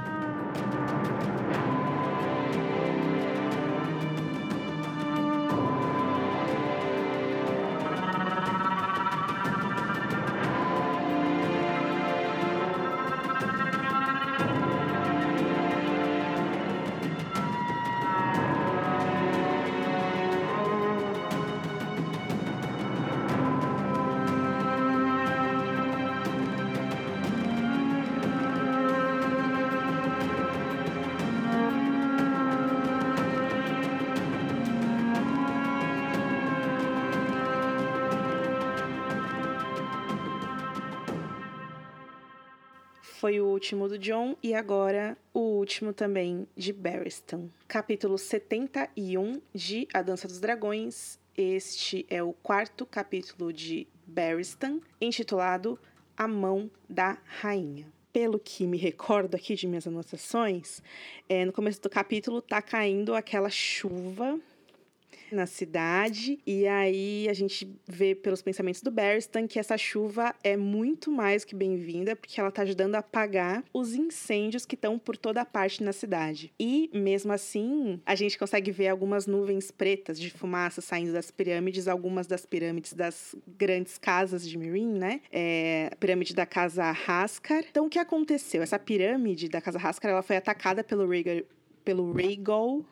último 43.65 43.89
do 43.89 43.99
John 43.99 44.37
e 44.43 44.53
agora 44.53 45.17
o 45.33 45.41
último 45.41 45.95
também 45.95 46.47
de 46.55 46.71
Barristan. 46.71 47.49
Capítulo 47.67 48.19
71 48.19 49.41
de 49.55 49.89
A 49.95 50.03
Dança 50.03 50.29
dos 50.29 50.39
Dragões. 50.39 51.19
Este 51.35 52.05
é 52.11 52.23
o 52.23 52.35
quarto 52.35 52.85
capítulo 52.85 53.55
de 53.55 53.87
Barristan, 54.07 54.81
intitulado 55.01 55.79
A 56.15 56.29
Mão 56.29 56.71
da 56.91 57.17
Rainha 57.25 57.91
pelo 58.13 58.39
que 58.39 58.65
me 58.65 58.77
recordo 58.77 59.35
aqui 59.35 59.57
de 59.57 59.67
minhas 59.67 59.89
anotações, 59.89 60.81
é, 61.29 61.45
no 61.45 61.53
começo 61.53 61.83
do 61.83 61.91
capítulo 61.91 62.41
tá 62.41 62.63
caindo 62.63 63.13
aquela 63.13 63.51
chuva 63.51 64.39
na 65.35 65.47
cidade. 65.47 66.39
E 66.47 66.67
aí 66.67 67.29
a 67.29 67.33
gente 67.33 67.69
vê 67.87 68.15
pelos 68.15 68.43
pensamentos 68.43 68.81
do 68.81 68.91
Berstan 68.91 69.47
que 69.47 69.59
essa 69.59 69.77
chuva 69.77 70.35
é 70.43 70.57
muito 70.57 71.11
mais 71.11 71.45
que 71.45 71.55
bem-vinda, 71.55 72.17
porque 72.17 72.41
ela 72.41 72.49
está 72.49 72.63
ajudando 72.63 72.95
a 72.95 72.99
apagar 72.99 73.65
os 73.73 73.95
incêndios 73.95 74.65
que 74.65 74.75
estão 74.75 74.99
por 74.99 75.17
toda 75.17 75.45
parte 75.45 75.83
na 75.83 75.93
cidade. 75.93 76.53
E 76.59 76.91
mesmo 76.93 77.33
assim, 77.33 78.01
a 78.07 78.15
gente 78.15 78.39
consegue 78.39 78.71
ver 78.71 78.89
algumas 78.89 79.27
nuvens 79.27 79.71
pretas 79.71 80.19
de 80.19 80.31
fumaça 80.31 80.81
saindo 80.81 81.13
das 81.13 81.31
pirâmides, 81.31 81.89
algumas 81.89 82.27
das 82.27 82.47
pirâmides 82.47 82.93
das 82.93 83.35
grandes 83.47 83.99
casas 83.99 84.49
de 84.49 84.57
Mirin, 84.57 84.93
né? 84.93 85.21
É, 85.31 85.91
pirâmide 85.99 86.35
da 86.35 86.47
casa 86.47 86.95
Haskar. 87.07 87.65
Então 87.69 87.87
o 87.87 87.91
que 87.91 87.99
aconteceu? 87.99 88.63
Essa 88.63 88.79
pirâmide 88.79 89.49
da 89.49 89.61
casa 89.61 89.79
Haskar, 89.79 90.11
ela 90.11 90.23
foi 90.23 90.37
atacada 90.37 90.85
pelo 90.85 91.09
Rhaegar 91.09 91.45
pelo 91.85 92.13
Rhaegal 92.13 92.83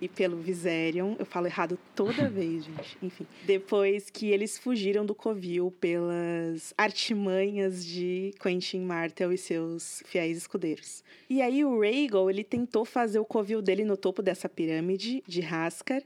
e 0.00 0.08
pelo 0.08 0.36
Viserion. 0.36 1.14
Eu 1.18 1.26
falo 1.26 1.46
errado 1.46 1.78
toda 1.94 2.28
vez, 2.30 2.64
gente. 2.64 2.98
Enfim. 3.02 3.26
Depois 3.44 4.08
que 4.10 4.28
eles 4.28 4.58
fugiram 4.58 5.04
do 5.04 5.14
Covil 5.14 5.72
pelas 5.80 6.72
artimanhas 6.76 7.84
de 7.84 8.34
Quentin 8.40 8.80
Martel 8.80 9.32
e 9.32 9.38
seus 9.38 10.02
fiéis 10.06 10.38
escudeiros. 10.38 11.04
E 11.28 11.42
aí 11.42 11.64
o 11.64 11.80
Rhaegal, 11.80 12.30
ele 12.30 12.44
tentou 12.44 12.84
fazer 12.84 13.18
o 13.18 13.24
Covil 13.24 13.60
dele 13.60 13.84
no 13.84 13.96
topo 13.96 14.22
dessa 14.22 14.48
pirâmide 14.48 15.22
de 15.26 15.42
Haskar. 15.42 16.02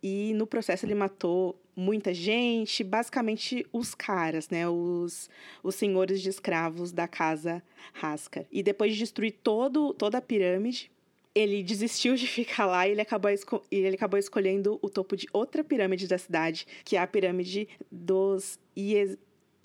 E 0.00 0.32
no 0.34 0.46
processo 0.46 0.86
ele 0.86 0.94
matou 0.94 1.58
muita 1.74 2.14
gente, 2.14 2.84
basicamente 2.84 3.66
os 3.72 3.94
caras, 3.94 4.48
né? 4.48 4.68
Os, 4.68 5.28
os 5.62 5.74
senhores 5.74 6.20
de 6.20 6.28
escravos 6.28 6.92
da 6.92 7.08
casa 7.08 7.62
Haskar. 8.00 8.44
E 8.50 8.62
depois 8.62 8.92
de 8.92 8.98
destruir 8.98 9.32
todo, 9.42 9.92
toda 9.94 10.18
a 10.18 10.20
pirâmide, 10.20 10.90
ele 11.38 11.62
desistiu 11.62 12.14
de 12.14 12.26
ficar 12.26 12.66
lá 12.66 12.86
e 12.86 12.92
ele 12.92 13.00
acabou, 13.00 13.30
ele 13.70 13.94
acabou 13.94 14.18
escolhendo 14.18 14.78
o 14.82 14.90
topo 14.90 15.16
de 15.16 15.26
outra 15.32 15.62
pirâmide 15.62 16.08
da 16.08 16.18
cidade, 16.18 16.66
que 16.84 16.96
é 16.96 17.00
a 17.00 17.06
pirâmide 17.06 17.68
dos 17.90 18.58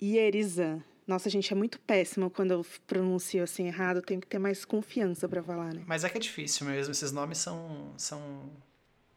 Ierizan. 0.02 0.82
Nossa, 1.06 1.28
gente, 1.28 1.52
é 1.52 1.56
muito 1.56 1.78
péssimo 1.80 2.30
quando 2.30 2.52
eu 2.52 2.66
pronuncio 2.86 3.42
assim 3.42 3.66
errado. 3.66 3.98
Eu 3.98 4.02
tenho 4.02 4.20
que 4.20 4.26
ter 4.26 4.38
mais 4.38 4.64
confiança 4.64 5.28
para 5.28 5.42
falar, 5.42 5.74
né? 5.74 5.82
Mas 5.86 6.02
é 6.02 6.08
que 6.08 6.16
é 6.16 6.20
difícil 6.20 6.66
mesmo. 6.66 6.92
Esses 6.92 7.12
nomes 7.12 7.36
são, 7.36 7.92
são, 7.98 8.50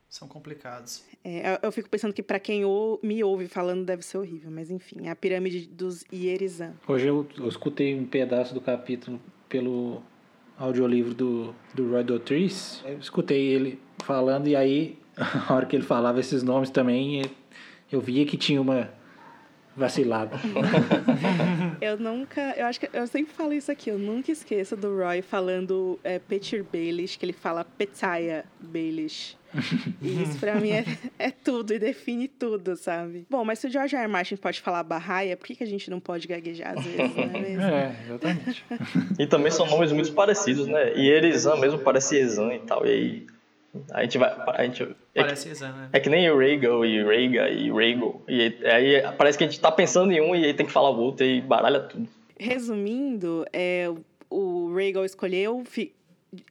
são 0.09 0.27
complicados. 0.27 1.03
É, 1.23 1.57
eu 1.61 1.71
fico 1.71 1.89
pensando 1.89 2.13
que 2.13 2.21
para 2.21 2.39
quem 2.39 2.65
ou, 2.65 2.99
me 3.01 3.23
ouve 3.23 3.47
falando 3.47 3.85
deve 3.85 4.03
ser 4.03 4.17
horrível. 4.17 4.51
Mas 4.51 4.69
enfim, 4.69 5.07
é 5.07 5.11
a 5.11 5.15
pirâmide 5.15 5.65
dos 5.65 6.03
Ierizan. 6.11 6.73
Hoje 6.85 7.07
eu, 7.07 7.25
eu 7.37 7.47
escutei 7.47 7.97
um 7.97 8.05
pedaço 8.05 8.53
do 8.53 8.59
capítulo 8.59 9.21
pelo 9.47 10.03
audiolivro 10.57 11.13
do, 11.13 11.55
do 11.73 11.91
Roy 11.91 12.03
Dotrice, 12.03 12.81
eu 12.85 12.97
escutei 12.97 13.47
ele 13.47 13.79
falando 13.99 14.47
e 14.47 14.55
aí, 14.55 14.97
a 15.15 15.53
hora 15.53 15.65
que 15.65 15.75
ele 15.75 15.83
falava 15.83 16.19
esses 16.19 16.43
nomes 16.43 16.69
também, 16.69 17.21
eu 17.91 18.01
via 18.01 18.25
que 18.25 18.37
tinha 18.37 18.61
uma 18.61 18.89
vacilada. 19.75 20.35
eu 21.79 21.97
nunca, 21.97 22.41
eu 22.57 22.65
acho 22.65 22.79
que 22.79 22.89
eu 22.91 23.05
sempre 23.05 23.31
falo 23.33 23.53
isso 23.53 23.71
aqui, 23.71 23.91
eu 23.91 23.99
nunca 23.99 24.31
esqueço 24.31 24.75
do 24.75 24.97
Roy 24.97 25.21
falando 25.21 25.99
é, 26.03 26.17
Petir 26.17 26.63
Baelish, 26.63 27.17
que 27.17 27.25
ele 27.25 27.33
fala 27.33 27.63
Petaya 27.63 28.43
Baelish. 28.59 29.36
E 30.01 30.23
isso 30.23 30.39
pra 30.39 30.55
mim 30.55 30.71
é, 30.71 30.85
é, 31.17 31.31
tudo 31.31 31.73
e 31.73 31.79
define 31.79 32.27
tudo, 32.27 32.75
sabe? 32.75 33.25
Bom, 33.29 33.43
mas 33.43 33.59
se 33.59 33.67
o 33.67 33.69
George 33.69 33.95
R. 33.95 34.03
R. 34.03 34.11
Martin 34.11 34.35
pode 34.35 34.61
falar 34.61 34.83
barraia, 34.83 35.37
por 35.37 35.47
que, 35.47 35.55
que 35.55 35.63
a 35.63 35.67
gente 35.67 35.89
não 35.89 35.99
pode 35.99 36.27
gaguejar 36.27 36.77
às 36.77 36.83
vezes, 36.83 37.15
não 37.15 37.23
é 37.23 37.27
mesmo? 37.39 37.63
É, 37.63 37.95
exatamente. 38.05 38.65
e 39.19 39.27
também 39.27 39.51
são 39.51 39.65
nomes 39.65 39.91
muito 39.91 40.11
parecidos, 40.13 40.67
né? 40.67 40.93
E 40.95 41.09
Erizan 41.09 41.55
mesmo 41.57 41.79
parece 41.79 42.17
Ezan 42.17 42.53
e 42.53 42.59
tal, 42.59 42.85
e 42.85 42.89
aí 42.89 43.27
a 43.91 44.01
gente 44.03 44.17
vai. 44.17 44.33
A 44.55 44.63
gente, 44.63 44.83
é 45.13 45.21
parece 45.21 45.49
Ezan, 45.49 45.71
né? 45.71 45.89
É 45.93 45.99
que 45.99 46.09
nem 46.09 46.29
o 46.29 46.37
Regal 46.37 46.85
e 46.85 47.03
Rega 47.03 47.49
e 47.49 47.71
Regal. 47.71 48.21
E 48.27 48.55
aí 48.65 49.01
parece 49.17 49.37
que 49.37 49.43
a 49.43 49.47
gente 49.47 49.59
tá 49.59 49.71
pensando 49.71 50.11
em 50.11 50.21
um 50.21 50.35
e 50.35 50.45
aí 50.45 50.53
tem 50.53 50.65
que 50.65 50.71
falar 50.71 50.89
o 50.89 50.99
outro 50.99 51.25
e 51.25 51.41
baralha 51.41 51.81
tudo. 51.81 52.07
Resumindo, 52.39 53.45
é, 53.51 53.91
o 54.29 54.73
Regal 54.73 55.05
escolheu 55.05 55.63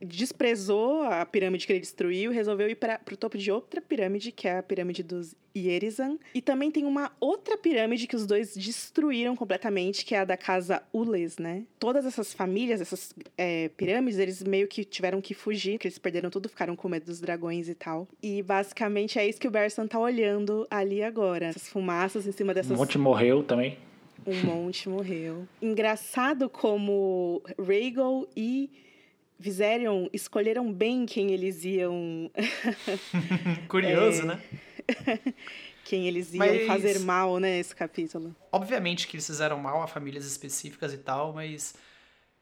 desprezou 0.00 1.02
a 1.02 1.24
pirâmide 1.24 1.66
que 1.66 1.72
ele 1.72 1.80
destruiu 1.80 2.32
e 2.32 2.34
resolveu 2.34 2.68
ir 2.68 2.76
para 2.76 3.00
o 3.10 3.16
topo 3.16 3.38
de 3.38 3.50
outra 3.50 3.80
pirâmide, 3.80 4.32
que 4.32 4.48
é 4.48 4.58
a 4.58 4.62
pirâmide 4.62 5.02
dos 5.02 5.34
Ierizan. 5.56 6.18
E 6.34 6.40
também 6.40 6.70
tem 6.70 6.84
uma 6.84 7.12
outra 7.18 7.56
pirâmide 7.56 8.06
que 8.06 8.14
os 8.14 8.26
dois 8.26 8.54
destruíram 8.54 9.34
completamente, 9.34 10.04
que 10.04 10.14
é 10.14 10.18
a 10.18 10.24
da 10.24 10.36
casa 10.36 10.82
Ules, 10.92 11.38
né? 11.38 11.64
Todas 11.78 12.04
essas 12.04 12.34
famílias, 12.34 12.80
essas 12.80 13.14
é, 13.38 13.70
pirâmides, 13.76 14.18
eles 14.18 14.42
meio 14.42 14.68
que 14.68 14.84
tiveram 14.84 15.20
que 15.20 15.34
fugir, 15.34 15.78
que 15.78 15.86
eles 15.86 15.98
perderam 15.98 16.30
tudo, 16.30 16.48
ficaram 16.48 16.76
com 16.76 16.88
medo 16.88 17.06
dos 17.06 17.20
dragões 17.20 17.68
e 17.68 17.74
tal. 17.74 18.06
E 18.22 18.42
basicamente 18.42 19.18
é 19.18 19.26
isso 19.26 19.40
que 19.40 19.48
o 19.48 19.50
Bersan 19.50 19.86
tá 19.86 19.98
olhando 19.98 20.66
ali 20.70 21.02
agora. 21.02 21.46
Essas 21.46 21.68
fumaças 21.68 22.26
em 22.26 22.32
cima 22.32 22.52
dessas... 22.52 22.72
Um 22.72 22.76
monte 22.76 22.98
morreu 22.98 23.42
também. 23.42 23.78
Um 24.26 24.42
monte 24.42 24.88
morreu. 24.88 25.46
Engraçado 25.62 26.48
como 26.48 27.42
Rhaegal 27.58 28.26
e 28.36 28.70
Viserion 29.38 30.08
escolheram 30.12 30.72
bem 30.72 31.06
quem 31.06 31.32
eles 31.32 31.64
iam. 31.64 32.30
Curioso, 33.68 34.22
é... 34.22 34.24
né? 34.24 34.42
quem 35.84 36.06
eles 36.06 36.32
iam 36.32 36.46
mas... 36.46 36.66
fazer 36.66 36.98
mal, 37.00 37.38
né, 37.38 37.58
esse 37.58 37.74
capítulo. 37.74 38.34
Obviamente 38.50 39.06
que 39.06 39.16
eles 39.16 39.26
fizeram 39.26 39.58
mal 39.58 39.82
a 39.82 39.86
famílias 39.86 40.26
específicas 40.26 40.92
e 40.92 40.98
tal, 40.98 41.32
mas 41.32 41.74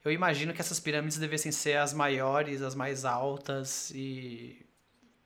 eu 0.03 0.11
imagino 0.11 0.53
que 0.53 0.61
essas 0.61 0.79
pirâmides 0.79 1.17
devessem 1.17 1.51
ser 1.51 1.77
as 1.77 1.93
maiores, 1.93 2.61
as 2.61 2.75
mais 2.75 3.05
altas 3.05 3.91
e 3.93 4.65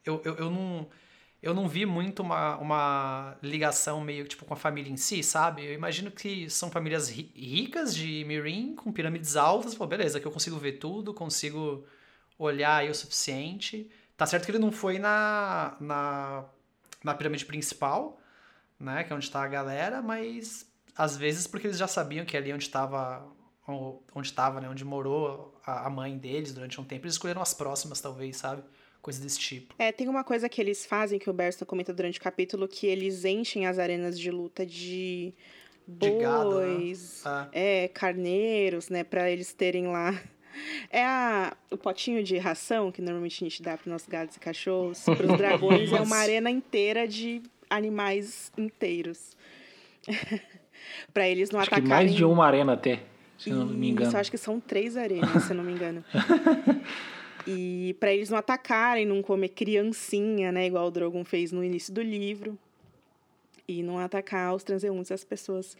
eu, 0.05 0.21
eu, 0.23 0.35
eu 0.35 0.49
não 0.49 0.87
eu 1.41 1.53
não 1.53 1.67
vi 1.67 1.85
muito 1.85 2.21
uma, 2.21 2.57
uma 2.57 3.37
ligação 3.41 4.01
meio 4.01 4.27
tipo 4.27 4.45
com 4.45 4.53
a 4.53 4.57
família 4.57 4.91
em 4.91 4.97
si, 4.97 5.23
sabe? 5.23 5.65
Eu 5.65 5.73
imagino 5.73 6.11
que 6.11 6.49
são 6.49 6.69
famílias 6.69 7.09
ri 7.09 7.31
ricas 7.35 7.95
de 7.95 8.25
Mirim, 8.25 8.75
com 8.75 8.91
pirâmides 8.91 9.35
altas. 9.37 9.73
Pô, 9.73 9.87
beleza, 9.87 10.19
que 10.19 10.25
eu 10.25 10.31
consigo 10.31 10.57
ver 10.57 10.73
tudo, 10.73 11.13
consigo 11.13 11.85
olhar 12.37 12.77
aí 12.77 12.89
o 12.89 12.95
suficiente. 12.95 13.89
Tá 14.17 14.25
certo 14.25 14.45
que 14.45 14.51
ele 14.51 14.59
não 14.59 14.71
foi 14.71 14.99
na, 14.99 15.77
na, 15.79 16.45
na 17.03 17.15
pirâmide 17.15 17.45
principal, 17.45 18.19
né? 18.79 19.03
Que 19.05 19.13
é 19.13 19.15
onde 19.15 19.25
está 19.25 19.41
a 19.43 19.47
galera, 19.47 20.01
mas 20.01 20.69
às 20.95 21.15
vezes 21.15 21.47
porque 21.47 21.67
eles 21.67 21.77
já 21.77 21.87
sabiam 21.87 22.25
que 22.25 22.35
ali 22.35 22.51
onde 22.53 22.65
estava 22.65 23.25
onde 24.15 24.27
estava, 24.27 24.59
né, 24.59 24.67
onde 24.67 24.83
morou 24.83 25.53
a 25.63 25.89
mãe 25.89 26.17
deles 26.17 26.53
durante 26.53 26.81
um 26.81 26.83
tempo, 26.83 27.05
eles 27.05 27.13
escolheram 27.13 27.41
as 27.41 27.53
próximas, 27.53 28.01
talvez, 28.01 28.37
sabe? 28.37 28.63
Coisa 29.01 29.21
desse 29.21 29.39
tipo. 29.39 29.73
É, 29.77 29.91
tem 29.91 30.07
uma 30.07 30.23
coisa 30.23 30.49
que 30.49 30.59
eles 30.59 30.85
fazem, 30.85 31.19
que 31.19 31.29
o 31.29 31.33
Berston 31.33 31.65
comenta 31.65 31.93
durante 31.93 32.19
o 32.19 32.21
capítulo, 32.21 32.67
que 32.67 32.87
eles 32.87 33.25
enchem 33.25 33.65
as 33.65 33.79
arenas 33.79 34.19
de 34.19 34.31
luta 34.31 34.65
de 34.65 35.33
bois, 35.87 36.13
de 36.13 36.19
gado, 36.19 36.59
né? 36.61 37.49
é. 37.53 37.83
é, 37.83 37.87
carneiros, 37.87 38.89
né, 38.89 39.03
para 39.03 39.29
eles 39.29 39.53
terem 39.53 39.87
lá 39.87 40.19
é 40.89 41.03
a, 41.03 41.55
o 41.71 41.77
potinho 41.77 42.23
de 42.23 42.37
ração 42.37 42.91
que 42.91 43.01
normalmente 43.01 43.43
a 43.43 43.49
gente 43.49 43.61
dá 43.61 43.77
para 43.77 43.91
nossos 43.91 44.07
gatos 44.07 44.35
e 44.35 44.39
cachorros. 44.39 45.03
Para 45.03 45.25
os 45.25 45.37
dragões 45.37 45.91
é 45.91 46.01
uma 46.01 46.17
arena 46.17 46.49
inteira 46.49 47.07
de 47.07 47.41
animais 47.69 48.51
inteiros. 48.57 49.37
para 51.13 51.27
eles 51.27 51.49
não 51.49 51.59
acho 51.59 51.69
atacarem. 51.69 51.83
Que 51.83 51.89
mais 51.89 52.15
de 52.15 52.25
uma 52.25 52.45
arena 52.45 52.73
até, 52.73 53.03
se 53.37 53.49
não 53.49 53.65
me 53.65 53.89
engano. 53.89 54.09
Isso, 54.09 54.17
acho 54.17 54.31
que 54.31 54.37
são 54.37 54.59
três 54.59 54.97
arenas, 54.97 55.43
se 55.43 55.53
não 55.53 55.63
me 55.63 55.73
engano. 55.73 56.03
E 57.47 57.95
para 57.99 58.13
eles 58.13 58.29
não 58.29 58.37
atacarem, 58.37 59.05
não 59.05 59.21
comer 59.21 59.49
criancinha, 59.49 60.51
né? 60.51 60.65
Igual 60.65 60.87
o 60.87 60.91
Drogon 60.91 61.23
fez 61.23 61.51
no 61.51 61.63
início 61.63 61.93
do 61.93 62.01
livro. 62.01 62.57
E 63.67 63.83
não 63.83 63.99
atacar 63.99 64.55
os 64.55 64.63
transeuntes, 64.63 65.11
as 65.11 65.23
pessoas 65.23 65.77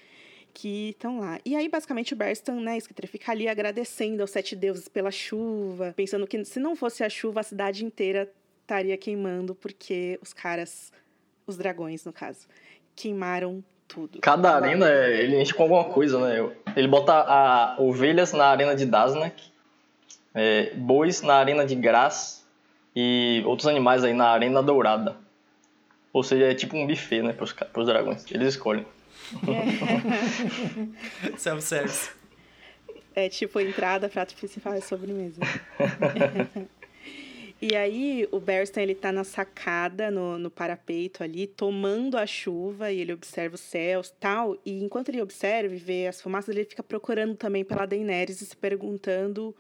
que 0.54 0.90
estão 0.90 1.20
lá. 1.20 1.40
E 1.46 1.56
aí, 1.56 1.70
basicamente, 1.70 2.14
o 2.14 2.18
Berstan, 2.18 2.56
né, 2.56 2.78
Skitler, 2.78 3.10
fica 3.10 3.32
ali 3.32 3.48
agradecendo 3.48 4.22
aos 4.22 4.32
sete 4.32 4.56
deuses 4.56 4.88
pela 4.88 5.12
chuva, 5.12 5.94
pensando 5.96 6.28
que 6.28 6.44
se 6.46 6.60
não 6.60 6.76
fosse 6.76 7.04
a 7.04 7.10
chuva, 7.10 7.40
a 7.40 7.44
cidade 7.44 7.86
inteira 7.86 8.32
estaria 8.62 8.96
queimando, 8.98 9.56
porque 9.56 10.20
os 10.22 10.34
caras, 10.34 10.92
os 11.48 11.58
dragões, 11.58 12.06
no 12.06 12.14
caso, 12.14 12.48
queimaram 12.96 13.64
tudo. 13.88 14.20
Cada 14.20 14.56
arena, 14.56 14.88
ele 14.92 15.42
enche 15.42 15.54
com 15.54 15.64
alguma 15.64 15.86
coisa, 15.86 16.20
né? 16.20 16.52
Ele 16.76 16.88
bota 16.88 17.14
a 17.14 17.76
ovelhas 17.80 18.34
na 18.34 18.46
arena 18.46 18.76
de 18.76 18.86
Dasnak, 18.86 19.49
é, 20.34 20.74
bois 20.76 21.22
na 21.22 21.36
Arena 21.36 21.66
de 21.66 21.76
Graz 21.76 22.46
e 22.96 23.42
outros 23.46 23.68
animais 23.68 24.04
aí 24.04 24.14
na 24.14 24.30
Arena 24.30 24.62
Dourada. 24.62 25.16
Ou 26.12 26.24
seja, 26.24 26.46
é 26.46 26.56
tipo 26.56 26.76
um 26.76 26.88
buffet, 26.88 27.22
né, 27.22 27.34
pros, 27.34 27.54
pros 27.54 27.86
dragões. 27.86 28.26
Eles 28.32 28.50
escolhem. 28.50 28.86
Self-service. 31.38 32.12
É 33.16 33.30
tipo 33.30 33.60
entrada, 33.60 34.10
prato 34.10 34.36
principal 34.36 34.76
e 34.76 34.82
sobremesa. 34.82 35.42
e 37.62 37.76
aí 37.76 38.28
o 38.32 38.40
Berston 38.40 38.80
ele 38.80 38.96
tá 38.96 39.12
na 39.12 39.24
sacada, 39.24 40.10
no, 40.10 40.40
no 40.40 40.50
parapeito 40.50 41.24
ali, 41.24 41.46
tomando 41.46 42.18
a 42.18 42.26
chuva 42.26 42.92
e 42.92 43.02
ele 43.02 43.14
observa 43.14 43.56
os 43.56 43.62
céus 43.62 44.12
tal. 44.20 44.58
E 44.66 44.84
enquanto 44.84 45.10
ele 45.10 45.22
observa 45.22 45.76
e 45.76 45.78
vê 45.78 46.08
as 46.08 46.22
fumaças, 46.22 46.56
ele 46.56 46.66
fica 46.66 46.82
procurando 46.82 47.36
também 47.36 47.64
pela 47.64 47.86
Daenerys 47.86 48.42
e 48.42 48.46
se 48.46 48.56
perguntando 48.56 49.56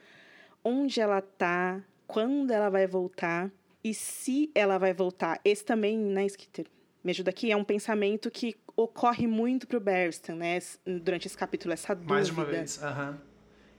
onde 0.63 0.99
ela 0.99 1.21
tá, 1.21 1.81
quando 2.07 2.51
ela 2.51 2.69
vai 2.69 2.87
voltar 2.87 3.51
e 3.83 3.93
se 3.93 4.51
ela 4.53 4.77
vai 4.77 4.93
voltar. 4.93 5.39
Esse 5.43 5.63
também, 5.63 5.97
né, 5.97 6.25
Skitter? 6.25 6.65
Me 7.03 7.11
ajuda 7.11 7.29
aqui, 7.29 7.51
é 7.51 7.55
um 7.55 7.63
pensamento 7.63 8.29
que 8.29 8.55
ocorre 8.75 9.25
muito 9.25 9.67
pro 9.67 9.79
Berston, 9.79 10.33
né? 10.33 10.59
Durante 11.01 11.27
esse 11.27 11.37
capítulo, 11.37 11.73
essa 11.73 11.93
dúvida. 11.93 12.13
Mais 12.13 12.27
de 12.27 12.33
uma 12.33 12.45
vez, 12.45 12.81
aham. 12.83 13.11
Uhum. 13.11 13.17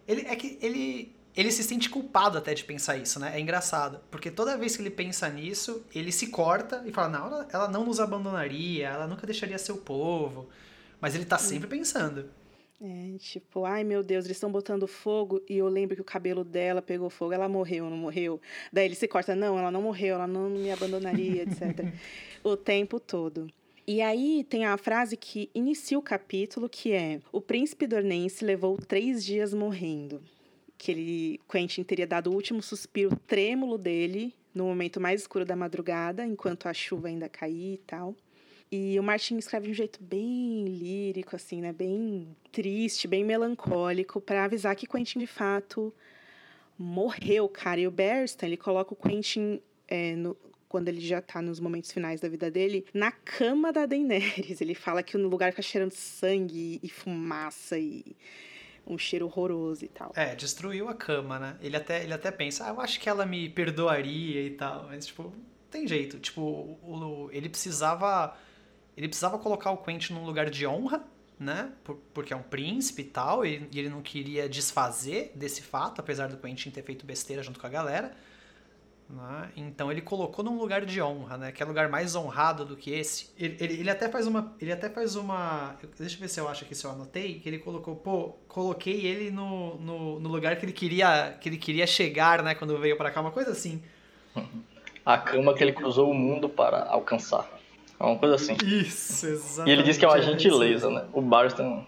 Ele, 0.09 0.23
é 0.23 0.35
que 0.35 0.59
ele, 0.61 1.15
ele 1.37 1.53
se 1.53 1.63
sente 1.63 1.89
culpado 1.89 2.37
até 2.37 2.55
de 2.55 2.65
pensar 2.65 2.97
isso, 2.97 3.21
né? 3.21 3.37
É 3.37 3.41
engraçado. 3.41 4.01
Porque 4.11 4.31
toda 4.31 4.57
vez 4.57 4.75
que 4.75 4.83
ele 4.83 4.91
pensa 4.91 5.29
nisso, 5.29 5.85
ele 5.95 6.11
se 6.11 6.29
corta 6.29 6.83
e 6.87 6.91
fala, 6.91 7.09
não, 7.09 7.27
ela, 7.27 7.49
ela 7.53 7.69
não 7.69 7.85
nos 7.85 8.01
abandonaria, 8.01 8.89
ela 8.89 9.07
nunca 9.07 9.27
deixaria 9.27 9.59
seu 9.59 9.77
povo. 9.77 10.49
Mas 11.01 11.15
ele 11.15 11.25
tá 11.25 11.39
sempre 11.39 11.69
pensando. 11.69 12.31
É, 12.83 13.19
tipo, 13.19 13.67
ai 13.67 13.85
meu 13.85 14.03
Deus, 14.03 14.25
eles 14.25 14.39
estão 14.39 14.51
botando 14.51 14.87
fogo 14.87 15.43
e 15.47 15.59
eu 15.59 15.69
lembro 15.69 15.95
que 15.95 16.01
o 16.01 16.05
cabelo 16.05 16.43
dela 16.43 16.81
pegou 16.81 17.11
fogo, 17.11 17.35
ela 17.35 17.47
morreu, 17.47 17.91
não 17.91 17.97
morreu? 17.97 18.41
Daí 18.73 18.87
ele 18.87 18.95
se 18.95 19.07
corta, 19.07 19.37
não, 19.37 19.59
ela 19.59 19.71
não 19.71 19.83
morreu, 19.83 20.15
ela 20.15 20.27
não 20.27 20.49
me 20.49 20.73
abandonaria, 20.73 21.43
etc. 21.43 21.93
o 22.43 22.57
tempo 22.57 22.99
todo. 22.99 23.53
E 23.87 24.01
aí 24.01 24.47
tem 24.49 24.65
a 24.65 24.79
frase 24.79 25.15
que 25.15 25.51
inicia 25.55 25.99
o 25.99 26.03
capítulo, 26.03 26.71
que 26.71 26.93
é: 26.93 27.21
O 27.31 27.41
príncipe 27.41 27.87
dornense 27.87 28.45
levou 28.45 28.79
três 28.79 29.23
dias 29.23 29.53
morrendo. 29.53 30.23
Que 30.79 30.93
ele, 30.93 31.41
Quentin 31.51 31.83
teria 31.83 32.07
dado 32.07 32.31
o 32.31 32.35
último 32.35 32.63
suspiro 32.63 33.15
trêmulo 33.27 33.77
dele 33.77 34.35
no 34.55 34.65
momento 34.65 35.01
mais 35.01 35.21
escuro 35.21 35.45
da 35.45 35.55
madrugada, 35.55 36.25
enquanto 36.25 36.67
a 36.67 36.73
chuva 36.73 37.09
ainda 37.09 37.29
caía 37.29 37.75
e 37.75 37.79
tal. 37.79 38.15
E 38.73 38.99
o 39.01 39.03
Martin 39.03 39.37
escreve 39.37 39.67
de 39.67 39.73
um 39.73 39.75
jeito 39.75 40.01
bem 40.01 40.65
lírico, 40.65 41.35
assim, 41.35 41.61
né? 41.61 41.73
Bem 41.73 42.37
triste, 42.53 43.09
bem 43.09 43.25
melancólico, 43.25 44.21
para 44.21 44.45
avisar 44.45 44.77
que 44.77 44.87
Quentin, 44.87 45.19
de 45.19 45.27
fato, 45.27 45.93
morreu, 46.79 47.49
cara. 47.49 47.81
E 47.81 47.87
o 47.89 47.91
Berston, 47.91 48.47
ele 48.47 48.57
coloca 48.57 48.95
o 48.95 48.97
Quentin, 48.97 49.61
é, 49.89 50.15
no, 50.15 50.37
quando 50.69 50.87
ele 50.87 51.01
já 51.01 51.21
tá 51.21 51.43
nos 51.43 51.59
momentos 51.59 51.91
finais 51.91 52.21
da 52.21 52.29
vida 52.29 52.49
dele, 52.49 52.87
na 52.95 53.11
cama 53.11 53.73
da 53.73 53.87
Daenerys. 53.87 54.61
Ele 54.61 54.75
fala 54.77 55.03
que 55.03 55.17
o 55.17 55.29
lugar 55.29 55.51
fica 55.51 55.63
cheirando 55.63 55.91
sangue 55.91 56.79
e 56.81 56.89
fumaça 56.89 57.77
e 57.77 58.17
um 58.87 58.97
cheiro 58.97 59.27
horroroso 59.27 59.85
e 59.85 59.89
tal. 59.89 60.13
É, 60.15 60.37
destruiu 60.37 60.89
a 60.89 60.95
cama, 60.95 61.41
né? 61.41 61.57
Ele 61.61 61.77
até, 61.77 62.05
ele 62.05 62.13
até 62.13 62.31
pensa, 62.31 62.67
ah, 62.67 62.69
eu 62.69 62.81
acho 62.81 63.01
que 63.01 63.09
ela 63.09 63.27
me 63.27 63.49
perdoaria 63.49 64.43
e 64.43 64.51
tal. 64.51 64.87
Mas, 64.87 65.07
tipo, 65.07 65.33
tem 65.73 65.89
jeito. 65.89 66.21
Tipo, 66.21 66.41
o, 66.41 67.29
ele 67.33 67.49
precisava 67.49 68.37
ele 69.01 69.09
precisava 69.09 69.39
colocar 69.39 69.71
o 69.71 69.79
Quentin 69.79 70.13
num 70.13 70.27
lugar 70.27 70.51
de 70.51 70.67
honra, 70.67 71.03
né? 71.39 71.73
Por, 71.83 71.97
porque 72.13 72.35
é 72.35 72.37
um 72.37 72.43
príncipe 72.43 73.01
e 73.01 73.07
tal, 73.07 73.47
e, 73.47 73.67
e, 73.73 73.79
ele 73.79 73.89
não 73.89 74.03
queria 74.03 74.47
desfazer 74.47 75.33
desse 75.35 75.63
fato, 75.63 76.01
apesar 76.01 76.29
do 76.29 76.37
Quentin 76.37 76.71
ter 76.71 76.83
feito 76.83 77.07
besteira 77.07 77.43
junto 77.43 77.59
com 77.59 77.67
a 77.67 77.71
galera. 77.71 78.15
Né? 79.09 79.51
Então 79.57 79.91
ele 79.91 80.03
colocou 80.03 80.45
num 80.45 80.59
lugar 80.59 80.85
de 80.85 81.01
honra, 81.01 81.39
né? 81.39 81.51
Que 81.51 81.63
é 81.63 81.67
lugar 81.67 81.89
mais 81.89 82.15
honrado 82.15 82.67
do 82.67 82.77
que 82.77 82.91
esse. 82.91 83.31
Ele, 83.39 83.57
ele, 83.59 83.81
ele, 83.81 83.91
até 83.91 84.07
faz 84.07 84.27
uma. 84.27 84.55
Ele 84.61 84.71
até 84.71 84.91
faz 84.91 85.17
uma. 85.17 85.77
Deixa 85.99 86.17
eu 86.17 86.21
ver 86.21 86.29
se 86.29 86.39
eu 86.39 86.47
acho 86.47 86.65
aqui 86.65 86.75
se 86.75 86.85
eu 86.85 86.91
anotei. 86.91 87.41
Que 87.41 87.49
ele 87.49 87.59
colocou, 87.59 87.97
pô, 87.97 88.35
coloquei 88.47 89.07
ele 89.07 89.31
no, 89.31 89.77
no, 89.79 90.21
no 90.21 90.29
lugar 90.29 90.57
que 90.57 90.67
ele 90.67 90.73
queria. 90.73 91.39
Que 91.41 91.49
ele 91.49 91.57
queria 91.57 91.87
chegar, 91.87 92.43
né? 92.43 92.55
Quando 92.55 92.79
veio 92.79 92.99
para 92.99 93.11
cá, 93.11 93.23
uma 93.23 93.33
coisa 93.33 93.51
assim. 93.51 93.83
A 95.07 95.17
cama 95.17 95.55
que 95.55 95.65
ele 95.65 95.73
cruzou 95.73 96.11
o 96.11 96.15
mundo 96.15 96.49
para 96.49 96.85
alcançar. 96.85 97.60
É 98.01 98.05
uma 98.05 98.19
coisa 98.19 98.37
assim. 98.37 98.57
Isso, 98.65 99.27
exatamente. 99.27 99.69
E 99.69 99.73
ele 99.73 99.83
diz 99.83 99.99
que 99.99 100.05
é 100.07 100.09
uma 100.09 100.23
gentileza, 100.23 100.91
né? 100.91 101.07
O 101.13 101.21
Barston 101.21 101.87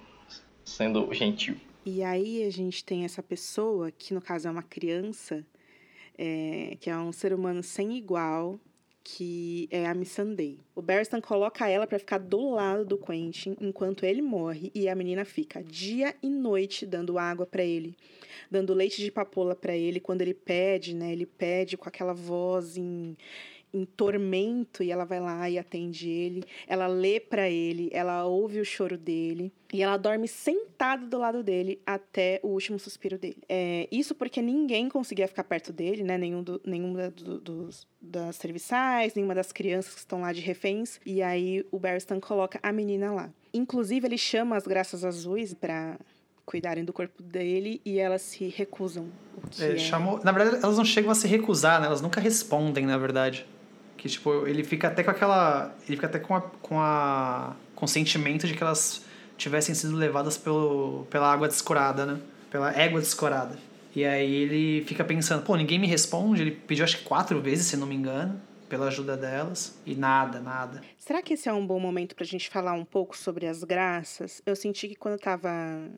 sendo 0.63 1.13
gentil. 1.13 1.57
E 1.85 2.03
aí 2.03 2.45
a 2.45 2.51
gente 2.51 2.85
tem 2.85 3.05
essa 3.05 3.23
pessoa, 3.23 3.91
que 3.91 4.13
no 4.13 4.21
caso 4.21 4.47
é 4.47 4.51
uma 4.51 4.63
criança, 4.63 5.45
é, 6.17 6.77
que 6.79 6.91
é 6.91 6.97
um 6.97 7.13
ser 7.13 7.33
humano 7.33 7.63
sem 7.63 7.97
igual, 7.97 8.61
que 9.03 9.69
é 9.71 9.87
a 9.87 9.95
Missandei. 9.95 10.59
O 10.75 10.83
Barristan 10.83 11.21
coloca 11.21 11.69
ela 11.69 11.87
para 11.87 11.99
ficar 11.99 12.19
do 12.19 12.51
lado 12.51 12.85
do 12.85 12.99
Quentin 12.99 13.57
enquanto 13.61 14.05
ele 14.05 14.23
morre 14.23 14.71
e 14.75 14.89
a 14.89 14.95
menina 14.95 15.25
fica 15.25 15.63
dia 15.63 16.15
e 16.23 16.29
noite 16.29 16.87
dando 16.87 17.19
água 17.19 17.45
para 17.45 17.65
ele, 17.65 17.97
dando 18.51 18.75
leite 18.75 19.03
de 19.03 19.11
papoula 19.11 19.57
para 19.57 19.75
ele 19.75 19.99
quando 19.99 20.23
ele 20.23 20.35
pede, 20.35 20.95
né? 20.95 21.11
Ele 21.11 21.27
pede 21.27 21.77
com 21.77 21.89
aquela 21.89 22.13
voz 22.13 22.77
em 22.77 23.17
em 23.73 23.85
tormento 23.85 24.83
e 24.83 24.91
ela 24.91 25.05
vai 25.05 25.21
lá 25.21 25.49
e 25.49 25.59
atende 25.59 26.09
ele. 26.09 26.45
Ela 26.67 26.87
lê 26.87 27.19
para 27.19 27.49
ele, 27.49 27.89
ela 27.93 28.25
ouve 28.25 28.61
o 28.61 28.65
choro 28.65 28.99
dele 28.99 29.53
e 29.73 29.83
ela 29.83 29.97
dorme 29.97 30.29
sentada 30.29 31.07
do 31.07 31.19
lado 31.19 31.43
dele 31.43 31.81
até 31.87 32.39
o 32.43 32.49
último 32.49 32.79
suspiro 32.79 33.19
dele. 33.19 33.39
É, 33.49 33.89
isso 33.91 34.15
porque 34.15 34.43
ninguém 34.43 34.89
conseguia 34.89 35.27
ficar 35.27 35.45
perto 35.45 35.73
dele, 35.73 36.03
né? 36.03 36.19
Nenhum, 36.19 36.43
do, 36.43 36.61
nenhum 36.65 36.93
da, 36.93 37.09
do, 37.09 37.41
dos, 37.41 37.87
das 38.01 38.37
serviçais, 38.37 39.15
nenhuma 39.15 39.35
das 39.35 39.51
crianças 39.51 39.95
que 39.95 40.01
estão 40.01 40.21
lá 40.21 40.33
de 40.33 40.43
reféns. 40.43 41.01
E 41.07 41.23
aí 41.23 41.65
o 41.71 41.79
Barristan 41.79 42.21
coloca 42.21 42.61
a 42.63 42.71
menina 42.71 43.13
lá. 43.13 43.31
Inclusive, 43.55 44.07
ele 44.07 44.19
chama 44.19 44.57
as 44.57 44.67
graças 44.67 45.05
azuis 45.05 45.55
para 45.55 45.99
cuidarem 46.45 46.85
do 46.85 46.93
corpo 46.93 47.23
dele 47.23 47.81
e 47.85 47.99
elas 47.99 48.23
se 48.23 48.49
recusam. 48.49 49.07
É, 49.59 49.73
é... 49.73 49.79
Chamou... 49.79 50.21
Na 50.23 50.33
verdade, 50.33 50.63
elas 50.63 50.77
não 50.77 50.85
chegam 50.85 51.11
a 51.11 51.15
se 51.15 51.27
recusar, 51.27 51.81
né? 51.81 51.87
Elas 51.87 52.03
nunca 52.03 52.21
respondem, 52.21 52.85
na 52.85 52.99
verdade. 52.99 53.47
Que, 54.03 54.09
tipo, 54.09 54.49
ele 54.49 54.65
fica 54.65 54.89
até 54.89 55.05
com 55.05 55.13
aquela. 55.13 55.73
Ele 55.87 55.97
fica 55.97 56.09
até 56.09 56.19
com 56.19 56.35
a. 56.35 56.41
com 56.41 56.81
a. 56.81 57.55
com 57.77 57.85
o 57.85 57.89
sentimento 57.89 58.49
de 58.49 58.55
que 58.55 58.61
elas 58.61 59.05
tivessem 59.39 59.77
sido 59.77 59.95
levadas 59.97 60.37
pelo, 60.37 61.07
pela 61.09 61.33
água 61.33 61.47
descorada, 61.47 62.05
né? 62.05 62.19
Pela 62.51 62.77
égua 62.77 63.01
descorada. 63.01 63.57
E 63.95 64.05
aí 64.05 64.35
ele 64.35 64.85
fica 64.87 65.05
pensando, 65.05 65.45
pô, 65.45 65.55
ninguém 65.55 65.79
me 65.79 65.87
responde. 65.87 66.43
Ele 66.43 66.51
pediu 66.51 66.85
acho 66.85 66.99
que 66.99 67.05
quatro 67.05 67.41
vezes, 67.41 67.67
se 67.67 67.77
não 67.77 67.87
me 67.87 67.95
engano 67.95 68.41
pela 68.73 68.87
ajuda 68.87 69.19
delas 69.19 69.79
e 69.85 69.95
nada, 69.95 70.41
nada. 70.41 70.81
Será 70.97 71.21
que 71.21 71.35
esse 71.35 71.47
é 71.47 71.53
um 71.53 71.67
bom 71.67 71.79
momento 71.79 72.17
pra 72.17 72.25
gente 72.25 72.49
falar 72.49 72.73
um 72.73 72.87
pouco 72.87 73.15
sobre 73.15 73.47
as 73.47 73.63
graças? 73.63 74.41
Eu 74.47 74.57
senti 74.57 74.89
que 74.89 74.95
quando 74.95 75.13
eu 75.13 75.21
tava. 75.21 75.51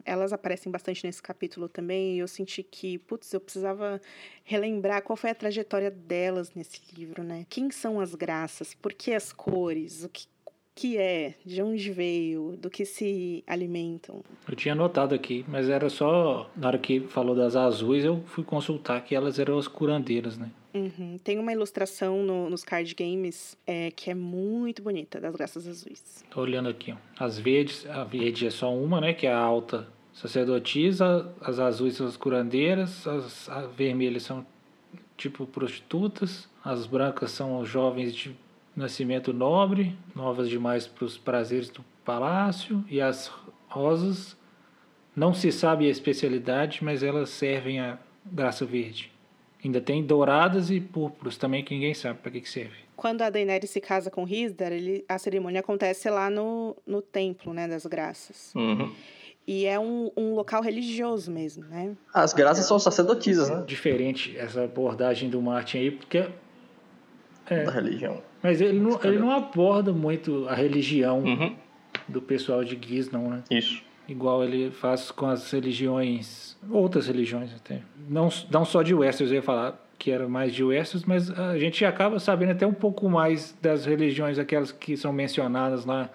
Elas 0.05 0.32
aparecem 0.32 0.72
bastante 0.72 1.06
nesse 1.06 1.22
capítulo 1.22 1.68
também, 1.68 2.16
e 2.16 2.18
eu 2.18 2.26
senti 2.26 2.64
que, 2.64 2.98
putz, 2.98 3.32
eu 3.32 3.38
precisava 3.38 4.01
relembrar 4.42 5.02
qual 5.02 5.16
foi 5.16 5.30
a 5.30 5.34
trajetória 5.36 5.88
delas 5.88 6.52
nesse 6.52 6.80
livro, 6.92 7.22
né? 7.22 7.46
Quem 7.48 7.70
são 7.70 8.01
as 8.01 8.12
graças? 8.16 8.74
Por 8.74 8.92
que 8.92 9.12
as 9.12 9.32
cores? 9.32 10.02
O 10.02 10.09
que 10.09 10.26
que 10.74 10.98
é, 10.98 11.34
de 11.44 11.62
onde 11.62 11.90
veio, 11.92 12.56
do 12.60 12.68
que 12.68 12.84
se 12.84 13.44
alimentam. 13.46 14.22
Eu 14.48 14.56
tinha 14.56 14.74
notado 14.74 15.14
aqui, 15.14 15.44
mas 15.46 15.68
era 15.68 15.88
só 15.88 16.51
na 16.56 16.68
hora 16.68 16.78
que 16.78 17.01
falou 17.01 17.36
das 17.36 17.55
azuis, 17.55 18.05
eu 18.05 18.22
fui 18.26 18.42
consultar 18.42 19.02
que 19.05 19.14
elas 19.14 19.38
eram 19.38 19.56
as 19.56 19.68
curandeiras, 19.68 20.36
né? 20.36 20.51
Uhum. 20.74 21.16
Tem 21.22 21.38
uma 21.38 21.52
ilustração 21.52 22.24
no, 22.24 22.51
nos 22.51 22.64
card 22.64 22.92
games 22.96 23.56
é, 23.64 23.92
que 23.92 24.10
é 24.10 24.14
muito 24.14 24.82
bonita, 24.82 25.20
das 25.20 25.32
graças 25.32 25.68
azuis. 25.68 26.24
Tô 26.28 26.40
olhando 26.40 26.68
aqui, 26.68 26.92
ó. 26.92 26.96
As 27.24 27.38
verdes, 27.38 27.86
a 27.86 28.02
verde 28.02 28.48
é 28.48 28.51
só 28.51 28.74
uma, 28.74 29.01
né? 29.01 29.14
Que 29.14 29.28
é 29.28 29.32
a 29.32 29.38
alta 29.38 29.86
sacerdotisa, 30.12 31.32
as 31.40 31.60
azuis 31.60 31.94
são 31.94 32.06
as 32.09 32.16
curandeiras, 32.16 33.06
as, 33.06 33.48
as 33.48 33.72
vermelhas 33.72 34.24
são 34.24 34.44
tipo 35.16 35.46
prostitutas, 35.46 36.48
as 36.64 36.86
brancas 36.86 37.30
são 37.30 37.64
jovens 37.64 38.12
de 38.12 38.36
nascimento 38.76 39.32
nobre, 39.32 39.96
novas 40.14 40.48
demais 40.48 40.86
para 40.86 41.05
os 41.05 41.16
prazeres 41.16 41.68
do 41.68 41.84
palácio, 42.05 42.84
e 42.88 43.01
as 43.01 43.30
rosas 43.68 44.36
não 45.14 45.32
se 45.32 45.52
sabe 45.52 45.86
a 45.86 45.90
especialidade, 45.90 46.82
mas 46.82 47.02
elas 47.02 47.30
servem 47.30 47.80
a 47.80 47.98
graça 48.24 48.64
verde. 48.64 49.12
Ainda 49.64 49.80
tem 49.80 50.05
douradas 50.05 50.70
e 50.70 50.80
púrpuras 50.80 51.36
também 51.36 51.64
que 51.64 51.72
ninguém 51.74 51.94
sabe 51.94 52.18
para 52.18 52.30
que, 52.30 52.40
que 52.40 52.48
serve. 52.48 52.84
Quando 52.96 53.22
a 53.22 53.30
Daenerys 53.30 53.70
se 53.70 53.80
casa 53.80 54.10
com 54.10 54.24
Risdar, 54.24 54.72
ele, 54.72 55.05
a 55.09 55.18
cerimônia 55.18 55.60
acontece 55.60 56.09
lá 56.10 56.28
no, 56.28 56.76
no 56.86 57.01
templo, 57.01 57.55
né, 57.55 57.66
das 57.66 57.86
graças. 57.86 58.52
Uhum. 58.55 58.92
E 59.46 59.66
é 59.66 59.78
um, 59.78 60.10
um 60.16 60.34
local 60.34 60.62
religioso 60.62 61.30
mesmo, 61.30 61.64
né? 61.64 61.94
As 62.12 62.32
graças 62.32 62.66
são 62.66 62.78
sacerdotisas, 62.78 63.51
né? 63.51 63.62
Diferente 63.66 64.36
essa 64.38 64.64
abordagem 64.64 65.28
do 65.28 65.40
Martin 65.40 65.78
aí, 65.78 65.90
porque... 65.90 66.28
É, 67.46 67.64
da 67.64 67.70
religião. 67.70 68.22
Mas 68.44 68.60
ele 68.60 68.78
não, 68.78 69.00
ele 69.02 69.18
não 69.18 69.30
aborda 69.30 69.90
muito 69.90 70.46
a 70.50 70.54
religião 70.54 71.20
uhum. 71.20 71.56
do 72.06 72.20
pessoal 72.20 72.62
de 72.62 72.78
Giz, 72.78 73.10
não, 73.10 73.30
né? 73.30 73.42
Isso. 73.50 73.82
Igual 74.06 74.44
ele 74.44 74.70
faz 74.70 75.10
com 75.10 75.26
as 75.26 75.50
religiões, 75.50 76.54
outras 76.70 77.06
religiões 77.06 77.54
até. 77.54 77.80
Não, 78.06 78.28
não 78.50 78.66
só 78.66 78.82
de 78.82 78.94
Westeros, 78.94 79.32
eu 79.32 79.36
ia 79.36 79.42
falar 79.42 79.82
que 79.98 80.10
era 80.10 80.28
mais 80.28 80.54
de 80.54 80.62
Westeros, 80.62 81.06
mas 81.06 81.30
a 81.30 81.58
gente 81.58 81.82
acaba 81.86 82.20
sabendo 82.20 82.52
até 82.52 82.66
um 82.66 82.74
pouco 82.74 83.08
mais 83.08 83.56
das 83.62 83.86
religiões, 83.86 84.38
aquelas 84.38 84.70
que 84.70 84.94
são 84.94 85.10
mencionadas 85.10 85.86
lá 85.86 86.10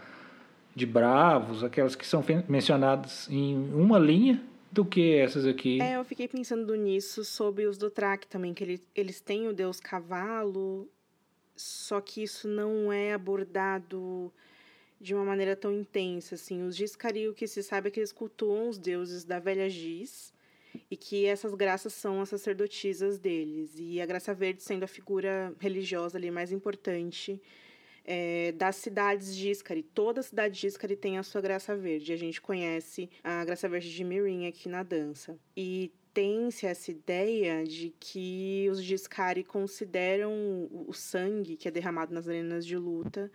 de 0.76 0.86
Bravos, 0.86 1.64
aquelas 1.64 1.96
que 1.96 2.06
são 2.06 2.24
mencionadas 2.48 3.28
em 3.32 3.58
uma 3.74 3.98
linha, 3.98 4.40
do 4.72 4.86
que 4.86 5.16
essas 5.16 5.48
aqui. 5.48 5.82
É, 5.82 5.98
eu 5.98 6.04
fiquei 6.04 6.28
pensando 6.28 6.76
nisso 6.76 7.26
sobre 7.26 7.66
os 7.66 7.76
Dothraki 7.76 8.28
também, 8.28 8.54
que 8.54 8.64
ele, 8.64 8.84
eles 8.96 9.20
têm 9.20 9.48
o 9.48 9.54
deus 9.54 9.80
cavalo, 9.80 10.88
só 11.62 12.00
que 12.00 12.24
isso 12.24 12.48
não 12.48 12.92
é 12.92 13.14
abordado 13.14 14.32
de 15.00 15.14
uma 15.14 15.26
maneira 15.26 15.56
tão 15.56 15.74
intensa, 15.74 16.36
assim. 16.36 16.64
Os 16.64 16.80
o 16.80 17.34
que 17.34 17.48
se 17.48 17.62
sabe 17.64 17.88
é 17.88 17.92
que 17.92 18.00
eles 18.00 18.12
cultuam 18.12 18.70
os 18.70 18.78
deuses 18.78 19.24
da 19.24 19.40
velha 19.40 19.70
Giz 19.70 20.34
e 20.90 20.96
que 20.96 21.26
essas 21.26 21.54
graças 21.54 21.94
são 21.94 22.22
as 22.22 22.30
sacerdotisas 22.30 23.18
deles. 23.18 23.76
E 23.78 24.00
a 24.00 24.06
graça 24.06 24.34
verde 24.34 24.64
sendo 24.64 24.84
a 24.84 24.88
figura 24.88 25.54
religiosa 25.60 26.18
ali 26.18 26.32
mais 26.32 26.52
importante 26.52 27.42
é, 28.06 28.54
das 28.54 28.78
cidades 28.78 29.36
de 29.36 29.50
Iscari. 29.50 29.84
Toda 29.84 30.24
cidade 30.24 30.60
de 30.60 30.68
Iscari 30.68 30.96
tem 30.96 31.18
a 31.18 31.24
sua 31.24 31.42
graça 31.42 31.76
verde. 31.76 32.14
A 32.14 32.18
gente 32.18 32.40
conhece 32.40 33.10
a 33.24 33.44
graça 33.44 33.68
verde 33.68 33.94
de 33.94 34.04
Mirin 34.04 34.48
aqui 34.48 34.70
na 34.70 34.84
dança. 34.84 35.38
E 35.56 35.92
tem-se 36.14 36.66
essa 36.66 36.92
ideia 36.92 37.64
de 37.64 37.94
que 38.00 38.68
os 38.72 38.82
Giscari 38.82 39.44
consideram 39.44 40.68
o 40.88 40.94
sangue 40.94 41.56
que 41.56 41.68
é 41.68 41.72
derramado 41.72 42.14
nas 42.14 42.28
arenas 42.28 42.66
de 42.66 42.78
luta 42.78 43.32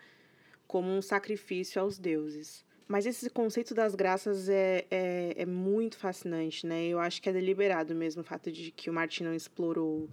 como 0.67 0.91
um 0.91 1.03
sacrifício 1.03 1.81
aos 1.81 1.99
deuses. 1.99 2.65
Mas 2.87 3.07
esse 3.07 3.31
conceito 3.31 3.75
das 3.75 3.95
graças 3.95 4.49
é, 4.49 4.85
é, 4.91 5.35
é 5.39 5.47
muito 5.47 5.97
fascinante, 5.97 6.67
né? 6.67 6.85
Eu 6.87 6.99
acho 6.99 7.23
que 7.23 7.29
é 7.29 7.33
deliberado 7.33 7.95
mesmo 7.95 8.23
o 8.23 8.25
fato 8.25 8.53
de 8.53 8.71
que 8.71 8.91
o 8.91 8.93
Martin 8.93 9.25
não 9.25 9.35
explorou 9.35 10.09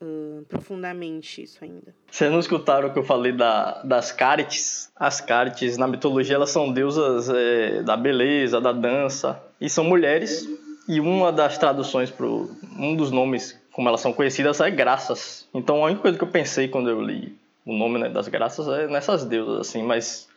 uh, 0.00 0.44
profundamente 0.48 1.42
isso 1.42 1.62
ainda. 1.62 1.94
Vocês 2.10 2.30
não 2.30 2.40
escutaram 2.40 2.88
o 2.88 2.92
que 2.92 2.98
eu 2.98 3.04
falei 3.04 3.32
da, 3.32 3.82
das 3.82 4.10
Carites? 4.10 4.90
As 4.96 5.20
Carites, 5.20 5.76
na 5.76 5.86
mitologia, 5.86 6.34
elas 6.34 6.50
são 6.50 6.72
deusas 6.72 7.28
é, 7.28 7.82
da 7.82 7.96
beleza, 7.96 8.60
da 8.60 8.72
dança. 8.72 9.40
E 9.60 9.70
são 9.70 9.84
mulheres. 9.84 10.48
E 10.88 11.00
uma 11.00 11.32
das 11.32 11.56
traduções 11.56 12.10
para 12.10 12.26
um 12.26 12.94
dos 12.94 13.10
nomes, 13.10 13.58
como 13.72 13.88
elas 13.88 14.00
são 14.00 14.12
conhecidas, 14.12 14.60
é 14.60 14.70
Graças. 14.70 15.48
Então 15.54 15.82
a 15.82 15.86
única 15.86 16.02
coisa 16.02 16.18
que 16.18 16.24
eu 16.24 16.28
pensei 16.28 16.68
quando 16.68 16.90
eu 16.90 17.00
li 17.00 17.36
o 17.64 17.72
nome 17.72 17.98
né, 17.98 18.08
das 18.08 18.28
Graças 18.28 18.68
é 18.68 18.86
nessas 18.86 19.24
deusas, 19.24 19.68
assim. 19.68 19.82
Mas 19.82 20.28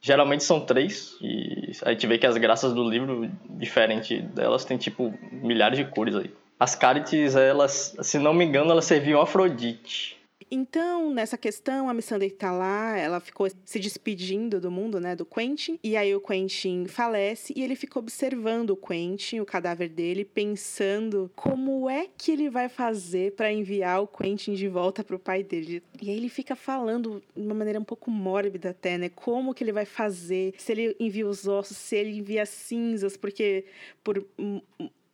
geralmente 0.00 0.44
são 0.44 0.60
três. 0.60 1.16
E 1.20 1.72
a 1.82 1.90
gente 1.90 2.06
vê 2.06 2.18
que 2.18 2.26
as 2.26 2.36
graças 2.36 2.72
do 2.72 2.88
livro, 2.88 3.30
diferente 3.50 4.20
delas, 4.20 4.64
tem 4.64 4.76
tipo 4.76 5.14
milhares 5.30 5.78
de 5.78 5.84
cores 5.84 6.16
aí. 6.16 6.30
As 6.58 6.74
Carites, 6.74 7.36
elas, 7.36 7.96
se 8.02 8.18
não 8.18 8.34
me 8.34 8.44
engano, 8.44 8.72
elas 8.72 8.84
serviam 8.84 9.20
Afrodite. 9.20 10.17
Então, 10.50 11.12
nessa 11.12 11.36
questão, 11.36 11.88
a 11.88 11.94
Missandei 11.94 12.30
tá 12.30 12.50
lá, 12.50 12.96
ela 12.96 13.20
ficou 13.20 13.48
se 13.64 13.78
despedindo 13.78 14.60
do 14.60 14.70
mundo, 14.70 15.00
né, 15.00 15.14
do 15.14 15.26
Quentin, 15.26 15.78
e 15.82 15.96
aí 15.96 16.14
o 16.14 16.20
Quentin 16.20 16.86
falece 16.86 17.52
e 17.54 17.62
ele 17.62 17.76
fica 17.76 17.98
observando 17.98 18.70
o 18.70 18.76
Quentin, 18.76 19.40
o 19.40 19.46
cadáver 19.46 19.88
dele, 19.88 20.24
pensando 20.24 21.30
como 21.36 21.88
é 21.90 22.08
que 22.16 22.32
ele 22.32 22.48
vai 22.48 22.68
fazer 22.68 23.32
para 23.32 23.52
enviar 23.52 24.02
o 24.02 24.06
Quentin 24.06 24.54
de 24.54 24.68
volta 24.68 25.04
pro 25.04 25.18
pai 25.18 25.42
dele. 25.42 25.82
E 26.00 26.10
aí 26.10 26.16
ele 26.16 26.28
fica 26.28 26.56
falando 26.56 27.22
de 27.36 27.42
uma 27.42 27.54
maneira 27.54 27.78
um 27.78 27.84
pouco 27.84 28.10
mórbida 28.10 28.70
até, 28.70 28.96
né, 28.96 29.08
como 29.10 29.52
que 29.52 29.62
ele 29.62 29.72
vai 29.72 29.84
fazer, 29.84 30.54
se 30.56 30.72
ele 30.72 30.96
envia 30.98 31.26
os 31.26 31.46
ossos, 31.46 31.76
se 31.76 31.96
ele 31.96 32.16
envia 32.16 32.46
cinzas, 32.46 33.16
porque 33.16 33.66
por 34.02 34.24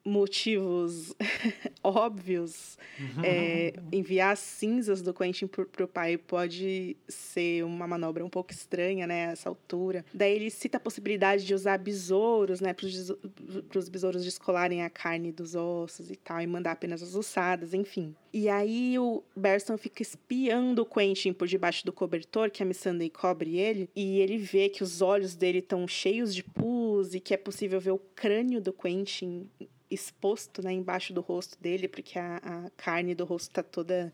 motivos 0.05 1.15
óbvios, 1.83 2.77
uhum. 2.99 3.25
é, 3.25 3.73
enviar 3.91 4.37
cinzas 4.37 5.01
do 5.01 5.15
Quentin 5.15 5.47
pro, 5.47 5.65
pro 5.67 5.89
pai 5.89 6.19
pode 6.19 6.97
ser 7.09 7.65
uma 7.65 7.87
manobra 7.87 8.25
um 8.25 8.29
pouco 8.29 8.53
estranha, 8.53 9.07
né, 9.07 9.33
essa 9.33 9.49
altura. 9.49 10.05
Daí 10.13 10.35
ele 10.35 10.51
cita 10.51 10.77
a 10.77 10.81
possibilidade 10.81 11.45
de 11.45 11.55
usar 11.55 11.79
besouros, 11.79 12.61
né, 12.61 12.75
para 12.75 13.79
os 13.79 13.89
besouros 13.89 14.25
descolarem 14.25 14.83
a 14.83 14.91
carne 14.91 15.33
dos 15.33 15.55
ossos 15.55 16.11
e 16.11 16.17
tal, 16.17 16.41
e 16.41 16.47
mandar 16.47 16.73
apenas 16.73 17.03
as 17.03 17.15
ossadas, 17.15 17.73
enfim. 17.73 18.15
E 18.33 18.49
aí 18.49 18.99
o 18.99 19.23
Berston 19.37 19.79
fica 19.79 20.03
espiando 20.03 20.83
o 20.83 20.87
Quentin 20.87 21.33
por 21.33 21.47
debaixo 21.47 21.87
do 21.87 21.93
cobertor, 21.93 22.51
que 22.51 22.63
a 22.63 22.67
Missandei 22.67 23.09
cobre 23.09 23.57
ele, 23.57 23.89
e 23.95 24.19
ele 24.19 24.37
vê 24.37 24.69
que 24.69 24.83
os 24.83 25.01
olhos 25.01 25.37
dele 25.37 25.59
estão 25.59 25.87
cheios 25.87 26.35
de 26.35 26.43
pus 26.43 27.15
e 27.15 27.21
que 27.21 27.33
é 27.33 27.37
possível 27.37 27.81
ver 27.81 27.93
o 27.93 27.99
crânio 27.99 28.61
do 28.61 28.73
Quentin 28.73 29.49
exposto 29.95 30.63
né, 30.63 30.73
embaixo 30.73 31.13
do 31.13 31.21
rosto 31.21 31.57
dele, 31.61 31.89
porque 31.89 32.19
a, 32.19 32.37
a 32.37 32.71
carne 32.77 33.15
do 33.15 33.25
rosto 33.25 33.51
está 33.51 33.63
toda 33.63 34.13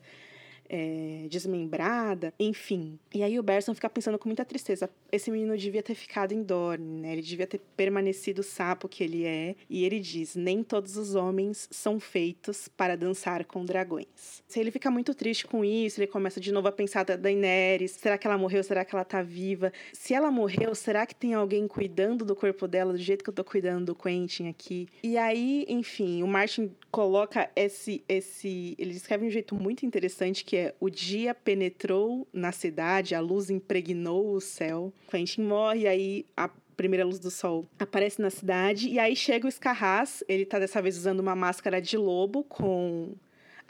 é, 0.71 1.27
desmembrada, 1.29 2.33
enfim. 2.39 2.97
E 3.13 3.25
aí 3.25 3.37
o 3.39 3.43
Berson 3.43 3.75
fica 3.75 3.91
pensando 3.91 4.19
com 4.19 4.29
muita 4.29 4.45
tristeza: 4.45 4.89
esse 5.11 5.31
menino 5.31 5.57
devia 5.59 5.83
ter 5.83 5.97
ficado 5.97 6.33
em 6.33 6.43
Dorne, 6.43 7.01
né? 7.01 7.13
Ele 7.13 7.23
devia 7.23 7.47
ter 7.47 7.61
permanecido 7.77 8.41
o 8.41 8.45
sapo 8.45 8.89
que 8.89 9.03
ele 9.03 9.25
é. 9.25 9.57
E 9.69 9.85
ele 9.85 9.99
diz: 9.99 10.37
nem 10.37 10.63
todos 10.63 10.97
os 10.97 11.17
homens 11.17 11.69
são 11.73 11.99
feitos 11.99 12.69
para 12.69 12.97
dançar 12.97 13.45
com 13.45 13.65
dragões. 13.65 14.07
Ele 14.55 14.71
fica 14.71 14.91
muito 14.91 15.15
triste 15.15 15.47
com 15.47 15.65
isso, 15.65 15.99
ele 15.99 16.07
começa 16.07 16.39
de 16.39 16.53
novo 16.53 16.69
a 16.69 16.73
pensar 16.73 17.05
da 17.05 17.17
Daenerys: 17.17 17.93
será 17.93 18.17
que 18.17 18.27
ela 18.27 18.39
morreu? 18.39 18.63
Será 18.63 18.85
que 18.85 18.95
ela 18.95 19.05
tá 19.05 19.23
viva? 19.23 19.73
Se 19.93 20.15
ela 20.15 20.31
morreu, 20.31 20.73
será 20.75 21.05
que 21.05 21.15
tem 21.15 21.35
alguém 21.35 21.67
cuidando 21.67 22.25
do 22.25 22.37
corpo 22.37 22.69
dela 22.69 22.93
do 22.93 22.99
jeito 22.99 23.25
que 23.25 23.31
eu 23.31 23.35
tô 23.35 23.43
cuidando 23.43 23.87
do 23.87 23.95
Quentin 23.95 24.49
aqui? 24.49 24.87
E 25.03 25.19
aí, 25.19 25.65
enfim, 25.69 26.23
o 26.23 26.29
Martin 26.29 26.71
coloca 26.91 27.51
esse. 27.55 28.05
esse 28.09 28.75
ele 28.79 28.93
descreve 28.93 29.25
de 29.25 29.29
um 29.29 29.33
jeito 29.33 29.55
muito 29.55 29.87
interessante 29.87 30.45
que 30.45 30.57
é 30.57 30.75
o 30.81 30.91
dia 30.91 31.35
penetrou 31.35 32.27
na 32.33 32.53
cidade, 32.53 33.15
a 33.15 33.21
luz 33.21 33.51
impregnou 33.51 34.35
o 34.35 34.41
céu. 34.41 34.93
Quentin 35.11 35.43
morre, 35.43 35.87
aí 35.87 36.27
a 36.37 36.51
primeira 36.77 37.05
luz 37.05 37.19
do 37.19 37.31
sol 37.31 37.67
aparece 37.79 38.23
na 38.23 38.31
cidade, 38.31 38.89
e 38.89 38.99
aí 38.99 39.15
chega 39.15 39.45
o 39.45 39.49
Escarraz, 39.49 40.25
ele 40.27 40.47
tá 40.47 40.59
dessa 40.59 40.81
vez 40.81 40.97
usando 40.97 41.21
uma 41.21 41.37
máscara 41.37 41.79
de 41.81 41.97
lobo 41.99 42.43
com 42.45 43.15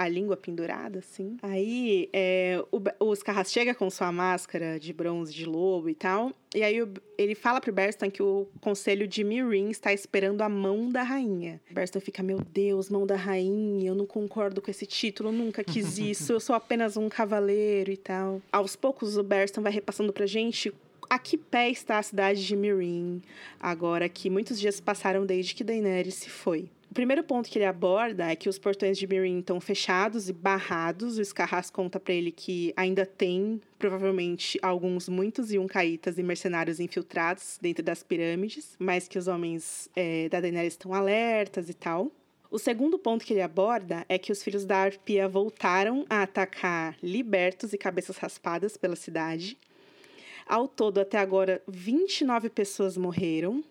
a 0.00 0.08
língua 0.08 0.34
pendurada, 0.34 1.00
assim. 1.00 1.36
Aí 1.42 2.08
é, 2.10 2.64
o, 2.72 2.80
o 3.04 3.14
Scarras 3.14 3.52
chega 3.52 3.74
com 3.74 3.90
sua 3.90 4.10
máscara 4.10 4.80
de 4.80 4.94
bronze 4.94 5.30
de 5.30 5.44
lobo 5.44 5.90
e 5.90 5.94
tal. 5.94 6.32
E 6.54 6.62
aí 6.62 6.80
o, 6.80 6.90
ele 7.18 7.34
fala 7.34 7.60
pro 7.60 7.70
Berston 7.70 8.10
que 8.10 8.22
o 8.22 8.48
conselho 8.62 9.06
de 9.06 9.22
Mirin 9.22 9.68
está 9.68 9.92
esperando 9.92 10.40
a 10.40 10.48
mão 10.48 10.88
da 10.88 11.02
rainha. 11.02 11.60
Berston 11.70 12.00
fica, 12.00 12.22
meu 12.22 12.38
Deus, 12.38 12.88
mão 12.88 13.06
da 13.06 13.14
rainha, 13.14 13.90
eu 13.90 13.94
não 13.94 14.06
concordo 14.06 14.62
com 14.62 14.70
esse 14.70 14.86
título, 14.86 15.30
nunca 15.30 15.62
quis 15.62 15.98
isso, 16.00 16.32
eu 16.32 16.40
sou 16.40 16.56
apenas 16.56 16.96
um 16.96 17.10
cavaleiro 17.10 17.90
e 17.90 17.96
tal. 17.98 18.40
Aos 18.50 18.74
poucos 18.74 19.18
o 19.18 19.22
Berston 19.22 19.60
vai 19.60 19.70
repassando 19.70 20.14
pra 20.14 20.24
gente 20.24 20.72
a 21.10 21.18
que 21.18 21.36
pé 21.36 21.68
está 21.68 21.98
a 21.98 22.02
cidade 22.02 22.46
de 22.46 22.56
Mirin, 22.56 23.20
agora 23.60 24.08
que 24.08 24.30
muitos 24.30 24.58
dias 24.58 24.80
passaram 24.80 25.26
desde 25.26 25.54
que 25.54 25.62
Daenerys 25.62 26.14
se 26.14 26.30
foi. 26.30 26.70
O 26.90 26.94
primeiro 26.94 27.22
ponto 27.22 27.48
que 27.48 27.56
ele 27.56 27.66
aborda 27.66 28.32
é 28.32 28.34
que 28.34 28.48
os 28.48 28.58
portões 28.58 28.98
de 28.98 29.06
Mirin 29.06 29.38
estão 29.38 29.60
fechados 29.60 30.28
e 30.28 30.32
barrados. 30.32 31.18
O 31.18 31.24
Scarras 31.24 31.70
conta 31.70 32.00
para 32.00 32.12
ele 32.12 32.32
que 32.32 32.74
ainda 32.76 33.06
tem, 33.06 33.60
provavelmente, 33.78 34.58
alguns, 34.60 35.08
muitos 35.08 35.52
Yuncaítas 35.52 36.18
e 36.18 36.22
mercenários 36.24 36.80
infiltrados 36.80 37.60
dentro 37.62 37.84
das 37.84 38.02
pirâmides, 38.02 38.74
mas 38.76 39.06
que 39.06 39.16
os 39.16 39.28
homens 39.28 39.88
é, 39.94 40.28
da 40.28 40.40
Daenerys 40.40 40.72
estão 40.72 40.92
alertas 40.92 41.68
e 41.68 41.74
tal. 41.74 42.10
O 42.50 42.58
segundo 42.58 42.98
ponto 42.98 43.24
que 43.24 43.34
ele 43.34 43.42
aborda 43.42 44.04
é 44.08 44.18
que 44.18 44.32
os 44.32 44.42
filhos 44.42 44.64
da 44.64 44.78
Arpia 44.78 45.28
voltaram 45.28 46.04
a 46.10 46.24
atacar 46.24 46.96
libertos 47.00 47.72
e 47.72 47.78
cabeças 47.78 48.16
raspadas 48.16 48.76
pela 48.76 48.96
cidade. 48.96 49.56
Ao 50.44 50.66
todo, 50.66 50.98
até 50.98 51.18
agora, 51.18 51.62
29 51.68 52.50
pessoas 52.50 52.96
morreram, 52.96 53.62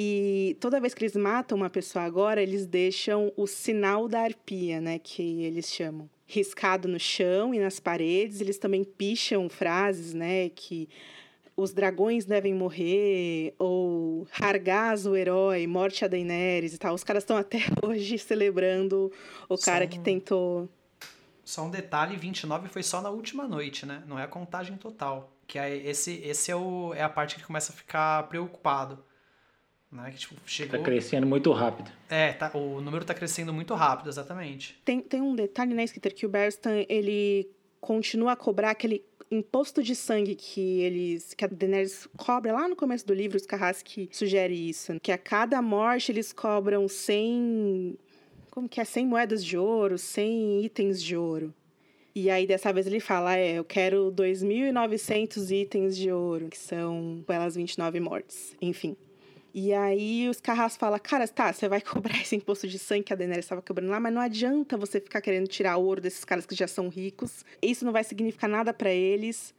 e 0.00 0.56
toda 0.60 0.78
vez 0.78 0.94
que 0.94 1.02
eles 1.02 1.16
matam 1.16 1.58
uma 1.58 1.68
pessoa 1.68 2.04
agora, 2.04 2.40
eles 2.40 2.64
deixam 2.64 3.32
o 3.36 3.48
sinal 3.48 4.06
da 4.06 4.20
arpia, 4.20 4.80
né? 4.80 5.00
Que 5.00 5.42
eles 5.42 5.66
chamam. 5.66 6.08
Riscado 6.24 6.86
no 6.86 7.00
chão 7.00 7.52
e 7.52 7.58
nas 7.58 7.80
paredes. 7.80 8.40
Eles 8.40 8.58
também 8.58 8.84
picham 8.84 9.48
frases, 9.48 10.14
né? 10.14 10.50
Que 10.50 10.88
os 11.56 11.72
dragões 11.72 12.24
devem 12.24 12.54
morrer, 12.54 13.56
ou 13.58 14.24
Hargaz, 14.40 15.04
o 15.04 15.16
herói, 15.16 15.66
morte 15.66 16.04
a 16.04 16.08
Daenerys 16.08 16.74
e 16.74 16.78
tal. 16.78 16.94
Os 16.94 17.02
caras 17.02 17.24
estão 17.24 17.36
até 17.36 17.58
hoje 17.82 18.18
celebrando 18.18 19.10
o 19.48 19.58
cara 19.58 19.84
que 19.84 19.98
tentou. 19.98 20.68
Só 21.44 21.64
um 21.64 21.70
detalhe: 21.70 22.16
29 22.16 22.68
foi 22.68 22.84
só 22.84 23.02
na 23.02 23.10
última 23.10 23.48
noite, 23.48 23.84
né? 23.84 24.04
Não 24.06 24.16
é 24.16 24.22
a 24.22 24.28
contagem 24.28 24.76
total. 24.76 25.32
Que 25.44 25.58
é 25.58 25.76
esse, 25.76 26.20
esse 26.22 26.52
é, 26.52 26.54
o, 26.54 26.94
é 26.94 27.02
a 27.02 27.08
parte 27.08 27.34
que 27.34 27.42
começa 27.42 27.72
a 27.72 27.74
ficar 27.74 28.28
preocupado. 28.28 29.07
Né? 29.90 30.10
Que, 30.10 30.18
tipo, 30.18 30.34
chegou... 30.46 30.78
Tá 30.78 30.84
crescendo 30.84 31.26
muito 31.26 31.50
rápido. 31.52 31.90
É, 32.08 32.32
tá, 32.32 32.50
o 32.54 32.80
número 32.80 33.04
tá 33.04 33.14
crescendo 33.14 33.52
muito 33.52 33.74
rápido, 33.74 34.08
exatamente. 34.08 34.78
Tem, 34.84 35.00
tem 35.00 35.20
um 35.20 35.34
detalhe, 35.34 35.74
né, 35.74 35.84
Skitter, 35.84 36.14
que 36.14 36.26
o 36.26 36.28
Berstan, 36.28 36.84
ele 36.88 37.50
continua 37.80 38.32
a 38.32 38.36
cobrar 38.36 38.70
aquele 38.70 39.04
imposto 39.30 39.82
de 39.82 39.94
sangue 39.94 40.34
que 40.34 40.80
eles 40.80 41.34
que 41.34 41.44
a 41.44 41.48
Daenerys 41.48 42.08
cobra 42.16 42.52
lá 42.52 42.66
no 42.66 42.74
começo 42.74 43.06
do 43.06 43.12
livro, 43.12 43.36
os 43.36 43.46
Carrasque 43.46 44.08
sugere 44.10 44.54
isso, 44.54 44.98
que 45.00 45.12
a 45.12 45.18
cada 45.18 45.60
morte 45.60 46.10
eles 46.10 46.32
cobram 46.32 46.88
100 46.88 47.98
como 48.50 48.68
que 48.68 48.80
é 48.80 48.84
100 48.84 49.06
moedas 49.06 49.44
de 49.44 49.56
ouro, 49.56 49.98
100 49.98 50.64
itens 50.64 51.02
de 51.02 51.16
ouro. 51.16 51.54
E 52.14 52.28
aí 52.30 52.46
dessa 52.46 52.72
vez 52.72 52.86
ele 52.86 52.98
fala, 52.98 53.36
é, 53.36 53.52
eu 53.52 53.64
quero 53.64 54.10
2.900 54.10 55.50
itens 55.52 55.96
de 55.96 56.10
ouro, 56.10 56.48
que 56.48 56.58
são 56.58 57.22
pelas 57.26 57.54
29 57.54 58.00
mortes. 58.00 58.56
Enfim. 58.60 58.96
E 59.54 59.72
aí 59.72 60.28
os 60.28 60.40
Carras 60.40 60.76
fala, 60.76 60.98
cara, 60.98 61.26
tá, 61.26 61.52
você 61.52 61.68
vai 61.68 61.80
cobrar 61.82 62.20
esse 62.20 62.36
imposto 62.36 62.68
de 62.68 62.78
sangue 62.78 63.04
que 63.04 63.12
a 63.12 63.16
Daenerys 63.16 63.44
estava 63.44 63.62
cobrando 63.62 63.90
lá, 63.90 63.98
mas 63.98 64.12
não 64.12 64.20
adianta 64.20 64.76
você 64.76 65.00
ficar 65.00 65.20
querendo 65.20 65.48
tirar 65.48 65.76
ouro 65.76 66.00
desses 66.00 66.24
caras 66.24 66.46
que 66.46 66.54
já 66.54 66.68
são 66.68 66.88
ricos. 66.88 67.44
Isso 67.62 67.84
não 67.84 67.92
vai 67.92 68.04
significar 68.04 68.48
nada 68.48 68.72
para 68.72 68.90
eles. 68.90 69.54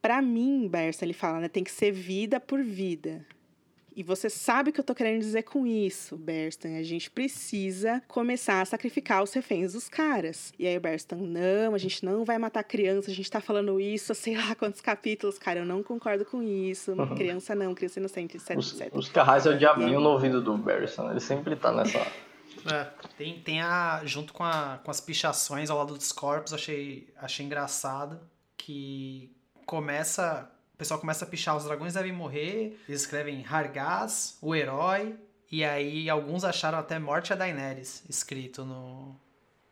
Para 0.00 0.20
mim, 0.20 0.68
Bersa, 0.68 1.04
ele 1.04 1.14
fala, 1.14 1.40
né, 1.40 1.48
tem 1.48 1.64
que 1.64 1.70
ser 1.70 1.90
vida 1.92 2.38
por 2.38 2.62
vida. 2.62 3.24
E 3.96 4.02
você 4.02 4.28
sabe 4.28 4.70
o 4.70 4.72
que 4.72 4.80
eu 4.80 4.84
tô 4.84 4.94
querendo 4.94 5.20
dizer 5.20 5.44
com 5.44 5.66
isso, 5.66 6.16
Berstan. 6.16 6.76
A 6.76 6.82
gente 6.82 7.10
precisa 7.10 8.02
começar 8.08 8.60
a 8.60 8.64
sacrificar 8.64 9.22
os 9.22 9.32
reféns 9.32 9.72
dos 9.72 9.88
caras. 9.88 10.52
E 10.58 10.66
aí 10.66 10.76
o 10.76 10.80
Berstan, 10.80 11.16
não, 11.16 11.74
a 11.74 11.78
gente 11.78 12.04
não 12.04 12.24
vai 12.24 12.36
matar 12.36 12.64
criança, 12.64 13.10
a 13.10 13.14
gente 13.14 13.30
tá 13.30 13.40
falando 13.40 13.80
isso 13.80 14.12
há 14.12 14.14
sei 14.14 14.36
lá 14.36 14.54
quantos 14.54 14.80
capítulos, 14.80 15.38
cara. 15.38 15.60
Eu 15.60 15.66
não 15.66 15.82
concordo 15.82 16.24
com 16.24 16.42
isso. 16.42 16.92
Uhum. 16.92 17.14
Criança 17.14 17.54
não, 17.54 17.74
criança 17.74 18.00
inocente, 18.00 18.36
etc, 18.36 18.56
os, 18.56 18.80
etc. 18.80 18.94
Os 18.94 19.08
carrais 19.08 19.46
é 19.46 19.50
o 19.50 19.58
diabinho 19.58 20.00
no 20.00 20.10
ouvido 20.10 20.42
do 20.42 20.56
Berstan. 20.58 21.10
Ele 21.10 21.20
sempre 21.20 21.54
tá 21.54 21.70
nessa. 21.72 21.98
É, 21.98 22.86
tem, 23.16 23.40
tem 23.40 23.60
a. 23.60 24.02
Junto 24.04 24.32
com, 24.32 24.42
a, 24.42 24.80
com 24.82 24.90
as 24.90 25.00
pichações 25.00 25.70
ao 25.70 25.78
lado 25.78 25.94
dos 25.94 26.10
corpos, 26.10 26.52
achei, 26.52 27.12
achei 27.16 27.46
engraçado 27.46 28.18
que 28.56 29.30
começa 29.66 30.50
o 30.74 30.76
pessoal 30.76 30.98
começa 30.98 31.24
a 31.24 31.28
pichar, 31.28 31.56
os 31.56 31.64
dragões 31.64 31.94
devem 31.94 32.12
morrer, 32.12 32.76
eles 32.88 33.02
escrevem 33.02 33.44
Hargaz, 33.48 34.36
o 34.42 34.54
herói, 34.56 35.14
e 35.50 35.62
aí 35.62 36.10
alguns 36.10 36.42
acharam 36.42 36.78
até 36.78 36.98
Morte 36.98 37.32
a 37.32 37.36
Daenerys 37.36 38.02
escrito 38.08 38.64
no, 38.64 39.14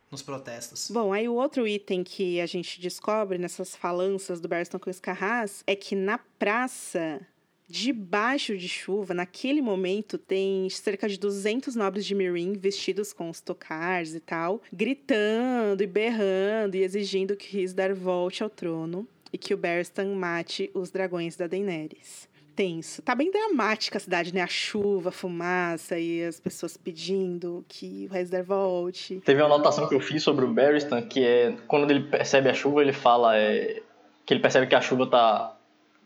nos 0.08 0.22
protestos. 0.22 0.88
Bom, 0.92 1.12
aí 1.12 1.28
o 1.28 1.34
outro 1.34 1.66
item 1.66 2.04
que 2.04 2.40
a 2.40 2.46
gente 2.46 2.80
descobre 2.80 3.36
nessas 3.36 3.74
falanças 3.74 4.40
do 4.40 4.46
Barristan 4.46 4.78
com 4.78 4.90
Escarraz 4.90 5.64
é 5.66 5.74
que 5.74 5.96
na 5.96 6.18
praça, 6.38 7.20
debaixo 7.68 8.56
de 8.56 8.68
chuva, 8.68 9.12
naquele 9.12 9.60
momento, 9.60 10.16
tem 10.16 10.70
cerca 10.70 11.08
de 11.08 11.18
200 11.18 11.74
nobres 11.74 12.06
de 12.06 12.14
Mirin 12.14 12.52
vestidos 12.52 13.12
com 13.12 13.28
os 13.28 13.40
tocars 13.40 14.14
e 14.14 14.20
tal, 14.20 14.62
gritando 14.72 15.82
e 15.82 15.86
berrando 15.88 16.76
e 16.76 16.84
exigindo 16.84 17.34
que 17.34 17.56
Risdar 17.56 17.92
volte 17.92 18.44
ao 18.44 18.48
trono 18.48 19.08
e 19.32 19.38
que 19.38 19.54
o 19.54 19.56
Berstan 19.56 20.14
mate 20.14 20.70
os 20.74 20.90
dragões 20.90 21.36
da 21.36 21.46
Daenerys. 21.46 22.28
Tenso. 22.54 23.00
Tá 23.00 23.14
bem 23.14 23.30
dramática 23.30 23.96
a 23.96 24.00
cidade, 24.00 24.34
né? 24.34 24.42
A 24.42 24.46
chuva, 24.46 25.08
a 25.08 25.12
fumaça 25.12 25.98
e 25.98 26.22
as 26.22 26.38
pessoas 26.38 26.76
pedindo 26.76 27.64
que 27.66 28.06
o 28.10 28.12
Resder 28.12 28.44
volte. 28.44 29.22
Teve 29.24 29.40
uma 29.40 29.54
anotação 29.54 29.88
que 29.88 29.94
eu 29.94 30.00
fiz 30.00 30.22
sobre 30.22 30.44
o 30.44 30.48
Berestan, 30.48 31.00
que 31.00 31.24
é 31.24 31.56
quando 31.66 31.90
ele 31.90 32.00
percebe 32.00 32.50
a 32.50 32.54
chuva, 32.54 32.82
ele 32.82 32.92
fala 32.92 33.38
é, 33.38 33.80
que 34.26 34.34
ele 34.34 34.40
percebe 34.40 34.66
que 34.66 34.74
a 34.74 34.82
chuva 34.82 35.06
tá. 35.06 35.56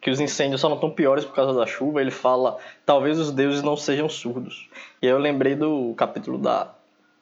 que 0.00 0.08
os 0.08 0.20
incêndios 0.20 0.60
só 0.60 0.68
não 0.68 0.76
estão 0.76 0.90
piores 0.90 1.24
por 1.24 1.34
causa 1.34 1.52
da 1.52 1.66
chuva. 1.66 2.00
Ele 2.00 2.12
fala, 2.12 2.58
talvez 2.84 3.18
os 3.18 3.32
deuses 3.32 3.62
não 3.62 3.76
sejam 3.76 4.08
surdos. 4.08 4.70
E 5.02 5.06
aí 5.06 5.12
eu 5.12 5.18
lembrei 5.18 5.56
do 5.56 5.94
capítulo 5.96 6.38
da 6.38 6.72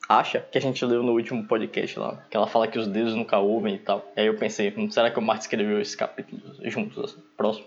acha, 0.07 0.39
que 0.39 0.57
a 0.57 0.61
gente 0.61 0.83
leu 0.85 1.03
no 1.03 1.13
último 1.13 1.45
podcast 1.45 1.97
lá, 1.99 2.23
que 2.29 2.37
ela 2.37 2.47
fala 2.47 2.67
que 2.67 2.77
os 2.77 2.87
deuses 2.87 3.15
nunca 3.15 3.37
ouvem 3.39 3.75
e 3.75 3.79
tal. 3.79 4.11
E 4.15 4.21
aí 4.21 4.27
eu 4.27 4.35
pensei, 4.35 4.73
hum, 4.75 4.89
será 4.89 5.09
que 5.09 5.19
o 5.19 5.21
Martin 5.21 5.43
escreveu 5.43 5.79
esse 5.79 5.95
capítulo 5.95 6.41
juntos, 6.63 7.03
assim, 7.03 7.23
próximo? 7.35 7.65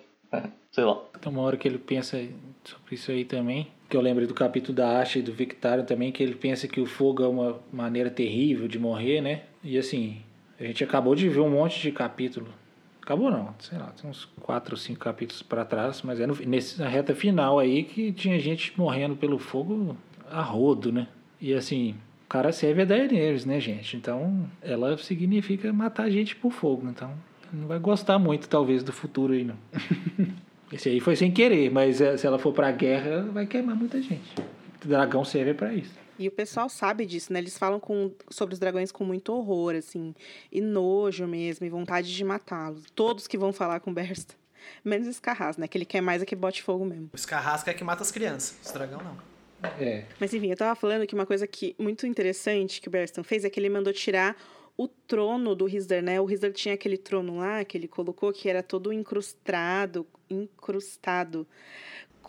Sei 0.71 0.85
lá. 0.85 0.97
Tem 1.21 1.33
uma 1.33 1.43
hora 1.43 1.57
que 1.57 1.67
ele 1.67 1.79
pensa 1.79 2.19
sobre 2.65 2.95
isso 2.95 3.11
aí 3.11 3.25
também, 3.25 3.69
que 3.89 3.97
eu 3.97 4.01
lembrei 4.01 4.27
do 4.27 4.35
capítulo 4.35 4.77
da 4.77 5.01
Asha 5.01 5.19
e 5.19 5.23
do 5.23 5.33
Victário 5.33 5.85
também, 5.85 6.13
que 6.13 6.23
ele 6.23 6.35
pensa 6.35 6.69
que 6.69 6.81
o 6.81 6.87
fogo 6.87 7.23
é 7.23 7.29
uma 7.29 7.59
maneira 7.73 8.11
terrível 8.11 8.69
de 8.69 8.79
morrer, 8.79 9.21
né? 9.21 9.43
E 9.65 9.79
assim, 9.79 10.21
a 10.61 10.65
gente 10.65 10.85
acabou 10.85 11.15
de 11.15 11.29
ver 11.29 11.41
um 11.41 11.51
monte 11.51 11.81
de 11.81 11.91
capítulo. 11.91 12.49
Acabou 13.01 13.31
não, 13.31 13.55
sei 13.59 13.79
lá, 13.79 13.87
tem 13.87 14.11
uns 14.11 14.27
quatro 14.41 14.75
ou 14.75 14.79
cinco 14.79 15.01
capítulos 15.01 15.43
para 15.43 15.65
trás, 15.65 16.03
mas 16.03 16.21
é 16.21 16.27
no, 16.27 16.35
reta 16.35 17.15
final 17.15 17.59
aí 17.59 17.83
que 17.83 18.13
tinha 18.13 18.39
gente 18.39 18.79
morrendo 18.79 19.17
pelo 19.17 19.39
fogo 19.39 19.97
a 20.31 20.43
rodo, 20.43 20.93
né? 20.93 21.09
E 21.41 21.55
assim, 21.55 21.95
o 22.29 22.31
cara 22.31 22.53
serve 22.53 22.83
a 22.83 22.85
Daenerys, 22.85 23.47
né, 23.47 23.59
gente? 23.59 23.97
Então, 23.97 24.47
ela 24.61 24.99
significa 24.99 25.73
matar 25.73 26.11
gente 26.11 26.37
por 26.37 26.53
fogo. 26.53 26.87
Então, 26.87 27.11
não 27.51 27.67
vai 27.67 27.79
gostar 27.79 28.19
muito, 28.19 28.51
talvez, 28.51 28.83
do 28.83 28.93
futuro 28.93 29.33
aí, 29.33 29.45
não. 29.45 29.57
Esse 30.71 30.91
aí 30.91 31.01
foi 31.01 31.17
sem 31.17 31.33
querer, 31.33 31.71
mas 31.71 32.03
eh, 32.03 32.19
se 32.19 32.27
ela 32.27 32.39
for 32.39 32.53
pra 32.53 32.71
guerra, 32.71 33.23
vai 33.33 33.47
queimar 33.47 33.75
muita 33.75 34.03
gente. 34.03 34.31
O 34.85 34.87
dragão 34.87 35.25
serve 35.25 35.55
para 35.55 35.73
isso. 35.73 35.95
E 36.19 36.29
o 36.29 36.31
pessoal 36.31 36.69
sabe 36.69 37.07
disso, 37.07 37.33
né? 37.33 37.39
Eles 37.39 37.57
falam 37.57 37.81
com, 37.81 38.13
sobre 38.29 38.53
os 38.53 38.59
dragões 38.59 38.93
com 38.93 39.05
muito 39.05 39.33
horror, 39.33 39.75
assim, 39.75 40.15
e 40.53 40.61
nojo 40.61 41.27
mesmo, 41.27 41.65
e 41.65 41.71
vontade 41.71 42.15
de 42.15 42.25
matá-los. 42.25 42.85
Todos 42.95 43.27
que 43.27 43.39
vão 43.39 43.55
falar 43.55 43.81
com 43.81 43.95
Bersta. 43.95 44.35
Menos 44.85 45.09
Escarras, 45.09 45.57
né? 45.57 45.67
Que 45.67 45.79
ele 45.79 45.87
quer 45.87 46.03
mais 46.03 46.21
é 46.21 46.27
que 46.27 46.37
bote 46.37 46.63
fogo 46.63 46.85
mesmo. 46.85 47.09
O 47.11 47.17
Escarras 47.17 47.63
quer 47.63 47.73
que 47.73 47.83
mata 47.83 48.03
as 48.03 48.11
crianças, 48.11 48.59
os 48.63 48.71
dragão 48.71 49.01
não. 49.03 49.38
É. 49.81 50.05
Mas 50.21 50.33
enfim, 50.33 50.51
eu 50.51 50.57
tava 50.57 50.75
falando 50.75 51.07
que 51.07 51.15
uma 51.15 51.27
coisa 51.27 51.47
que 51.47 51.75
muito 51.79 52.07
interessante 52.07 52.81
que 52.81 52.89
o 52.89 52.91
Berston 52.91 53.25
fez 53.25 53.45
é 53.45 53.51
que 53.51 53.59
ele 53.59 53.69
mandou 53.69 53.93
tirar 53.93 54.37
o 54.77 54.87
trono 54.87 55.57
do 55.57 55.65
Risder, 55.65 56.03
né? 56.03 56.21
O 56.21 56.25
Risder 56.25 56.53
tinha 56.53 56.75
aquele 56.75 56.97
trono 56.97 57.39
lá 57.39 57.65
que 57.65 57.77
ele 57.77 57.89
colocou 57.89 58.33
que 58.33 58.49
era 58.49 58.63
todo 58.63 58.93
incrustado, 58.93 60.07
incrustado 60.31 61.47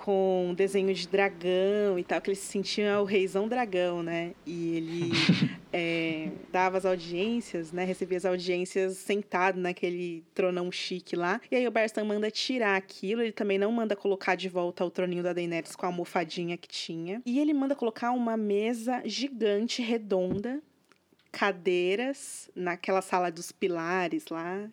com 0.03 0.53
desenho 0.55 0.93
de 0.93 1.07
dragão 1.07 1.99
e 1.99 2.03
tal, 2.05 2.21
que 2.21 2.30
ele 2.30 2.38
se 2.38 2.45
sentia 2.45 3.01
o 3.01 3.03
reizão 3.03 3.49
dragão, 3.49 4.01
né? 4.01 4.34
E 4.45 4.77
ele 4.77 5.11
é, 5.73 6.30
dava 6.53 6.77
as 6.77 6.85
audiências, 6.85 7.73
né? 7.73 7.84
Recebia 7.84 8.17
as 8.17 8.23
audiências 8.23 8.95
sentado 8.95 9.59
naquele 9.59 10.23
tronão 10.34 10.71
chique 10.71 11.17
lá. 11.17 11.41
E 11.51 11.55
aí 11.57 11.67
o 11.67 11.71
Barstan 11.71 12.05
manda 12.05 12.31
tirar 12.31 12.77
aquilo, 12.77 13.21
ele 13.21 13.34
também 13.34 13.57
não 13.57 13.73
manda 13.73 13.93
colocar 13.93 14.35
de 14.35 14.47
volta 14.47 14.85
o 14.85 14.89
troninho 14.89 15.21
da 15.21 15.34
Daenerys 15.34 15.76
com 15.76 15.85
a 15.85 15.89
almofadinha 15.89 16.55
que 16.55 16.69
tinha. 16.69 17.21
E 17.26 17.38
ele 17.38 17.53
manda 17.53 17.76
colocar 17.76 18.11
uma 18.11 18.38
mesa 18.38 19.01
gigante, 19.03 19.81
redonda, 19.81 20.61
cadeiras 21.30 22.49
naquela 22.55 23.01
sala 23.01 23.30
dos 23.30 23.51
pilares 23.51 24.27
lá, 24.30 24.69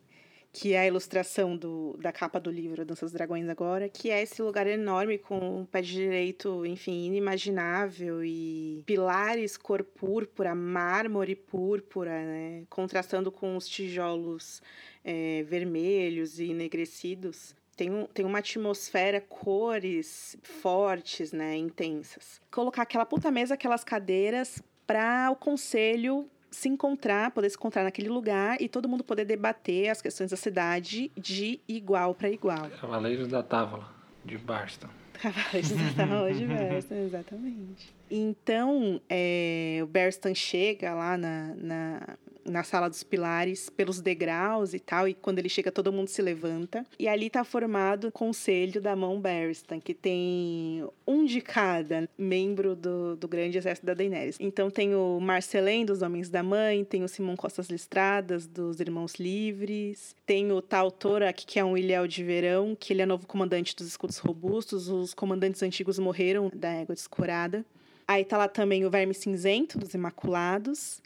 que 0.58 0.72
é 0.72 0.80
a 0.80 0.86
ilustração 0.86 1.54
do, 1.54 1.98
da 2.00 2.10
capa 2.10 2.40
do 2.40 2.50
livro 2.50 2.82
Dança 2.82 3.04
dos 3.04 3.12
Dragões 3.12 3.46
agora, 3.46 3.90
que 3.90 4.10
é 4.10 4.22
esse 4.22 4.40
lugar 4.40 4.66
enorme 4.66 5.18
com 5.18 5.60
um 5.60 5.66
pé 5.66 5.82
direito, 5.82 6.64
enfim, 6.64 7.04
inimaginável 7.04 8.24
e 8.24 8.82
pilares 8.86 9.58
cor 9.58 9.84
púrpura, 9.84 10.54
mármore 10.54 11.36
púrpura, 11.36 12.10
né? 12.10 12.64
Contrastando 12.70 13.30
com 13.30 13.54
os 13.54 13.68
tijolos 13.68 14.62
é, 15.04 15.42
vermelhos 15.42 16.40
e 16.40 16.50
enegrecidos. 16.52 17.54
Tem, 17.76 17.90
um, 17.90 18.06
tem 18.06 18.24
uma 18.24 18.38
atmosfera, 18.38 19.20
cores 19.20 20.38
fortes, 20.42 21.32
né? 21.32 21.54
Intensas. 21.54 22.40
Colocar 22.50 22.80
aquela 22.80 23.04
puta 23.04 23.30
mesa, 23.30 23.52
aquelas 23.52 23.84
cadeiras 23.84 24.62
para 24.86 25.30
o 25.30 25.36
conselho 25.36 26.26
se 26.56 26.70
encontrar, 26.70 27.32
poder 27.32 27.50
se 27.50 27.56
encontrar 27.56 27.84
naquele 27.84 28.08
lugar 28.08 28.56
e 28.62 28.66
todo 28.66 28.88
mundo 28.88 29.04
poder 29.04 29.26
debater 29.26 29.90
as 29.90 30.00
questões 30.00 30.30
da 30.30 30.38
cidade 30.38 31.12
de 31.14 31.60
igual 31.68 32.14
para 32.14 32.30
igual. 32.30 32.70
Cavaleiros 32.80 33.28
da 33.28 33.42
Távola, 33.42 33.86
de 34.24 34.38
Barston. 34.38 34.88
Cavaleiros 35.12 35.70
da 35.72 35.92
Távola 35.94 36.32
de 36.32 36.46
Barston, 36.46 36.94
exatamente. 36.94 37.94
Então, 38.10 38.98
é, 39.06 39.80
o 39.82 39.86
Barston 39.86 40.34
chega 40.34 40.94
lá 40.94 41.18
na, 41.18 41.54
na 41.56 42.16
na 42.48 42.62
sala 42.62 42.88
dos 42.88 43.02
pilares 43.02 43.68
pelos 43.68 44.00
degraus 44.00 44.74
e 44.74 44.78
tal, 44.78 45.08
e 45.08 45.14
quando 45.14 45.38
ele 45.38 45.48
chega 45.48 45.70
todo 45.72 45.92
mundo 45.92 46.08
se 46.08 46.22
levanta. 46.22 46.84
E 46.98 47.08
ali 47.08 47.28
tá 47.28 47.44
formado 47.44 48.08
o 48.08 48.12
conselho 48.12 48.80
da 48.80 48.94
mão 48.94 49.20
Barristan, 49.20 49.80
que 49.80 49.94
tem 49.94 50.86
um 51.06 51.24
de 51.24 51.40
cada 51.40 52.08
membro 52.16 52.74
do, 52.74 53.16
do 53.16 53.28
grande 53.28 53.58
exército 53.58 53.86
da 53.86 53.94
Daenerys. 53.94 54.36
Então 54.40 54.70
tem 54.70 54.94
o 54.94 55.18
Marcelém 55.20 55.84
dos 55.84 56.02
Homens 56.02 56.28
da 56.28 56.42
Mãe, 56.42 56.84
tem 56.84 57.02
o 57.02 57.08
Simão 57.08 57.36
Costas 57.36 57.68
Listradas 57.68 58.46
dos 58.46 58.80
Irmãos 58.80 59.14
Livres, 59.14 60.14
tem 60.24 60.50
o 60.52 60.62
Tal 60.62 60.90
Torak, 60.90 61.44
que 61.46 61.58
é 61.58 61.64
um 61.64 61.76
ilhéu 61.76 62.06
de 62.06 62.22
verão, 62.22 62.76
que 62.78 62.92
ele 62.92 63.02
é 63.02 63.06
novo 63.06 63.26
comandante 63.26 63.74
dos 63.74 63.86
escudos 63.86 64.18
robustos, 64.18 64.88
os 64.88 65.14
comandantes 65.14 65.62
antigos 65.62 65.98
morreram 65.98 66.50
da 66.54 66.70
égua 66.70 66.94
descurada. 66.94 67.64
Aí 68.08 68.24
tá 68.24 68.38
lá 68.38 68.46
também 68.46 68.84
o 68.84 68.90
Verme 68.90 69.14
Cinzento, 69.14 69.78
dos 69.78 69.92
Imaculados 69.92 71.02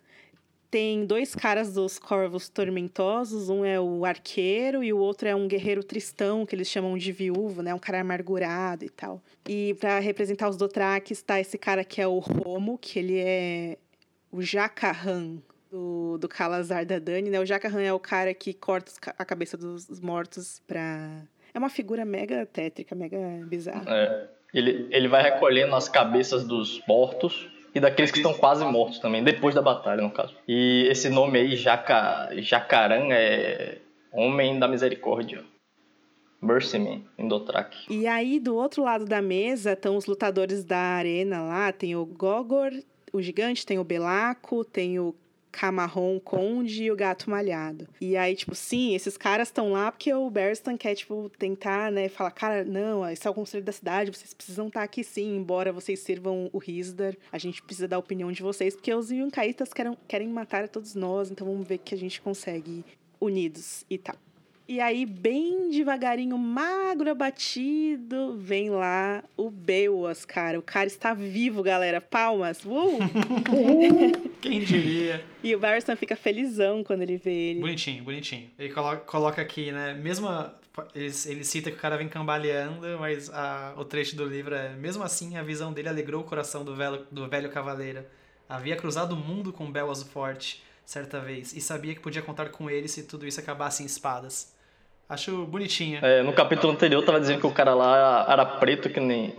tem 0.70 1.04
dois 1.04 1.34
caras 1.34 1.74
dos 1.74 1.98
corvos 1.98 2.48
tormentosos, 2.48 3.50
um 3.50 3.64
é 3.64 3.80
o 3.80 4.04
arqueiro 4.04 4.84
e 4.84 4.92
o 4.92 4.98
outro 4.98 5.26
é 5.26 5.34
um 5.34 5.48
guerreiro 5.48 5.82
tristão, 5.82 6.46
que 6.46 6.54
eles 6.54 6.68
chamam 6.68 6.96
de 6.96 7.10
viúvo, 7.10 7.60
né? 7.62 7.74
Um 7.74 7.78
cara 7.78 8.00
amargurado 8.00 8.84
e 8.84 8.88
tal. 8.88 9.20
E 9.48 9.74
para 9.80 9.98
representar 9.98 10.48
os 10.48 10.56
Dothraques 10.56 11.18
está 11.18 11.40
esse 11.40 11.58
cara 11.58 11.82
que 11.82 12.00
é 12.00 12.06
o 12.06 12.18
Romo, 12.18 12.78
que 12.78 12.98
ele 12.98 13.18
é 13.18 13.78
o 14.30 14.40
Jacarran 14.40 15.38
do, 15.70 16.18
do 16.18 16.28
Calazar 16.28 16.86
da 16.86 16.98
Dani, 17.00 17.30
né? 17.30 17.40
O 17.40 17.46
Jacarran 17.46 17.82
é 17.82 17.92
o 17.92 17.98
cara 17.98 18.32
que 18.32 18.54
corta 18.54 18.92
a 19.18 19.24
cabeça 19.24 19.56
dos 19.56 20.00
mortos 20.00 20.62
pra... 20.66 21.22
É 21.52 21.58
uma 21.58 21.68
figura 21.68 22.04
mega 22.04 22.46
tétrica, 22.46 22.94
mega 22.94 23.18
bizarra. 23.46 23.84
É. 23.88 24.28
Ele, 24.54 24.86
ele 24.90 25.08
vai 25.08 25.22
recolhendo 25.22 25.74
as 25.74 25.88
cabeças 25.88 26.44
dos 26.44 26.80
mortos 26.86 27.48
e 27.74 27.80
daqueles 27.80 28.10
que 28.10 28.18
estão 28.18 28.34
quase 28.34 28.64
mortos 28.64 28.98
também, 28.98 29.22
depois 29.22 29.54
da 29.54 29.62
batalha, 29.62 30.02
no 30.02 30.10
caso. 30.10 30.34
E 30.46 30.86
esse 30.90 31.08
nome 31.08 31.38
aí, 31.38 31.56
Jaca, 31.56 32.30
Jacaran, 32.38 33.08
é 33.12 33.78
Homem 34.12 34.58
da 34.58 34.66
Misericórdia. 34.66 35.44
Mercy 36.42 36.78
Man, 36.78 37.02
em 37.18 37.28
Dothraki. 37.28 37.92
E 37.92 38.06
aí, 38.06 38.40
do 38.40 38.56
outro 38.56 38.82
lado 38.82 39.04
da 39.04 39.20
mesa, 39.20 39.72
estão 39.72 39.96
os 39.96 40.06
lutadores 40.06 40.64
da 40.64 40.78
arena 40.78 41.42
lá. 41.42 41.70
Tem 41.70 41.94
o 41.94 42.06
Gogor, 42.06 42.72
o 43.12 43.20
gigante, 43.20 43.66
tem 43.66 43.78
o 43.78 43.84
Belaco, 43.84 44.64
tem 44.64 44.98
o 44.98 45.14
Camarron 45.50 46.18
Conde 46.20 46.84
e 46.84 46.90
o 46.90 46.96
Gato 46.96 47.28
Malhado. 47.28 47.88
E 48.00 48.16
aí, 48.16 48.34
tipo, 48.34 48.54
sim, 48.54 48.94
esses 48.94 49.16
caras 49.16 49.48
estão 49.48 49.72
lá 49.72 49.90
porque 49.90 50.12
o 50.12 50.30
Berstan 50.30 50.76
quer, 50.76 50.94
tipo, 50.94 51.30
tentar, 51.38 51.90
né, 51.90 52.08
falar, 52.08 52.30
cara, 52.30 52.64
não, 52.64 53.08
esse 53.08 53.26
é 53.26 53.30
o 53.30 53.34
conselho 53.34 53.64
da 53.64 53.72
cidade, 53.72 54.10
vocês 54.10 54.32
precisam 54.32 54.68
estar 54.68 54.82
aqui 54.82 55.02
sim, 55.02 55.36
embora 55.36 55.72
vocês 55.72 56.00
sirvam 56.00 56.48
o 56.52 56.58
Risdar, 56.58 57.16
a 57.32 57.38
gente 57.38 57.62
precisa 57.62 57.88
da 57.88 57.98
opinião 57.98 58.30
de 58.32 58.42
vocês, 58.42 58.74
porque 58.74 58.94
os 58.94 59.10
Yunkaitas 59.10 59.72
querem, 59.72 59.96
querem 60.06 60.28
matar 60.28 60.68
todos 60.68 60.94
nós, 60.94 61.30
então 61.30 61.46
vamos 61.46 61.66
ver 61.66 61.78
que 61.78 61.94
a 61.94 61.98
gente 61.98 62.20
consegue 62.20 62.84
unidos 63.20 63.84
e 63.90 63.98
tal. 63.98 64.16
E 64.70 64.80
aí, 64.80 65.04
bem 65.04 65.68
devagarinho, 65.68 66.38
magro, 66.38 67.10
abatido, 67.10 68.36
vem 68.38 68.70
lá 68.70 69.20
o 69.36 69.50
Beoas, 69.50 70.24
cara. 70.24 70.60
O 70.60 70.62
cara 70.62 70.86
está 70.86 71.12
vivo, 71.12 71.60
galera. 71.60 72.00
Palmas. 72.00 72.64
Uh! 72.64 73.00
Quem 74.40 74.60
diria? 74.60 75.24
E 75.42 75.56
o 75.56 75.58
Barristan 75.58 75.96
fica 75.96 76.14
felizão 76.14 76.84
quando 76.84 77.02
ele 77.02 77.16
vê 77.16 77.32
ele. 77.32 77.60
Bonitinho, 77.60 78.04
bonitinho. 78.04 78.48
Ele 78.56 78.72
coloca, 78.72 78.98
coloca 78.98 79.42
aqui, 79.42 79.72
né? 79.72 79.94
Mesmo. 79.94 80.28
Ele, 80.94 81.12
ele 81.26 81.42
cita 81.42 81.68
que 81.68 81.76
o 81.76 81.80
cara 81.80 81.96
vem 81.96 82.08
cambaleando, 82.08 82.96
mas 83.00 83.28
a, 83.28 83.74
o 83.76 83.84
trecho 83.84 84.14
do 84.14 84.24
livro 84.24 84.54
é: 84.54 84.76
Mesmo 84.76 85.02
assim, 85.02 85.36
a 85.36 85.42
visão 85.42 85.72
dele 85.72 85.88
alegrou 85.88 86.20
o 86.20 86.24
coração 86.24 86.64
do 86.64 86.76
velho, 86.76 87.04
do 87.10 87.28
velho 87.28 87.50
cavaleiro. 87.50 88.04
Havia 88.48 88.76
cruzado 88.76 89.16
o 89.16 89.16
mundo 89.16 89.52
com 89.52 89.68
Belas 89.68 90.04
Forte 90.04 90.62
certa 90.84 91.18
vez 91.18 91.52
e 91.54 91.60
sabia 91.60 91.92
que 91.92 92.00
podia 92.00 92.22
contar 92.22 92.50
com 92.50 92.70
ele 92.70 92.86
se 92.86 93.02
tudo 93.02 93.26
isso 93.26 93.40
acabasse 93.40 93.82
em 93.82 93.86
espadas. 93.86 94.59
Acho 95.10 95.44
bonitinha. 95.44 95.98
É, 96.02 96.22
no 96.22 96.32
capítulo 96.32 96.72
anterior 96.72 97.04
tava 97.04 97.18
dizendo 97.18 97.40
que 97.40 97.46
o 97.46 97.50
cara 97.50 97.74
lá 97.74 98.24
era 98.28 98.46
preto 98.46 98.88
que 98.88 99.00
nem 99.00 99.34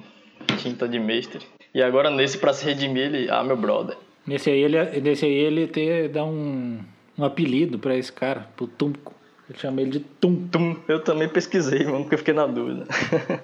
tinta 0.62 0.86
de 0.86 1.00
mestre. 1.00 1.48
E 1.74 1.82
agora 1.82 2.10
nesse, 2.10 2.38
pra 2.38 2.52
se 2.52 2.66
redimir, 2.66 3.04
ele. 3.04 3.32
Ah, 3.32 3.42
meu 3.42 3.56
brother. 3.56 3.96
Nesse 4.28 4.50
aí 4.50 4.60
ele, 4.62 5.00
nesse 5.00 5.26
aí 5.26 5.32
ele 5.32 5.68
te, 5.68 6.10
dá 6.10 6.26
um, 6.26 6.80
um 7.18 7.24
apelido 7.24 7.80
pra 7.80 7.96
esse 7.96 8.12
cara, 8.12 8.50
pro 8.58 8.68
Tumco. 8.68 9.14
Ele 9.50 9.58
chama 9.58 9.80
ele 9.82 9.92
de 9.92 10.00
Tum. 10.02 10.46
Tum. 10.52 10.76
Eu 10.90 11.00
também 11.00 11.30
pesquisei, 11.30 11.86
mano, 11.86 12.02
porque 12.02 12.16
eu 12.16 12.20
fiquei 12.20 12.34
na 12.34 12.46
dúvida. 12.46 12.86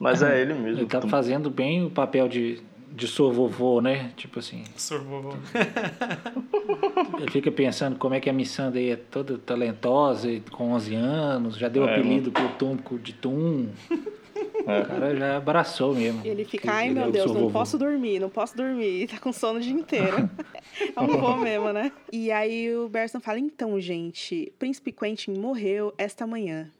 Mas 0.00 0.22
é 0.22 0.40
ele 0.40 0.54
mesmo. 0.54 0.80
Ele 0.80 0.86
tá 0.86 1.00
Tum. 1.00 1.08
fazendo 1.08 1.50
bem 1.50 1.84
o 1.84 1.90
papel 1.90 2.28
de, 2.28 2.62
de 2.94 3.08
sor 3.08 3.32
vovô, 3.32 3.80
né? 3.80 4.12
Tipo 4.16 4.38
assim. 4.38 4.62
Sor 4.76 5.00
vovô. 5.00 5.34
Ele 7.18 7.30
fica 7.30 7.50
pensando 7.50 7.96
como 7.98 8.14
é 8.14 8.20
que 8.20 8.30
a 8.30 8.32
Missandei 8.32 8.92
é 8.92 8.96
toda 8.96 9.36
talentosa 9.36 10.30
e 10.30 10.40
com 10.40 10.70
11 10.72 10.94
anos, 10.94 11.56
já 11.56 11.68
deu 11.68 11.88
É, 11.88 11.92
apelido 11.92 12.30
pro 12.30 12.48
Tumco 12.50 12.98
de 12.98 13.12
Tum. 13.12 13.68
É. 14.66 14.80
O 14.80 14.86
cara 14.86 15.16
já 15.16 15.36
abraçou 15.36 15.94
mesmo. 15.94 16.22
E 16.24 16.28
ele 16.28 16.44
fica, 16.44 16.72
ai 16.72 16.86
ele 16.86 16.94
meu 16.94 17.10
Deus, 17.10 17.26
não 17.26 17.42
vovô." 17.42 17.50
posso 17.50 17.76
dormir, 17.76 18.20
não 18.20 18.30
posso 18.30 18.56
dormir. 18.56 19.02
E 19.02 19.06
tá 19.06 19.18
com 19.18 19.32
sono 19.32 19.58
o 19.58 19.62
dia 19.62 19.72
inteiro. 19.72 20.30
é 20.94 21.00
um 21.00 21.06
vô 21.18 21.36
mesmo, 21.36 21.72
né? 21.72 21.90
E 22.12 22.30
aí 22.30 22.74
o 22.74 22.88
Berson 22.88 23.20
fala, 23.20 23.38
então, 23.40 23.78
gente, 23.80 24.52
Príncipe 24.58 24.92
Quentin 24.92 25.32
morreu 25.32 25.92
esta 25.98 26.26
manhã. 26.26 26.70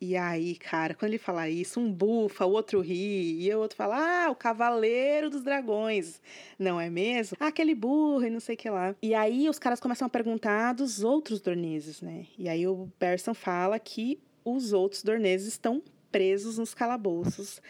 E 0.00 0.16
aí, 0.16 0.56
cara, 0.56 0.94
quando 0.94 1.10
ele 1.10 1.18
fala 1.18 1.48
isso, 1.50 1.78
um 1.78 1.92
bufa, 1.92 2.46
o 2.46 2.52
outro 2.52 2.80
ri, 2.80 3.46
e 3.46 3.54
o 3.54 3.58
outro 3.58 3.76
fala, 3.76 4.24
ah, 4.26 4.30
o 4.30 4.34
Cavaleiro 4.34 5.28
dos 5.28 5.42
Dragões. 5.42 6.22
Não 6.58 6.80
é 6.80 6.88
mesmo? 6.88 7.36
Ah, 7.38 7.48
aquele 7.48 7.74
burro 7.74 8.24
e 8.24 8.30
não 8.30 8.40
sei 8.40 8.54
o 8.54 8.58
que 8.58 8.70
lá. 8.70 8.94
E 9.02 9.14
aí 9.14 9.48
os 9.48 9.58
caras 9.58 9.78
começam 9.78 10.06
a 10.06 10.08
perguntar 10.08 10.72
dos 10.72 11.04
outros 11.04 11.40
dorneses, 11.40 12.00
né? 12.00 12.24
E 12.38 12.48
aí 12.48 12.66
o 12.66 12.88
Berson 12.98 13.34
fala 13.34 13.78
que 13.78 14.18
os 14.42 14.72
outros 14.72 15.02
dorneses 15.02 15.48
estão 15.48 15.82
presos 16.10 16.56
nos 16.56 16.72
calabouços 16.72 17.60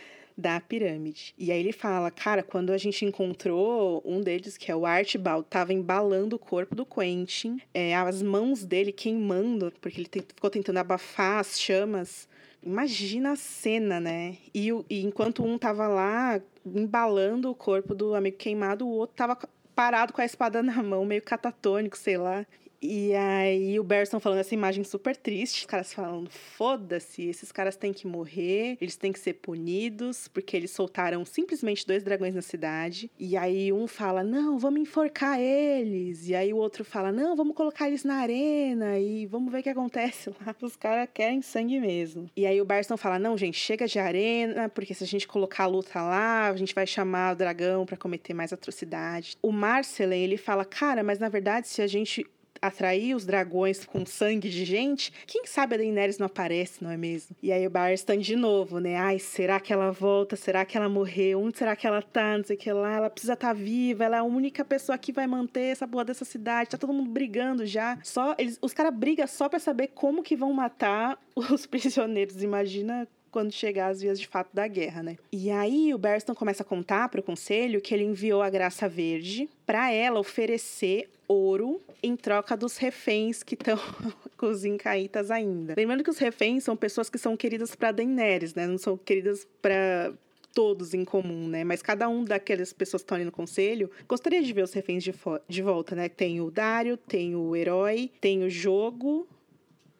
da 0.41 0.61
pirâmide. 0.61 1.35
E 1.39 1.53
aí 1.53 1.61
ele 1.61 1.73
fala, 1.73 2.11
cara, 2.11 2.43
quando 2.43 2.71
a 2.71 2.79
gente 2.79 3.05
encontrou 3.05 4.03
um 4.05 4.21
deles, 4.21 4.57
que 4.57 4.71
é 4.73 4.77
o 4.77 4.87
Archibald, 4.87 5.47
tava 5.49 5.73
embalando 5.73 6.37
o 6.37 6.39
corpo 6.39 6.75
do 6.75 6.87
Quentin, 6.87 7.61
é, 7.73 7.95
as 7.95 8.23
mãos 8.23 8.65
dele 8.65 8.91
queimando, 8.91 9.73
porque 9.81 10.01
ele 10.01 10.09
ficou 10.27 10.51
tentando 10.51 10.79
abafar 10.79 11.39
as 11.39 11.61
chamas. 11.61 12.29
Imagina 12.63 13.33
a 13.33 13.37
cena, 13.37 14.01
né? 14.01 14.37
E, 14.55 14.69
e 14.89 15.05
enquanto 15.05 15.45
um 15.45 15.57
tava 15.57 15.87
lá 15.87 16.41
embalando 16.65 17.51
o 17.51 17.55
corpo 17.55 17.95
do 17.95 18.15
amigo 18.15 18.37
queimado, 18.37 18.87
o 18.87 18.91
outro 18.91 19.17
tava 19.17 19.39
parado 19.75 20.13
com 20.13 20.21
a 20.21 20.27
espada 20.27 20.63
na 20.63 20.83
mão, 20.83 21.05
meio 21.07 21.23
catatônico, 21.23 21.97
sei 21.97 22.19
lá. 22.19 22.47
E 22.83 23.15
aí 23.15 23.79
o 23.79 23.85
Berson 23.85 24.19
falando 24.19 24.39
essa 24.39 24.55
imagem 24.55 24.83
super 24.85 25.15
triste, 25.15 25.61
os 25.61 25.67
caras 25.67 25.93
falando, 25.93 26.31
foda-se, 26.31 27.25
esses 27.25 27.53
caras 27.53 27.77
têm 27.77 27.93
que 27.93 28.07
morrer, 28.07 28.79
eles 28.81 28.97
têm 28.97 29.13
que 29.13 29.19
ser 29.19 29.35
punidos, 29.35 30.29
porque 30.29 30.57
eles 30.57 30.71
soltaram 30.71 31.25
simplesmente 31.25 31.87
dois 31.87 32.03
dragões 32.03 32.35
na 32.35 32.41
cidade. 32.41 33.11
E 33.19 33.37
aí 33.37 33.71
um 33.73 33.87
fala, 33.87 34.25
não, 34.25 34.59
vamos 34.59 34.81
enforcar 34.81 35.39
eles. 35.39 36.29
E 36.29 36.35
aí 36.35 36.53
o 36.53 36.57
outro 36.57 36.85
fala, 36.85 37.13
não, 37.13 37.37
vamos 37.37 37.55
colocar 37.55 37.87
eles 37.87 38.03
na 38.03 38.15
arena 38.17 38.99
e 38.99 39.27
vamos 39.27 39.53
ver 39.53 39.61
o 39.61 39.63
que 39.63 39.69
acontece 39.69 40.31
lá. 40.31 40.57
Os 40.63 40.77
caras 40.77 41.09
querem 41.13 41.43
sangue 41.43 41.81
mesmo. 41.81 42.31
E 42.37 42.47
aí 42.47 42.61
o 42.61 42.65
Berson 42.65 42.97
fala, 42.97 43.19
não, 43.19 43.37
gente, 43.37 43.59
chega 43.59 43.87
de 43.87 43.99
arena, 43.99 44.69
porque 44.69 44.95
se 44.95 45.05
a 45.05 45.07
gente 45.07 45.27
colocar 45.27 45.65
a 45.65 45.67
luta 45.67 46.01
lá, 46.01 46.49
a 46.49 46.57
gente 46.57 46.75
vai 46.75 46.87
chamar 46.87 47.35
o 47.35 47.37
dragão 47.37 47.85
pra 47.85 47.97
cometer 47.97 48.33
mais 48.35 48.53
atrocidade. 48.53 49.37
O 49.43 49.53
Marcelen, 49.53 50.23
ele 50.23 50.37
fala, 50.37 50.65
cara, 50.65 51.03
mas 51.03 51.19
na 51.19 51.29
verdade, 51.29 51.69
se 51.69 51.83
a 51.83 51.87
gente 51.87 52.27
atrair 52.61 53.15
os 53.15 53.25
dragões 53.25 53.85
com 53.85 54.05
sangue 54.05 54.49
de 54.49 54.65
gente, 54.65 55.13
quem 55.27 55.47
sabe 55.47 55.75
a 55.75 55.79
Daenerys 55.79 56.19
não 56.19 56.27
aparece, 56.27 56.83
não 56.83 56.91
é 56.91 56.97
mesmo? 56.97 57.37
E 57.43 57.53
aí 57.53 57.67
o 57.67 57.71
Barstan 57.71 58.19
de 58.19 58.37
novo, 58.37 58.79
né? 58.79 58.97
Ai, 58.97 59.19
será 59.19 59.59
que 59.59 59.73
ela 59.73 59.91
volta? 59.91 60.37
Será 60.37 60.65
que 60.65 60.77
ela 60.77 60.89
morreu? 60.89 61.41
Onde 61.41 61.59
será 61.59 61.75
que 61.75 61.87
ela 61.87 62.03
tá? 62.03 62.37
Não 62.37 62.45
sei 62.45 62.57
o 62.57 62.59
que 62.59 62.73
lá. 62.73 62.97
Ela 62.97 63.11
precisa 63.11 63.35
estar 63.35 63.53
viva, 63.53 64.05
ela 64.05 64.17
é 64.17 64.21
a 64.21 64.25
única 64.25 64.65
pessoa 64.65 64.99
que 64.99 65.13
vai 65.13 65.27
manter 65.27 65.73
essa 65.73 65.87
porra 65.87 66.05
dessa 66.05 66.25
cidade. 66.25 66.71
Tá 66.71 66.79
todo 66.79 66.93
mundo 66.93 67.11
brigando 67.11 67.65
já. 67.67 67.99
Só 68.03 68.35
eles, 68.39 68.59
os 68.61 68.73
caras 68.73 68.95
brigam 68.95 69.27
só 69.27 69.49
pra 69.49 69.59
saber 69.59 69.89
como 69.89 70.23
que 70.23 70.37
vão 70.37 70.53
matar 70.53 71.19
os 71.35 71.67
prisioneiros. 71.67 72.43
Imagina 72.43 73.09
quando 73.31 73.53
chegar 73.53 73.89
as 73.89 74.01
vias 74.01 74.19
de 74.19 74.27
fato 74.27 74.51
da 74.53 74.67
guerra, 74.67 75.03
né? 75.03 75.17
E 75.33 75.51
aí 75.51 75.95
o 75.95 75.99
Berston 75.99 76.35
começa 76.35 76.63
a 76.63 76.67
contar 76.67 77.09
para 77.09 77.21
o 77.21 77.23
conselho 77.23 77.81
que 77.81 77.95
ele 77.95 78.05
enviou 78.05 78.43
a 78.43 78.51
Graça 78.51 78.89
Verde 78.89 79.49
para 79.65 79.93
ela 79.93 80.19
oferecer 80.19 81.09
ouro 81.31 81.81
em 82.03 82.17
troca 82.17 82.57
dos 82.57 82.77
reféns 82.77 83.45
que 83.45 83.55
estão 83.55 83.79
com 84.37 84.47
os 84.47 84.65
incaítas 84.65 85.31
ainda. 85.31 85.75
Lembrando 85.77 86.03
que 86.03 86.11
os 86.11 86.19
reféns 86.19 86.65
são 86.65 86.77
pessoas 86.77 87.09
que 87.09 87.19
são 87.19 87.37
queridas 87.37 87.77
para 87.77 87.93
Daenerys, 87.93 88.55
né? 88.55 88.67
Não 88.67 88.79
são 88.79 88.97
queridas 88.97 89.47
para 89.63 90.13
todos 90.53 90.93
em 90.93 91.05
comum, 91.05 91.47
né? 91.49 91.63
Mas 91.63 91.81
cada 91.81 92.09
um 92.09 92.25
daquelas 92.25 92.73
pessoas 92.73 93.03
que 93.03 93.05
estão 93.05 93.17
ali 93.17 93.25
no 93.25 93.31
conselho 93.31 93.89
gostaria 94.09 94.43
de 94.43 94.53
ver 94.53 94.65
os 94.65 94.73
reféns 94.73 95.05
de, 95.05 95.15
de 95.49 95.63
volta, 95.63 95.95
né? 95.95 96.09
Tem 96.09 96.41
o 96.41 96.51
Dário, 96.51 96.97
tem 96.97 97.37
o 97.37 97.55
Herói, 97.55 98.11
tem 98.21 98.43
o 98.43 98.51
Jogo. 98.51 99.29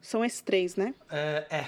São 0.01 0.25
esses 0.25 0.41
três, 0.41 0.75
né? 0.75 0.95
É, 1.11 1.47
é, 1.51 1.67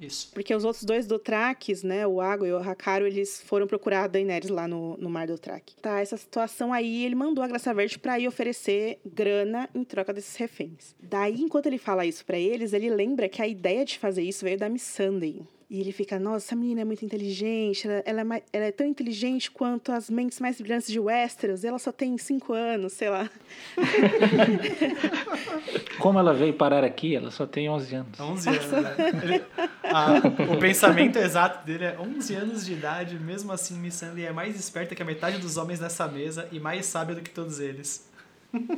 isso. 0.00 0.30
Porque 0.32 0.54
os 0.54 0.64
outros 0.64 0.84
dois 0.84 1.06
do 1.06 1.18
Traques, 1.18 1.82
né, 1.82 2.06
o 2.06 2.20
Água 2.20 2.48
e 2.48 2.52
o 2.52 2.58
Hakaro, 2.58 3.06
eles 3.06 3.40
foram 3.42 3.66
procurar 3.66 4.04
a 4.04 4.06
Daenerys 4.06 4.50
lá 4.50 4.66
no, 4.66 4.96
no 4.96 5.10
Mar 5.10 5.26
do 5.26 5.38
Traque. 5.38 5.76
Tá, 5.76 6.00
essa 6.00 6.16
situação 6.16 6.72
aí, 6.72 7.04
ele 7.04 7.14
mandou 7.14 7.42
a 7.42 7.48
Graça 7.48 7.72
Verde 7.74 7.98
pra 7.98 8.18
ir 8.18 8.28
oferecer 8.28 8.98
grana 9.04 9.68
em 9.74 9.84
troca 9.84 10.12
desses 10.12 10.36
reféns. 10.36 10.94
Daí, 11.00 11.40
enquanto 11.40 11.66
ele 11.66 11.78
fala 11.78 12.06
isso 12.06 12.24
pra 12.24 12.38
eles, 12.38 12.72
ele 12.72 12.90
lembra 12.90 13.28
que 13.28 13.42
a 13.42 13.46
ideia 13.46 13.84
de 13.84 13.98
fazer 13.98 14.22
isso 14.22 14.44
veio 14.44 14.58
da 14.58 14.68
Miss 14.68 14.82
Sunday. 14.82 15.42
E 15.72 15.80
ele 15.80 15.92
fica, 15.92 16.18
nossa, 16.18 16.46
essa 16.46 16.56
menina 16.56 16.80
é 16.80 16.84
muito 16.84 17.04
inteligente, 17.04 17.86
ela, 17.86 18.02
ela, 18.04 18.20
é, 18.22 18.24
mais, 18.24 18.42
ela 18.52 18.64
é 18.64 18.72
tão 18.72 18.84
inteligente 18.84 19.48
quanto 19.52 19.92
as 19.92 20.10
mentes 20.10 20.40
mais 20.40 20.60
brilhantes 20.60 20.88
de 20.90 20.98
Westeros, 20.98 21.62
e 21.62 21.68
ela 21.68 21.78
só 21.78 21.92
tem 21.92 22.18
cinco 22.18 22.52
anos, 22.52 22.92
sei 22.94 23.08
lá. 23.08 23.30
Como 26.00 26.18
ela 26.18 26.32
veio 26.34 26.54
parar 26.54 26.82
aqui, 26.82 27.14
ela 27.14 27.30
só 27.30 27.46
tem 27.46 27.68
11 27.68 27.94
anos. 27.94 28.18
11 28.20 28.48
anos, 28.48 28.66
né? 28.72 28.94
Ele- 29.22 29.44
a- 29.84 30.52
o 30.52 30.58
pensamento 30.58 31.18
exato 31.18 31.64
dele 31.64 31.84
é 31.84 31.96
11 31.98 32.34
anos 32.34 32.64
de 32.66 32.72
idade, 32.72 33.18
mesmo 33.18 33.52
assim 33.52 33.78
Missandei 33.78 34.26
é 34.26 34.32
mais 34.32 34.58
esperta 34.58 34.94
que 34.94 35.02
a 35.02 35.06
metade 35.06 35.38
dos 35.38 35.56
homens 35.56 35.78
nessa 35.80 36.08
mesa 36.08 36.48
e 36.50 36.58
mais 36.58 36.86
sábia 36.86 37.14
do 37.14 37.20
que 37.20 37.30
todos 37.30 37.60
eles. 37.60 38.09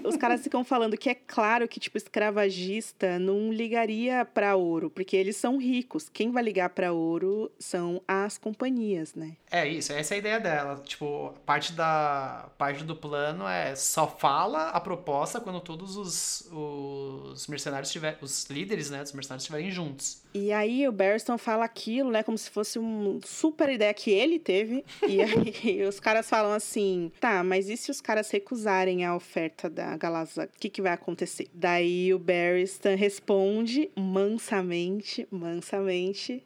Os 0.04 0.16
caras 0.16 0.42
ficam 0.42 0.64
falando 0.64 0.96
que 0.96 1.08
é 1.08 1.14
claro 1.14 1.66
que, 1.68 1.80
tipo, 1.80 1.96
escravagista 1.96 3.18
não 3.18 3.52
ligaria 3.52 4.24
pra 4.24 4.56
ouro, 4.56 4.90
porque 4.90 5.16
eles 5.16 5.36
são 5.36 5.58
ricos. 5.58 6.08
Quem 6.08 6.30
vai 6.30 6.42
ligar 6.42 6.70
pra 6.70 6.92
ouro 6.92 7.50
são 7.58 8.02
as 8.06 8.38
companhias, 8.38 9.14
né? 9.14 9.36
É 9.50 9.66
isso, 9.66 9.92
essa 9.92 10.14
é 10.14 10.16
a 10.16 10.18
ideia 10.18 10.40
dela. 10.40 10.82
Tipo, 10.84 11.34
parte 11.44 11.72
da 11.72 12.50
parte 12.58 12.84
do 12.84 12.96
plano 12.96 13.46
é 13.46 13.74
só 13.74 14.06
fala 14.06 14.68
a 14.68 14.80
proposta 14.80 15.40
quando 15.40 15.60
todos 15.60 15.96
os, 15.96 16.48
os 16.52 17.46
mercenários 17.46 17.88
estiverem, 17.88 18.18
os 18.20 18.46
líderes, 18.46 18.90
né, 18.90 19.02
dos 19.02 19.12
mercenários 19.12 19.42
estiverem 19.42 19.70
juntos. 19.70 20.22
E 20.34 20.50
aí 20.52 20.88
o 20.88 20.92
Barristan 20.92 21.36
fala 21.36 21.64
aquilo, 21.64 22.10
né, 22.10 22.22
como 22.22 22.38
se 22.38 22.48
fosse 22.48 22.78
uma 22.78 23.20
super 23.24 23.68
ideia 23.68 23.92
que 23.92 24.10
ele 24.10 24.38
teve. 24.38 24.84
E 25.06 25.20
aí 25.20 25.82
os 25.86 26.00
caras 26.00 26.28
falam 26.28 26.52
assim: 26.52 27.12
tá, 27.20 27.44
mas 27.44 27.68
e 27.68 27.76
se 27.76 27.90
os 27.90 28.00
caras 28.00 28.30
recusarem 28.30 29.04
a 29.04 29.14
oferta 29.14 29.61
carta 29.62 29.70
da 29.70 29.97
Galazar, 29.97 30.47
o 30.47 30.59
que, 30.59 30.68
que 30.68 30.82
vai 30.82 30.93
acontecer? 30.93 31.48
Daí 31.55 32.12
o 32.12 32.18
Barristan 32.18 32.94
responde 32.94 33.90
mansamente, 33.97 35.26
mansamente, 35.30 36.44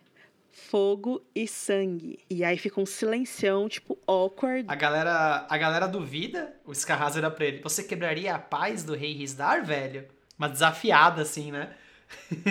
fogo 0.51 1.23
e 1.35 1.47
sangue. 1.47 2.19
E 2.29 2.45
aí 2.45 2.59
fica 2.59 2.81
um 2.81 2.87
silencião, 2.87 3.69
tipo, 3.69 3.99
awkward. 4.07 4.67
A 4.69 4.75
galera, 4.75 5.47
a 5.49 5.59
galera 5.59 5.87
duvida, 5.87 6.55
o 6.65 6.75
Scarraz 6.75 7.17
era 7.17 7.31
pra 7.31 7.47
ele, 7.47 7.63
você 7.63 7.83
quebraria 7.83 8.35
a 8.35 8.39
paz 8.39 8.85
do 8.85 8.95
rei 8.95 9.13
Risdar, 9.13 9.65
velho? 9.65 10.07
Uma 10.39 10.49
desafiada, 10.49 11.23
assim, 11.23 11.51
né? 11.51 11.75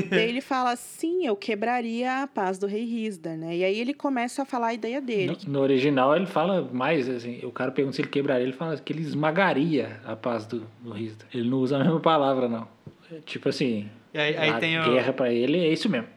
Daí 0.09 0.29
ele 0.29 0.41
fala, 0.41 0.75
sim, 0.75 1.25
eu 1.25 1.35
quebraria 1.35 2.23
a 2.23 2.27
paz 2.27 2.57
do 2.57 2.67
rei 2.67 2.83
Risdar, 2.85 3.37
né? 3.37 3.55
E 3.57 3.63
aí 3.63 3.79
ele 3.79 3.93
começa 3.93 4.41
a 4.41 4.45
falar 4.45 4.67
a 4.67 4.73
ideia 4.73 5.01
dele. 5.01 5.37
No, 5.45 5.53
no 5.53 5.59
original 5.61 6.15
ele 6.15 6.25
fala 6.25 6.61
mais, 6.73 7.07
assim, 7.09 7.39
o 7.45 7.51
cara 7.51 7.71
pergunta 7.71 7.95
se 7.95 8.01
ele 8.01 8.09
quebraria, 8.09 8.43
ele 8.43 8.53
fala 8.53 8.77
que 8.77 8.91
ele 8.93 9.01
esmagaria 9.01 9.99
a 10.05 10.15
paz 10.15 10.45
do, 10.45 10.65
do 10.81 10.91
Risdar. 10.91 11.27
Ele 11.33 11.49
não 11.49 11.57
usa 11.59 11.77
a 11.77 11.83
mesma 11.83 11.99
palavra, 11.99 12.47
não. 12.49 12.67
É, 13.11 13.19
Tipo 13.25 13.49
assim, 13.49 13.89
E 14.13 14.17
aí, 14.19 14.35
aí 14.37 14.49
a 14.49 14.59
tem, 14.59 14.79
o, 14.79 14.83
guerra 14.83 15.13
pra 15.13 15.31
ele 15.31 15.57
é 15.59 15.69
isso 15.71 15.89
mesmo. 15.89 16.07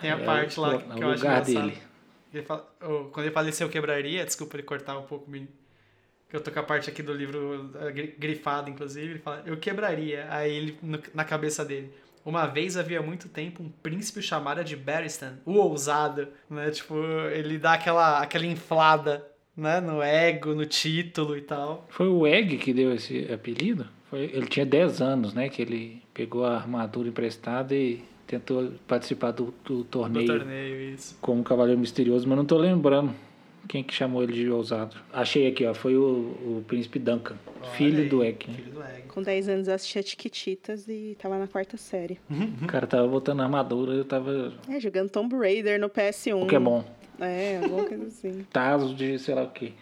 tem 0.00 0.10
a 0.10 0.18
É 0.18 0.24
parte 0.24 0.58
o- 0.58 0.62
lá 0.62 0.74
é 0.74 0.78
que 0.78 0.84
o 0.84 1.02
eu 1.02 1.10
acho 1.10 1.22
lugar 1.22 1.42
engraçado. 1.42 1.68
dele. 1.70 1.82
Ele 2.32 2.42
fala- 2.44 2.68
o- 2.82 3.04
quando 3.10 3.26
ele 3.26 3.34
fala 3.34 3.52
se 3.52 3.62
eu 3.64 3.68
quebraria, 3.68 4.24
desculpa 4.24 4.56
ele 4.56 4.62
cortar 4.62 4.98
um 4.98 5.02
pouco, 5.02 5.30
que 5.30 6.36
eu 6.36 6.40
tô 6.40 6.50
com 6.52 6.60
a 6.60 6.62
parte 6.62 6.88
aqui 6.88 7.02
do 7.02 7.12
livro 7.12 7.70
eh, 7.80 7.90
gri- 7.90 8.14
grifada, 8.16 8.70
inclusive, 8.70 9.10
ele 9.14 9.18
fala, 9.18 9.42
eu 9.44 9.56
quebraria. 9.56 10.26
Aí 10.30 10.52
ele, 10.54 10.78
no- 10.80 11.00
na 11.12 11.24
cabeça 11.24 11.64
dele, 11.64 11.90
uma 12.24 12.46
vez 12.46 12.76
havia 12.76 13.02
muito 13.02 13.28
tempo 13.28 13.62
um 13.62 13.68
príncipe 13.68 14.22
chamado 14.22 14.62
de 14.62 14.76
Barristan, 14.76 15.38
o 15.44 15.54
ousado, 15.54 16.28
né? 16.48 16.70
Tipo, 16.70 16.96
ele 17.32 17.58
dá 17.58 17.74
aquela, 17.74 18.20
aquela 18.20 18.46
inflada, 18.46 19.26
né? 19.56 19.80
No 19.80 20.02
ego, 20.02 20.54
no 20.54 20.66
título 20.66 21.36
e 21.36 21.42
tal. 21.42 21.86
Foi 21.90 22.08
o 22.08 22.26
Egg 22.26 22.58
que 22.58 22.72
deu 22.72 22.94
esse 22.94 23.32
apelido? 23.32 23.86
Foi, 24.08 24.20
ele 24.20 24.46
tinha 24.46 24.66
10 24.66 25.00
anos, 25.00 25.34
né? 25.34 25.48
Que 25.48 25.62
ele 25.62 26.02
pegou 26.12 26.44
a 26.44 26.56
armadura 26.56 27.08
emprestada 27.08 27.74
e 27.74 28.02
tentou 28.26 28.72
participar 28.86 29.32
do, 29.32 29.52
do 29.64 29.82
torneio 29.84 30.26
torneio, 30.26 30.94
isso. 30.94 31.18
como 31.20 31.42
Cavaleiro 31.42 31.80
Misterioso, 31.80 32.28
mas 32.28 32.36
não 32.36 32.44
tô 32.44 32.56
lembrando 32.56 33.12
quem 33.68 33.82
que 33.84 33.94
chamou 33.94 34.22
ele 34.22 34.32
de 34.32 34.48
ousado. 34.50 34.96
Achei 35.12 35.46
aqui, 35.46 35.64
ó. 35.66 35.72
Foi 35.74 35.96
o, 35.96 36.02
o 36.02 36.64
Príncipe 36.66 36.98
Duncan, 36.98 37.36
Olha 37.62 37.70
filho 37.72 38.02
aí, 38.02 38.08
do 38.08 38.22
Egg. 38.24 38.48
né? 38.48 38.54
Filho 38.54 38.72
do 38.72 38.82
Egg. 38.82 39.02
Com 39.08 39.22
10 39.22 39.48
anos 39.48 39.68
eu 39.68 39.74
assistia 39.74 40.02
Tiquititas 40.02 40.88
e 40.88 41.16
tava 41.20 41.38
na 41.38 41.46
quarta 41.46 41.76
série. 41.76 42.18
O 42.62 42.66
cara 42.66 42.86
tava 42.86 43.06
botando 43.08 43.40
armadura, 43.40 43.92
eu 43.92 44.04
tava 44.04 44.52
É, 44.68 44.78
jogando 44.80 45.10
Tomb 45.10 45.34
Raider 45.36 45.80
no 45.80 45.88
PS1. 45.88 46.40
Pokémon. 46.40 46.82
É, 47.18 47.58
alguma 47.62 47.84
coisa 47.84 48.06
assim. 48.06 48.46
Tazo 48.52 48.94
de 48.94 49.18
sei 49.18 49.34
lá 49.34 49.42
o 49.44 49.50
quê. 49.50 49.72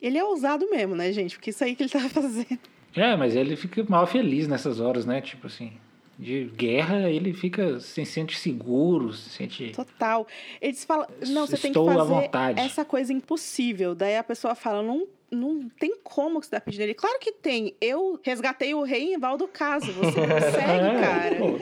Ele 0.00 0.18
é 0.18 0.24
ousado 0.24 0.68
mesmo, 0.70 0.94
né, 0.94 1.12
gente? 1.12 1.36
Porque 1.36 1.50
isso 1.50 1.64
aí 1.64 1.74
que 1.74 1.82
ele 1.82 1.90
tava 1.90 2.08
fazendo. 2.08 2.58
É, 2.94 3.16
mas 3.16 3.34
ele 3.36 3.56
fica 3.56 3.84
mal 3.88 4.06
feliz 4.06 4.46
nessas 4.48 4.80
horas, 4.80 5.04
né? 5.06 5.20
Tipo 5.20 5.46
assim, 5.46 5.72
de 6.18 6.44
guerra 6.56 7.10
ele 7.10 7.32
fica 7.32 7.78
se 7.80 8.04
sente 8.04 8.38
seguro, 8.38 9.12
se 9.12 9.30
sente. 9.30 9.72
Total. 9.72 10.26
Eles 10.60 10.84
falam, 10.84 11.06
não, 11.28 11.46
você 11.46 11.58
tem 11.58 11.72
que 11.72 11.78
fazer 11.78 12.30
essa 12.56 12.84
coisa 12.84 13.12
impossível. 13.12 13.94
Daí 13.94 14.16
a 14.16 14.24
pessoa 14.24 14.54
fala, 14.54 14.82
não, 14.82 15.06
não 15.30 15.68
tem 15.68 15.96
como 16.04 16.38
que 16.40 16.46
você 16.46 16.52
tá 16.52 16.60
pedindo 16.60 16.82
ele. 16.82 16.94
Claro 16.94 17.18
que 17.18 17.32
tem. 17.32 17.74
Eu 17.80 18.18
resgatei 18.22 18.74
o 18.74 18.82
rei 18.82 19.14
em 19.14 19.18
Valdo 19.18 19.48
Caso. 19.48 19.90
Você 19.92 20.12
consegue, 20.20 20.86
É, 20.96 21.00
cara. 21.00 21.36
pô, 21.36 21.58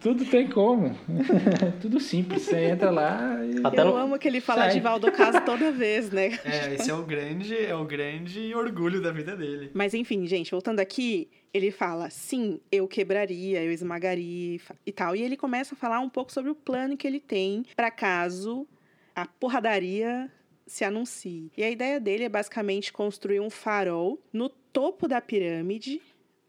tudo 0.00 0.24
tem 0.24 0.48
como. 0.48 0.96
tudo 1.80 2.00
simples. 2.00 2.42
Você 2.42 2.56
entra 2.64 2.90
lá 2.90 3.38
e. 3.44 3.60
Até 3.64 3.80
Eu 3.82 3.86
no- 3.86 3.96
amo 3.96 4.18
que 4.18 4.26
ele 4.28 4.40
fala 4.40 4.62
Sai. 4.64 4.72
de 4.72 4.80
Valdo 4.80 5.12
Caso 5.12 5.40
toda 5.42 5.70
vez, 5.70 6.10
né? 6.10 6.38
É, 6.44 6.74
esse 6.74 6.90
é 6.90 6.94
o 6.94 7.02
grande, 7.02 7.56
é 7.56 7.74
o 7.74 7.84
grande 7.84 8.54
orgulho 8.54 9.00
da 9.02 9.10
vida 9.12 9.36
dele. 9.36 9.70
Mas 9.74 9.92
enfim, 9.94 10.26
gente, 10.26 10.50
voltando 10.50 10.80
aqui, 10.80 11.28
ele 11.52 11.70
fala: 11.70 12.08
sim, 12.10 12.58
eu 12.72 12.88
quebraria, 12.88 13.62
eu 13.62 13.70
esmagaria 13.72 14.56
e 14.56 14.60
e 14.86 14.92
tal. 14.92 15.14
E 15.14 15.22
ele 15.22 15.36
começa 15.36 15.74
a 15.74 15.78
falar 15.78 16.00
um 16.00 16.08
pouco 16.08 16.32
sobre 16.32 16.50
o 16.50 16.54
plano 16.54 16.96
que 16.96 17.06
ele 17.06 17.20
tem 17.20 17.64
para 17.76 17.90
caso 17.90 18.66
a 19.14 19.26
porradaria 19.26 20.30
se 20.68 20.84
anuncie. 20.84 21.50
E 21.56 21.64
a 21.64 21.70
ideia 21.70 21.98
dele 21.98 22.24
é 22.24 22.28
basicamente 22.28 22.92
construir 22.92 23.40
um 23.40 23.50
farol 23.50 24.20
no 24.32 24.48
topo 24.48 25.08
da 25.08 25.20
pirâmide. 25.20 26.00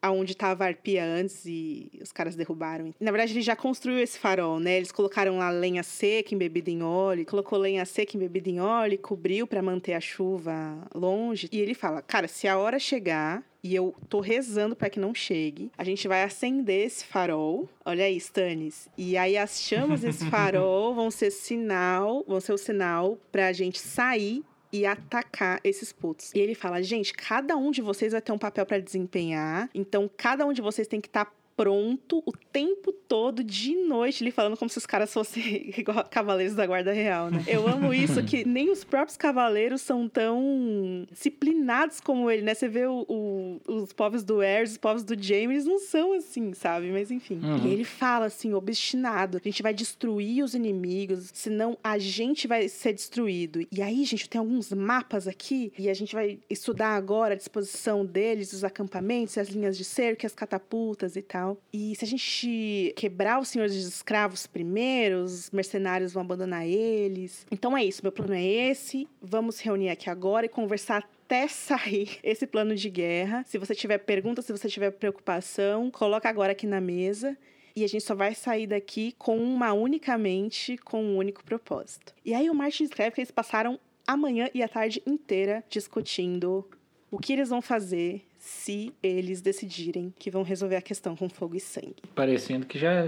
Aonde 0.02 0.32
estava 0.32 0.64
a 0.64 0.68
arpia 0.68 1.04
antes 1.04 1.46
e 1.46 1.92
os 2.02 2.14
caras 2.14 2.34
derrubaram. 2.34 2.94
Na 3.02 3.12
verdade, 3.12 3.34
ele 3.34 3.42
já 3.42 3.54
construiu 3.54 4.00
esse 4.00 4.18
farol, 4.18 4.58
né? 4.58 4.78
Eles 4.78 4.94
colocaram 4.94 5.38
lá 5.40 5.50
lenha 5.50 5.84
seca 5.84 6.34
embebida 6.34 6.72
em 6.72 6.82
óleo, 6.82 7.26
colocou 7.26 7.60
lenha 7.60 7.84
seca 7.84 8.16
embebida 8.16 8.50
em 8.50 8.62
óleo 8.62 8.98
cobriu 8.98 9.46
para 9.46 9.62
manter 9.62 9.94
a 9.94 10.00
chuva 10.00 10.88
longe. 10.96 11.50
E 11.52 11.60
ele 11.60 11.74
fala: 11.74 12.02
"Cara, 12.02 12.30
se 12.30 12.48
a 12.48 12.58
hora 12.58 12.80
chegar 12.80 13.44
e 13.64 13.76
eu 13.76 13.94
tô 14.08 14.20
rezando 14.20 14.76
para 14.76 14.90
que 14.90 15.00
não 15.00 15.14
chegue, 15.14 15.72
a 15.78 15.84
gente 15.84 16.08
vai 16.08 16.24
acender 16.24 16.86
esse 16.86 17.06
farol. 17.06 17.68
Olha 17.86 18.06
aí, 18.06 18.18
Stannis. 18.18 18.88
E 18.98 19.18
aí 19.18 19.38
as 19.38 19.62
chamas 19.62 20.02
desse 20.02 20.26
farol 20.30 20.94
vão 20.96 21.12
ser 21.12 21.32
sinal, 21.32 22.24
vão 22.28 22.40
ser 22.40 22.54
o 22.54 22.58
sinal 22.58 23.18
pra 23.32 23.52
gente 23.52 23.80
sair 23.80 24.44
e 24.72 24.86
atacar 24.86 25.60
esses 25.64 25.92
putos. 25.92 26.32
E 26.34 26.40
ele 26.40 26.56
fala: 26.56 26.82
gente, 26.82 27.14
cada 27.14 27.56
um 27.58 27.72
de 27.72 27.82
vocês 27.82 28.12
vai 28.12 28.22
ter 28.22 28.32
um 28.32 28.38
papel 28.38 28.66
para 28.66 28.80
desempenhar, 28.80 29.70
então 29.74 30.10
cada 30.16 30.46
um 30.46 30.54
de 30.54 30.62
vocês 30.62 30.88
tem 30.88 31.02
que 31.02 31.08
estar 31.08 31.34
pronto 31.58 32.24
o 32.26 32.32
tempo 32.60 32.92
todo, 32.92 33.44
de 33.44 33.74
noite, 33.76 34.24
ele 34.24 34.32
falando 34.32 34.58
como 34.58 34.70
se 34.70 34.78
os 34.78 34.86
caras 34.86 35.12
fossem 35.14 35.72
igual 35.78 36.04
cavaleiros 36.10 36.56
da 36.56 36.66
guarda 36.66 36.92
real, 36.92 37.30
né? 37.32 37.44
Eu 37.48 37.68
amo 37.68 37.94
isso, 37.94 38.22
que 38.24 38.46
nem 38.46 38.70
os 38.70 38.84
próprios 38.84 39.16
cavaleiros 39.18 39.82
são 39.82 40.08
tão 40.10 41.08
disciplinados 41.10 42.00
como 42.02 42.30
ele, 42.30 42.42
né? 42.42 42.54
Você 42.54 42.68
vê 42.68 42.86
o- 42.86 43.06
o- 43.08 43.62
os 43.68 43.94
povos 43.94 44.24
do 44.24 44.42
Ares, 44.42 44.72
os 44.72 44.78
povos 44.78 45.04
do 45.04 45.22
Jaime, 45.22 45.54
eles 45.54 45.66
não 45.66 45.80
são 45.80 46.14
assim, 46.14 46.54
sabe? 46.54 46.92
Mas 46.92 47.10
enfim. 47.12 47.40
Uhum. 47.42 47.66
E 47.68 47.72
ele 47.72 47.84
fala 47.84 48.26
assim, 48.26 48.54
obstinado, 48.54 49.38
a 49.38 49.42
gente 49.44 49.64
vai 49.64 49.74
destruir 49.74 50.44
os 50.44 50.54
inimigos, 50.54 51.30
senão 51.34 51.78
a 51.84 51.98
gente 51.98 52.48
vai 52.48 52.68
ser 52.68 52.94
destruído. 52.94 53.66
E 53.72 53.82
aí, 53.82 54.04
gente, 54.06 54.30
tem 54.30 54.40
alguns 54.40 54.72
mapas 54.74 55.28
aqui, 55.28 55.72
e 55.78 55.90
a 55.90 55.94
gente 55.94 56.14
vai 56.14 56.40
estudar 56.50 56.90
agora 56.96 57.34
a 57.34 57.38
disposição 57.38 58.06
deles, 58.06 58.54
os 58.54 58.64
acampamentos, 58.64 59.38
as 59.38 59.50
linhas 59.50 59.78
de 59.78 59.84
cerco, 59.86 60.26
as 60.26 60.34
catapultas 60.36 61.16
e 61.16 61.22
tal. 61.22 61.58
E 61.74 61.96
se 61.96 62.04
a 62.04 62.08
gente 62.08 62.49
quebrar 62.96 63.40
os 63.40 63.50
senhores 63.50 63.76
dos 63.76 63.88
escravos 63.88 64.48
primeiro, 64.48 65.24
os 65.24 65.50
mercenários 65.52 66.14
vão 66.14 66.24
abandonar 66.24 66.66
eles. 66.68 67.46
Então 67.52 67.78
é 67.78 67.84
isso, 67.84 68.02
meu 68.04 68.12
plano 68.12 68.34
é 68.34 68.44
esse. 68.44 69.08
Vamos 69.22 69.60
reunir 69.60 69.90
aqui 69.90 70.10
agora 70.10 70.46
e 70.46 70.50
conversar 70.50 70.98
até 70.98 71.48
sair 71.48 72.18
esse 72.24 72.48
plano 72.48 72.76
de 72.76 72.90
guerra. 72.90 73.44
Se 73.48 73.58
você 73.58 73.76
tiver 73.76 74.00
pergunta, 74.00 74.42
se 74.42 74.52
você 74.52 74.68
tiver 74.68 74.92
preocupação, 74.92 75.92
coloca 75.92 76.28
agora 76.28 76.54
aqui 76.54 76.66
na 76.66 76.82
mesa. 76.82 77.38
E 77.76 77.84
a 77.84 77.88
gente 77.88 78.04
só 78.04 78.16
vai 78.16 78.34
sair 78.34 78.68
daqui 78.68 79.14
com 79.18 79.38
uma 79.38 79.72
única 79.74 80.18
mente, 80.18 80.78
com 80.78 81.04
um 81.04 81.18
único 81.18 81.44
propósito. 81.44 82.14
E 82.26 82.34
aí 82.34 82.50
o 82.50 82.56
Martin 82.56 82.84
escreve 82.84 83.16
que 83.16 83.22
eles 83.22 83.32
passaram 83.32 83.80
a 84.06 84.18
manhã 84.18 84.50
e 84.54 84.64
a 84.64 84.68
tarde 84.68 85.02
inteira 85.06 85.64
discutindo 85.70 86.68
o 87.12 87.20
que 87.20 87.34
eles 87.34 87.50
vão 87.50 87.62
fazer 87.62 88.26
se 88.50 88.92
eles 89.04 89.42
decidirem 89.42 90.12
que 90.18 90.32
vão 90.32 90.42
resolver 90.42 90.76
a 90.76 90.82
questão 90.82 91.16
com 91.16 91.30
fogo 91.30 91.56
e 91.56 91.60
sangue. 91.60 91.96
Parecendo 92.16 92.66
que 92.66 92.80
já 92.80 93.08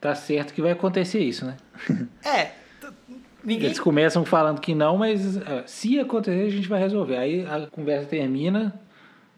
tá 0.00 0.14
certo 0.14 0.54
que 0.54 0.62
vai 0.62 0.72
acontecer 0.72 1.20
isso, 1.20 1.44
né? 1.44 1.56
É, 2.24 2.52
ninguém 3.44 3.66
Eles 3.66 3.78
começam 3.78 4.24
falando 4.24 4.58
que 4.58 4.74
não, 4.74 4.96
mas 4.96 5.36
ah, 5.36 5.64
se 5.66 6.00
acontecer, 6.00 6.46
a 6.46 6.50
gente 6.50 6.66
vai 6.66 6.80
resolver. 6.80 7.18
Aí 7.18 7.44
a 7.44 7.66
conversa 7.66 8.08
termina 8.08 8.80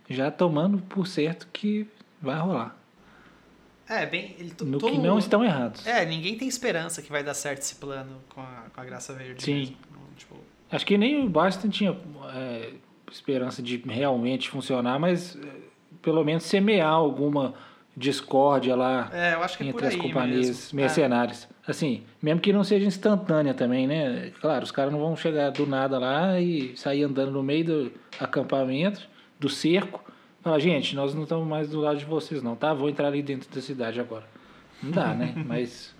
já 0.08 0.30
tomando 0.30 0.78
por 0.78 1.08
certo 1.08 1.48
que 1.52 1.88
vai 2.22 2.38
rolar. 2.38 2.78
É, 3.88 4.06
bem. 4.06 4.36
Ele, 4.38 4.54
No 4.64 4.78
todo 4.78 4.92
que 4.92 4.98
não 4.98 5.18
estão 5.18 5.44
errados. 5.44 5.84
É, 5.86 6.06
ninguém 6.06 6.38
tem 6.38 6.46
esperança 6.46 7.02
que 7.02 7.10
vai 7.10 7.24
dar 7.24 7.34
certo 7.34 7.62
esse 7.62 7.74
plano 7.74 8.20
com 8.28 8.40
a, 8.40 8.66
com 8.72 8.80
a 8.80 8.84
Graça 8.84 9.12
Verde. 9.12 9.42
Sim. 9.42 9.54
mesmo. 9.58 9.76
Não, 9.92 10.04
Tipo, 10.16 10.36
Acho 10.70 10.86
que 10.86 10.96
nem 10.96 11.26
o 11.26 11.28
Baston 11.28 11.68
tinha 11.68 11.96
é, 12.32 12.70
esperança 13.10 13.62
de 13.62 13.76
realmente 13.86 14.50
funcionar, 14.50 14.98
mas 14.98 15.36
é, 15.36 15.48
pelo 16.02 16.24
menos 16.24 16.44
semear 16.44 16.92
alguma 16.92 17.54
discórdia 17.96 18.74
lá 18.74 19.08
é, 19.12 19.34
eu 19.34 19.42
acho 19.42 19.56
que 19.56 19.64
é 19.64 19.66
entre 19.68 19.86
as 19.86 19.94
aí 19.94 20.00
companhias 20.00 20.46
mesmo. 20.46 20.76
mercenárias. 20.76 21.48
Assim, 21.66 22.02
mesmo 22.20 22.40
que 22.40 22.52
não 22.52 22.64
seja 22.64 22.86
instantânea 22.86 23.54
também, 23.54 23.86
né? 23.86 24.32
Claro, 24.40 24.64
os 24.64 24.70
caras 24.70 24.92
não 24.92 24.98
vão 24.98 25.16
chegar 25.16 25.50
do 25.50 25.66
nada 25.66 25.98
lá 25.98 26.38
e 26.40 26.76
sair 26.76 27.04
andando 27.04 27.30
no 27.30 27.42
meio 27.42 27.64
do 27.64 27.92
acampamento, 28.18 29.08
do 29.38 29.48
cerco. 29.48 30.04
Falar, 30.42 30.58
gente, 30.58 30.94
nós 30.94 31.14
não 31.14 31.22
estamos 31.22 31.46
mais 31.46 31.70
do 31.70 31.80
lado 31.80 31.98
de 31.98 32.04
vocês 32.04 32.42
não, 32.42 32.54
tá? 32.54 32.74
Vou 32.74 32.90
entrar 32.90 33.06
ali 33.06 33.22
dentro 33.22 33.48
da 33.48 33.62
cidade 33.62 33.98
agora. 33.98 34.24
Não 34.82 34.90
dá, 34.90 35.14
né? 35.14 35.32
Mas 35.46 35.94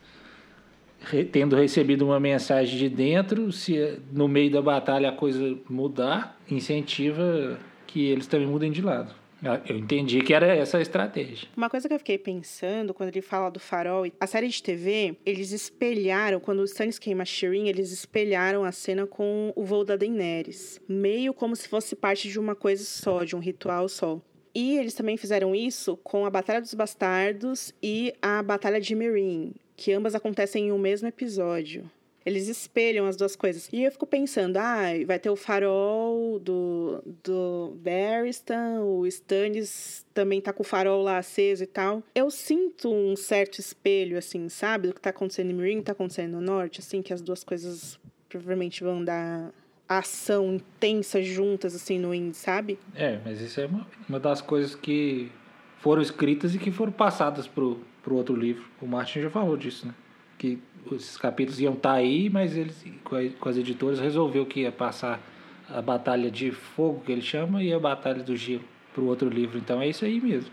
tendo 1.31 1.57
recebido 1.57 2.05
uma 2.05 2.19
mensagem 2.21 2.79
de 2.79 2.89
dentro, 2.89 3.51
se 3.53 3.99
no 4.13 4.29
meio 4.29 4.51
da 4.51 4.63
batalha 4.63 5.09
a 5.09 5.13
coisa 5.13 5.57
mudar, 5.69 6.39
incentiva 6.51 7.59
que 7.87 8.07
eles 8.07 8.27
também 8.27 8.47
mudem 8.47 8.73
de 8.73 8.83
lado. 8.83 9.15
Ah, 9.45 9.61
Eu 9.69 9.77
entendi 9.77 10.21
que 10.23 10.33
era 10.33 10.47
essa 10.47 10.79
a 10.79 10.81
estratégia. 10.81 11.49
Uma 11.55 11.69
coisa 11.69 11.87
que 11.87 11.95
eu 11.95 11.99
fiquei 11.99 12.17
pensando 12.17 12.95
quando 12.95 13.11
ele 13.11 13.21
fala 13.21 13.51
do 13.51 13.61
farol, 13.61 14.07
a 14.19 14.27
série 14.27 14.49
de 14.49 14.63
TV, 14.63 15.17
eles 15.25 15.53
espelharam, 15.53 16.41
quando 16.41 16.61
o 16.61 16.65
Stannis 16.65 16.99
queima 16.99 17.27
Shireen, 17.27 17.69
eles 17.69 17.93
espelharam 17.93 18.65
a 18.65 18.73
cena 18.73 19.07
com 19.07 19.53
o 19.55 19.63
voo 19.63 19.85
da 19.85 19.97
Daenerys. 19.97 20.81
Meio 20.89 21.35
como 21.35 21.55
se 21.55 21.69
fosse 21.69 21.95
parte 21.95 22.29
de 22.29 22.41
uma 22.41 22.55
coisa 22.55 22.85
só, 22.85 23.23
de 23.23 23.37
um 23.37 23.39
ritual 23.39 23.87
só. 23.89 24.19
E 24.55 24.79
eles 24.79 24.95
também 24.95 25.17
fizeram 25.17 25.55
isso 25.55 25.97
com 25.99 26.25
a 26.25 26.31
Batalha 26.31 26.61
dos 26.61 26.73
Bastardos 26.73 27.75
e 27.83 28.15
a 28.23 28.43
Batalha 28.43 28.81
de 28.81 28.95
Meereen, 28.95 29.53
que 29.85 29.93
ambas 29.93 30.15
acontecem 30.15 30.69
em 30.69 30.73
um 30.73 30.79
mesmo 30.79 31.07
episódio. 31.09 31.91
Eles 32.25 32.49
espelham 32.49 33.05
as 33.05 33.19
duas 33.19 33.37
coisas. 33.37 33.69
E 33.71 33.85
eu 33.85 33.93
fico 33.93 34.07
pensando, 34.07 34.57
ah, 34.57 34.85
vai 35.07 35.19
ter 35.19 35.29
o 35.29 35.37
farol 35.37 36.39
do, 36.39 37.03
do 37.23 37.77
Barristan, 37.85 38.81
o 38.81 39.07
Stannis 39.07 40.07
também 40.15 40.41
tá 40.41 40.55
com 40.55 40.63
o 40.63 40.67
farol 40.67 41.03
lá 41.03 41.19
aceso 41.19 41.65
e 41.65 41.67
tal. 41.67 42.03
Eu 42.15 42.31
sinto 42.31 42.91
um 42.91 43.15
certo 43.15 43.59
espelho, 43.59 44.17
assim, 44.17 44.49
sabe? 44.49 44.89
Do 44.89 44.95
que 44.95 45.03
tá 45.03 45.11
acontecendo 45.11 45.51
em 45.51 45.55
Meereen, 45.55 45.83
tá 45.83 45.93
acontecendo 45.93 46.33
no 46.33 46.41
Norte, 46.41 46.81
assim, 46.81 47.03
que 47.03 47.13
as 47.13 47.21
duas 47.21 47.45
coisas 47.45 48.01
provavelmente 48.27 48.83
vão 48.83 49.05
dar 49.05 49.53
ação 49.87 50.55
intensa 50.55 51.23
juntas, 51.23 51.75
assim, 51.75 51.99
no 51.99 52.13
Wind, 52.13 52.33
sabe? 52.33 52.79
É, 52.95 53.21
mas 53.23 53.39
isso 53.39 53.61
é 53.61 53.67
uma, 53.67 53.87
uma 54.09 54.19
das 54.19 54.41
coisas 54.41 54.75
que 54.75 55.31
foram 55.77 56.01
escritas 56.01 56.55
e 56.55 56.59
que 56.59 56.73
foram 56.73 56.91
passadas 56.91 57.47
pro, 57.47 57.85
pro 58.05 58.15
outro 58.15 58.37
livro. 58.37 58.65
O 58.81 58.87
Martin 58.87 59.23
já 59.23 59.31
falou 59.31 59.57
disso, 59.57 59.87
né? 59.87 59.95
Que 60.39 60.59
os 60.87 61.17
capítulos 61.17 61.59
iam 61.61 61.73
estar 61.73 61.95
aí, 61.95 62.29
mas 62.29 62.57
eles, 62.57 62.85
com, 63.03 63.49
as 63.49 63.57
editoras, 63.57 63.99
resolveu 63.99 64.45
que 64.45 64.61
ia 64.61 64.71
passar 64.71 65.21
a 65.69 65.81
Batalha 65.81 66.31
de 66.31 66.53
Fogo, 66.53 67.03
que 67.05 67.11
ele 67.11 67.23
chama, 67.23 67.63
e 67.63 67.73
a 67.73 67.79
Batalha 67.79 68.23
do 68.23 68.37
Gelo 68.37 68.63
pro 68.93 69.07
outro 69.07 69.29
livro. 69.29 69.59
Então 69.59 69.81
é 69.81 69.89
isso 69.89 70.05
aí 70.05 70.21
mesmo. 70.21 70.51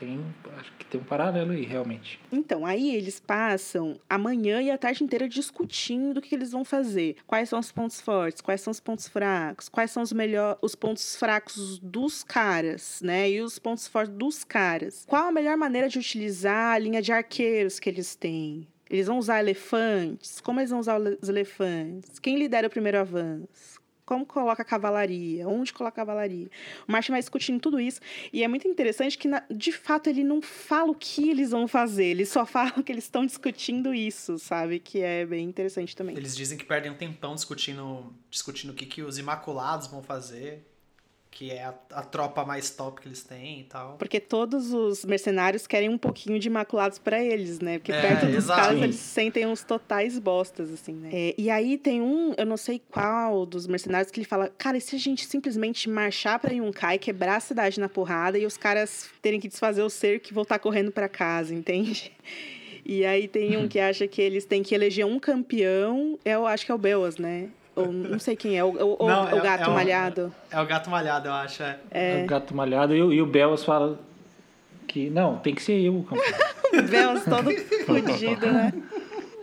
Tem, 0.00 0.18
acho 0.56 0.72
que 0.78 0.86
tem 0.86 0.98
um 0.98 1.04
paralelo 1.04 1.52
aí, 1.52 1.62
realmente. 1.62 2.18
Então, 2.32 2.64
aí 2.64 2.96
eles 2.96 3.20
passam 3.20 4.00
a 4.08 4.16
manhã 4.16 4.62
e 4.62 4.70
a 4.70 4.78
tarde 4.78 5.04
inteira 5.04 5.28
discutindo 5.28 6.16
o 6.16 6.22
que 6.22 6.34
eles 6.34 6.52
vão 6.52 6.64
fazer. 6.64 7.16
Quais 7.26 7.50
são 7.50 7.58
os 7.58 7.70
pontos 7.70 8.00
fortes, 8.00 8.40
quais 8.40 8.62
são 8.62 8.70
os 8.70 8.80
pontos 8.80 9.06
fracos, 9.06 9.68
quais 9.68 9.90
são 9.90 10.02
os 10.02 10.10
melhor, 10.10 10.58
os 10.62 10.74
pontos 10.74 11.14
fracos 11.16 11.78
dos 11.80 12.24
caras, 12.24 13.02
né? 13.02 13.30
E 13.30 13.42
os 13.42 13.58
pontos 13.58 13.86
fortes 13.86 14.14
dos 14.16 14.42
caras. 14.42 15.04
Qual 15.06 15.28
a 15.28 15.32
melhor 15.32 15.58
maneira 15.58 15.86
de 15.86 15.98
utilizar 15.98 16.74
a 16.74 16.78
linha 16.78 17.02
de 17.02 17.12
arqueiros 17.12 17.78
que 17.78 17.90
eles 17.90 18.14
têm? 18.14 18.66
Eles 18.88 19.06
vão 19.06 19.18
usar 19.18 19.38
elefantes? 19.40 20.40
Como 20.40 20.60
eles 20.60 20.70
vão 20.70 20.80
usar 20.80 20.98
os 20.98 21.28
elefantes? 21.28 22.18
Quem 22.18 22.38
lidera 22.38 22.66
o 22.66 22.70
primeiro 22.70 22.98
avanço? 22.98 23.79
Como 24.10 24.26
coloca 24.26 24.60
a 24.62 24.64
cavalaria? 24.64 25.46
Onde 25.46 25.72
coloca 25.72 26.02
a 26.02 26.04
cavalaria? 26.04 26.50
O 26.88 26.90
Martin 26.90 27.12
vai 27.12 27.20
discutindo 27.20 27.60
tudo 27.60 27.78
isso. 27.78 28.00
E 28.32 28.42
é 28.42 28.48
muito 28.48 28.66
interessante 28.66 29.16
que, 29.16 29.28
na- 29.28 29.44
de 29.48 29.70
fato, 29.70 30.08
ele 30.08 30.24
não 30.24 30.42
fala 30.42 30.90
o 30.90 30.94
que 30.96 31.30
eles 31.30 31.52
vão 31.52 31.68
fazer. 31.68 32.06
Ele 32.06 32.26
só 32.26 32.44
fala 32.44 32.82
que 32.82 32.90
eles 32.90 33.04
estão 33.04 33.24
discutindo 33.24 33.94
isso, 33.94 34.36
sabe? 34.36 34.80
Que 34.80 34.98
é 35.00 35.24
bem 35.24 35.44
interessante 35.46 35.94
também. 35.94 36.16
Eles 36.16 36.34
dizem 36.36 36.58
que 36.58 36.64
perdem 36.64 36.90
um 36.90 36.96
tempão 36.96 37.36
discutindo, 37.36 38.12
discutindo 38.28 38.70
o 38.70 38.74
que, 38.74 38.84
que 38.84 39.00
os 39.00 39.16
Imaculados 39.16 39.86
vão 39.86 40.02
fazer, 40.02 40.66
que 41.30 41.50
é 41.50 41.64
a, 41.64 41.74
a 41.92 42.02
tropa 42.02 42.44
mais 42.44 42.70
top 42.70 43.00
que 43.00 43.08
eles 43.08 43.22
têm 43.22 43.60
e 43.60 43.64
tal. 43.64 43.96
Porque 43.98 44.18
todos 44.18 44.72
os 44.72 45.04
mercenários 45.04 45.66
querem 45.66 45.88
um 45.88 45.96
pouquinho 45.96 46.38
de 46.40 46.48
imaculados 46.48 46.98
pra 46.98 47.22
eles, 47.22 47.60
né? 47.60 47.78
Porque 47.78 47.92
É, 47.92 48.00
perto 48.00 48.26
dos 48.26 48.46
caras 48.46 48.82
eles 48.82 48.96
se 48.96 49.08
sentem 49.14 49.46
uns 49.46 49.62
totais 49.62 50.18
bostas, 50.18 50.72
assim, 50.72 50.92
né? 50.92 51.10
É, 51.12 51.34
e 51.38 51.48
aí 51.48 51.78
tem 51.78 52.02
um, 52.02 52.34
eu 52.36 52.44
não 52.44 52.56
sei 52.56 52.82
qual 52.90 53.46
dos 53.46 53.66
mercenários, 53.66 54.10
que 54.10 54.18
ele 54.18 54.26
fala: 54.26 54.48
Cara, 54.58 54.76
e 54.76 54.80
se 54.80 54.96
a 54.96 54.98
gente 54.98 55.24
simplesmente 55.24 55.88
marchar 55.88 56.38
pra 56.40 56.52
Yunkai, 56.52 56.98
quebrar 56.98 57.36
a 57.36 57.40
cidade 57.40 57.78
na 57.78 57.88
porrada 57.88 58.36
e 58.36 58.44
os 58.44 58.56
caras 58.56 59.08
terem 59.22 59.38
que 59.38 59.48
desfazer 59.48 59.82
o 59.82 59.90
cerco 59.90 60.28
e 60.30 60.34
voltar 60.34 60.58
correndo 60.58 60.90
pra 60.90 61.08
casa, 61.08 61.54
entende? 61.54 62.12
E 62.84 63.04
aí 63.04 63.28
tem 63.28 63.56
um 63.56 63.68
que 63.68 63.78
acha 63.78 64.08
que 64.08 64.20
eles 64.20 64.44
têm 64.44 64.62
que 64.62 64.74
eleger 64.74 65.06
um 65.06 65.20
campeão, 65.20 66.18
eu 66.24 66.46
acho 66.46 66.66
que 66.66 66.72
é 66.72 66.74
o 66.74 66.78
Belas, 66.78 67.18
né? 67.18 67.50
Ou 67.76 67.92
não 67.92 68.18
sei 68.18 68.34
quem 68.36 68.58
é, 68.58 68.64
o, 68.64 68.68
o, 68.98 69.06
Não, 69.06 69.24
o 69.32 69.38
é- 69.38 69.40
gato 69.40 69.70
é 69.70 69.72
malhado. 69.72 70.34
É 70.50 70.60
o 70.60 70.66
gato 70.66 70.90
malhado, 70.90 71.28
eu 71.28 71.32
acho. 71.32 71.62
É. 71.62 71.78
É. 71.90 72.22
O 72.24 72.26
gato 72.26 72.54
malhado 72.54 72.94
e, 72.94 73.02
o- 73.02 73.12
e 73.12 73.22
o 73.22 73.26
Belas 73.26 73.64
fala 73.64 73.98
que 74.88 75.08
não, 75.08 75.36
tem 75.38 75.54
que 75.54 75.62
ser 75.62 75.80
eu 75.80 75.96
o 75.98 76.02
campeão. 76.04 76.24
Belas 76.90 77.24
todo 77.24 77.50
fudido, 77.86 78.46
né? 78.46 78.72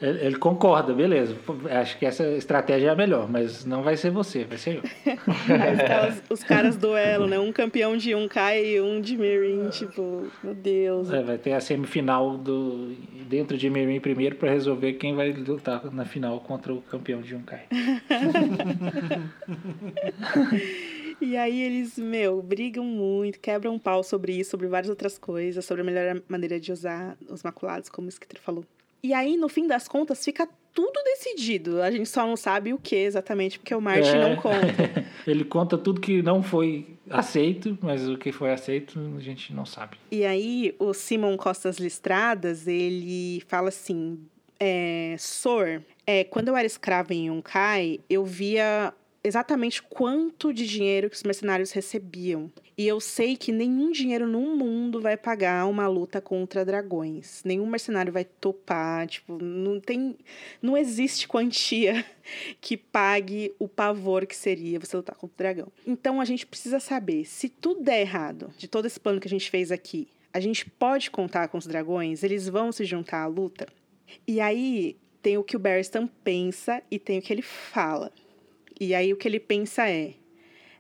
Ele, 0.01 0.37
concorda, 0.37 0.93
beleza. 0.93 1.35
Acho 1.71 1.97
que 1.97 2.05
essa 2.05 2.23
estratégia 2.31 2.87
é 2.87 2.89
a 2.91 2.95
melhor, 2.95 3.29
mas 3.29 3.65
não 3.65 3.81
vai 3.81 3.97
ser 3.97 4.11
você, 4.11 4.43
vai 4.43 4.57
ser 4.57 4.75
eu. 4.75 4.81
Os 5.17 5.87
caras, 5.87 6.23
os 6.29 6.43
caras 6.43 6.77
duelo, 6.77 7.27
né? 7.27 7.39
Um 7.39 7.51
campeão 7.51 7.97
de 7.97 8.13
um 8.13 8.27
Kai 8.27 8.65
e 8.65 8.81
um 8.81 9.01
de 9.01 9.17
Mirin, 9.17 9.69
tipo, 9.69 10.27
meu 10.43 10.53
Deus. 10.53 11.11
É, 11.11 11.21
vai 11.21 11.37
ter 11.37 11.53
a 11.53 11.61
semifinal 11.61 12.37
do, 12.37 12.93
dentro 13.27 13.57
de 13.57 13.69
Mirim 13.69 13.99
primeiro 13.99 14.35
para 14.35 14.51
resolver 14.51 14.93
quem 14.93 15.15
vai 15.15 15.31
lutar 15.31 15.91
na 15.91 16.05
final 16.05 16.39
contra 16.39 16.73
o 16.73 16.81
campeão 16.81 17.21
de 17.21 17.33
Yunkai. 17.33 17.65
E 21.19 21.35
aí 21.35 21.59
eles, 21.59 21.97
meu, 21.97 22.43
brigam 22.43 22.85
muito, 22.85 23.39
quebram 23.39 23.73
um 23.73 23.79
pau 23.79 24.03
sobre 24.03 24.33
isso, 24.33 24.51
sobre 24.51 24.67
várias 24.67 24.87
outras 24.87 25.17
coisas, 25.17 25.65
sobre 25.65 25.81
a 25.81 25.83
melhor 25.83 26.21
maneira 26.29 26.59
de 26.59 26.71
usar 26.71 27.17
os 27.27 27.41
maculados, 27.41 27.89
como 27.89 28.05
o 28.05 28.09
Skitter 28.09 28.39
falou. 28.39 28.63
E 29.03 29.13
aí, 29.13 29.37
no 29.37 29.47
fim 29.47 29.67
das 29.67 29.87
contas, 29.87 30.23
fica 30.23 30.47
tudo 30.73 30.93
decidido. 31.03 31.81
A 31.81 31.89
gente 31.89 32.07
só 32.07 32.25
não 32.27 32.35
sabe 32.35 32.71
o 32.73 32.77
que 32.77 32.95
exatamente, 32.95 33.57
porque 33.57 33.73
o 33.73 33.81
Martin 33.81 34.09
É. 34.09 34.29
não 34.29 34.35
conta. 34.35 35.05
Ele 35.25 35.43
conta 35.43 35.77
tudo 35.77 35.99
que 35.99 36.21
não 36.21 36.43
foi 36.43 36.85
aceito, 37.09 37.77
mas 37.81 38.07
o 38.07 38.17
que 38.17 38.31
foi 38.31 38.51
aceito 38.51 38.99
a 39.17 39.19
gente 39.19 39.53
não 39.53 39.65
sabe. 39.65 39.97
E 40.11 40.23
aí, 40.25 40.75
o 40.77 40.93
Simon 40.93 41.35
Costas 41.35 41.77
Listradas, 41.77 42.67
ele 42.67 43.41
fala 43.47 43.69
assim: 43.69 44.19
é, 44.59 45.15
Sor, 45.17 45.81
é, 46.05 46.23
quando 46.23 46.49
eu 46.49 46.55
era 46.55 46.67
escravo 46.67 47.11
em 47.11 47.27
Yunkai, 47.27 47.99
eu 48.09 48.23
via 48.23 48.93
exatamente 49.27 49.83
quanto 49.83 50.53
de 50.53 50.65
dinheiro 50.65 51.09
que 51.09 51.15
os 51.15 51.23
mercenários 51.23 51.71
recebiam. 51.71 52.51
E 52.77 52.87
eu 52.87 52.99
sei 52.99 53.35
que 53.35 53.51
nenhum 53.51 53.91
dinheiro 53.91 54.27
no 54.27 54.39
mundo 54.55 55.01
vai 55.01 55.17
pagar 55.17 55.67
uma 55.67 55.87
luta 55.87 56.21
contra 56.21 56.63
dragões. 56.63 57.41
Nenhum 57.43 57.65
mercenário 57.65 58.13
vai 58.13 58.23
topar, 58.23 59.07
tipo, 59.07 59.37
não 59.41 59.79
tem 59.79 60.15
não 60.61 60.77
existe 60.77 61.27
quantia 61.27 62.05
que 62.61 62.77
pague 62.77 63.53
o 63.59 63.67
pavor 63.67 64.25
que 64.25 64.35
seria 64.35 64.79
você 64.79 64.95
lutar 64.95 65.15
contra 65.15 65.33
o 65.33 65.37
dragão. 65.37 65.67
Então 65.85 66.21
a 66.21 66.25
gente 66.25 66.45
precisa 66.45 66.79
saber 66.79 67.25
se 67.25 67.49
tudo 67.49 67.83
der 67.83 68.01
errado, 68.01 68.53
de 68.57 68.67
todo 68.67 68.85
esse 68.85 68.99
plano 68.99 69.19
que 69.19 69.27
a 69.27 69.29
gente 69.29 69.49
fez 69.49 69.71
aqui, 69.71 70.07
a 70.33 70.39
gente 70.39 70.69
pode 70.69 71.09
contar 71.09 71.47
com 71.47 71.57
os 71.57 71.67
dragões, 71.67 72.23
eles 72.23 72.47
vão 72.47 72.71
se 72.71 72.85
juntar 72.85 73.23
à 73.23 73.27
luta. 73.27 73.67
E 74.27 74.39
aí 74.39 74.95
tem 75.21 75.37
o 75.37 75.43
que 75.43 75.55
o 75.55 75.59
Barristan 75.59 76.07
pensa 76.23 76.81
e 76.89 76.99
tem 76.99 77.19
o 77.19 77.21
que 77.21 77.33
ele 77.33 77.41
fala. 77.41 78.11
E 78.79 78.93
aí 78.93 79.11
o 79.11 79.17
que 79.17 79.27
ele 79.27 79.39
pensa 79.39 79.89
é: 79.89 80.13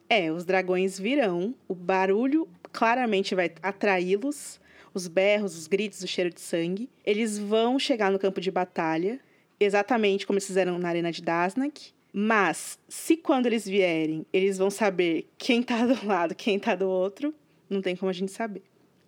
é, 0.09 0.31
os 0.31 0.45
dragões 0.45 0.99
virão, 0.99 1.55
o 1.67 1.75
barulho 1.75 2.47
claramente 2.71 3.35
vai 3.35 3.51
atraí-los, 3.61 4.59
os 4.93 5.07
berros, 5.07 5.57
os 5.57 5.67
gritos, 5.67 6.03
o 6.03 6.07
cheiro 6.07 6.29
de 6.29 6.39
sangue. 6.39 6.89
Eles 7.05 7.37
vão 7.37 7.77
chegar 7.77 8.11
no 8.11 8.19
campo 8.19 8.39
de 8.39 8.51
batalha, 8.51 9.19
exatamente 9.59 10.25
como 10.25 10.37
eles 10.37 10.47
fizeram 10.47 10.77
na 10.79 10.89
arena 10.89 11.11
de 11.11 11.21
Dasnak. 11.21 11.91
Mas, 12.13 12.79
se 12.87 13.17
quando 13.17 13.45
eles 13.45 13.65
vierem, 13.67 14.25
eles 14.31 14.57
vão 14.57 14.69
saber 14.69 15.27
quem 15.37 15.61
tá 15.61 15.85
do 15.85 16.05
lado, 16.05 16.33
quem 16.33 16.57
tá 16.57 16.73
do 16.73 16.87
outro, 16.87 17.33
não 17.69 17.81
tem 17.81 17.95
como 17.95 18.09
a 18.09 18.13
gente 18.13 18.31
saber. 18.31 18.63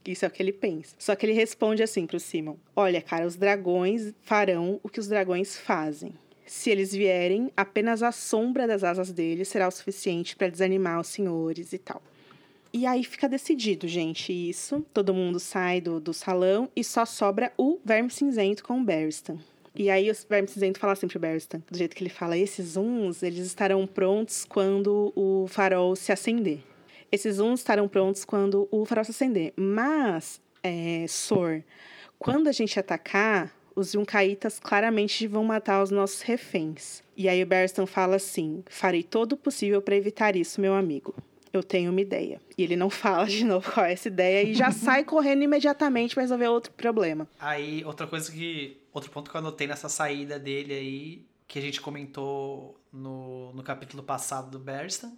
Isso 0.05 0.25
é 0.25 0.27
o 0.27 0.31
que 0.31 0.41
ele 0.41 0.53
pensa. 0.53 0.95
Só 0.97 1.15
que 1.15 1.25
ele 1.25 1.33
responde 1.33 1.83
assim 1.83 2.05
pro 2.05 2.19
Simon: 2.19 2.57
Olha, 2.75 3.01
cara, 3.01 3.25
os 3.25 3.35
dragões 3.35 4.13
farão 4.21 4.79
o 4.83 4.89
que 4.89 4.99
os 4.99 5.07
dragões 5.07 5.57
fazem. 5.57 6.13
Se 6.49 6.71
eles 6.71 6.91
vierem, 6.91 7.51
apenas 7.55 8.01
a 8.01 8.11
sombra 8.11 8.65
das 8.65 8.83
asas 8.83 9.11
deles 9.11 9.47
será 9.47 9.67
o 9.67 9.71
suficiente 9.71 10.35
para 10.35 10.49
desanimar 10.49 10.99
os 10.99 11.05
senhores 11.05 11.73
e 11.73 11.77
tal. 11.77 12.01
E 12.73 12.87
aí 12.87 13.03
fica 13.03 13.29
decidido, 13.29 13.87
gente, 13.87 14.33
isso. 14.33 14.83
Todo 14.91 15.13
mundo 15.13 15.39
sai 15.39 15.79
do, 15.79 15.99
do 15.99 16.11
salão 16.11 16.67
e 16.75 16.83
só 16.83 17.05
sobra 17.05 17.53
o 17.55 17.79
Verme 17.85 18.09
Cinzento 18.09 18.63
com 18.63 18.81
o 18.81 18.83
Barristan. 18.83 19.37
E 19.75 19.91
aí 19.91 20.09
o 20.09 20.15
Verme 20.27 20.47
Cinzento 20.47 20.79
fala 20.79 20.93
assim 20.93 21.07
pro 21.07 21.19
Barristan, 21.19 21.61
do 21.69 21.77
jeito 21.77 21.95
que 21.95 22.01
ele 22.01 22.09
fala, 22.09 22.35
esses 22.35 22.75
uns, 22.75 23.21
eles 23.21 23.45
estarão 23.45 23.85
prontos 23.85 24.43
quando 24.43 25.13
o 25.15 25.45
farol 25.47 25.95
se 25.95 26.11
acender. 26.11 26.63
Esses 27.11 27.39
uns 27.39 27.59
estarão 27.59 27.87
prontos 27.87 28.25
quando 28.25 28.67
o 28.71 28.87
farol 28.87 29.03
se 29.03 29.11
acender. 29.11 29.53
Mas, 29.55 30.41
é, 30.63 31.05
Sor, 31.07 31.63
quando 32.17 32.47
a 32.47 32.51
gente 32.51 32.79
atacar, 32.79 33.53
os 33.75 33.93
Yunkaitas 33.93 34.59
claramente 34.59 35.27
vão 35.27 35.43
matar 35.43 35.81
os 35.81 35.91
nossos 35.91 36.21
reféns. 36.21 37.01
E 37.15 37.27
aí 37.27 37.41
o 37.43 37.45
Barristan 37.45 37.85
fala 37.85 38.15
assim: 38.15 38.63
farei 38.69 39.03
todo 39.03 39.33
o 39.33 39.37
possível 39.37 39.81
para 39.81 39.95
evitar 39.95 40.35
isso, 40.35 40.61
meu 40.61 40.73
amigo. 40.73 41.13
Eu 41.51 41.63
tenho 41.63 41.91
uma 41.91 42.01
ideia. 42.01 42.39
E 42.57 42.63
ele 42.63 42.75
não 42.75 42.89
fala 42.89 43.25
de 43.25 43.43
novo 43.43 43.71
qual 43.71 43.85
é 43.85 43.93
essa 43.93 44.07
ideia 44.07 44.47
e 44.47 44.53
já 44.53 44.69
sai 44.71 45.03
correndo 45.03 45.43
imediatamente 45.43 46.13
para 46.13 46.21
resolver 46.21 46.47
outro 46.47 46.71
problema. 46.73 47.27
Aí, 47.39 47.83
outra 47.85 48.07
coisa 48.07 48.31
que. 48.31 48.77
Outro 48.91 49.11
ponto 49.11 49.29
que 49.29 49.35
eu 49.35 49.39
anotei 49.39 49.67
nessa 49.67 49.87
saída 49.87 50.39
dele 50.39 50.73
aí, 50.73 51.25
que 51.47 51.59
a 51.59 51.61
gente 51.61 51.79
comentou 51.79 52.79
no, 52.91 53.53
no 53.53 53.63
capítulo 53.63 54.01
passado 54.01 54.49
do 54.49 54.59
Berstan, 54.59 55.11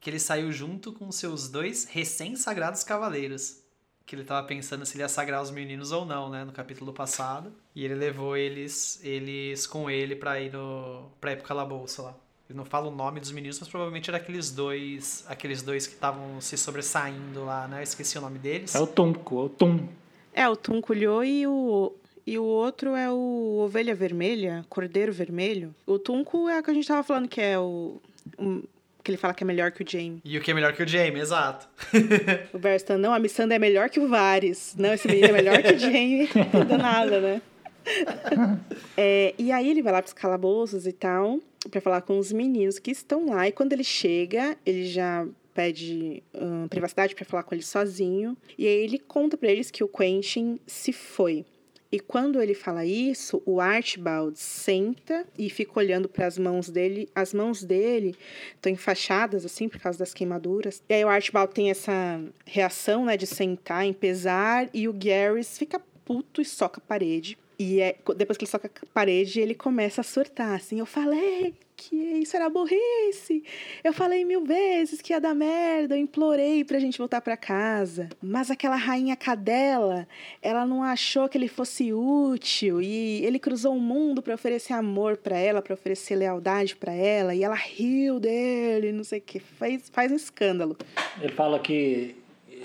que 0.00 0.10
ele 0.10 0.18
saiu 0.18 0.50
junto 0.52 0.92
com 0.92 1.10
seus 1.12 1.48
dois 1.48 1.84
recém-sagrados 1.84 2.82
cavaleiros. 2.82 3.62
Que 4.06 4.14
ele 4.14 4.22
tava 4.24 4.46
pensando 4.46 4.86
se 4.86 4.94
ele 4.96 5.02
ia 5.02 5.08
sagrar 5.08 5.42
os 5.42 5.50
meninos 5.50 5.90
ou 5.90 6.06
não, 6.06 6.30
né? 6.30 6.44
No 6.44 6.52
capítulo 6.52 6.92
passado. 6.92 7.52
E 7.74 7.84
ele 7.84 7.94
levou 7.94 8.36
eles 8.36 9.00
eles 9.04 9.66
com 9.66 9.90
ele 9.90 10.14
pra 10.14 10.40
ir 10.40 10.52
no, 10.52 11.10
pra 11.20 11.32
ir 11.32 11.36
pro 11.36 11.44
calabouço 11.46 12.02
lá. 12.02 12.14
Ele 12.48 12.56
não 12.56 12.64
fala 12.64 12.86
o 12.86 12.94
nome 12.94 13.18
dos 13.18 13.32
meninos, 13.32 13.58
mas 13.58 13.68
provavelmente 13.68 14.08
era 14.08 14.18
aqueles 14.18 14.52
dois 14.52 15.24
aqueles 15.28 15.60
dois 15.62 15.88
que 15.88 15.94
estavam 15.94 16.40
se 16.40 16.56
sobressaindo 16.56 17.44
lá, 17.44 17.66
né? 17.66 17.80
Eu 17.80 17.82
esqueci 17.82 18.16
o 18.16 18.20
nome 18.20 18.38
deles. 18.38 18.74
É 18.76 18.78
o 18.80 18.86
Tunco, 18.86 19.40
é 19.40 19.44
o 19.44 19.48
Tum. 19.48 19.88
É, 20.32 20.48
o 20.48 20.54
Tunculhô 20.56 21.24
e 21.24 21.44
o. 21.46 21.92
E 22.24 22.38
o 22.38 22.44
outro 22.44 22.94
é 22.96 23.10
o 23.10 23.58
Ovelha 23.64 23.94
Vermelha, 23.94 24.64
Cordeiro 24.68 25.12
Vermelho. 25.12 25.74
O 25.86 25.96
Tunco 25.98 26.48
é 26.48 26.58
o 26.58 26.62
que 26.62 26.70
a 26.70 26.74
gente 26.74 26.86
tava 26.86 27.02
falando 27.02 27.26
que 27.28 27.40
é 27.40 27.58
o. 27.58 28.00
um- 28.38 28.62
que 29.06 29.12
ele 29.12 29.16
fala 29.16 29.32
que 29.32 29.44
é 29.44 29.46
melhor 29.46 29.70
que 29.70 29.84
o 29.84 29.86
Jamie. 29.88 30.20
E 30.24 30.36
o 30.36 30.40
que 30.40 30.50
é 30.50 30.54
melhor 30.54 30.72
que 30.72 30.82
o 30.82 30.88
Jamie, 30.88 31.20
exato. 31.20 31.68
O 32.52 32.58
Berstan, 32.58 32.98
não, 32.98 33.14
a 33.14 33.20
Missandra 33.20 33.54
é 33.54 33.58
melhor 33.58 33.88
que 33.88 34.00
o 34.00 34.08
Varys. 34.08 34.74
Não, 34.76 34.92
esse 34.92 35.06
menino 35.06 35.28
é 35.28 35.32
melhor 35.32 35.62
que 35.62 35.74
o 35.74 35.78
Jamie. 35.78 36.28
Do 36.68 36.76
nada, 36.76 37.20
né? 37.20 37.42
É, 38.96 39.32
e 39.38 39.52
aí 39.52 39.70
ele 39.70 39.80
vai 39.80 39.92
lá 39.92 40.02
pros 40.02 40.12
calabouços 40.12 40.88
e 40.88 40.92
tal, 40.92 41.38
pra 41.70 41.80
falar 41.80 42.00
com 42.00 42.18
os 42.18 42.32
meninos 42.32 42.80
que 42.80 42.90
estão 42.90 43.26
lá. 43.26 43.46
E 43.46 43.52
quando 43.52 43.72
ele 43.74 43.84
chega, 43.84 44.56
ele 44.66 44.86
já 44.86 45.24
pede 45.54 46.20
ahn, 46.34 46.66
privacidade 46.66 47.14
pra 47.14 47.24
falar 47.24 47.44
com 47.44 47.54
eles 47.54 47.68
sozinho. 47.68 48.36
E 48.58 48.66
aí 48.66 48.84
ele 48.84 48.98
conta 48.98 49.36
pra 49.36 49.48
eles 49.48 49.70
que 49.70 49.84
o 49.84 49.88
Quentin 49.88 50.58
se 50.66 50.92
foi. 50.92 51.44
E 51.90 52.00
quando 52.00 52.42
ele 52.42 52.54
fala 52.54 52.84
isso, 52.84 53.42
o 53.46 53.60
Archibald 53.60 54.38
senta 54.38 55.26
e 55.38 55.48
fica 55.48 55.78
olhando 55.78 56.08
para 56.08 56.26
as 56.26 56.36
mãos 56.36 56.68
dele. 56.68 57.08
As 57.14 57.32
mãos 57.32 57.62
dele 57.62 58.14
estão 58.54 58.72
enfaixadas, 58.72 59.44
assim, 59.44 59.68
por 59.68 59.78
causa 59.78 59.98
das 59.98 60.12
queimaduras. 60.12 60.82
E 60.88 60.94
aí 60.94 61.04
o 61.04 61.08
Archibald 61.08 61.54
tem 61.54 61.70
essa 61.70 62.20
reação, 62.44 63.04
né, 63.04 63.16
de 63.16 63.26
sentar 63.26 63.84
em 63.84 63.92
pesar. 63.92 64.68
E 64.74 64.88
o 64.88 64.92
Garrus 64.92 65.56
fica 65.56 65.80
puto 66.04 66.40
e 66.40 66.44
soca 66.44 66.80
a 66.80 66.86
parede. 66.86 67.38
E 67.58 67.80
é, 67.80 67.96
depois 68.16 68.36
que 68.36 68.44
ele 68.44 68.50
soca 68.50 68.70
a 68.70 68.86
parede, 68.92 69.40
ele 69.40 69.54
começa 69.54 70.02
a 70.02 70.04
surtar, 70.04 70.54
assim. 70.54 70.78
Eu 70.78 70.86
falei 70.86 71.54
que 71.76 71.96
isso 71.96 72.36
era 72.36 72.48
burrice. 72.48 73.42
Eu 73.84 73.92
falei 73.92 74.24
mil 74.24 74.44
vezes 74.44 75.00
que 75.00 75.12
ia 75.12 75.20
dar 75.20 75.34
merda. 75.34 75.94
Eu 75.96 76.00
implorei 76.00 76.64
pra 76.64 76.78
gente 76.78 76.98
voltar 76.98 77.20
pra 77.20 77.36
casa. 77.36 78.08
Mas 78.22 78.50
aquela 78.50 78.76
rainha 78.76 79.16
cadela, 79.16 80.06
ela 80.42 80.66
não 80.66 80.82
achou 80.82 81.28
que 81.28 81.38
ele 81.38 81.48
fosse 81.48 81.92
útil. 81.92 82.80
E 82.82 83.24
ele 83.24 83.38
cruzou 83.38 83.74
o 83.74 83.80
mundo 83.80 84.22
pra 84.22 84.34
oferecer 84.34 84.72
amor 84.72 85.16
pra 85.16 85.38
ela, 85.38 85.62
pra 85.62 85.74
oferecer 85.74 86.16
lealdade 86.16 86.76
pra 86.76 86.92
ela. 86.92 87.34
E 87.34 87.42
ela 87.42 87.54
riu 87.54 88.18
dele, 88.20 88.92
não 88.92 89.04
sei 89.04 89.18
o 89.18 89.22
que. 89.22 89.40
Faz, 89.40 89.88
faz 89.90 90.12
um 90.12 90.16
escândalo. 90.16 90.76
Ele 91.20 91.32
fala 91.32 91.58
que 91.58 92.16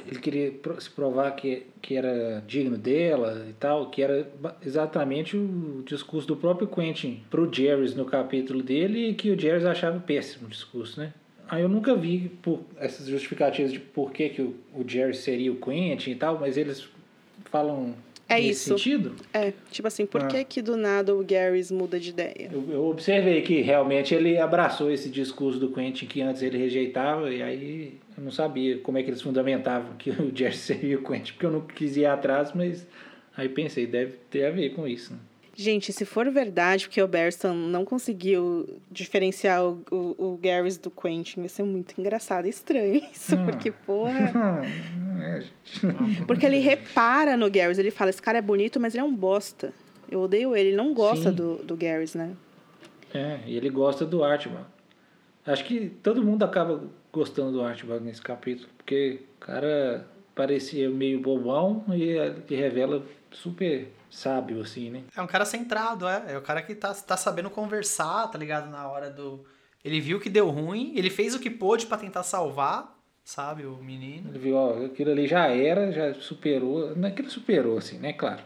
ele 0.10 0.20
queria 0.20 0.54
se 0.80 0.90
provar 0.90 1.32
que, 1.32 1.64
que 1.82 1.96
era 1.96 2.44
digno 2.48 2.78
dela 2.78 3.46
e 3.50 3.54
tal, 3.54 3.90
que 3.90 4.02
era 4.02 4.28
exatamente 4.66 5.36
o 5.38 5.84
discurso 5.86 6.28
do 6.28 6.36
próprio 6.36 6.68
Quentin 6.68 7.22
pro 7.30 7.52
Jerry 7.52 7.94
no 7.96 8.06
capítulo 8.06 8.62
dele 8.64 9.10
e 9.10 9.14
que 9.14 9.30
o 9.32 9.40
Jerry 9.40 9.66
achava 9.66 10.00
péssimo 10.00 10.48
o 10.48 10.50
discurso, 10.50 11.00
né? 11.00 11.14
Aí 11.50 11.62
eu 11.64 11.70
nunca 11.70 11.94
vi 11.96 12.32
por 12.42 12.62
essas 12.78 13.08
justificativas 13.08 13.74
de 13.74 13.80
por 13.80 14.12
que, 14.14 14.30
que 14.30 14.42
o, 14.42 14.56
o 14.74 14.88
Jerry 14.88 15.14
seria 15.14 15.52
o 15.52 15.56
Quentin 15.58 16.12
e 16.12 16.16
tal, 16.16 16.40
mas 16.40 16.56
eles 16.56 16.88
falam 17.46 17.94
É 18.30 18.36
nesse 18.36 18.50
isso. 18.52 18.70
sentido. 18.70 19.14
É, 19.34 19.52
tipo 19.70 19.86
assim, 19.88 20.06
por 20.06 20.22
Ah. 20.22 20.28
que 20.28 20.46
que 20.46 20.62
do 20.62 20.78
nada 20.78 21.14
o 21.14 21.22
Garrus 21.26 21.70
muda 21.70 22.00
de 22.00 22.12
ideia? 22.12 22.50
Eu, 22.54 22.66
eu 22.72 22.86
observei 22.86 23.42
que 23.42 23.60
realmente 23.62 24.16
ele 24.16 24.38
abraçou 24.38 24.90
esse 24.90 25.10
discurso 25.10 25.60
do 25.60 25.70
Quentin 25.72 26.06
que 26.06 26.22
antes 26.22 26.42
ele 26.42 26.58
rejeitava, 26.58 27.30
e 27.34 27.42
aí 27.44 27.94
eu 28.22 28.26
não 28.26 28.32
sabia 28.32 28.78
como 28.80 28.98
é 29.00 29.04
que 29.04 29.10
eles 29.10 29.22
fundamentavam 29.22 29.94
que 29.98 30.12
o 30.22 30.32
Jerry 30.36 30.56
seria 30.56 31.00
o 31.00 31.04
Quentin, 31.04 31.34
porque 31.34 31.46
eu 31.46 31.52
não 31.52 31.62
quis 31.62 31.98
ir 31.98 32.06
atrás, 32.06 32.54
mas 32.54 32.88
aí 33.36 33.50
pensei, 33.50 33.88
deve 33.88 34.14
ter 34.30 34.46
a 34.46 34.52
ver 34.52 34.70
com 34.76 34.88
isso. 34.88 35.14
Né? 35.14 35.20
Gente, 35.54 35.92
se 35.92 36.06
for 36.06 36.30
verdade, 36.32 36.86
porque 36.88 37.02
o 37.02 37.08
Berston 37.08 37.54
não 37.54 37.84
conseguiu 37.84 38.80
diferenciar 38.90 39.66
o, 39.66 39.82
o, 39.92 40.34
o 40.34 40.40
Garrus 40.42 40.78
do 40.78 40.90
Quentin, 40.90 41.42
vai 41.42 41.50
ser 41.50 41.64
muito 41.64 41.94
engraçado 42.00 42.46
e 42.46 42.50
estranho 42.50 42.96
isso, 43.12 43.36
Hum. 43.36 43.46
porque, 43.46 43.72
porra. 43.72 44.32
É, 45.22 45.44
Porque 46.26 46.48
ele 46.48 46.58
repara 46.58 47.38
no 47.38 47.48
Garrus, 47.52 47.78
ele 47.78 47.92
fala: 47.92 48.10
esse 48.10 48.20
cara 48.22 48.40
é 48.40 48.42
bonito, 48.42 48.80
mas 48.80 48.96
ele 48.96 49.02
é 49.02 49.04
um 49.04 49.14
bosta. 49.16 49.72
Eu 50.10 50.22
odeio 50.22 50.56
ele, 50.56 50.70
ele 50.70 50.76
não 50.78 50.96
gosta 50.96 51.30
Sim. 51.30 51.36
do, 51.36 51.58
do 51.58 51.76
Garrus, 51.76 52.16
né? 52.16 52.32
é, 53.14 53.40
e 53.46 53.56
ele 53.56 53.70
gosta 53.70 54.04
do 54.04 54.24
Archibald. 54.24 54.66
Acho 55.46 55.64
que 55.66 55.92
todo 56.02 56.24
mundo 56.24 56.44
acaba 56.44 56.82
gostando 57.12 57.52
do 57.52 57.64
Archibald 57.64 58.04
nesse 58.04 58.22
capítulo, 58.22 58.70
porque 58.78 59.22
o 59.38 59.46
cara 59.46 60.08
parecia 60.34 60.90
meio 60.90 61.20
bobão 61.20 61.84
e 61.90 62.04
ele 62.04 62.56
revela 62.56 63.04
super 63.32 63.92
sábio, 64.10 64.62
assim, 64.62 64.90
né? 64.90 65.04
É 65.16 65.22
um 65.22 65.28
cara 65.28 65.46
centrado, 65.46 66.08
é. 66.08 66.34
É 66.34 66.38
o 66.38 66.42
cara 66.42 66.62
que 66.62 66.76
tá, 66.76 66.94
tá 66.94 67.18
sabendo 67.18 67.50
conversar, 67.50 68.28
tá 68.28 68.38
ligado? 68.38 68.70
Na 68.70 68.88
hora 68.90 69.10
do. 69.10 69.46
Ele 69.84 70.00
viu 70.00 70.20
que 70.20 70.30
deu 70.30 70.50
ruim, 70.50 70.94
ele 70.96 71.10
fez 71.10 71.34
o 71.34 71.40
que 71.40 71.50
pôde 71.50 71.88
pra 71.88 71.98
tentar 71.98 72.24
salvar, 72.24 73.00
sabe, 73.24 73.66
o 73.66 73.78
menino. 73.78 74.30
Ele 74.30 74.40
viu, 74.40 74.56
ó, 74.56 74.86
aquilo 74.86 75.12
ali 75.12 75.28
já 75.28 75.48
era, 75.48 75.92
já 75.92 76.14
superou. 76.14 76.96
Não 76.96 77.08
é 77.08 77.12
que 77.12 77.22
ele 77.22 77.30
superou, 77.30 77.78
assim, 77.78 77.98
né? 77.98 78.14
Claro. 78.14 78.42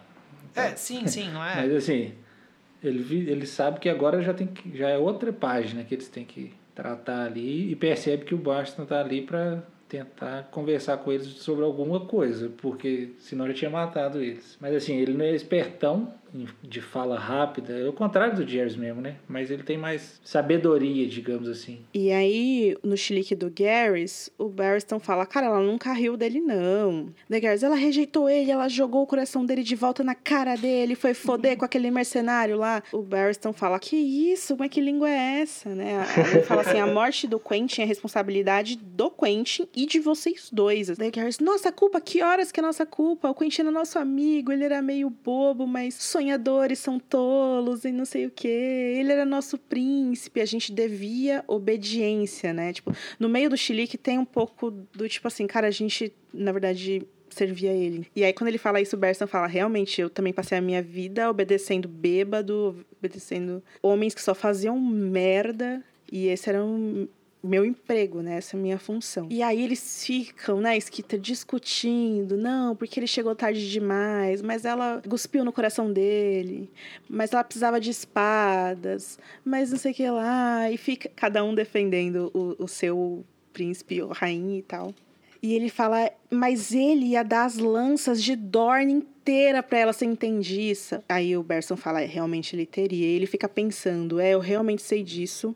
É, 0.56 0.76
sim, 0.76 1.06
sim, 1.08 1.30
não 1.32 1.44
é? 1.44 1.56
Mas 1.68 1.74
assim, 1.74 2.14
ele, 2.82 3.30
ele 3.30 3.46
sabe 3.46 3.80
que 3.80 3.90
agora 3.90 4.22
já, 4.22 4.34
tem 4.34 4.48
que, 4.48 4.78
já 4.78 4.90
é 4.90 4.98
outra 4.98 5.34
página 5.34 5.84
que 5.84 5.94
eles 5.94 6.08
têm 6.08 6.24
que 6.24 6.54
tratar 6.76 7.26
ali 7.26 7.72
e 7.72 7.76
percebe 7.76 8.26
que 8.26 8.35
o 8.35 8.38
Baston 8.38 8.85
tá 8.85 8.99
ali 8.99 9.22
para 9.22 9.64
tentar 9.88 10.49
conversar 10.52 10.97
com 10.97 11.11
eles 11.11 11.27
sobre 11.27 11.64
alguma 11.64 12.02
coisa, 12.02 12.52
porque 12.57 13.11
senão 13.18 13.47
já 13.47 13.53
tinha 13.53 13.72
matado 13.72 14.22
eles. 14.22 14.57
Mas 14.60 14.76
assim, 14.76 14.97
ele 14.97 15.14
não 15.14 15.23
é 15.23 15.34
espertão 15.34 16.14
de 16.62 16.82
fala 16.82 17.18
rápida, 17.18 17.74
é 17.74 17.88
o 17.88 17.94
contrário 17.94 18.36
do 18.36 18.48
Jerry 18.48 18.78
mesmo, 18.78 19.02
né? 19.02 19.16
Mas 19.28 19.52
ele 19.52 19.64
tem 19.64 19.78
mais 19.78 20.20
sabedoria, 20.24 21.07
digamos 21.07 21.48
assim. 21.48 21.80
E 21.94 22.12
aí, 22.12 22.76
no 22.84 22.98
chilique 22.98 23.36
do 23.36 23.49
Garrus, 23.49 24.30
o 24.38 24.49
Barristan 24.49 24.99
fala, 24.99 25.26
cara, 25.26 25.48
ela 25.48 25.62
nunca 25.62 25.94
riu 25.94 26.18
dele, 26.18 26.41
não. 26.41 27.10
Da 27.30 27.40
Garrus, 27.40 27.64
ela 27.64 27.76
rejeitou 27.76 28.30
ele, 28.30 28.52
ela 28.52 28.68
jogou 28.68 29.03
o 29.03 29.07
coração 29.07 29.45
dele 29.45 29.64
de 29.64 29.76
volta 29.76 30.03
na 30.03 30.16
cara 30.16 30.56
dele, 30.56 30.95
foi 30.95 31.14
foder 31.14 31.57
com 31.57 31.66
aquele 31.66 31.91
mercenário 31.91 32.57
lá. 32.57 32.82
O 32.91 33.02
Barristan 33.02 33.53
fala, 33.53 33.80
que 33.80 33.95
isso? 33.95 34.56
Mas 34.57 34.70
que 34.70 34.82
língua 34.82 35.10
é 35.10 35.41
essa, 35.41 35.74
né? 35.74 36.06
Ele 36.32 36.41
fala 36.44 36.62
assim, 36.62 36.80
a 36.80 36.88
morte 36.88 37.28
do 37.28 37.40
Quentin 37.40 37.82
é 37.82 37.86
responsabilidade 37.86 38.76
do 38.78 39.10
Quentin 39.12 39.68
e 39.76 39.86
de 39.86 39.99
vocês 39.99 40.49
dois. 40.52 40.88
Daí 40.98 41.12
Garrus, 41.12 41.40
nossa 41.40 41.72
culpa, 41.72 42.02
que 42.02 42.22
horas 42.22 42.52
que 42.52 42.60
é 42.60 42.64
nossa 42.64 42.86
culpa? 42.86 43.30
O 43.30 43.36
Quentin 43.36 43.62
é 43.62 43.72
nosso 43.72 43.99
amigo, 43.99 44.52
ele 44.52 44.64
era 44.64 44.82
meio 44.82 45.10
bobo, 45.10 45.68
mas 45.68 45.95
sonhadores 46.26 46.80
são 46.80 46.99
tolos 46.99 47.85
e 47.85 47.91
não 47.91 48.06
sei 48.06 48.26
o 48.26 48.31
quê. 48.31 48.47
Ele 48.97 49.11
era 49.11 49.26
nosso 49.26 49.57
príncipe, 49.57 50.41
a 50.41 50.45
gente 50.45 50.72
devia 50.72 51.43
obediência, 51.47 52.52
né? 52.52 52.73
Tipo, 52.73 52.93
no 53.19 53.30
meio 53.30 53.49
do 53.49 53.57
chilique 53.57 53.97
tem 53.97 54.18
um 54.18 54.26
pouco 54.26 54.72
do 54.72 55.07
tipo 55.07 55.27
assim, 55.27 55.45
cara, 55.45 55.68
a 55.68 55.72
gente, 55.72 56.11
na 56.34 56.52
verdade, 56.52 57.03
servia 57.30 57.72
ele. 57.72 58.07
E 58.15 58.23
aí, 58.23 58.34
quando 58.34 58.47
ele 58.47 58.57
fala 58.57 58.81
isso, 58.81 58.95
o 58.95 58.99
Berson 58.99 59.27
fala: 59.27 59.45
realmente, 59.45 60.02
eu 60.02 60.10
também 60.10 60.34
passei 60.34 60.57
a 60.57 60.61
minha 60.61 60.81
vida 60.81 61.30
obedecendo 61.30 61.88
bêbado, 61.88 62.84
obedecendo 62.97 63.64
homens 63.81 64.15
que 64.15 64.22
só 64.22 64.34
faziam 64.34 64.80
merda. 64.80 65.84
E 66.11 66.27
esse 66.27 66.49
era 66.49 66.64
um 66.64 67.07
meu 67.45 67.65
emprego, 67.65 68.22
né? 68.22 68.38
Essa 68.38 68.55
é 68.55 68.59
minha 68.59 68.80
função. 68.80 69.27
E 69.30 69.41
aí 69.41 69.61
eles 69.61 70.05
ficam, 70.05 70.59
né, 70.59 70.77
Esquita, 70.77 71.17
discutindo. 71.17 72.38
Não, 72.38 72.76
porque 72.76 72.99
ele 72.99 73.07
chegou 73.07 73.35
tarde 73.35 73.69
demais, 73.69 74.41
mas 74.41 74.65
ela 74.65 75.01
cuspiu 75.07 75.43
no 75.43 75.53
coração 75.53 75.91
dele. 75.91 76.69
Mas 77.09 77.34
ela 77.34 77.43
precisava 77.43 77.80
de 77.80 77.89
espadas, 77.89 79.19
mas 79.43 79.72
não 79.72 79.77
sei 79.77 79.91
o 79.91 79.95
que 79.95 80.09
lá. 80.09 80.72
E 80.72 80.77
fica 80.77 81.09
cada 81.15 81.43
um 81.43 81.53
defendendo 81.53 82.31
o, 82.34 82.63
o 82.63 82.67
seu 82.67 83.26
príncipe 83.53 84.01
ou 84.01 84.11
rainha 84.11 84.59
e 84.59 84.61
tal. 84.61 84.93
E 85.45 85.53
ele 85.53 85.69
fala, 85.69 86.11
mas 86.30 86.73
ele 86.73 87.05
ia 87.05 87.22
dar 87.22 87.45
as 87.45 87.57
lanças 87.57 88.23
de 88.23 88.35
Dorne 88.35 88.93
inteira 88.93 89.61
pra 89.61 89.77
ela 89.77 89.93
ser 89.93 90.05
entendiça. 90.05 91.03
Aí 91.07 91.38
o 91.38 91.43
Berson 91.43 91.77
fala, 91.77 92.01
é, 92.01 92.05
realmente 92.05 92.55
ele 92.55 92.65
teria. 92.65 93.05
E 93.05 93.11
ele 93.11 93.27
fica 93.27 93.47
pensando, 93.47 94.19
é, 94.19 94.31
eu 94.31 94.39
realmente 94.39 94.81
sei 94.81 95.03
disso. 95.03 95.55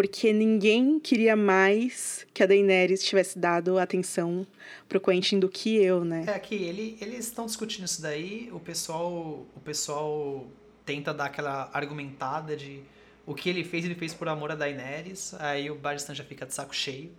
Porque 0.00 0.32
ninguém 0.32 0.98
queria 0.98 1.36
mais 1.36 2.26
que 2.32 2.42
a 2.42 2.46
Daenerys 2.46 3.04
tivesse 3.04 3.38
dado 3.38 3.78
atenção 3.78 4.46
pro 4.88 4.98
Quentin 4.98 5.38
do 5.38 5.46
que 5.46 5.76
eu, 5.76 6.06
né? 6.06 6.24
É 6.26 6.38
que 6.38 6.54
ele, 6.54 6.96
eles 7.02 7.26
estão 7.26 7.44
discutindo 7.44 7.84
isso 7.84 8.00
daí, 8.00 8.48
o 8.50 8.58
pessoal, 8.58 9.12
o 9.54 9.60
pessoal 9.62 10.46
tenta 10.86 11.12
dar 11.12 11.26
aquela 11.26 11.68
argumentada 11.74 12.56
de 12.56 12.82
o 13.26 13.34
que 13.34 13.50
ele 13.50 13.62
fez, 13.62 13.84
ele 13.84 13.94
fez 13.94 14.14
por 14.14 14.26
amor 14.26 14.50
a 14.50 14.54
Daenerys, 14.54 15.34
aí 15.34 15.70
o 15.70 15.74
Barristan 15.74 16.14
já 16.14 16.24
fica 16.24 16.46
de 16.46 16.54
saco 16.54 16.74
cheio 16.74 17.12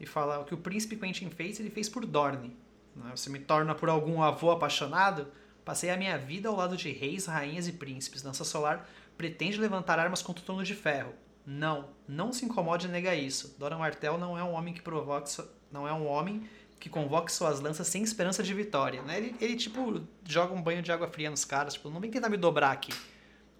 e 0.00 0.04
fala 0.04 0.40
o 0.40 0.44
que 0.44 0.52
o 0.52 0.58
príncipe 0.58 0.96
Quentin 0.96 1.30
fez, 1.30 1.60
ele 1.60 1.70
fez 1.70 1.88
por 1.88 2.04
Dorne. 2.04 2.56
né? 2.96 3.12
Você 3.14 3.30
me 3.30 3.38
torna 3.38 3.72
por 3.72 3.88
algum 3.88 4.20
avô 4.20 4.50
apaixonado? 4.50 5.28
Passei 5.64 5.90
a 5.90 5.96
minha 5.96 6.18
vida 6.18 6.48
ao 6.48 6.56
lado 6.56 6.76
de 6.76 6.90
reis, 6.90 7.26
rainhas 7.26 7.68
e 7.68 7.72
príncipes. 7.72 8.20
Dança 8.20 8.42
Solar 8.42 8.90
pretende 9.16 9.60
levantar 9.60 10.00
armas 10.00 10.22
contra 10.22 10.42
o 10.42 10.44
Trono 10.44 10.64
de 10.64 10.74
Ferro. 10.74 11.14
Não, 11.46 11.86
não 12.06 12.32
se 12.32 12.44
incomode 12.44 12.86
em 12.86 12.90
negar 12.90 13.14
isso. 13.14 13.56
Doran 13.58 13.78
Martel 13.78 14.18
não 14.18 14.38
é 14.38 14.44
um 14.44 14.52
homem 14.52 14.74
que 14.74 14.82
provoca, 14.82 15.26
não 15.72 15.86
é 15.86 15.92
um 15.92 16.06
homem 16.06 16.42
que 16.78 16.88
convoque 16.88 17.30
suas 17.30 17.60
lanças 17.60 17.86
sem 17.86 18.02
esperança 18.02 18.42
de 18.42 18.54
vitória, 18.54 19.02
né? 19.02 19.18
Ele, 19.18 19.34
ele 19.40 19.56
tipo, 19.56 20.00
joga 20.26 20.54
um 20.54 20.62
banho 20.62 20.82
de 20.82 20.90
água 20.90 21.06
fria 21.08 21.30
nos 21.30 21.44
caras, 21.44 21.74
tipo, 21.74 21.90
não 21.90 22.00
vem 22.00 22.10
tentar 22.10 22.30
me 22.30 22.38
dobrar 22.38 22.72
aqui, 22.72 22.92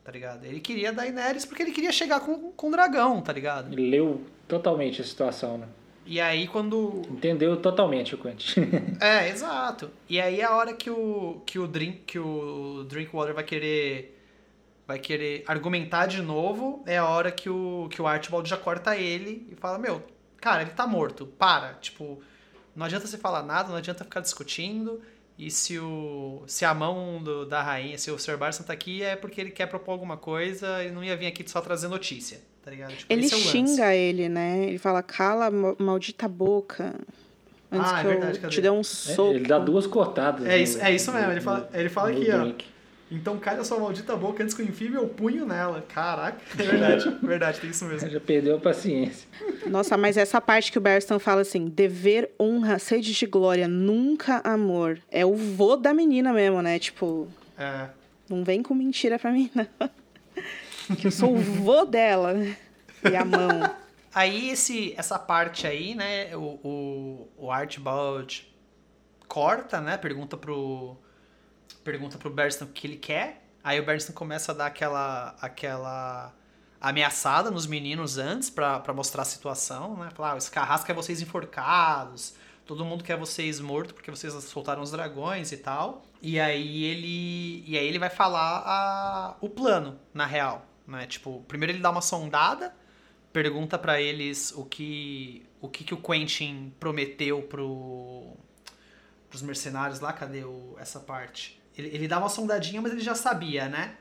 tá 0.02 0.10
ligado? 0.10 0.44
Ele 0.46 0.58
queria 0.58 0.92
Daenerys 0.92 1.44
porque 1.44 1.62
ele 1.62 1.72
queria 1.72 1.92
chegar 1.92 2.20
com, 2.20 2.50
com 2.52 2.68
o 2.68 2.70
dragão, 2.70 3.20
tá 3.20 3.32
ligado? 3.32 3.72
Ele 3.72 3.90
leu 3.90 4.22
totalmente 4.48 5.02
a 5.02 5.04
situação, 5.04 5.58
né? 5.58 5.68
E 6.06 6.18
aí 6.18 6.48
quando... 6.48 7.02
Entendeu 7.10 7.56
totalmente 7.58 8.14
o 8.14 8.18
Quentin. 8.18 8.62
é, 9.00 9.28
exato. 9.28 9.90
E 10.08 10.18
aí 10.18 10.42
a 10.42 10.56
hora 10.56 10.72
que 10.72 10.90
o, 10.90 11.42
que 11.44 11.58
o, 11.58 11.68
Drink, 11.68 12.00
que 12.06 12.18
o 12.18 12.84
Drinkwater 12.88 13.34
vai 13.34 13.44
querer 13.44 14.19
vai 14.90 14.98
querer 14.98 15.44
argumentar 15.46 16.06
de 16.06 16.20
novo, 16.20 16.82
é 16.84 16.98
a 16.98 17.06
hora 17.06 17.30
que 17.30 17.48
o, 17.48 17.88
que 17.90 18.02
o 18.02 18.08
Archibald 18.08 18.48
já 18.48 18.56
corta 18.56 18.96
ele 18.96 19.46
e 19.48 19.54
fala, 19.54 19.78
meu, 19.78 20.02
cara, 20.40 20.62
ele 20.62 20.72
tá 20.72 20.84
morto, 20.84 21.26
para, 21.26 21.74
tipo 21.74 22.20
não 22.74 22.86
adianta 22.86 23.06
você 23.06 23.18
falar 23.18 23.42
nada, 23.42 23.68
não 23.68 23.76
adianta 23.76 24.04
ficar 24.04 24.20
discutindo. 24.20 25.00
E 25.38 25.50
se, 25.50 25.78
o, 25.78 26.42
se 26.46 26.64
a 26.64 26.74
mão 26.74 27.22
do, 27.22 27.46
da 27.46 27.62
rainha, 27.62 27.96
se 27.96 28.10
o 28.10 28.18
Sr. 28.18 28.36
Barson 28.36 28.62
tá 28.62 28.72
aqui, 28.72 29.02
é 29.02 29.16
porque 29.16 29.40
ele 29.40 29.50
quer 29.50 29.66
propor 29.66 29.92
alguma 29.92 30.16
coisa 30.16 30.84
e 30.84 30.90
não 30.90 31.02
ia 31.02 31.16
vir 31.16 31.26
aqui 31.26 31.48
só 31.48 31.60
trazer 31.60 31.88
notícia, 31.88 32.40
tá 32.62 32.70
ligado? 32.70 32.94
Tipo, 32.94 33.12
ele 33.12 33.26
é 33.26 33.28
xinga 33.28 33.94
ele, 33.94 34.28
né? 34.28 34.64
Ele 34.64 34.78
fala, 34.78 35.02
cala 35.02 35.50
maldita 35.78 36.28
boca. 36.28 36.94
Antes 37.72 37.90
ah, 37.90 37.98
é 37.98 38.02
que 38.02 38.08
verdade, 38.08 38.40
eu 38.42 38.50
te 38.50 38.60
dê 38.60 38.70
um 38.70 38.84
soco. 38.84 39.32
É, 39.32 39.36
ele 39.36 39.46
dá 39.46 39.58
duas 39.58 39.86
cortadas. 39.86 40.46
É 40.46 40.58
isso, 40.58 40.78
é 40.80 40.94
isso 40.94 41.10
mesmo. 41.10 41.30
Ele 41.32 41.40
fala, 41.40 41.70
ele 41.72 41.88
fala 41.88 42.10
aqui, 42.10 42.30
drink. 42.30 42.66
ó. 42.66 42.69
Então 43.10 43.38
calha 43.38 43.64
sua 43.64 43.78
maldita 43.78 44.14
boca 44.14 44.42
antes 44.42 44.54
que 44.54 44.62
eu 44.62 44.66
enfie 44.66 44.88
meu 44.88 45.08
punho 45.08 45.44
nela. 45.44 45.84
Caraca, 45.88 46.40
é 46.56 46.62
verdade, 46.62 47.18
verdade, 47.22 47.60
tem 47.60 47.70
isso 47.70 47.84
mesmo. 47.84 48.06
Já 48.08 48.20
perdeu 48.20 48.56
a 48.56 48.60
paciência. 48.60 49.28
Nossa, 49.66 49.96
mas 49.96 50.16
essa 50.16 50.40
parte 50.40 50.70
que 50.70 50.78
o 50.78 50.80
Berston 50.80 51.18
fala 51.18 51.40
assim, 51.40 51.66
dever, 51.66 52.30
honra, 52.38 52.78
sede 52.78 53.12
de 53.12 53.26
glória, 53.26 53.66
nunca 53.66 54.40
amor. 54.44 55.00
É 55.10 55.26
o 55.26 55.34
vô 55.34 55.76
da 55.76 55.92
menina 55.92 56.32
mesmo, 56.32 56.62
né? 56.62 56.78
Tipo, 56.78 57.26
é. 57.58 57.88
não 58.28 58.44
vem 58.44 58.62
com 58.62 58.74
mentira 58.74 59.18
pra 59.18 59.32
mim, 59.32 59.50
não. 59.54 60.96
que 60.96 61.08
eu 61.08 61.10
sou 61.10 61.34
o 61.34 61.38
vô 61.38 61.84
dela. 61.84 62.34
E 63.10 63.16
a 63.16 63.24
mão. 63.24 63.74
Aí 64.14 64.50
esse, 64.50 64.94
essa 64.96 65.18
parte 65.18 65.66
aí, 65.66 65.94
né, 65.94 66.36
o, 66.36 66.58
o, 66.64 67.28
o 67.36 67.50
Archibald 67.50 68.46
corta, 69.28 69.80
né, 69.80 69.96
pergunta 69.96 70.36
pro 70.36 70.96
pergunta 71.84 72.18
pro 72.18 72.30
Berston 72.30 72.64
o 72.64 72.68
que 72.68 72.86
ele 72.86 72.96
quer. 72.96 73.44
Aí 73.62 73.78
o 73.78 73.84
Berston 73.84 74.12
começa 74.12 74.52
a 74.52 74.54
dar 74.54 74.66
aquela, 74.66 75.36
aquela 75.40 76.34
ameaçada 76.80 77.50
nos 77.50 77.66
meninos 77.66 78.16
antes 78.16 78.48
para 78.48 78.92
mostrar 78.94 79.22
a 79.22 79.26
situação, 79.26 79.96
né? 79.96 80.10
Falar, 80.14 80.34
ah, 80.34 80.38
esse 80.38 80.50
carrasco 80.50 80.86
quer 80.86 80.94
vocês 80.94 81.20
enforcados, 81.20 82.34
todo 82.64 82.84
mundo 82.84 83.04
quer 83.04 83.18
vocês 83.18 83.60
mortos 83.60 83.92
porque 83.92 84.10
vocês 84.10 84.32
soltaram 84.44 84.82
os 84.82 84.90
dragões 84.90 85.52
e 85.52 85.58
tal. 85.58 86.04
E 86.22 86.40
aí 86.40 86.84
ele, 86.84 87.64
e 87.66 87.76
aí 87.76 87.86
ele 87.86 87.98
vai 87.98 88.10
falar 88.10 88.62
a, 88.64 89.36
o 89.40 89.48
plano, 89.48 89.98
na 90.14 90.24
real, 90.24 90.66
né? 90.86 91.06
Tipo, 91.06 91.44
primeiro 91.46 91.72
ele 91.72 91.80
dá 91.80 91.90
uma 91.90 92.00
sondada, 92.00 92.74
pergunta 93.32 93.78
para 93.78 94.00
eles 94.00 94.52
o 94.56 94.64
que 94.64 95.46
o 95.60 95.68
que, 95.68 95.84
que 95.84 95.92
o 95.92 95.98
Quentin 95.98 96.72
prometeu 96.80 97.42
pro 97.42 98.34
pros 99.28 99.42
mercenários 99.42 100.00
lá, 100.00 100.12
cadê 100.12 100.42
o, 100.44 100.74
essa 100.78 100.98
parte? 100.98 101.59
Ele, 101.80 101.90
ele 101.94 102.08
dá 102.08 102.18
uma 102.18 102.28
sondadinha, 102.28 102.80
mas 102.82 102.92
ele 102.92 103.00
já 103.00 103.14
sabia, 103.14 103.68
né? 103.68 103.94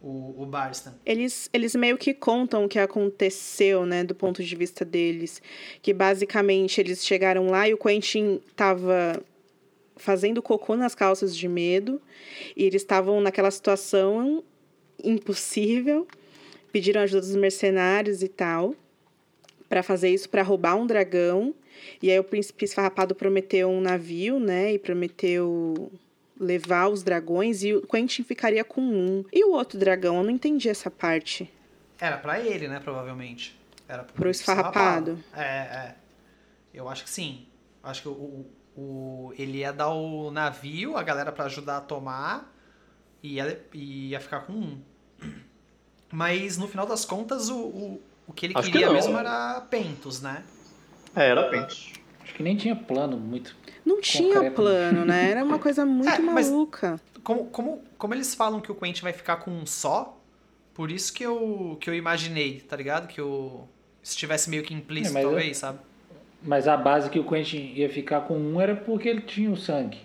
O, 0.00 0.42
o 0.42 0.46
Barstan. 0.46 0.94
Eles, 1.04 1.48
eles 1.52 1.74
meio 1.74 1.96
que 1.96 2.12
contam 2.12 2.64
o 2.64 2.68
que 2.68 2.78
aconteceu, 2.78 3.86
né, 3.86 4.04
do 4.04 4.14
ponto 4.14 4.44
de 4.44 4.54
vista 4.54 4.84
deles. 4.84 5.40
Que 5.80 5.92
basicamente 5.94 6.80
eles 6.80 7.04
chegaram 7.04 7.46
lá 7.46 7.66
e 7.68 7.72
o 7.74 7.78
Quentin 7.78 8.40
tava 8.54 9.22
fazendo 9.96 10.42
cocô 10.42 10.76
nas 10.76 10.94
calças 10.94 11.34
de 11.34 11.48
medo. 11.48 12.00
E 12.54 12.64
eles 12.64 12.82
estavam 12.82 13.20
naquela 13.20 13.50
situação 13.50 14.44
impossível. 15.02 16.06
Pediram 16.70 17.00
ajuda 17.00 17.22
dos 17.22 17.36
mercenários 17.36 18.22
e 18.22 18.28
tal. 18.28 18.74
para 19.68 19.82
fazer 19.82 20.10
isso, 20.10 20.28
para 20.28 20.42
roubar 20.42 20.76
um 20.76 20.86
dragão. 20.86 21.54
E 22.02 22.10
aí 22.10 22.18
o 22.18 22.24
príncipe 22.24 22.64
esfarrapado 22.64 23.14
prometeu 23.14 23.68
um 23.68 23.80
navio, 23.80 24.38
né? 24.38 24.74
E 24.74 24.78
prometeu 24.78 25.90
levar 26.38 26.88
os 26.88 27.02
dragões 27.02 27.62
e 27.62 27.74
o 27.74 27.86
Quentin 27.86 28.22
ficaria 28.22 28.64
com 28.64 28.80
um. 28.80 29.24
E 29.32 29.44
o 29.44 29.52
outro 29.52 29.78
dragão? 29.78 30.18
Eu 30.18 30.22
não 30.24 30.30
entendi 30.30 30.68
essa 30.68 30.90
parte. 30.90 31.50
Era 32.00 32.16
para 32.16 32.40
ele, 32.40 32.68
né? 32.68 32.80
Provavelmente. 32.80 33.58
Era 33.88 34.02
pro, 34.02 34.14
pro 34.14 34.30
esfarrapado. 34.30 35.18
É, 35.34 35.42
é. 35.42 35.94
Eu 36.72 36.88
acho 36.88 37.04
que 37.04 37.10
sim. 37.10 37.46
Acho 37.82 38.02
que 38.02 38.08
o, 38.08 38.12
o, 38.12 38.50
o 38.76 39.34
ele 39.38 39.58
ia 39.58 39.72
dar 39.72 39.90
o 39.90 40.30
navio, 40.30 40.96
a 40.96 41.02
galera 41.02 41.30
para 41.30 41.44
ajudar 41.44 41.76
a 41.78 41.80
tomar 41.80 42.52
e 43.22 43.34
ia, 43.34 43.60
ia 43.72 44.20
ficar 44.20 44.40
com 44.40 44.52
um. 44.52 44.82
Mas 46.12 46.58
no 46.58 46.68
final 46.68 46.86
das 46.86 47.04
contas, 47.04 47.48
o, 47.48 47.58
o, 47.58 48.02
o 48.26 48.32
que 48.32 48.46
ele 48.46 48.54
acho 48.56 48.70
queria 48.70 48.88
que 48.88 48.92
mesmo 48.92 49.18
era 49.18 49.60
Pentos, 49.62 50.20
né? 50.20 50.44
É, 51.14 51.28
era 51.28 51.48
Pentos. 51.48 51.92
Acho 52.24 52.34
que 52.34 52.42
nem 52.42 52.56
tinha 52.56 52.74
plano 52.74 53.16
muito 53.16 53.54
não 53.84 54.00
tinha 54.00 54.34
concreto. 54.34 54.56
plano, 54.56 55.04
né? 55.04 55.30
Era 55.30 55.44
uma 55.44 55.58
coisa 55.58 55.84
muito 55.86 56.08
é, 56.08 56.18
maluca. 56.18 56.98
Como, 57.22 57.44
como, 57.46 57.82
como 57.98 58.14
eles 58.14 58.34
falam 58.34 58.60
que 58.60 58.72
o 58.72 58.74
Quentin 58.74 59.02
vai 59.02 59.12
ficar 59.12 59.36
com 59.36 59.50
um 59.50 59.66
só, 59.66 60.18
por 60.72 60.90
isso 60.90 61.12
que 61.12 61.24
eu, 61.24 61.76
que 61.80 61.88
eu 61.88 61.94
imaginei, 61.94 62.60
tá 62.60 62.76
ligado? 62.76 63.06
Que 63.06 63.20
eu 63.20 63.68
estivesse 64.02 64.48
meio 64.48 64.62
que 64.62 64.72
implícito, 64.74 65.16
é, 65.18 65.22
talvez, 65.22 65.48
eu, 65.48 65.54
sabe? 65.54 65.78
Mas 66.42 66.66
a 66.66 66.76
base 66.76 67.10
que 67.10 67.18
o 67.18 67.24
Quentin 67.24 67.72
ia 67.74 67.88
ficar 67.88 68.22
com 68.22 68.36
um 68.36 68.60
era 68.60 68.74
porque 68.74 69.08
ele 69.08 69.20
tinha 69.20 69.50
o 69.50 69.56
sangue. 69.56 69.98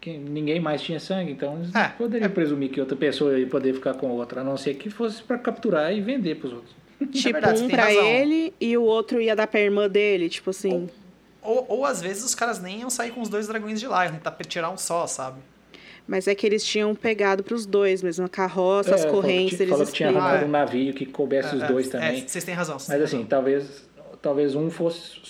Que 0.00 0.16
ninguém 0.16 0.60
mais 0.60 0.82
tinha 0.82 1.00
sangue, 1.00 1.32
então 1.32 1.56
eles 1.56 1.74
é, 1.74 1.88
poderiam 1.88 2.26
é. 2.26 2.28
presumir 2.28 2.70
que 2.70 2.80
outra 2.80 2.96
pessoa 2.96 3.38
ia 3.38 3.46
poder 3.46 3.74
ficar 3.74 3.94
com 3.94 4.08
outra, 4.10 4.40
a 4.40 4.44
não 4.44 4.56
ser 4.56 4.74
que 4.74 4.88
fosse 4.88 5.22
para 5.22 5.36
capturar 5.38 5.92
e 5.92 6.00
vender 6.00 6.36
pros 6.36 6.52
outros. 6.52 6.74
Tipo, 7.10 7.28
é 7.28 7.32
verdade, 7.32 7.62
um 7.62 7.68
pra 7.68 7.84
razão. 7.84 8.06
ele 8.06 8.54
e 8.60 8.76
o 8.76 8.82
outro 8.82 9.20
ia 9.20 9.36
dar 9.36 9.46
pra 9.46 9.60
irmã 9.60 9.88
dele, 9.88 10.28
tipo 10.28 10.50
assim. 10.50 10.72
Ou, 10.72 10.90
ou 11.46 11.84
às 11.84 12.00
vezes 12.00 12.24
os 12.24 12.34
caras 12.34 12.60
nem 12.60 12.80
iam 12.80 12.90
sair 12.90 13.10
com 13.10 13.20
os 13.20 13.28
dois 13.28 13.46
dragões 13.46 13.78
de 13.80 13.86
lá, 13.86 14.04
iam 14.04 14.14
tentar 14.14 14.32
tirar 14.46 14.70
um 14.70 14.76
só, 14.76 15.06
sabe? 15.06 15.40
Mas 16.06 16.28
é 16.28 16.34
que 16.34 16.46
eles 16.46 16.64
tinham 16.64 16.94
pegado 16.94 17.42
para 17.42 17.54
os 17.54 17.66
dois 17.66 18.02
mesmo, 18.02 18.24
a 18.24 18.28
carroça, 18.28 18.90
é, 18.90 18.94
as 18.94 19.04
correntes, 19.04 19.58
eles 19.58 19.70
falou 19.70 19.86
que 19.86 19.92
tinha 19.92 20.08
arrumado 20.08 20.44
um 20.44 20.48
navio 20.48 20.94
que 20.94 21.04
coubesse 21.04 21.54
é, 21.54 21.58
os 21.58 21.62
dois 21.68 21.88
é, 21.88 21.90
também. 21.90 22.22
É, 22.22 22.28
vocês 22.28 22.44
têm 22.44 22.54
razão. 22.54 22.76
Mas 22.76 23.02
assim, 23.02 23.16
razão. 23.16 23.24
talvez 23.24 23.84
talvez 24.22 24.54
um 24.54 24.70
fosse 24.70 25.20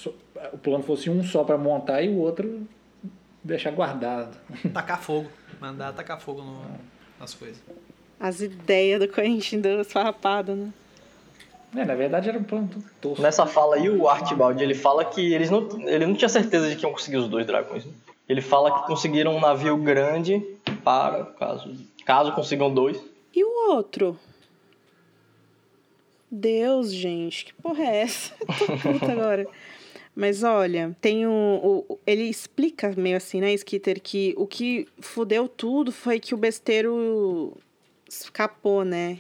o 0.53 0.59
plano 0.59 0.85
fosse 0.85 1.09
um 1.09 1.23
só 1.23 1.45
para 1.45 1.57
montar 1.57 2.03
e 2.03 2.09
o 2.09 2.19
outro 2.19 2.67
deixar 3.43 3.71
guardado. 3.71 4.37
Tacar 4.73 5.01
fogo, 5.01 5.29
mandar 5.61 5.93
tacar 5.93 6.21
fogo 6.21 6.43
no, 6.43 6.63
nas 7.19 7.33
coisas. 7.35 7.61
As 8.19 8.41
ideias 8.41 9.01
do 9.01 9.09
Quentin 9.09 9.61
do 9.61 9.85
farrapado, 9.85 10.55
né? 10.55 10.73
É, 11.77 11.85
na 11.85 11.95
verdade 11.95 12.29
era 12.29 12.39
um 12.39 12.45
plano 12.45 12.69
tosco. 13.01 13.23
Nessa 13.23 13.47
fala 13.47 13.77
aí, 13.77 13.91
o 13.91 14.09
Archibald, 14.09 14.63
ele 14.63 14.75
fala 14.75 15.05
que 15.05 15.35
eles 15.35 15.51
não, 15.51 15.69
ele 15.87 16.07
não 16.07 16.15
tinha 16.15 16.29
certeza 16.29 16.69
de 16.69 16.77
que 16.77 16.85
iam 16.85 16.93
conseguir 16.93 17.19
os 17.19 17.29
dois 17.29 17.47
dragões. 17.47 17.85
Né? 17.85 17.93
Ele 18.29 18.41
fala 18.41 18.81
que 18.81 18.87
conseguiram 18.87 19.37
um 19.37 19.41
navio 19.41 19.77
grande 19.77 20.41
para, 20.83 21.25
caso, 21.39 21.71
caso 22.05 22.33
consigam 22.33 22.73
dois. 22.73 23.01
E 23.35 23.45
o 23.45 23.71
outro? 23.71 24.19
Deus, 26.31 26.93
gente, 26.93 27.45
que 27.45 27.55
porra 27.55 27.85
é 27.85 28.03
essa? 28.03 28.35
Tô 28.59 28.93
puta 28.93 29.13
agora. 29.13 29.47
Mas 30.15 30.43
olha, 30.43 30.97
tem 30.99 31.27
um, 31.27 31.61
o, 31.63 31.99
ele 32.07 32.23
explica 32.23 32.93
meio 32.97 33.19
assim, 33.19 33.41
né, 33.41 33.53
Skitter, 33.53 34.01
que 34.01 34.35
o 34.39 34.47
que 34.47 34.89
fudeu 34.99 35.47
tudo 35.47 35.93
foi 35.93 36.19
que 36.19 36.35
o 36.35 36.39
besteiro 36.39 37.53
escapou, 38.09 38.83
né? 38.83 39.19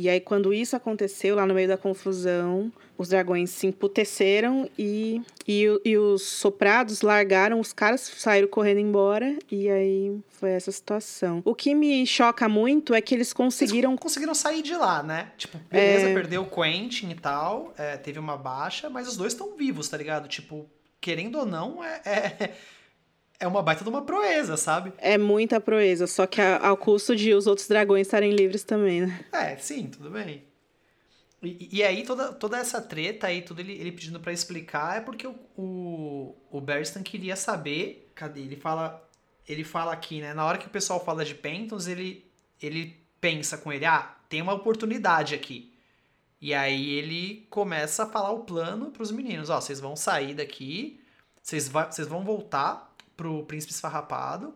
E 0.00 0.08
aí, 0.08 0.18
quando 0.18 0.54
isso 0.54 0.74
aconteceu, 0.74 1.36
lá 1.36 1.44
no 1.44 1.52
meio 1.52 1.68
da 1.68 1.76
confusão, 1.76 2.72
os 2.96 3.10
dragões 3.10 3.50
se 3.50 3.66
emputeceram 3.66 4.66
e, 4.78 5.20
e, 5.46 5.66
e 5.84 5.98
os 5.98 6.22
soprados 6.22 7.02
largaram 7.02 7.60
os 7.60 7.74
caras, 7.74 8.00
saíram 8.00 8.48
correndo 8.48 8.80
embora. 8.80 9.38
E 9.52 9.68
aí 9.68 10.18
foi 10.30 10.52
essa 10.52 10.72
situação. 10.72 11.42
O 11.44 11.54
que 11.54 11.74
me 11.74 12.06
choca 12.06 12.48
muito 12.48 12.94
é 12.94 13.02
que 13.02 13.14
eles 13.14 13.34
conseguiram. 13.34 13.90
Eles 13.90 14.00
conseguiram 14.00 14.34
sair 14.34 14.62
de 14.62 14.74
lá, 14.74 15.02
né? 15.02 15.32
Tipo, 15.36 15.58
beleza, 15.70 16.08
é... 16.08 16.14
perdeu 16.14 16.44
o 16.44 16.50
Quentin 16.50 17.10
e 17.10 17.14
tal, 17.14 17.74
é, 17.76 17.98
teve 17.98 18.18
uma 18.18 18.38
baixa, 18.38 18.88
mas 18.88 19.06
os 19.06 19.18
dois 19.18 19.34
estão 19.34 19.54
vivos, 19.54 19.86
tá 19.86 19.98
ligado? 19.98 20.28
Tipo, 20.28 20.66
querendo 20.98 21.40
ou 21.40 21.44
não, 21.44 21.84
é, 21.84 22.00
é 22.06 22.54
é 23.40 23.46
uma 23.46 23.62
baita 23.62 23.82
de 23.82 23.88
uma 23.88 24.02
proeza, 24.02 24.56
sabe? 24.58 24.92
É 24.98 25.16
muita 25.16 25.58
proeza, 25.58 26.06
só 26.06 26.26
que 26.26 26.40
ao 26.40 26.76
custo 26.76 27.16
de 27.16 27.32
os 27.32 27.46
outros 27.46 27.66
dragões 27.66 28.06
estarem 28.06 28.32
livres 28.32 28.62
também, 28.62 29.00
né? 29.06 29.24
É, 29.32 29.56
sim, 29.56 29.86
tudo 29.86 30.10
bem. 30.10 30.44
E, 31.42 31.78
e 31.78 31.82
aí 31.82 32.04
toda, 32.04 32.32
toda 32.34 32.58
essa 32.58 32.82
treta 32.82 33.28
aí, 33.28 33.40
tudo 33.40 33.60
ele, 33.60 33.72
ele 33.72 33.92
pedindo 33.92 34.20
para 34.20 34.30
explicar 34.30 34.98
é 34.98 35.00
porque 35.00 35.26
o, 35.26 35.34
o, 35.56 36.36
o 36.50 36.60
Berstan 36.60 37.02
queria 37.02 37.34
saber. 37.34 38.12
Cadê? 38.14 38.40
Ele 38.40 38.56
fala. 38.56 39.02
Ele 39.48 39.64
fala 39.64 39.92
aqui, 39.92 40.20
né? 40.20 40.34
Na 40.34 40.44
hora 40.44 40.58
que 40.58 40.66
o 40.66 40.70
pessoal 40.70 41.02
fala 41.02 41.24
de 41.24 41.34
Pentons, 41.34 41.88
ele, 41.88 42.30
ele 42.62 42.96
pensa 43.20 43.56
com 43.58 43.72
ele, 43.72 43.84
ah, 43.84 44.14
tem 44.28 44.40
uma 44.42 44.52
oportunidade 44.52 45.34
aqui. 45.34 45.74
E 46.40 46.54
aí 46.54 46.90
ele 46.90 47.46
começa 47.50 48.04
a 48.04 48.06
falar 48.06 48.30
o 48.30 48.44
plano 48.44 48.90
pros 48.90 49.10
meninos. 49.10 49.50
Ó, 49.50 49.60
vocês 49.60 49.80
vão 49.80 49.96
sair 49.96 50.34
daqui, 50.34 51.00
vocês, 51.42 51.68
vocês 51.68 52.06
vão 52.06 52.22
voltar 52.22 52.89
pro 53.20 53.44
príncipe 53.44 53.74
esfarrapado 53.74 54.54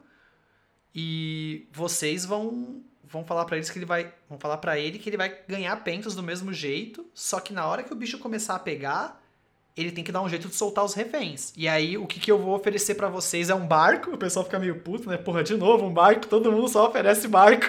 e 0.94 1.68
vocês 1.70 2.24
vão 2.24 2.82
vão 3.02 3.22
falar 3.22 3.44
para 3.44 3.56
eles 3.58 3.68
que 3.68 3.78
ele 3.78 3.84
vai 3.84 4.10
vão 4.26 4.38
falar 4.38 4.56
para 4.56 4.78
ele 4.78 4.98
que 4.98 5.10
ele 5.10 5.18
vai 5.18 5.38
ganhar 5.46 5.76
pentos 5.84 6.14
do 6.14 6.22
mesmo 6.22 6.50
jeito, 6.50 7.06
só 7.12 7.40
que 7.40 7.52
na 7.52 7.66
hora 7.66 7.82
que 7.82 7.92
o 7.92 7.96
bicho 7.96 8.18
começar 8.18 8.54
a 8.54 8.58
pegar, 8.58 9.22
ele 9.76 9.92
tem 9.92 10.02
que 10.02 10.10
dar 10.10 10.22
um 10.22 10.28
jeito 10.28 10.48
de 10.48 10.54
soltar 10.54 10.82
os 10.82 10.94
reféns. 10.94 11.52
E 11.56 11.68
aí, 11.68 11.98
o 11.98 12.06
que, 12.06 12.18
que 12.18 12.32
eu 12.32 12.38
vou 12.38 12.54
oferecer 12.54 12.94
para 12.94 13.08
vocês 13.08 13.50
é 13.50 13.54
um 13.54 13.66
barco. 13.66 14.12
O 14.12 14.18
pessoal 14.18 14.44
fica 14.44 14.58
meio 14.58 14.80
puto, 14.80 15.08
né? 15.08 15.16
Porra, 15.16 15.42
de 15.42 15.56
novo, 15.56 15.84
um 15.84 15.92
barco, 15.92 16.26
todo 16.28 16.50
mundo 16.50 16.68
só 16.68 16.88
oferece 16.88 17.26
barco. 17.26 17.66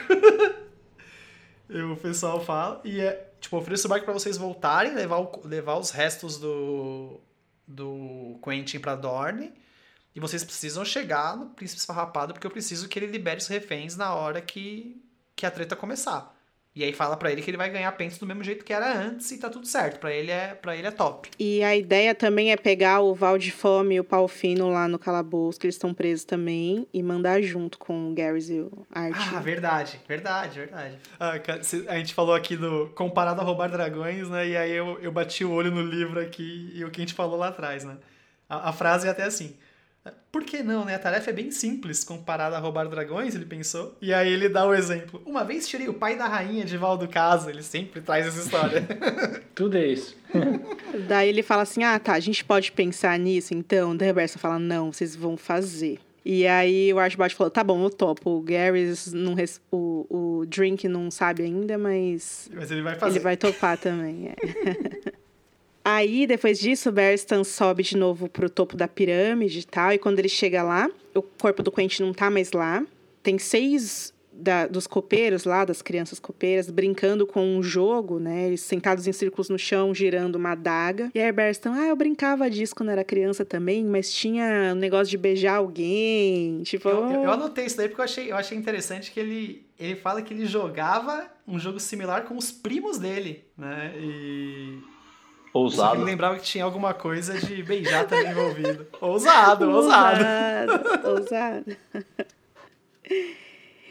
e 1.67 1.81
o 1.81 1.97
pessoal 1.97 2.39
fala. 2.39 2.79
E 2.83 3.01
é, 3.01 3.33
tipo, 3.41 3.57
ofereço 3.57 3.87
o 3.87 3.89
barco 3.89 4.05
para 4.05 4.13
vocês 4.13 4.37
voltarem, 4.37 4.93
levar, 4.93 5.17
o, 5.17 5.41
levar 5.45 5.77
os 5.77 5.89
restos 5.89 6.37
do, 6.37 7.19
do 7.67 8.39
Quentin 8.43 8.79
pra 8.79 8.95
Dorne. 8.95 9.51
E 10.15 10.19
vocês 10.19 10.43
precisam 10.43 10.85
chegar 10.85 11.35
no 11.35 11.47
Príncipe 11.47 11.79
Esfarrapado, 11.79 12.33
porque 12.33 12.47
eu 12.47 12.51
preciso 12.51 12.87
que 12.87 12.97
ele 12.97 13.07
libere 13.07 13.37
os 13.37 13.47
reféns 13.47 13.97
na 13.97 14.15
hora 14.15 14.41
que, 14.41 15.03
que 15.35 15.45
a 15.45 15.51
treta 15.51 15.75
começar. 15.75 16.33
E 16.75 16.83
aí 16.83 16.91
fala 16.91 17.15
para 17.15 17.31
ele 17.31 17.41
que 17.41 17.49
ele 17.49 17.57
vai 17.57 17.69
ganhar 17.69 17.89
pentes 17.93 18.17
do 18.17 18.25
mesmo 18.25 18.43
jeito 18.43 18.65
que 18.65 18.73
era 18.73 18.97
antes 18.99 19.31
e 19.31 19.37
tá 19.37 19.49
tudo 19.49 19.65
certo. 19.65 19.97
Para 19.97 20.11
ele 20.11 20.29
é 20.29 20.53
para 20.53 20.75
ele 20.75 20.85
é 20.85 20.91
top. 20.91 21.29
E 21.39 21.63
a 21.63 21.73
ideia 21.73 22.13
também 22.13 22.51
é 22.51 22.57
pegar 22.57 22.99
o 22.99 23.15
Val 23.15 23.37
de 23.37 23.49
Fome 23.49 23.95
e 23.95 23.99
o 24.01 24.03
Palfino 24.03 24.69
lá 24.69 24.85
no 24.85 24.99
calabouço, 24.99 25.57
que 25.57 25.65
eles 25.65 25.75
estão 25.75 25.93
presos 25.93 26.25
também, 26.25 26.85
e 26.93 27.01
mandar 27.01 27.41
junto 27.41 27.77
com 27.77 28.11
o 28.11 28.13
Garrus 28.13 28.49
e 28.49 28.59
o 28.59 28.85
Art. 28.91 29.15
Ah, 29.15 29.39
verdade, 29.39 30.01
verdade, 30.05 30.59
verdade. 30.59 30.97
Ah, 31.17 31.39
a 31.87 31.97
gente 31.97 32.13
falou 32.13 32.35
aqui 32.35 32.57
do 32.57 32.91
comparado 32.93 33.39
a 33.39 33.43
roubar 33.43 33.69
dragões, 33.69 34.27
né? 34.27 34.45
E 34.45 34.57
aí 34.57 34.71
eu, 34.73 34.99
eu 35.01 35.13
bati 35.13 35.45
o 35.45 35.51
olho 35.51 35.71
no 35.71 35.81
livro 35.81 36.19
aqui 36.19 36.71
e 36.73 36.83
o 36.83 36.91
que 36.91 36.99
a 36.99 37.03
gente 37.05 37.13
falou 37.13 37.37
lá 37.37 37.47
atrás, 37.47 37.85
né? 37.85 37.95
A, 38.49 38.69
a 38.69 38.73
frase 38.73 39.07
é 39.07 39.09
até 39.09 39.23
assim: 39.23 39.55
por 40.31 40.43
que 40.43 40.61
não, 40.61 40.85
né? 40.85 40.95
A 40.95 40.99
tarefa 40.99 41.29
é 41.29 41.33
bem 41.33 41.49
simples 41.49 42.03
comparada 42.03 42.57
a 42.57 42.59
roubar 42.59 42.87
dragões, 42.87 43.35
ele 43.35 43.45
pensou. 43.45 43.95
E 44.01 44.13
aí 44.13 44.31
ele 44.31 44.49
dá 44.49 44.67
o 44.67 44.73
exemplo. 44.73 45.21
Uma 45.25 45.43
vez 45.43 45.67
tirei 45.67 45.87
o 45.87 45.93
pai 45.93 46.17
da 46.17 46.27
rainha 46.27 46.65
de 46.65 46.77
Valdo 46.77 47.07
Casa. 47.07 47.49
Ele 47.49 47.63
sempre 47.63 48.01
traz 48.01 48.27
essa 48.27 48.41
história. 48.41 48.85
Tudo 49.55 49.77
é 49.77 49.87
isso. 49.87 50.15
Daí 51.07 51.29
ele 51.29 51.41
fala 51.41 51.61
assim, 51.63 51.83
ah, 51.83 51.97
tá, 51.97 52.13
a 52.13 52.19
gente 52.19 52.43
pode 52.43 52.71
pensar 52.71 53.17
nisso, 53.17 53.53
então. 53.53 53.95
Daí 53.95 54.09
a 54.09 54.11
Roberta 54.11 54.37
fala, 54.37 54.59
não, 54.59 54.91
vocês 54.91 55.15
vão 55.15 55.37
fazer. 55.37 55.99
E 56.25 56.45
aí 56.47 56.91
o 56.91 56.99
Archibald 56.99 57.33
falou, 57.35 57.51
tá 57.51 57.63
bom, 57.63 57.83
eu 57.83 57.89
topo. 57.89 58.31
O 58.31 58.41
Gary, 58.41 58.93
não 59.13 59.35
res... 59.35 59.61
o, 59.71 60.05
o 60.09 60.45
Drink 60.47 60.87
não 60.87 61.09
sabe 61.11 61.43
ainda, 61.43 61.77
mas... 61.77 62.49
Mas 62.53 62.71
ele 62.71 62.81
vai 62.81 62.95
fazer. 62.95 63.17
Ele 63.17 63.23
vai 63.23 63.37
topar 63.37 63.77
também, 63.77 64.29
é. 64.29 65.15
Aí, 65.87 66.25
depois 66.25 66.59
disso, 66.59 66.89
o 66.89 66.91
Berstan 66.91 67.43
sobe 67.43 67.83
de 67.83 67.95
novo 67.95 68.27
pro 68.27 68.49
topo 68.49 68.75
da 68.75 68.87
pirâmide 68.87 69.59
e 69.59 69.63
tal. 69.63 69.91
E 69.93 69.99
quando 69.99 70.17
ele 70.17 70.27
chega 70.27 70.63
lá, 70.63 70.89
o 71.13 71.21
corpo 71.21 71.61
do 71.61 71.71
Quentin 71.71 72.01
não 72.01 72.11
tá 72.11 72.27
mais 72.31 72.51
lá. 72.53 72.83
Tem 73.21 73.37
seis 73.37 74.11
da, 74.33 74.65
dos 74.65 74.87
copeiros 74.87 75.43
lá, 75.43 75.63
das 75.63 75.83
crianças 75.83 76.19
copeiras, 76.19 76.71
brincando 76.71 77.27
com 77.27 77.55
um 77.55 77.61
jogo, 77.61 78.19
né? 78.19 78.47
Eles 78.47 78.61
sentados 78.61 79.05
em 79.05 79.13
círculos 79.13 79.47
no 79.47 79.59
chão, 79.59 79.93
girando 79.93 80.37
uma 80.37 80.53
adaga. 80.53 81.11
E 81.13 81.19
aí, 81.19 81.31
Berstan, 81.31 81.73
ah, 81.75 81.85
eu 81.85 81.95
brincava 81.95 82.49
disso 82.49 82.75
quando 82.75 82.89
era 82.89 83.03
criança 83.03 83.45
também, 83.45 83.85
mas 83.85 84.11
tinha 84.11 84.73
um 84.73 84.79
negócio 84.79 85.11
de 85.11 85.19
beijar 85.19 85.57
alguém. 85.57 86.63
Tipo. 86.63 86.89
Eu, 86.89 87.11
eu, 87.11 87.23
eu 87.25 87.31
anotei 87.31 87.67
isso 87.67 87.77
daí 87.77 87.87
porque 87.87 88.01
eu 88.01 88.05
achei, 88.05 88.31
eu 88.31 88.35
achei 88.35 88.57
interessante 88.57 89.11
que 89.11 89.19
ele, 89.19 89.67
ele 89.79 89.95
fala 89.95 90.23
que 90.23 90.33
ele 90.33 90.47
jogava 90.47 91.29
um 91.47 91.59
jogo 91.59 91.79
similar 91.79 92.23
com 92.23 92.35
os 92.35 92.51
primos 92.51 92.97
dele, 92.97 93.45
né? 93.55 93.93
E 93.99 94.94
Ousado. 95.55 96.01
Eu 96.01 96.05
lembrava 96.05 96.37
que 96.37 96.43
tinha 96.43 96.65
alguma 96.65 96.93
coisa 96.93 97.33
de 97.39 97.63
beijar 97.63 98.05
também 98.05 98.29
envolvido. 98.29 98.85
Ousado, 98.99 99.71
ousado. 99.71 100.21
Ousado, 100.21 101.09
ousado. 101.09 101.77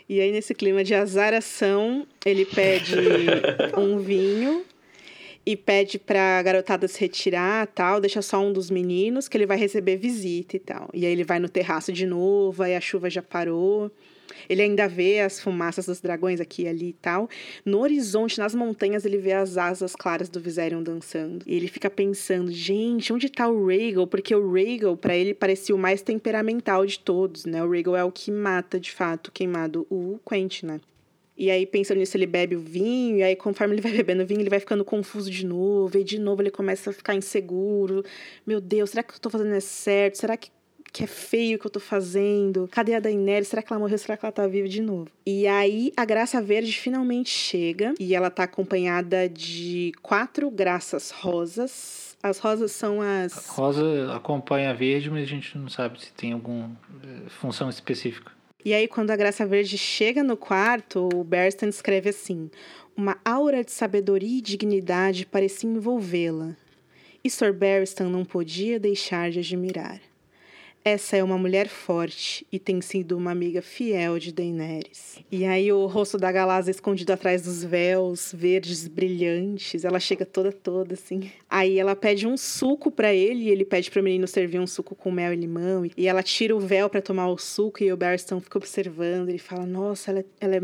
E 0.06 0.20
aí, 0.20 0.30
nesse 0.30 0.54
clima 0.54 0.84
de 0.84 0.94
azaração, 0.94 2.06
ele 2.22 2.44
pede 2.44 2.96
um 3.78 3.98
vinho 3.98 4.62
e 5.46 5.56
pede 5.56 5.98
pra 5.98 6.42
garotada 6.42 6.86
se 6.86 7.00
retirar 7.00 7.66
tal, 7.68 7.98
deixa 7.98 8.20
só 8.20 8.40
um 8.40 8.52
dos 8.52 8.70
meninos, 8.70 9.26
que 9.26 9.34
ele 9.34 9.46
vai 9.46 9.56
receber 9.56 9.96
visita 9.96 10.56
e 10.56 10.60
tal. 10.60 10.90
E 10.92 11.06
aí 11.06 11.12
ele 11.12 11.24
vai 11.24 11.38
no 11.38 11.48
terraço 11.48 11.90
de 11.90 12.04
novo, 12.06 12.62
aí 12.62 12.76
a 12.76 12.80
chuva 12.80 13.08
já 13.08 13.22
parou. 13.22 13.90
Ele 14.48 14.62
ainda 14.62 14.88
vê 14.88 15.20
as 15.20 15.40
fumaças 15.40 15.86
dos 15.86 16.00
dragões 16.00 16.40
aqui 16.40 16.62
e 16.62 16.68
ali 16.68 16.88
e 16.90 16.92
tal. 16.92 17.28
No 17.64 17.80
horizonte, 17.80 18.38
nas 18.38 18.54
montanhas, 18.54 19.04
ele 19.04 19.18
vê 19.18 19.32
as 19.32 19.56
asas 19.56 19.94
claras 19.94 20.28
do 20.28 20.40
Viserion 20.40 20.82
dançando. 20.82 21.44
E 21.46 21.54
ele 21.54 21.68
fica 21.68 21.90
pensando, 21.90 22.50
gente, 22.52 23.12
onde 23.12 23.28
tá 23.28 23.48
o 23.48 23.66
Rhaegal? 23.66 24.06
Porque 24.06 24.34
o 24.34 24.52
Rhaegal, 24.52 24.96
para 24.96 25.16
ele, 25.16 25.34
parecia 25.34 25.74
o 25.74 25.78
mais 25.78 26.02
temperamental 26.02 26.84
de 26.84 26.98
todos, 26.98 27.44
né? 27.44 27.62
O 27.62 27.70
Rhaegal 27.70 27.96
é 27.96 28.04
o 28.04 28.12
que 28.12 28.30
mata, 28.30 28.78
de 28.78 28.90
fato, 28.90 29.32
queimado 29.32 29.86
o 29.90 30.18
Quentin, 30.28 30.66
né? 30.66 30.80
E 31.36 31.50
aí, 31.50 31.66
pensando 31.66 31.98
nisso, 31.98 32.16
ele 32.16 32.26
bebe 32.26 32.54
o 32.54 32.60
vinho, 32.60 33.18
e 33.18 33.22
aí, 33.22 33.34
conforme 33.34 33.74
ele 33.74 33.82
vai 33.82 33.92
bebendo 33.92 34.24
vinho, 34.24 34.40
ele 34.40 34.50
vai 34.50 34.60
ficando 34.60 34.84
confuso 34.84 35.30
de 35.30 35.44
novo, 35.44 35.98
e 35.98 36.04
de 36.04 36.18
novo 36.18 36.42
ele 36.42 36.50
começa 36.50 36.90
a 36.90 36.92
ficar 36.92 37.14
inseguro. 37.14 38.04
Meu 38.46 38.60
Deus, 38.60 38.90
será 38.90 39.02
que 39.02 39.14
eu 39.14 39.18
tô 39.18 39.28
fazendo 39.28 39.54
é 39.54 39.60
certo? 39.60 40.18
Será 40.18 40.36
que 40.36 40.50
que 40.94 41.02
é 41.02 41.08
feio 41.08 41.58
que 41.58 41.66
eu 41.66 41.70
tô 41.70 41.80
fazendo. 41.80 42.68
Cadê 42.70 42.94
a 42.94 43.00
Daenerys? 43.00 43.48
Será 43.48 43.60
que 43.60 43.72
ela 43.72 43.80
morreu? 43.80 43.98
Será 43.98 44.16
que 44.16 44.24
ela 44.24 44.30
tá 44.30 44.46
viva 44.46 44.68
de 44.68 44.80
novo? 44.80 45.10
E 45.26 45.44
aí 45.44 45.92
a 45.96 46.04
Graça 46.04 46.40
Verde 46.40 46.72
finalmente 46.72 47.30
chega 47.30 47.94
e 47.98 48.14
ela 48.14 48.30
tá 48.30 48.44
acompanhada 48.44 49.28
de 49.28 49.92
quatro 50.00 50.48
graças 50.52 51.10
rosas. 51.10 52.16
As 52.22 52.38
rosas 52.38 52.70
são 52.70 53.02
as. 53.02 53.50
A 53.50 53.52
rosa 53.52 54.14
acompanha 54.14 54.70
a 54.70 54.72
verde, 54.72 55.10
mas 55.10 55.24
a 55.24 55.26
gente 55.26 55.58
não 55.58 55.68
sabe 55.68 56.00
se 56.00 56.12
tem 56.12 56.32
alguma 56.32 56.70
eh, 57.02 57.28
função 57.28 57.68
específica. 57.68 58.30
E 58.64 58.72
aí, 58.72 58.86
quando 58.86 59.10
a 59.10 59.16
Graça 59.16 59.44
Verde 59.44 59.76
chega 59.76 60.22
no 60.22 60.36
quarto, 60.36 61.08
o 61.12 61.24
Berston 61.24 61.66
escreve 61.66 62.10
assim: 62.10 62.48
Uma 62.96 63.18
aura 63.24 63.64
de 63.64 63.72
sabedoria 63.72 64.38
e 64.38 64.40
dignidade 64.40 65.26
parecia 65.26 65.68
envolvê-la. 65.68 66.56
E 67.22 67.28
Sir 67.28 67.52
Barristan 67.52 68.08
não 68.08 68.24
podia 68.24 68.78
deixar 68.78 69.30
de 69.30 69.40
admirar. 69.40 70.00
Essa 70.86 71.16
é 71.16 71.24
uma 71.24 71.38
mulher 71.38 71.66
forte 71.66 72.46
e 72.52 72.58
tem 72.58 72.78
sido 72.82 73.16
uma 73.16 73.30
amiga 73.30 73.62
fiel 73.62 74.18
de 74.18 74.30
Daenerys. 74.30 75.18
E 75.32 75.46
aí 75.46 75.72
o 75.72 75.86
rosto 75.86 76.18
da 76.18 76.30
Galásia 76.30 76.70
escondido 76.70 77.10
atrás 77.10 77.40
dos 77.40 77.64
véus 77.64 78.34
verdes 78.36 78.86
brilhantes, 78.86 79.82
ela 79.82 79.98
chega 79.98 80.26
toda 80.26 80.52
toda 80.52 80.92
assim. 80.92 81.30
Aí 81.48 81.78
ela 81.78 81.96
pede 81.96 82.26
um 82.26 82.36
suco 82.36 82.90
para 82.90 83.14
ele 83.14 83.44
e 83.44 83.48
ele 83.48 83.64
pede 83.64 83.90
para 83.90 84.02
o 84.02 84.04
menino 84.04 84.26
servir 84.28 84.60
um 84.60 84.66
suco 84.66 84.94
com 84.94 85.10
mel 85.10 85.32
e 85.32 85.36
limão 85.36 85.86
e 85.96 86.06
ela 86.06 86.22
tira 86.22 86.54
o 86.54 86.60
véu 86.60 86.90
para 86.90 87.00
tomar 87.00 87.28
o 87.28 87.38
suco 87.38 87.82
e 87.82 87.90
o 87.90 87.96
Barristan 87.96 88.38
fica 88.38 88.58
observando, 88.58 89.30
ele 89.30 89.38
fala: 89.38 89.64
"Nossa, 89.64 90.10
ela, 90.10 90.20
é, 90.20 90.24
ela 90.38 90.56
é 90.56 90.62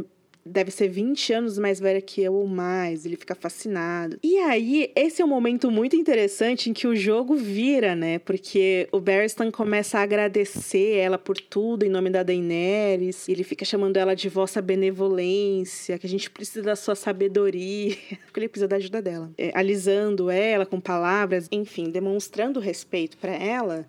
deve 0.50 0.70
ser 0.70 0.88
20 0.88 1.32
anos 1.32 1.58
mais 1.58 1.80
velha 1.80 2.00
que 2.00 2.20
eu 2.22 2.34
ou 2.34 2.46
mais. 2.46 3.06
Ele 3.06 3.16
fica 3.16 3.34
fascinado. 3.34 4.18
E 4.22 4.36
aí, 4.38 4.90
esse 4.94 5.22
é 5.22 5.24
um 5.24 5.28
momento 5.28 5.70
muito 5.70 5.96
interessante 5.96 6.68
em 6.68 6.72
que 6.72 6.86
o 6.86 6.96
jogo 6.96 7.36
vira, 7.36 7.94
né? 7.94 8.18
Porque 8.18 8.88
o 8.92 9.00
Barristan 9.00 9.50
começa 9.50 9.98
a 9.98 10.02
agradecer 10.02 10.96
ela 10.96 11.18
por 11.18 11.36
tudo 11.36 11.84
em 11.84 11.88
nome 11.88 12.10
da 12.10 12.22
Daenerys. 12.22 13.28
Ele 13.28 13.44
fica 13.44 13.64
chamando 13.64 13.96
ela 13.96 14.14
de 14.14 14.28
vossa 14.28 14.60
benevolência, 14.60 15.98
que 15.98 16.06
a 16.06 16.10
gente 16.10 16.30
precisa 16.30 16.62
da 16.62 16.76
sua 16.76 16.94
sabedoria. 16.94 17.96
Porque 18.26 18.40
ele 18.40 18.48
precisa 18.48 18.68
da 18.68 18.76
ajuda 18.76 19.00
dela. 19.00 19.30
É, 19.38 19.52
alisando 19.54 20.30
ela 20.30 20.66
com 20.66 20.80
palavras, 20.80 21.48
enfim, 21.50 21.90
demonstrando 21.90 22.60
respeito 22.60 23.16
para 23.16 23.32
ela 23.32 23.86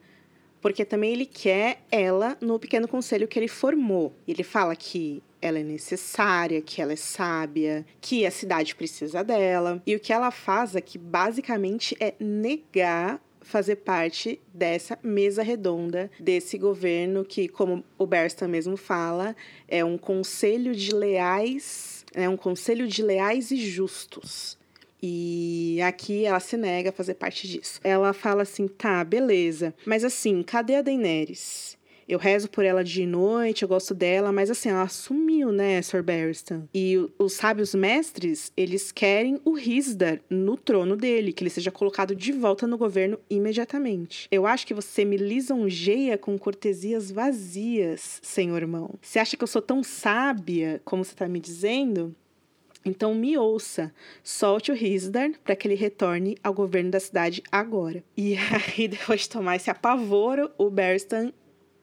porque 0.61 0.85
também 0.85 1.11
ele 1.11 1.25
quer 1.25 1.81
ela 1.91 2.37
no 2.39 2.59
pequeno 2.59 2.87
conselho 2.87 3.27
que 3.27 3.39
ele 3.39 3.47
formou. 3.47 4.13
Ele 4.27 4.43
fala 4.43 4.75
que 4.75 5.23
ela 5.41 5.59
é 5.59 5.63
necessária, 5.63 6.61
que 6.61 6.81
ela 6.81 6.93
é 6.93 6.97
sábia, 6.97 7.85
que 7.99 8.25
a 8.25 8.31
cidade 8.31 8.75
precisa 8.75 9.23
dela. 9.23 9.81
E 9.85 9.95
o 9.95 9.99
que 9.99 10.13
ela 10.13 10.31
faz 10.31 10.75
aqui 10.75 10.97
basicamente 10.97 11.95
é 11.99 12.13
negar 12.19 13.19
fazer 13.41 13.77
parte 13.77 14.39
dessa 14.53 14.97
mesa 15.03 15.43
redonda 15.43 16.09
desse 16.19 16.57
governo 16.57 17.25
que, 17.25 17.47
como 17.47 17.83
o 17.97 18.05
Berstan 18.05 18.47
mesmo 18.47 18.77
fala, 18.77 19.35
é 19.67 19.83
um 19.83 19.97
conselho 19.97 20.75
de 20.75 20.93
leais, 20.93 22.05
é 22.13 22.29
um 22.29 22.37
conselho 22.37 22.87
de 22.87 23.01
leais 23.01 23.51
e 23.51 23.57
justos. 23.57 24.57
E 25.03 25.79
aqui 25.81 26.25
ela 26.25 26.39
se 26.39 26.55
nega 26.55 26.91
a 26.91 26.93
fazer 26.93 27.15
parte 27.15 27.47
disso. 27.47 27.79
Ela 27.83 28.13
fala 28.13 28.43
assim: 28.43 28.67
tá, 28.67 29.03
beleza, 29.03 29.73
mas 29.85 30.03
assim, 30.03 30.43
cadê 30.43 30.75
a 30.75 30.81
Daenerys? 30.81 31.75
Eu 32.11 32.19
rezo 32.19 32.49
por 32.49 32.65
ela 32.65 32.83
de 32.83 33.05
noite, 33.05 33.63
eu 33.63 33.69
gosto 33.69 33.95
dela, 33.95 34.33
mas 34.33 34.51
assim, 34.51 34.67
ela 34.67 34.89
sumiu, 34.89 35.49
né, 35.49 35.81
Sir 35.81 36.03
Barristan? 36.03 36.67
E 36.75 36.97
os 37.17 37.31
sábios 37.31 37.73
mestres, 37.73 38.51
eles 38.57 38.91
querem 38.91 39.39
o 39.45 39.53
Risdar 39.53 40.19
no 40.29 40.57
trono 40.57 40.97
dele, 40.97 41.31
que 41.31 41.41
ele 41.41 41.49
seja 41.49 41.71
colocado 41.71 42.13
de 42.13 42.33
volta 42.33 42.67
no 42.67 42.77
governo 42.77 43.17
imediatamente. 43.29 44.27
Eu 44.29 44.45
acho 44.45 44.67
que 44.67 44.73
você 44.73 45.05
me 45.05 45.15
lisonjeia 45.15 46.17
com 46.17 46.37
cortesias 46.37 47.09
vazias, 47.09 48.19
senhor 48.21 48.61
irmão. 48.61 48.89
Você 49.01 49.17
acha 49.17 49.37
que 49.37 49.43
eu 49.45 49.47
sou 49.47 49.61
tão 49.61 49.81
sábia 49.81 50.81
como 50.83 51.05
você 51.05 51.15
tá 51.15 51.29
me 51.29 51.39
dizendo? 51.39 52.13
Então 52.83 53.13
me 53.13 53.37
ouça, 53.37 53.93
solte 54.23 54.71
o 54.71 54.75
Risdar 54.75 55.31
para 55.43 55.55
que 55.55 55.67
ele 55.67 55.75
retorne 55.75 56.35
ao 56.43 56.53
governo 56.53 56.89
da 56.89 56.99
cidade 56.99 57.43
agora. 57.51 58.03
E 58.17 58.35
aí, 58.75 58.87
depois 58.87 59.21
de 59.21 59.29
tomar 59.29 59.55
esse 59.55 59.69
apavoro, 59.69 60.49
o 60.57 60.69
Berstan 60.69 61.31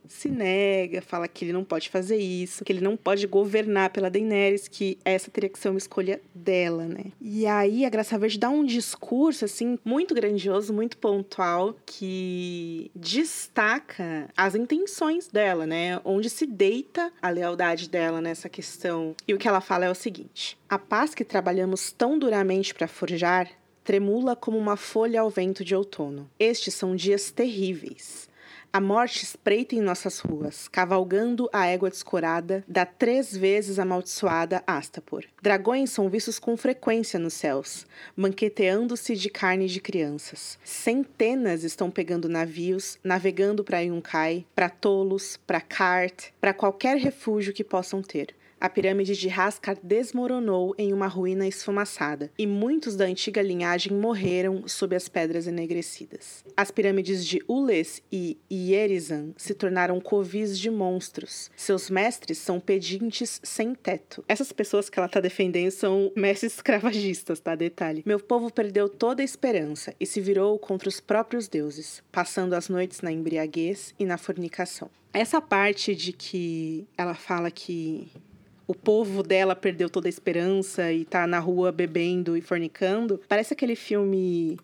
se 0.09 0.29
nega, 0.29 1.03
fala 1.03 1.29
que 1.29 1.45
ele 1.45 1.53
não 1.53 1.65
pode 1.65 1.89
fazer 1.89 2.17
isso, 2.17 2.65
que 2.65 2.73
ele 2.73 2.81
não 2.81 2.97
pode 2.97 3.27
governar 3.27 3.91
pela 3.91 4.11
Daenerys, 4.11 4.69
que 4.69 4.99
essa 5.05 5.31
teria 5.31 5.49
que 5.49 5.59
ser 5.59 5.69
uma 5.69 5.79
escolha 5.79 6.21
dela, 6.35 6.87
né? 6.87 7.13
E 7.21 7.47
aí 7.47 7.85
a 7.85 7.91
Graça 7.91 8.19
Verde 8.19 8.39
dá 8.39 8.49
um 8.49 8.65
discurso 8.65 9.45
assim 9.45 9.79
muito 9.85 10.15
grandioso, 10.15 10.73
muito 10.73 10.97
pontual 10.99 11.77
que 11.87 12.91
destaca 12.95 14.29
as 14.37 14.55
intenções 14.55 15.29
dela, 15.29 15.67
né? 15.67 16.01
Onde 16.05 16.31
se 16.31 16.47
deita 16.47 17.13
a 17.21 17.29
lealdade 17.29 17.89
dela 17.89 18.21
nessa 18.21 18.49
questão. 18.49 19.15
E 19.27 19.35
o 19.35 19.39
que 19.39 19.47
ela 19.47 19.61
fala 19.61 19.85
é 19.85 19.91
o 19.91 19.95
seguinte: 19.95 20.59
a 20.69 20.79
paz 20.79 21.15
que 21.15 21.25
trabalhamos 21.25 21.93
tão 21.93 22.19
duramente 22.19 22.75
para 22.75 22.89
forjar 22.89 23.49
tremula 23.89 24.37
como 24.37 24.59
uma 24.59 24.77
folha 24.77 25.23
ao 25.23 25.31
vento 25.31 25.65
de 25.65 25.75
outono. 25.75 26.29
Estes 26.39 26.75
são 26.75 26.95
dias 26.95 27.31
terríveis. 27.31 28.28
A 28.71 28.81
morte 28.81 29.25
espreita 29.25 29.75
em 29.75 29.81
nossas 29.81 30.19
ruas, 30.19 30.69
cavalgando 30.69 31.49
a 31.55 31.67
égua 31.67 31.89
descorada 31.89 32.63
da 32.69 32.85
três 32.85 33.35
vezes 33.35 33.79
amaldiçoada 33.79 34.63
Astapor. 34.67 35.25
Dragões 35.43 35.91
são 35.91 36.11
vistos 36.11 36.39
com 36.39 36.55
frequência 36.55 37.19
nos 37.19 37.33
céus, 37.33 37.87
banqueteando-se 38.15 39.17
de 39.17 39.31
carne 39.31 39.69
de 39.69 39.81
crianças. 39.81 40.59
Centenas 40.63 41.65
estão 41.65 41.91
pegando 41.91 42.29
navios, 42.29 42.99
navegando 43.03 43.65
para 43.65 43.81
Yunkai, 43.81 44.45
para 44.55 44.69
Tolos, 44.69 45.39
para 45.47 45.63
Kart, 45.63 46.27
para 46.39 46.53
qualquer 46.53 46.99
refúgio 46.99 47.55
que 47.55 47.65
possam 47.65 48.03
ter. 48.03 48.35
A 48.61 48.69
pirâmide 48.69 49.17
de 49.17 49.29
Raskar 49.29 49.77
desmoronou 49.83 50.75
em 50.77 50.93
uma 50.93 51.07
ruína 51.07 51.47
esfumaçada, 51.47 52.31
e 52.37 52.47
muitos 52.47 52.97
da 52.97 53.05
antiga 53.05 53.41
linhagem 53.41 53.93
morreram 53.93 54.67
sob 54.67 54.97
as 54.97 55.09
pedras 55.09 55.47
enegrecidas. 55.47 56.45
As 56.57 56.71
pirâmides 56.71 57.25
de 57.25 57.41
Ules 57.47 58.03
e 58.11 58.37
Ierizan 58.51 59.33
se 59.37 59.55
tornaram 59.55 60.01
covis 60.01 60.59
de 60.59 60.71
monstros. 60.71 61.51
Seus 61.57 61.89
mestres 61.89 62.39
são 62.39 62.59
pedintes 62.59 63.41
sem 63.45 63.75
teto. 63.75 64.25
Essas 64.27 64.53
pessoas 64.53 64.91
que 64.91 64.99
ela 64.99 65.07
está 65.07 65.21
defendendo 65.21 65.71
são 65.71 66.13
mestres 66.17 66.55
escravagistas, 66.55 67.39
tá? 67.39 67.55
Detalhe. 67.55 68.03
Meu 68.05 68.19
povo 68.19 68.53
perdeu 68.53 68.89
toda 68.89 69.23
a 69.23 69.25
esperança 69.25 69.95
e 70.01 70.07
se 70.07 70.21
virou 70.21 70.59
contra 70.59 70.89
os 70.89 71.01
próprios 71.01 71.47
deuses, 71.47 72.03
passando 72.11 72.55
as 72.55 72.69
noites 72.69 73.03
na 73.03 73.13
embriaguez 73.13 73.95
e 73.99 74.05
na 74.05 74.19
fornicação. 74.19 74.91
Essa 75.13 75.41
parte 75.41 75.95
de 75.95 76.13
que 76.13 76.87
ela 76.97 77.15
fala 77.15 77.51
que 77.51 78.09
o 78.69 78.75
povo 78.75 79.23
dela 79.23 79.57
perdeu 79.57 79.89
toda 79.89 80.07
a 80.07 80.11
esperança 80.11 80.93
e 80.93 81.07
tá 81.07 81.27
na 81.27 81.39
rua 81.39 81.73
bebendo 81.73 82.37
e 82.37 82.43
fornicando. 82.43 83.19
Parece 83.27 83.55
aquele 83.55 83.75
filme 83.75 84.59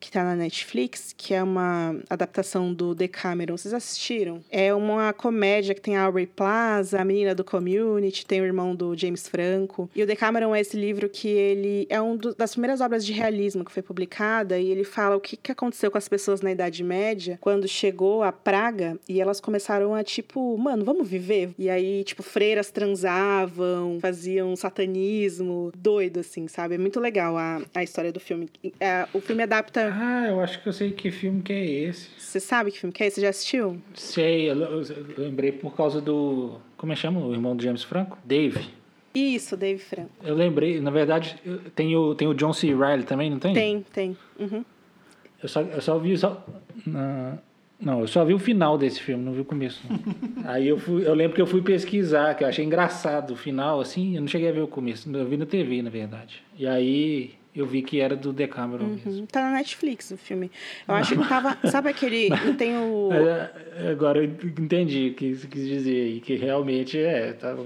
que 0.00 0.10
tá 0.10 0.24
na 0.24 0.34
Netflix, 0.34 1.14
que 1.16 1.34
é 1.34 1.42
uma 1.42 1.96
adaptação 2.08 2.72
do 2.72 2.94
Decameron. 2.94 3.56
Vocês 3.56 3.74
assistiram? 3.74 4.40
É 4.50 4.72
uma 4.74 5.12
comédia 5.12 5.74
que 5.74 5.80
tem 5.80 5.96
a 5.96 6.02
Aubrey 6.02 6.26
Plaza, 6.26 7.00
a 7.00 7.04
menina 7.04 7.34
do 7.34 7.44
Community, 7.44 8.24
tem 8.24 8.40
o 8.40 8.44
irmão 8.44 8.74
do 8.74 8.96
James 8.96 9.28
Franco. 9.28 9.90
E 9.94 10.02
o 10.02 10.06
Decameron 10.06 10.54
é 10.54 10.60
esse 10.60 10.76
livro 10.76 11.08
que 11.08 11.28
ele 11.28 11.86
é 11.90 12.00
uma 12.00 12.18
das 12.36 12.52
primeiras 12.52 12.80
obras 12.80 13.04
de 13.04 13.12
realismo 13.12 13.64
que 13.64 13.72
foi 13.72 13.82
publicada 13.82 14.58
e 14.58 14.70
ele 14.70 14.84
fala 14.84 15.16
o 15.16 15.20
que, 15.20 15.36
que 15.36 15.52
aconteceu 15.52 15.90
com 15.90 15.98
as 15.98 16.08
pessoas 16.08 16.40
na 16.40 16.52
Idade 16.52 16.82
Média 16.82 17.38
quando 17.40 17.66
chegou 17.66 18.22
a 18.22 18.32
praga 18.32 18.98
e 19.08 19.20
elas 19.20 19.40
começaram 19.40 19.94
a 19.94 20.04
tipo, 20.04 20.56
mano, 20.56 20.84
vamos 20.84 21.08
viver? 21.08 21.50
E 21.58 21.68
aí, 21.68 22.04
tipo, 22.04 22.22
freiras 22.22 22.70
transavam, 22.70 23.98
faziam 24.00 24.54
satanismo, 24.56 25.72
doido 25.76 26.20
assim, 26.20 26.46
sabe? 26.48 26.74
É 26.74 26.78
muito 26.78 27.00
legal 27.00 27.36
a, 27.36 27.60
a 27.74 27.82
história 27.82 28.12
do 28.12 28.20
filme. 28.20 28.48
É, 28.78 29.06
o 29.12 29.20
filme 29.20 29.42
adapta 29.42 29.87
ah, 29.92 30.26
eu 30.28 30.40
acho 30.40 30.62
que 30.62 30.68
eu 30.68 30.72
sei 30.72 30.90
que 30.92 31.10
filme 31.10 31.42
que 31.42 31.52
é 31.52 31.64
esse. 31.64 32.08
Você 32.18 32.40
sabe 32.40 32.70
que 32.70 32.78
filme 32.78 32.92
que 32.92 33.02
é 33.02 33.06
esse? 33.06 33.16
Você 33.16 33.22
já 33.22 33.28
assistiu? 33.30 33.80
Sei, 33.94 34.50
eu, 34.50 34.56
eu, 34.56 34.82
eu 34.82 35.04
lembrei 35.18 35.52
por 35.52 35.74
causa 35.74 36.00
do. 36.00 36.58
Como 36.76 36.92
é 36.92 36.94
que 36.94 37.00
chama 37.00 37.20
o 37.20 37.32
irmão 37.32 37.56
do 37.56 37.62
James 37.62 37.82
Franco? 37.82 38.18
Dave. 38.24 38.70
Isso, 39.14 39.56
Dave 39.56 39.80
Franco. 39.80 40.10
Eu 40.22 40.34
lembrei, 40.34 40.80
na 40.80 40.90
verdade, 40.90 41.36
tem 41.74 41.96
o, 41.96 42.14
tem 42.14 42.28
o 42.28 42.34
John 42.34 42.52
C. 42.52 42.68
Riley 42.68 43.04
também, 43.04 43.30
não 43.30 43.38
tem? 43.38 43.54
Tem, 43.54 43.84
tem. 43.92 44.16
Uhum. 44.38 44.64
Eu, 45.42 45.48
só, 45.48 45.60
eu 45.62 45.80
só 45.80 45.98
vi. 45.98 46.16
Só, 46.16 46.44
não, 47.80 48.00
eu 48.00 48.08
só 48.08 48.24
vi 48.24 48.34
o 48.34 48.38
final 48.38 48.76
desse 48.76 49.00
filme, 49.00 49.24
não 49.24 49.32
vi 49.32 49.40
o 49.40 49.44
começo. 49.44 49.80
Aí 50.44 50.66
eu 50.66 50.78
fui, 50.78 51.06
eu 51.06 51.14
lembro 51.14 51.36
que 51.36 51.42
eu 51.42 51.46
fui 51.46 51.62
pesquisar, 51.62 52.34
que 52.34 52.42
eu 52.42 52.48
achei 52.48 52.64
engraçado 52.64 53.32
o 53.32 53.36
final, 53.36 53.80
assim, 53.80 54.16
eu 54.16 54.20
não 54.20 54.28
cheguei 54.28 54.48
a 54.48 54.52
ver 54.52 54.62
o 54.62 54.68
começo, 54.68 55.08
eu 55.14 55.26
vi 55.26 55.36
na 55.36 55.46
TV, 55.46 55.80
na 55.80 55.90
verdade. 55.90 56.42
E 56.58 56.66
aí 56.66 57.37
eu 57.54 57.66
vi 57.66 57.82
que 57.82 58.00
era 58.00 58.16
do 58.16 58.32
Decameron 58.32 58.84
uhum. 58.84 59.00
mesmo. 59.04 59.26
Tá 59.26 59.42
na 59.42 59.58
Netflix 59.58 60.10
o 60.10 60.16
filme. 60.16 60.50
Eu 60.86 60.94
acho 60.96 61.16
que 61.16 61.28
tava. 61.28 61.56
Sabe 61.70 61.90
aquele. 61.90 62.28
Não 62.30 62.54
tem 62.54 62.76
o. 62.76 63.10
É, 63.12 63.90
agora 63.90 64.18
eu 64.18 64.24
entendi 64.24 65.10
o 65.10 65.14
que 65.14 65.34
você 65.34 65.46
quis 65.46 65.66
dizer 65.66 66.02
aí, 66.02 66.20
que 66.20 66.36
realmente 66.36 66.98
é. 66.98 67.32
Tá 67.32 67.56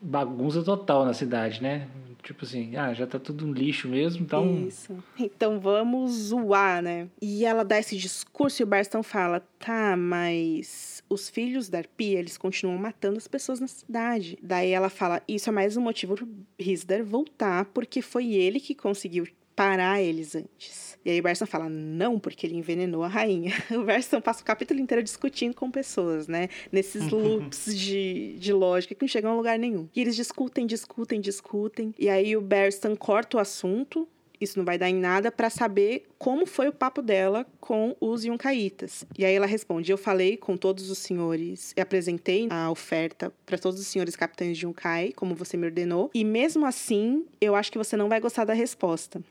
bagunça 0.00 0.62
total 0.62 1.04
na 1.04 1.14
cidade, 1.14 1.62
né? 1.62 1.86
Tipo 2.22 2.44
assim, 2.44 2.76
ah, 2.76 2.94
já 2.94 3.04
tá 3.04 3.18
tudo 3.18 3.44
um 3.44 3.52
lixo 3.52 3.88
mesmo, 3.88 4.22
então. 4.22 4.66
Isso. 4.66 4.96
Então 5.18 5.58
vamos 5.58 6.12
zoar, 6.12 6.80
né? 6.80 7.08
E 7.20 7.44
ela 7.44 7.64
dá 7.64 7.78
esse 7.78 7.96
discurso 7.96 8.62
e 8.62 8.64
o 8.64 8.66
Barston 8.66 9.02
fala: 9.02 9.42
tá, 9.58 9.96
mas 9.96 10.91
os 11.12 11.28
filhos 11.28 11.68
da 11.68 11.78
Arpia, 11.78 12.18
eles 12.18 12.38
continuam 12.38 12.78
matando 12.78 13.18
as 13.18 13.28
pessoas 13.28 13.60
na 13.60 13.66
cidade. 13.66 14.38
Daí 14.42 14.70
ela 14.70 14.88
fala: 14.88 15.22
isso 15.28 15.48
é 15.48 15.52
mais 15.52 15.76
um 15.76 15.80
motivo 15.80 16.14
pro 16.14 16.28
Risdar 16.58 17.04
voltar, 17.04 17.66
porque 17.66 18.00
foi 18.00 18.32
ele 18.32 18.60
que 18.60 18.74
conseguiu 18.74 19.26
parar 19.54 20.00
eles 20.00 20.34
antes. 20.34 20.98
E 21.04 21.10
aí 21.10 21.20
o 21.20 21.22
Berson 21.22 21.46
fala, 21.46 21.68
não, 21.68 22.18
porque 22.18 22.46
ele 22.46 22.56
envenenou 22.56 23.02
a 23.02 23.08
rainha. 23.08 23.52
O 23.72 23.84
Berson 23.84 24.20
passa 24.20 24.42
o 24.42 24.44
capítulo 24.44 24.80
inteiro 24.80 25.02
discutindo 25.02 25.54
com 25.54 25.70
pessoas, 25.70 26.28
né? 26.28 26.48
Nesses 26.70 27.08
loops 27.10 27.76
de, 27.76 28.36
de 28.38 28.52
lógica 28.52 28.94
que 28.94 29.02
não 29.02 29.08
chegam 29.08 29.32
a 29.32 29.34
lugar 29.34 29.58
nenhum. 29.58 29.88
E 29.94 30.00
eles 30.00 30.16
discutem, 30.16 30.66
discutem, 30.66 31.20
discutem. 31.20 31.94
E 31.98 32.08
aí 32.08 32.36
o 32.36 32.40
Berson 32.40 32.96
corta 32.96 33.36
o 33.36 33.40
assunto, 33.40 34.08
isso 34.42 34.58
não 34.58 34.64
vai 34.64 34.78
dar 34.78 34.88
em 34.88 34.94
nada 34.94 35.30
para 35.30 35.50
saber 35.50 36.06
como 36.18 36.46
foi 36.46 36.68
o 36.68 36.72
papo 36.72 37.02
dela 37.02 37.46
com 37.60 37.96
os 38.00 38.24
Yunkaitas. 38.24 39.04
E 39.18 39.24
aí 39.24 39.34
ela 39.34 39.46
responde: 39.46 39.92
Eu 39.92 39.98
falei 39.98 40.36
com 40.36 40.56
todos 40.56 40.90
os 40.90 40.98
senhores 40.98 41.72
apresentei 41.82 42.46
a 42.50 42.70
oferta 42.70 43.32
para 43.44 43.58
todos 43.58 43.78
os 43.78 43.86
senhores 43.86 44.16
capitães 44.16 44.56
de 44.56 44.64
Yunkai, 44.64 45.12
como 45.12 45.34
você 45.34 45.56
me 45.56 45.66
ordenou, 45.66 46.10
e 46.14 46.24
mesmo 46.24 46.64
assim, 46.64 47.26
eu 47.40 47.54
acho 47.54 47.70
que 47.70 47.76
você 47.76 47.96
não 47.96 48.08
vai 48.08 48.20
gostar 48.20 48.44
da 48.44 48.54
resposta. 48.54 49.22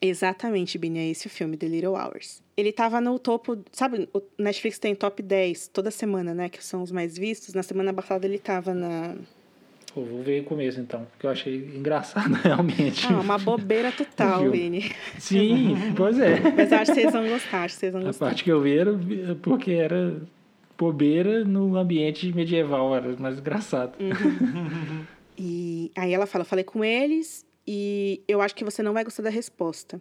Exatamente, 0.00 0.76
Bini, 0.76 0.98
é 0.98 1.08
esse 1.08 1.26
o 1.26 1.30
filme, 1.30 1.56
The 1.56 1.66
Little 1.66 1.94
Hours. 1.94 2.42
Ele 2.56 2.70
tava 2.70 3.00
no 3.00 3.18
topo, 3.18 3.58
sabe, 3.72 4.08
o 4.12 4.22
Netflix 4.38 4.78
tem 4.78 4.94
top 4.94 5.22
10 5.22 5.68
toda 5.68 5.90
semana, 5.90 6.34
né, 6.34 6.48
que 6.48 6.62
são 6.64 6.82
os 6.82 6.92
mais 6.92 7.16
vistos. 7.16 7.54
Na 7.54 7.62
semana 7.62 7.92
passada 7.92 8.26
ele 8.26 8.38
tava 8.38 8.74
na... 8.74 9.16
Pô, 9.96 10.02
vou 10.02 10.22
ver 10.22 10.42
o 10.42 10.44
começo 10.44 10.78
então, 10.78 11.06
porque 11.06 11.26
eu 11.26 11.30
achei 11.30 11.56
engraçado 11.56 12.34
realmente. 12.44 13.06
Ah, 13.06 13.18
uma 13.18 13.38
bobeira 13.38 13.90
total, 13.90 14.50
Bini. 14.50 14.92
Sim, 15.18 15.74
pois 15.96 16.18
é. 16.18 16.38
Mas 16.54 16.70
acho 16.70 16.92
que 16.92 17.00
vocês 17.00 17.12
vão 17.14 17.26
gostar, 17.26 17.62
acho 17.62 17.74
que 17.76 17.80
vocês 17.80 17.92
vão 17.94 18.02
gostar. 18.02 18.26
A 18.26 18.28
parte 18.28 18.44
que 18.44 18.52
eu 18.52 18.60
vi 18.60 18.76
era 18.76 18.92
porque 19.40 19.72
era 19.72 20.20
bobeira 20.76 21.46
no 21.46 21.78
ambiente 21.78 22.30
medieval, 22.30 22.94
era 22.94 23.16
mais 23.16 23.38
engraçado. 23.38 23.96
Uhum. 23.98 25.06
e 25.38 25.90
aí 25.96 26.12
ela 26.12 26.26
fala, 26.26 26.44
falei 26.44 26.62
com 26.62 26.84
eles 26.84 27.46
e 27.66 28.20
eu 28.28 28.42
acho 28.42 28.54
que 28.54 28.64
você 28.64 28.82
não 28.82 28.92
vai 28.92 29.02
gostar 29.02 29.22
da 29.22 29.30
resposta. 29.30 29.98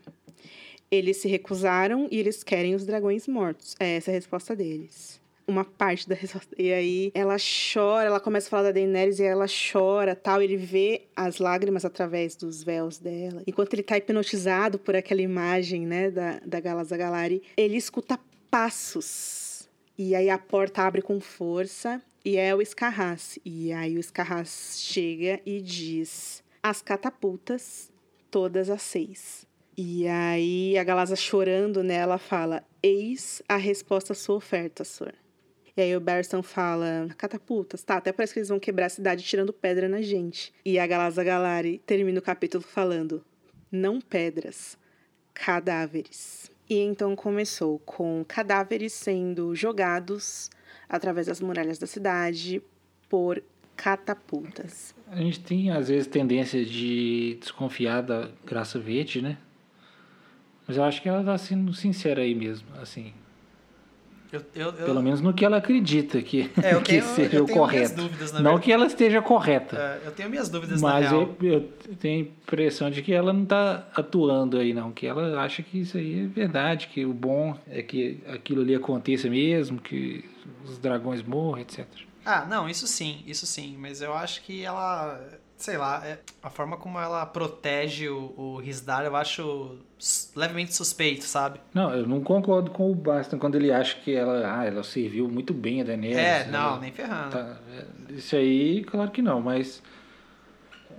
Eles 0.92 1.16
se 1.16 1.30
recusaram 1.30 2.10
e 2.12 2.20
eles 2.20 2.44
querem 2.44 2.76
os 2.76 2.86
dragões 2.86 3.30
mortos. 3.30 3.78
É 3.80 3.96
essa 3.96 4.12
a 4.12 4.14
resposta 4.14 4.54
deles. 4.58 5.22
Uma 5.48 5.64
parte 5.64 6.10
da 6.10 6.16
resposta. 6.16 6.56
E 6.58 6.74
aí 6.74 7.12
ela 7.14 7.38
chora, 7.38 8.08
ela 8.08 8.20
começa 8.20 8.48
a 8.48 8.50
falar 8.50 8.64
da 8.64 8.72
Daenerys 8.72 9.20
e 9.20 9.24
ela 9.24 9.46
chora 9.48 10.16
tal. 10.16 10.42
Ele 10.42 10.58
vê 10.58 11.04
as 11.16 11.38
lágrimas 11.38 11.86
através 11.86 12.36
dos 12.36 12.64
véus 12.64 12.98
dela. 12.98 13.44
Enquanto 13.46 13.74
ele 13.74 13.84
tá 13.84 13.98
hipnotizado 13.98 14.80
por 14.80 14.96
aquela 14.96 15.22
imagem, 15.22 15.86
né, 15.86 16.10
da, 16.10 16.40
da 16.46 16.60
Galaza 16.60 16.98
Galari, 16.98 17.44
ele 17.56 17.78
escuta 17.78 18.20
passos. 18.50 19.70
E 19.98 20.16
aí 20.16 20.30
a 20.30 20.38
porta 20.38 20.82
abre 20.82 21.02
com 21.02 21.22
força 21.22 22.02
e 22.24 22.38
é 22.38 22.54
o 22.56 22.62
Escarras. 22.62 23.38
E 23.46 23.72
aí 23.72 23.96
o 23.96 24.00
Escarras 24.00 24.80
chega 24.80 25.40
e 25.46 25.62
diz: 25.62 26.44
as 26.62 26.82
catapultas, 26.82 27.92
todas 28.32 28.70
as 28.72 28.82
seis. 28.82 29.46
E 29.78 30.08
aí 30.08 30.78
a 30.78 30.84
Galaza 30.84 31.16
chorando 31.16 31.84
nela 31.84 32.18
fala: 32.18 32.64
Eis 32.82 33.42
a 33.48 33.58
resposta 33.58 34.14
à 34.14 34.16
sua 34.16 34.36
oferta, 34.36 34.84
senhor. 34.84 35.14
E 35.78 35.82
aí 35.82 35.96
o 35.96 36.00
Berson 36.00 36.42
fala: 36.42 37.08
catapultas, 37.18 37.84
tá, 37.84 37.98
até 37.98 38.12
parece 38.12 38.34
que 38.34 38.40
eles 38.40 38.50
vão 38.50 38.60
quebrar 38.60 38.86
a 38.86 38.90
cidade 38.90 39.24
tirando 39.24 39.52
pedra 39.52 39.90
na 39.90 40.02
gente. 40.02 40.54
E 40.64 40.80
a 40.80 40.88
Galaza 40.88 41.24
Galari 41.24 41.82
termina 41.86 42.20
o 42.20 42.24
capítulo 42.24 42.64
falando: 42.64 43.24
não 43.72 44.00
pedras, 44.00 44.78
cadáveres. 45.34 46.50
E 46.70 46.80
então 46.80 47.16
começou 47.16 47.78
com 47.80 48.24
cadáveres 48.28 48.94
sendo 48.94 49.54
jogados 49.54 50.50
através 50.90 51.28
das 51.28 51.42
muralhas 51.42 51.78
da 51.78 51.86
cidade 51.86 52.62
por 53.10 53.44
catapultas. 53.76 54.96
A 55.08 55.18
gente 55.18 55.42
tem, 55.42 55.70
às 55.70 55.90
vezes, 55.90 56.08
tendência 56.08 56.66
de 56.66 57.38
desconfiar 57.40 58.02
da 58.02 58.30
Graça 58.46 58.80
Verde, 58.80 59.22
né? 59.22 59.38
Mas 60.68 60.78
eu 60.78 60.84
acho 60.84 61.02
que 61.02 61.10
ela 61.10 61.24
tá 61.24 61.38
sendo 61.38 61.74
sincera 61.74 62.22
aí 62.22 62.34
mesmo, 62.34 62.68
assim. 62.82 63.14
Eu, 64.34 64.42
eu, 64.56 64.66
eu, 64.72 64.86
Pelo 64.86 65.02
menos 65.02 65.22
no 65.22 65.34
que 65.34 65.46
ela 65.46 65.58
acredita 65.58 66.22
que, 66.22 66.50
É, 66.62 66.74
eu 66.74 66.82
que 66.84 66.92
tenho- 67.00 67.04
seja 67.04 67.38
eu 67.38 67.46
o 67.46 67.48
correto. 67.48 67.96
dúvidas, 67.96 68.32
na 68.32 68.40
Não 68.40 68.44
verdade. 68.52 68.66
que 68.66 68.72
ela 68.72 68.86
esteja 68.88 69.22
correta. 69.22 69.78
é, 69.78 70.08
eu 70.08 70.12
tenho 70.12 70.30
minhas 70.30 70.50
dúvidas 70.50 70.82
na 70.82 70.88
Mas 70.90 71.10
real. 71.10 71.36
eu, 71.42 71.50
eu 71.52 71.62
tenho 72.00 72.18
a 72.18 72.28
impressão 72.28 72.90
de 72.90 73.02
que 73.02 73.14
ela 73.14 73.32
não 73.32 73.44
está 73.44 73.88
atuando 73.96 74.58
aí, 74.58 74.74
não. 74.74 74.92
Que 74.92 75.08
ela 75.08 75.40
acha 75.42 75.62
que 75.64 75.80
isso 75.80 75.98
aí 75.98 76.24
é 76.24 76.28
verdade, 76.28 76.88
que 76.88 77.06
o 77.06 77.14
bom 77.14 77.58
é 77.68 77.82
que 77.82 78.20
aquilo 78.28 78.62
ali 78.62 78.76
aconteça 78.76 79.30
mesmo, 79.30 79.80
que 79.80 80.26
os 80.66 80.78
dragões 80.78 81.22
morram, 81.24 81.60
etc. 81.62 81.86
Ah, 82.26 82.46
não, 82.50 82.68
isso 82.68 82.88
sim, 82.88 83.24
isso 83.28 83.46
sim. 83.46 83.76
Mas 83.80 84.02
eu 84.02 84.14
acho 84.14 84.42
que 84.42 84.64
ela. 84.64 85.22
Sei 85.58 85.78
lá, 85.78 86.06
é- 86.06 86.20
a 86.44 86.50
forma 86.50 86.76
como 86.78 87.00
ela 87.00 87.26
protege 87.26 88.10
o, 88.10 88.34
o 88.38 88.58
Risdar 88.58 89.06
eu 89.06 89.16
acho 89.16 89.78
levemente 90.36 90.76
suspeito, 90.76 91.24
sabe? 91.24 91.60
Não, 91.74 91.94
eu 91.94 92.06
não 92.06 92.22
concordo 92.22 92.70
com 92.72 92.92
o 92.92 92.96
Baston 92.96 93.40
quando 93.40 93.56
ele 93.56 93.72
acha 93.72 93.96
que 94.02 94.14
ela, 94.14 94.60
ah, 94.60 94.66
ela 94.66 94.84
serviu 94.84 95.28
muito 95.30 95.54
bem 95.54 95.82
a 95.82 95.86
Daenerys. 95.86 96.18
é, 96.18 96.48
não, 96.52 96.60
ela 96.72 96.80
nem 96.80 96.92
ferrando. 96.92 97.32
tá- 97.32 97.58
é, 97.72 98.14
isso 98.14 98.36
aí, 98.36 98.84
claro 98.84 99.12
que 99.12 99.22
não, 99.22 99.40
mas 99.42 99.82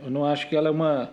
eu 0.03 0.11
não 0.11 0.24
acho 0.24 0.49
que 0.49 0.57
ela 0.57 0.69
é 0.69 0.70
uma 0.70 1.12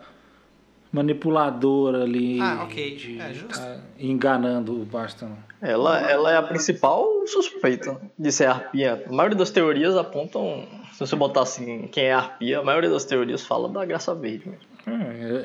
manipuladora 0.91 2.03
ali. 2.03 2.40
Ah, 2.40 2.64
ok. 2.64 2.95
de 2.95 3.20
É, 3.20 3.34
justo. 3.34 3.60
tá 3.60 3.78
enganando 3.99 4.80
o 4.82 4.86
Baston. 4.86 5.36
Ela, 5.61 5.99
ela 6.10 6.32
é 6.32 6.38
a 6.38 6.44
principal 6.44 7.06
suspeita 7.26 7.99
de 8.18 8.32
ser 8.32 8.45
arpia. 8.45 9.03
A 9.07 9.11
maioria 9.11 9.38
das 9.38 9.49
teorias 9.49 9.95
apontam, 9.98 10.68
se 10.94 10.99
você 10.99 11.15
botar 11.15 11.41
assim, 11.41 11.88
quem 11.91 12.06
é 12.06 12.14
arpia, 12.14 12.60
a 12.60 12.64
maioria 12.64 12.90
das 12.90 13.03
teorias 13.03 13.45
fala 13.45 13.68
da 13.68 13.84
graça 13.84 14.14
verde 14.14 14.49
mesmo. 14.49 14.65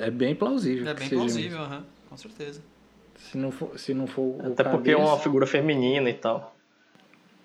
É, 0.00 0.08
é 0.08 0.10
bem 0.10 0.34
plausível. 0.34 0.86
É 0.88 0.94
bem 0.94 1.08
plausível, 1.08 1.58
aham, 1.58 1.84
com 2.08 2.16
certeza. 2.16 2.62
Se 3.16 3.36
não 3.36 3.50
for, 3.50 3.78
se 3.78 3.94
não 3.94 4.06
for 4.06 4.22
o 4.22 4.52
Até 4.52 4.64
porque 4.64 4.90
é 4.92 4.96
uma 4.96 5.18
figura 5.18 5.46
feminina 5.46 6.08
e 6.08 6.14
tal. 6.14 6.54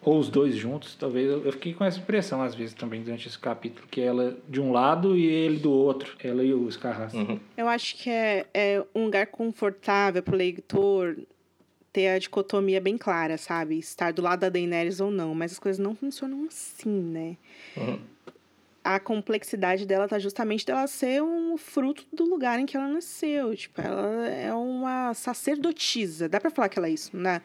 ou 0.01 0.19
os 0.19 0.29
dois 0.29 0.55
juntos, 0.55 0.95
talvez. 0.95 1.29
Eu 1.29 1.45
eu 1.45 1.51
fiquei 1.53 1.73
com 1.73 1.83
essa 1.83 1.97
impressão 1.97 2.41
às 2.41 2.53
vezes 2.53 2.73
também 2.73 3.01
durante 3.01 3.27
esse 3.27 3.39
capítulo, 3.39 3.87
que 3.89 4.01
ela 4.01 4.37
de 4.47 4.59
um 4.61 4.71
lado 4.71 5.17
e 5.17 5.25
ele 5.25 5.57
do 5.57 5.71
outro. 5.71 6.15
Ela 6.23 6.43
e 6.43 6.53
o 6.53 6.69
Scarras. 6.71 7.13
Uhum. 7.13 7.39
Eu 7.57 7.67
acho 7.67 7.95
que 7.95 8.09
é, 8.09 8.45
é 8.53 8.83
um 8.93 9.05
lugar 9.05 9.27
confortável 9.27 10.21
pro 10.21 10.35
leitor 10.35 11.17
ter 11.93 12.07
a 12.09 12.17
dicotomia 12.19 12.81
bem 12.81 12.97
clara, 12.97 13.37
sabe? 13.37 13.77
Estar 13.77 14.11
do 14.11 14.21
lado 14.23 14.39
da 14.41 14.49
Daenerys 14.49 14.99
ou 14.99 15.11
não. 15.11 15.33
Mas 15.35 15.51
as 15.53 15.59
coisas 15.59 15.77
não 15.79 15.93
funcionam 15.95 16.45
assim, 16.47 16.89
né? 16.89 17.37
Uhum. 17.77 17.99
A 18.83 18.99
complexidade 18.99 19.85
dela 19.85 20.07
tá 20.09 20.19
justamente 20.19 20.65
dela 20.65 20.87
ser 20.87 21.23
um 21.23 21.55
fruto 21.55 22.05
do 22.11 22.25
lugar 22.25 22.59
em 22.59 22.65
que 22.65 22.75
ela 22.75 22.87
nasceu. 22.89 23.55
Tipo, 23.55 23.79
ela 23.79 24.27
é 24.27 24.53
uma 24.53 25.13
sacerdotisa. 25.13 26.27
Dá 26.27 26.41
pra 26.41 26.51
falar 26.51 26.67
que 26.67 26.77
ela 26.77 26.87
é 26.87 26.91
isso, 26.91 27.15
né? 27.15 27.41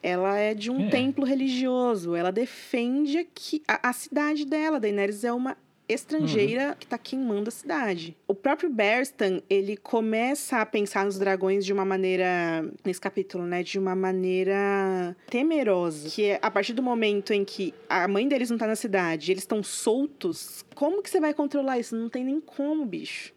Ela 0.00 0.36
é 0.38 0.54
de 0.54 0.70
um 0.70 0.86
É. 0.86 0.90
templo 0.90 1.24
religioso. 1.24 2.14
Ela 2.14 2.30
defende 2.30 3.18
aqui 3.18 3.60
a, 3.66 3.88
a 3.88 3.92
cidade 3.92 4.44
dela. 4.44 4.78
Daenerys 4.78 5.24
é 5.24 5.32
uma 5.32 5.56
estrangeira 5.88 6.76
que 6.78 6.86
tá 6.86 6.98
queimando 6.98 7.48
a 7.48 7.50
cidade. 7.50 8.16
O 8.26 8.34
próprio 8.34 8.68
Berstan, 8.68 9.40
ele 9.48 9.76
começa 9.76 10.60
a 10.60 10.66
pensar 10.66 11.04
nos 11.04 11.18
dragões 11.18 11.64
de 11.64 11.72
uma 11.72 11.84
maneira, 11.84 12.68
nesse 12.84 13.00
capítulo, 13.00 13.44
né, 13.44 13.62
de 13.62 13.78
uma 13.78 13.94
maneira 13.94 15.16
temerosa, 15.30 16.08
que 16.10 16.24
é 16.24 16.38
a 16.42 16.50
partir 16.50 16.74
do 16.74 16.82
momento 16.82 17.32
em 17.32 17.44
que 17.44 17.74
a 17.88 18.06
mãe 18.06 18.28
deles 18.28 18.50
não 18.50 18.58
tá 18.58 18.66
na 18.66 18.76
cidade, 18.76 19.32
eles 19.32 19.42
estão 19.42 19.62
soltos, 19.62 20.64
como 20.74 21.02
que 21.02 21.10
você 21.10 21.20
vai 21.20 21.32
controlar 21.32 21.78
isso? 21.78 21.96
Não 21.96 22.08
tem 22.08 22.24
nem 22.24 22.40
como, 22.40 22.84
bicho. 22.84 23.32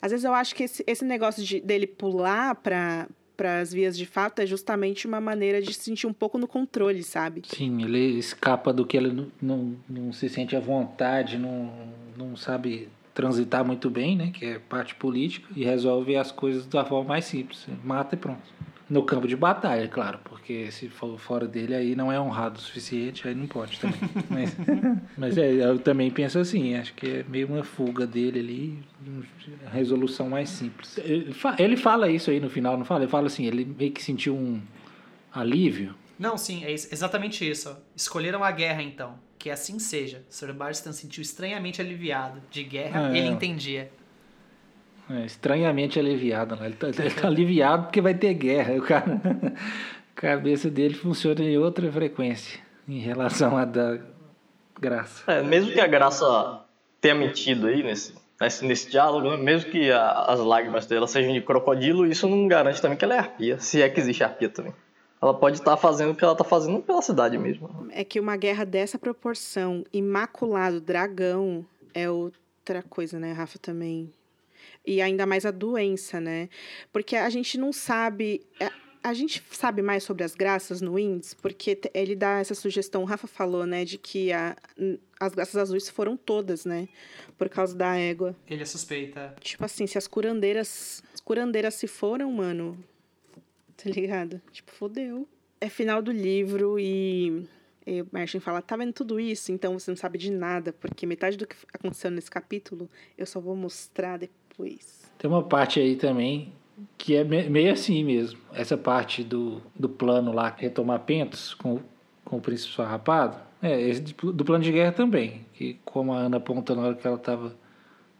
Às 0.00 0.10
vezes 0.10 0.24
eu 0.24 0.34
acho 0.34 0.54
que 0.54 0.64
esse, 0.64 0.82
esse 0.86 1.04
negócio 1.04 1.42
de, 1.42 1.60
dele 1.60 1.86
pular 1.86 2.54
para 2.54 3.08
para 3.36 3.60
as 3.60 3.72
vias 3.72 3.96
de 3.96 4.06
fato 4.06 4.40
é 4.40 4.46
justamente 4.46 5.06
uma 5.06 5.20
maneira 5.20 5.60
de 5.60 5.72
se 5.72 5.80
sentir 5.80 6.06
um 6.06 6.12
pouco 6.12 6.38
no 6.38 6.46
controle, 6.46 7.02
sabe? 7.02 7.42
Sim, 7.46 7.82
ele 7.82 8.18
escapa 8.18 8.72
do 8.72 8.86
que 8.86 8.96
ele 8.96 9.10
não, 9.10 9.26
não, 9.40 9.76
não 9.88 10.12
se 10.12 10.28
sente 10.28 10.56
à 10.56 10.60
vontade, 10.60 11.38
não, 11.38 11.72
não 12.16 12.36
sabe 12.36 12.88
transitar 13.14 13.64
muito 13.64 13.90
bem, 13.90 14.16
né? 14.16 14.30
Que 14.32 14.44
é 14.46 14.58
parte 14.58 14.94
política, 14.94 15.46
e 15.54 15.64
resolve 15.64 16.16
as 16.16 16.32
coisas 16.32 16.66
da 16.66 16.84
forma 16.84 17.10
mais 17.10 17.24
simples. 17.24 17.66
Mata 17.84 18.14
e 18.14 18.18
pronto. 18.18 18.42
No 18.92 19.02
campo 19.04 19.26
de 19.26 19.34
batalha, 19.36 19.88
claro, 19.88 20.18
porque 20.24 20.70
se 20.70 20.88
for 20.88 21.18
fora 21.18 21.46
dele 21.48 21.74
aí 21.74 21.96
não 21.96 22.12
é 22.12 22.20
honrado 22.20 22.58
o 22.58 22.60
suficiente, 22.62 23.26
aí 23.26 23.34
não 23.34 23.46
pode 23.46 23.78
também. 23.80 23.98
mas, 24.28 24.56
mas 25.16 25.38
é, 25.38 25.50
eu 25.50 25.78
também 25.78 26.10
penso 26.10 26.38
assim, 26.38 26.74
acho 26.74 26.92
que 26.94 27.06
é 27.08 27.24
meio 27.28 27.46
uma 27.48 27.64
fuga 27.64 28.06
dele 28.06 28.38
ali, 28.40 28.78
uma 29.06 29.70
resolução 29.70 30.28
mais 30.28 30.50
simples. 30.50 30.98
Ele 30.98 31.32
fa- 31.32 31.56
ele 31.58 31.76
fala 31.76 32.08
isso 32.10 32.30
aí 32.30 32.38
no 32.38 32.50
final, 32.50 32.76
não 32.76 32.84
fala? 32.84 33.02
Ele 33.04 33.10
fala 33.10 33.28
assim, 33.28 33.46
ele 33.46 33.64
meio 33.64 33.92
que 33.92 34.02
sentiu 34.02 34.34
um 34.36 34.60
alívio. 35.32 35.94
Não, 36.18 36.36
sim, 36.36 36.64
é 36.64 36.70
ex- 36.70 36.92
exatamente 36.92 37.48
isso. 37.48 37.74
Escolheram 37.96 38.44
a 38.44 38.50
guerra, 38.50 38.82
então. 38.82 39.14
Que 39.38 39.50
assim 39.50 39.78
seja. 39.78 40.22
Sir 40.28 40.52
Barstan 40.52 40.92
se 40.92 41.00
sentiu 41.00 41.22
estranhamente 41.22 41.80
aliviado. 41.80 42.40
De 42.50 42.62
guerra, 42.62 43.08
Ah, 43.08 43.16
ele 43.16 43.26
é. 43.26 43.30
entendia. 43.30 43.90
É, 45.10 45.24
estranhamente 45.24 45.98
aliviado, 45.98 46.56
né? 46.56 46.66
Ele 46.66 46.74
tá, 46.74 46.88
ele 46.88 47.10
tá 47.10 47.26
aliviado 47.26 47.84
porque 47.84 48.00
vai 48.00 48.14
ter 48.14 48.32
guerra. 48.34 48.74
O 48.74 48.82
cara, 48.82 49.20
a 50.16 50.20
cabeça 50.20 50.70
dele 50.70 50.94
funciona 50.94 51.42
em 51.42 51.58
outra 51.58 51.90
frequência 51.90 52.60
em 52.88 52.98
relação 52.98 53.56
à 53.56 53.64
da 53.64 53.98
graça. 54.80 55.30
É, 55.30 55.42
mesmo 55.42 55.72
que 55.72 55.80
a 55.80 55.86
graça 55.86 56.60
tenha 57.00 57.14
mentido 57.14 57.66
aí 57.66 57.82
nesse, 57.82 58.14
nesse, 58.40 58.64
nesse 58.64 58.90
diálogo, 58.90 59.30
né, 59.30 59.36
mesmo 59.36 59.70
que 59.70 59.90
a- 59.90 60.24
as 60.28 60.40
lágrimas 60.40 60.86
dela 60.86 61.06
sejam 61.06 61.32
de 61.32 61.40
crocodilo, 61.40 62.06
isso 62.06 62.28
não 62.28 62.46
garante 62.48 62.80
também 62.80 62.96
que 62.96 63.04
ela 63.04 63.14
é 63.14 63.18
arpia, 63.18 63.58
se 63.60 63.82
é 63.82 63.88
que 63.88 64.00
existe 64.00 64.22
arpia 64.24 64.48
também. 64.48 64.72
Ela 65.20 65.34
pode 65.34 65.58
estar 65.58 65.76
fazendo 65.76 66.10
o 66.12 66.14
que 66.16 66.24
ela 66.24 66.32
está 66.32 66.42
fazendo 66.44 66.80
pela 66.80 67.00
cidade 67.00 67.38
mesmo. 67.38 67.86
É 67.92 68.02
que 68.02 68.18
uma 68.18 68.36
guerra 68.36 68.64
dessa 68.64 68.98
proporção, 68.98 69.84
imaculado, 69.92 70.80
dragão, 70.80 71.64
é 71.94 72.10
outra 72.10 72.82
coisa, 72.88 73.20
né, 73.20 73.32
Rafa, 73.32 73.56
também. 73.58 74.10
E 74.84 75.00
ainda 75.00 75.24
mais 75.26 75.46
a 75.46 75.50
doença, 75.50 76.20
né? 76.20 76.48
Porque 76.92 77.14
a 77.16 77.30
gente 77.30 77.56
não 77.58 77.72
sabe. 77.72 78.42
é, 78.58 78.70
A 79.04 79.14
gente 79.14 79.42
sabe 79.50 79.80
mais 79.82 80.02
sobre 80.04 80.24
as 80.24 80.34
graças 80.34 80.80
no 80.80 80.94
Winds, 80.94 81.34
porque 81.34 81.78
ele 81.94 82.14
dá 82.16 82.38
essa 82.40 82.54
sugestão, 82.54 83.02
o 83.02 83.04
Rafa 83.04 83.26
falou, 83.26 83.66
né, 83.66 83.84
de 83.84 83.98
que 83.98 84.32
a, 84.32 84.56
as 85.18 85.34
graças 85.34 85.56
azuis 85.56 85.88
foram 85.88 86.16
todas, 86.16 86.64
né? 86.64 86.88
Por 87.38 87.48
causa 87.48 87.74
da 87.76 87.96
égua. 87.96 88.34
Ele 88.48 88.62
é 88.62 88.66
suspeita. 88.66 89.34
Tipo 89.40 89.64
assim, 89.64 89.86
se 89.86 89.98
as 89.98 90.06
curandeiras. 90.06 91.02
As 91.14 91.20
curandeiras 91.20 91.74
se 91.74 91.86
foram, 91.86 92.30
mano. 92.32 92.76
Tá 93.76 93.90
ligado? 93.90 94.40
Tipo, 94.52 94.70
fodeu. 94.72 95.26
É 95.60 95.68
final 95.68 96.02
do 96.02 96.12
livro 96.12 96.78
e. 96.78 97.46
E 97.84 98.00
o 98.00 98.06
Martin 98.12 98.38
fala, 98.38 98.62
tá 98.62 98.76
vendo 98.76 98.92
tudo 98.92 99.18
isso? 99.18 99.50
Então 99.50 99.76
você 99.76 99.90
não 99.90 99.96
sabe 99.96 100.16
de 100.16 100.30
nada, 100.30 100.72
porque 100.72 101.04
metade 101.04 101.36
do 101.36 101.44
que 101.48 101.56
aconteceu 101.72 102.12
nesse 102.12 102.30
capítulo 102.30 102.88
eu 103.18 103.26
só 103.26 103.40
vou 103.40 103.56
mostrar 103.56 104.18
depois. 104.18 104.38
Tem 105.18 105.30
uma 105.30 105.42
parte 105.42 105.78
aí 105.80 105.96
também 105.96 106.52
que 106.98 107.16
é 107.16 107.24
me- 107.24 107.48
meio 107.48 107.72
assim 107.72 108.02
mesmo. 108.04 108.38
Essa 108.52 108.76
parte 108.76 109.22
do, 109.22 109.60
do 109.74 109.88
plano 109.88 110.32
lá, 110.32 110.54
retomar 110.56 111.00
Pentos 111.00 111.54
com, 111.54 111.80
com 112.24 112.36
o 112.36 112.40
príncipe 112.40 112.74
farrapado. 112.74 113.36
É, 113.62 113.80
esse 113.80 114.00
do 114.00 114.44
plano 114.44 114.64
de 114.64 114.72
guerra 114.72 114.92
também. 114.92 115.46
Que 115.54 115.78
como 115.84 116.12
a 116.12 116.18
Ana 116.18 116.38
aponta 116.38 116.74
na 116.74 116.82
hora 116.82 116.94
que 116.94 117.06
ela 117.06 117.16
estava 117.16 117.54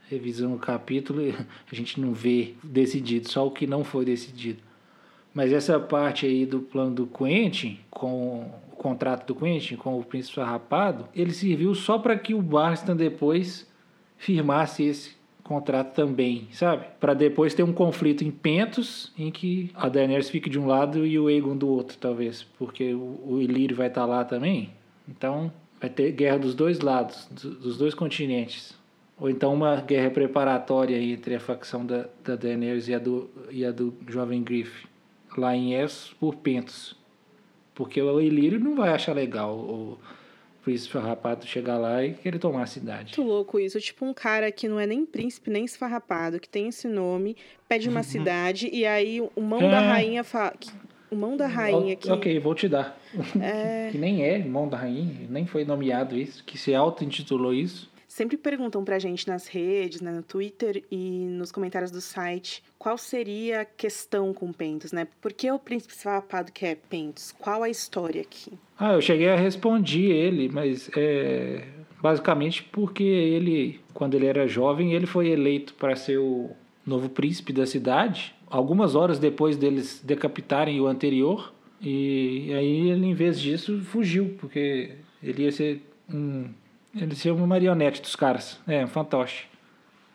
revisando 0.09 0.55
o 0.55 0.59
capítulo, 0.59 1.21
a 1.71 1.75
gente 1.75 2.01
não 2.01 2.13
vê 2.13 2.55
decidido, 2.63 3.29
só 3.29 3.47
o 3.47 3.51
que 3.51 3.67
não 3.67 3.83
foi 3.83 4.05
decidido. 4.05 4.61
Mas 5.35 5.53
essa 5.53 5.81
parte 5.81 6.27
aí 6.27 6.45
do 6.45 6.61
plano 6.61 6.95
do 6.95 7.07
Quentin, 7.07 7.81
com 7.91 8.43
o 8.71 8.77
contrato 8.77 9.27
do 9.27 9.35
Quentin 9.35 9.77
com 9.77 9.99
o 9.99 10.05
príncipe 10.05 10.37
farrapado, 10.37 11.09
ele 11.15 11.33
serviu 11.33 11.75
só 11.75 11.99
para 11.99 12.19
que 12.19 12.35
o 12.35 12.43
Barstan 12.43 12.95
depois 12.95 13.67
firmasse 14.19 14.85
esse 14.85 15.22
contrato 15.43 15.95
também, 15.95 16.49
sabe? 16.53 16.85
Para 17.01 17.15
depois 17.15 17.55
ter 17.55 17.63
um 17.63 17.73
conflito 17.73 18.23
em 18.25 18.31
Pentos, 18.31 19.13
em 19.19 19.31
que 19.31 19.71
a 19.75 19.89
Daenerys 19.89 20.31
fique 20.31 20.49
de 20.49 20.59
um 20.59 20.67
lado 20.67 21.07
e 21.07 21.19
o 21.19 21.27
Aegon 21.29 21.57
do 21.57 21.69
outro, 21.69 21.97
talvez, 21.99 22.43
porque 22.59 22.95
o, 22.95 23.21
o 23.27 23.39
Illyrio 23.41 23.77
vai 23.77 23.89
estar 23.89 24.05
lá 24.07 24.25
também. 24.25 24.71
Então, 25.09 25.53
vai 25.81 25.91
ter 25.91 26.13
guerra 26.13 26.39
dos 26.39 26.55
dois 26.55 26.81
lados, 26.81 27.27
do- 27.31 27.55
dos 27.57 27.77
dois 27.77 27.93
continentes. 27.95 28.81
Ou 29.19 29.29
então 29.31 29.53
uma 29.53 29.77
guerra 29.77 30.11
preparatória 30.11 31.01
entre 31.01 31.35
a 31.35 31.41
facção 31.41 31.85
da, 31.87 32.07
da 32.25 32.35
Daenerys 32.35 32.89
e 32.89 32.95
a 32.95 32.99
do, 32.99 33.31
e 33.51 33.65
a 33.65 33.71
do 33.71 33.95
Jovem 34.09 34.43
Griff, 34.43 34.87
lá 35.37 35.55
em 35.57 35.75
Essos 35.75 36.13
por 36.15 36.37
Pentos. 36.37 36.97
Porque 37.75 38.01
o 38.03 38.21
Ilírio 38.21 38.59
não 38.61 38.75
vai 38.77 38.91
achar 38.91 39.15
legal 39.15 39.55
o 39.57 39.99
príncipe 40.63 40.93
farrapado 40.93 41.47
chegar 41.47 41.77
lá 41.79 42.05
e 42.05 42.15
querer 42.15 42.39
tomar 42.39 42.63
a 42.63 42.67
cidade. 42.67 43.17
Muito 43.19 43.23
louco 43.23 43.59
isso. 43.59 43.81
Tipo, 43.81 44.05
um 44.07 44.15
cara 44.15 44.51
que 44.53 44.69
não 44.69 44.79
é 44.79 44.87
nem 44.87 45.05
príncipe, 45.05 45.51
nem 45.51 45.65
esfarrapado, 45.65 46.39
que 46.41 46.49
tem 46.49 46.69
esse 46.69 46.87
nome, 46.89 47.37
pede 47.69 47.89
uma 47.89 48.03
cidade, 48.03 48.69
e 48.73 48.87
aí 48.87 49.21
o 49.35 49.41
mão 49.41 49.61
da 49.61 49.83
É. 49.83 49.87
rainha 49.89 50.25
fala. 50.25 50.55
O 51.11 51.15
mão 51.17 51.37
da 51.37 51.47
rainha 51.47 51.95
que. 51.95 52.11
Ok, 52.11 52.39
vou 52.41 52.55
te 52.55 52.67
dar. 52.69 52.99
É, 53.39 53.91
Que 53.93 53.99
nem 53.99 54.23
é 54.25 54.39
irmão 54.39 54.67
da 54.67 54.79
rainha, 54.79 55.27
nem 55.29 55.45
foi 55.45 55.63
nomeado 55.65 56.17
isso, 56.17 56.43
que 56.45 56.57
se 56.57 56.75
auto-intitulou 56.75 57.53
isso. 57.53 57.92
Sempre 58.13 58.37
perguntam 58.37 58.85
pra 58.85 58.99
gente 58.99 59.27
nas 59.27 59.47
redes, 59.47 60.03
né, 60.03 60.13
no 60.13 60.23
Twitter 60.23 60.85
e 60.91 61.25
nos 61.31 61.51
comentários 61.51 61.91
do 61.91 62.01
site, 62.01 62.63
qual 62.79 62.99
seria 62.99 63.63
a 63.63 63.65
questão 63.65 64.35
com 64.35 64.53
Pentos, 64.53 64.93
né? 64.93 65.09
Por 65.19 65.33
que 65.33 65.51
o 65.51 65.59
príncipe 65.59 65.95
Svapado 65.95 66.53
quer 66.53 66.77
Pentos? 66.91 67.33
Qual 67.33 67.63
a 67.63 67.71
história 67.71 68.21
aqui? 68.21 68.53
Ah, 68.79 68.93
eu 68.93 69.01
cheguei 69.01 69.31
a 69.31 69.37
responder 69.37 70.11
ele, 70.11 70.51
mas 70.51 70.91
é 70.95 71.65
basicamente 72.03 72.63
porque 72.65 73.03
ele, 73.03 73.81
quando 73.95 74.15
ele 74.15 74.27
era 74.27 74.47
jovem, 74.47 74.93
ele 74.93 75.07
foi 75.07 75.31
eleito 75.31 75.73
para 75.75 75.97
ser 75.97 76.19
o 76.19 76.51
novo 76.87 77.09
príncipe 77.09 77.51
da 77.51 77.65
cidade. 77.65 78.35
Algumas 78.47 78.95
horas 78.95 79.19
depois 79.19 79.57
deles 79.57 80.03
decapitarem 80.05 80.79
o 80.83 80.87
anterior, 80.87 81.55
e 81.81 82.53
aí 82.53 82.91
ele, 82.91 83.07
em 83.07 83.15
vez 83.15 83.41
disso, 83.41 83.81
fugiu, 83.81 84.37
porque 84.39 84.97
ele 85.23 85.45
ia 85.45 85.53
ser 85.53 85.81
um. 86.13 86.51
Ele 86.95 87.15
ser 87.15 87.31
uma 87.31 87.47
marionete 87.47 88.03
dos 88.03 88.15
caras. 88.15 88.61
É, 88.67 88.85
um 88.85 88.89
fantoche. 88.89 89.47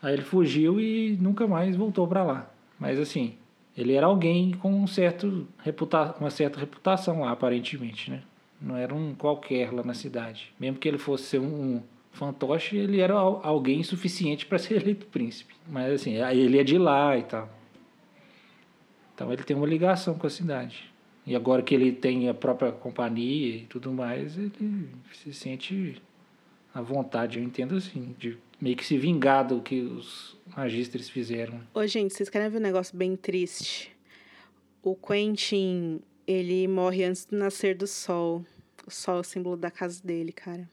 Aí 0.00 0.14
ele 0.14 0.22
fugiu 0.22 0.80
e 0.80 1.16
nunca 1.20 1.46
mais 1.46 1.74
voltou 1.74 2.06
para 2.06 2.22
lá. 2.22 2.50
Mas 2.78 3.00
assim, 3.00 3.34
ele 3.76 3.94
era 3.94 4.06
alguém 4.06 4.52
com 4.52 4.72
um 4.72 4.86
certo 4.86 5.46
reputa 5.58 6.14
uma 6.20 6.30
certa 6.30 6.58
reputação 6.60 7.20
lá, 7.20 7.32
aparentemente, 7.32 8.10
né? 8.10 8.22
Não 8.60 8.76
era 8.76 8.94
um 8.94 9.14
qualquer 9.14 9.72
lá 9.72 9.82
na 9.82 9.94
cidade. 9.94 10.52
Mesmo 10.58 10.78
que 10.78 10.88
ele 10.88 10.98
fosse 10.98 11.24
ser 11.24 11.40
um 11.40 11.82
fantoche, 12.12 12.76
ele 12.76 13.00
era 13.00 13.14
alguém 13.14 13.82
suficiente 13.82 14.46
para 14.46 14.58
ser 14.58 14.80
eleito 14.82 15.06
príncipe. 15.06 15.54
Mas 15.68 15.92
assim, 15.92 16.14
ele 16.14 16.58
é 16.58 16.64
de 16.64 16.78
lá 16.78 17.16
e 17.16 17.22
tal. 17.22 17.48
Então 19.14 19.32
ele 19.32 19.42
tem 19.42 19.56
uma 19.56 19.66
ligação 19.66 20.14
com 20.14 20.26
a 20.26 20.30
cidade. 20.30 20.92
E 21.26 21.36
agora 21.36 21.60
que 21.60 21.74
ele 21.74 21.92
tem 21.92 22.28
a 22.28 22.34
própria 22.34 22.72
companhia 22.72 23.56
e 23.56 23.66
tudo 23.66 23.92
mais, 23.92 24.38
ele 24.38 24.88
se 25.12 25.32
sente 25.34 26.00
à 26.78 26.82
vontade, 26.82 27.38
eu 27.38 27.44
entendo 27.44 27.74
assim, 27.74 28.14
de 28.18 28.38
meio 28.60 28.76
que 28.76 28.84
se 28.84 28.96
vingar 28.96 29.46
do 29.46 29.60
que 29.60 29.80
os 29.80 30.36
magistres 30.56 31.10
fizeram. 31.10 31.60
Ô, 31.74 31.84
gente, 31.86 32.14
vocês 32.14 32.30
querem 32.30 32.48
ver 32.48 32.58
um 32.58 32.62
negócio 32.62 32.96
bem 32.96 33.16
triste? 33.16 33.90
O 34.80 34.94
Quentin, 34.94 36.00
ele 36.26 36.68
morre 36.68 37.04
antes 37.04 37.24
do 37.24 37.36
nascer 37.36 37.76
do 37.76 37.86
sol. 37.86 38.44
O 38.86 38.90
sol 38.90 39.16
é 39.16 39.20
o 39.20 39.24
símbolo 39.24 39.56
da 39.56 39.72
casa 39.72 40.00
dele, 40.04 40.30
cara. 40.30 40.68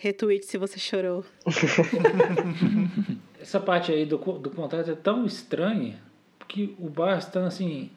Retweet 0.00 0.46
se 0.46 0.56
você 0.56 0.78
chorou. 0.78 1.24
Essa 3.40 3.58
parte 3.58 3.90
aí 3.90 4.06
do, 4.06 4.18
do 4.18 4.50
contrato 4.50 4.88
é 4.88 4.94
tão 4.94 5.26
estranha 5.26 6.00
que 6.46 6.76
o 6.78 6.88
Barstan, 6.88 7.46
assim, 7.46 7.90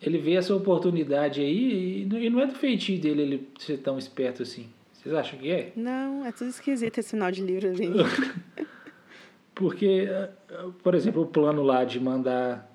ele 0.00 0.18
vê 0.18 0.34
essa 0.34 0.54
oportunidade 0.54 1.40
aí 1.40 2.02
e 2.02 2.30
não 2.30 2.40
é 2.40 2.46
do 2.46 2.54
feitio 2.54 2.98
dele 3.00 3.22
ele 3.22 3.48
ser 3.58 3.78
tão 3.78 3.98
esperto 3.98 4.42
assim. 4.42 4.68
Vocês 5.00 5.14
acham 5.14 5.38
que 5.38 5.50
é? 5.50 5.72
Não, 5.74 6.26
é 6.26 6.32
tudo 6.32 6.50
esquisito 6.50 6.98
esse 6.98 7.10
final 7.10 7.30
de 7.30 7.42
livro 7.42 7.70
ali. 7.70 7.88
Porque, 9.54 10.08
por 10.82 10.94
exemplo, 10.94 11.22
o 11.22 11.26
plano 11.26 11.62
lá 11.62 11.84
de 11.84 11.98
mandar 11.98 12.70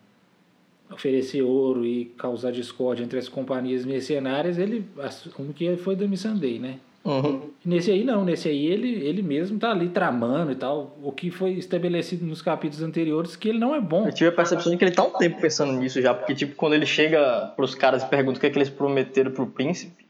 oferecer 0.91 1.41
ouro 1.41 1.85
e 1.85 2.05
causar 2.17 2.51
discórdia 2.51 3.03
entre 3.03 3.19
as 3.19 3.29
companhias 3.29 3.85
mercenárias, 3.85 4.57
ele 4.57 4.85
assume 4.99 5.53
que 5.53 5.75
foi 5.77 5.95
da 5.95 6.07
Missandei, 6.07 6.59
né? 6.59 6.79
Uhum. 7.03 7.51
Nesse 7.63 7.91
aí 7.91 8.03
não, 8.03 8.25
nesse 8.25 8.49
aí 8.49 8.65
ele, 8.65 9.05
ele 9.05 9.21
mesmo 9.21 9.59
tá 9.59 9.69
ali 9.69 9.89
tramando 9.89 10.51
e 10.51 10.55
tal, 10.55 10.97
o 11.03 11.11
que 11.11 11.29
foi 11.29 11.51
estabelecido 11.51 12.25
nos 12.25 12.41
capítulos 12.41 12.83
anteriores, 12.83 13.35
que 13.35 13.49
ele 13.49 13.59
não 13.59 13.75
é 13.75 13.79
bom. 13.79 14.07
Eu 14.07 14.13
tive 14.13 14.29
a 14.29 14.33
percepção 14.33 14.71
de 14.71 14.77
que 14.77 14.85
ele 14.85 14.91
tá 14.91 15.03
um 15.03 15.11
tempo 15.11 15.39
pensando 15.39 15.73
nisso 15.73 16.01
já, 16.01 16.15
porque 16.15 16.33
tipo, 16.33 16.55
quando 16.55 16.73
ele 16.73 16.85
chega 16.87 17.53
pros 17.55 17.75
caras 17.75 18.01
e 18.01 18.07
pergunta 18.07 18.37
o 18.37 18.41
que, 18.41 18.47
é 18.47 18.49
que 18.49 18.57
eles 18.57 18.69
prometeram 18.69 19.29
pro 19.29 19.45
príncipe, 19.45 20.04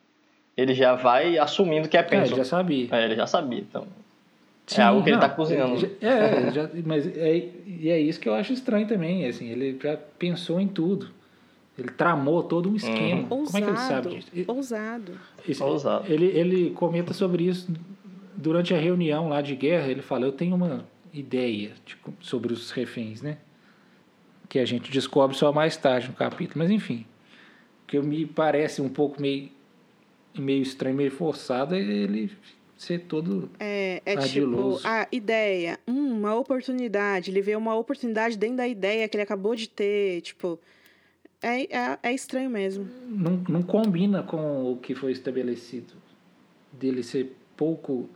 ele 0.57 0.73
já 0.73 0.95
vai 0.95 1.37
assumindo 1.37 1.87
que 1.87 1.97
é 1.97 2.03
pensão. 2.03 2.25
É, 2.25 2.27
ele 2.27 2.35
já 2.35 2.45
sabia. 2.45 2.87
É, 2.91 3.05
ele 3.05 3.15
já 3.15 3.27
sabia, 3.27 3.59
então... 3.59 3.87
Sim, 4.67 4.81
é 4.81 4.83
algo 4.83 5.03
que 5.03 5.11
não, 5.11 5.19
ele 5.19 5.27
tá 5.27 5.33
cozinhando. 5.33 5.91
É, 6.01 6.07
é 6.07 6.51
já, 6.51 6.69
mas 6.83 7.05
é, 7.05 7.49
e 7.67 7.89
é 7.89 7.99
isso 7.99 8.19
que 8.19 8.27
eu 8.27 8.33
acho 8.33 8.51
estranho 8.51 8.87
também, 8.87 9.27
assim, 9.27 9.47
ele 9.47 9.77
já 9.81 9.95
pensou 10.17 10.59
em 10.59 10.67
tudo. 10.67 11.09
Ele 11.77 11.89
tramou 11.89 12.41
todo 12.41 12.69
um 12.69 12.75
esquema. 12.75 13.21
Uhum. 13.21 13.45
Como 13.45 13.57
é 13.57 13.61
que 13.61 13.67
ele 13.67 13.77
sabe 13.77 14.09
disso? 14.15 14.31
Ousado. 14.47 15.19
Ousado. 15.59 16.11
Ele, 16.11 16.25
ele 16.25 16.69
comenta 16.71 17.13
sobre 17.13 17.43
isso 17.43 17.67
durante 18.35 18.73
a 18.73 18.77
reunião 18.77 19.27
lá 19.27 19.41
de 19.41 19.55
guerra. 19.55 19.87
Ele 19.87 20.01
fala: 20.01 20.25
Eu 20.25 20.31
tenho 20.31 20.55
uma 20.55 20.85
ideia 21.13 21.73
de, 21.85 21.97
sobre 22.21 22.53
os 22.53 22.71
reféns, 22.71 23.21
né? 23.21 23.37
Que 24.47 24.59
a 24.59 24.65
gente 24.65 24.89
descobre 24.89 25.35
só 25.35 25.51
mais 25.51 25.75
tarde 25.75 26.07
no 26.07 26.13
capítulo. 26.13 26.59
Mas 26.59 26.71
enfim, 26.71 27.05
que 27.85 27.99
me 27.99 28.25
parece 28.25 28.81
um 28.81 28.89
pouco 28.89 29.21
meio, 29.21 29.49
meio 30.37 30.61
estranho, 30.61 30.95
meio 30.95 31.11
forçado, 31.11 31.75
é 31.75 31.79
ele 31.79 32.31
ser 32.77 32.99
todo 32.99 33.49
é, 33.59 34.01
é 34.05 34.17
tipo 34.17 34.79
a 34.83 35.07
ideia, 35.11 35.79
hum, 35.87 36.17
uma 36.17 36.35
oportunidade. 36.35 37.31
Ele 37.31 37.41
vê 37.41 37.55
uma 37.55 37.75
oportunidade 37.75 38.37
dentro 38.37 38.57
da 38.57 38.67
ideia 38.67 39.07
que 39.07 39.15
ele 39.15 39.23
acabou 39.23 39.55
de 39.55 39.69
ter, 39.69 40.21
tipo 40.21 40.59
é, 41.41 41.63
é, 41.77 41.99
é 42.01 42.13
estranho 42.13 42.49
mesmo. 42.49 42.87
Não, 43.07 43.43
não 43.47 43.61
combina 43.61 44.23
com 44.23 44.71
o 44.71 44.77
que 44.77 44.95
foi 44.95 45.11
estabelecido. 45.11 45.93
Dele 46.71 47.03
ser 47.03 47.35
pouco 47.55 48.09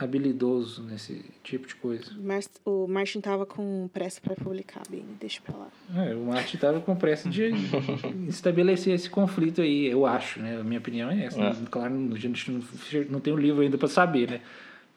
habilidoso 0.00 0.82
nesse 0.82 1.24
tipo 1.44 1.68
de 1.68 1.74
coisa. 1.74 2.12
Mas 2.18 2.48
o 2.64 2.86
Martin 2.86 3.20
tava 3.20 3.44
com 3.44 3.88
pressa 3.92 4.20
para 4.20 4.34
publicar, 4.34 4.82
bem, 4.88 5.04
deixa 5.20 5.40
pra 5.42 5.56
lá. 5.56 5.68
É, 6.04 6.14
o 6.14 6.24
Martin 6.24 6.56
tava 6.56 6.80
com 6.80 6.96
pressa 6.96 7.28
de 7.28 7.50
estabelecer 8.26 8.94
esse 8.94 9.10
conflito 9.10 9.60
aí, 9.60 9.86
eu 9.86 10.06
acho, 10.06 10.40
né? 10.40 10.58
A 10.58 10.64
minha 10.64 10.80
opinião 10.80 11.10
é 11.10 11.24
essa. 11.24 11.40
É. 11.40 11.54
Claro, 11.70 11.94
a 12.14 12.18
gente 12.18 12.50
não, 12.50 12.62
não 13.10 13.20
tem 13.20 13.32
um 13.32 13.38
livro 13.38 13.60
ainda 13.60 13.76
para 13.76 13.88
saber, 13.88 14.30
né? 14.30 14.40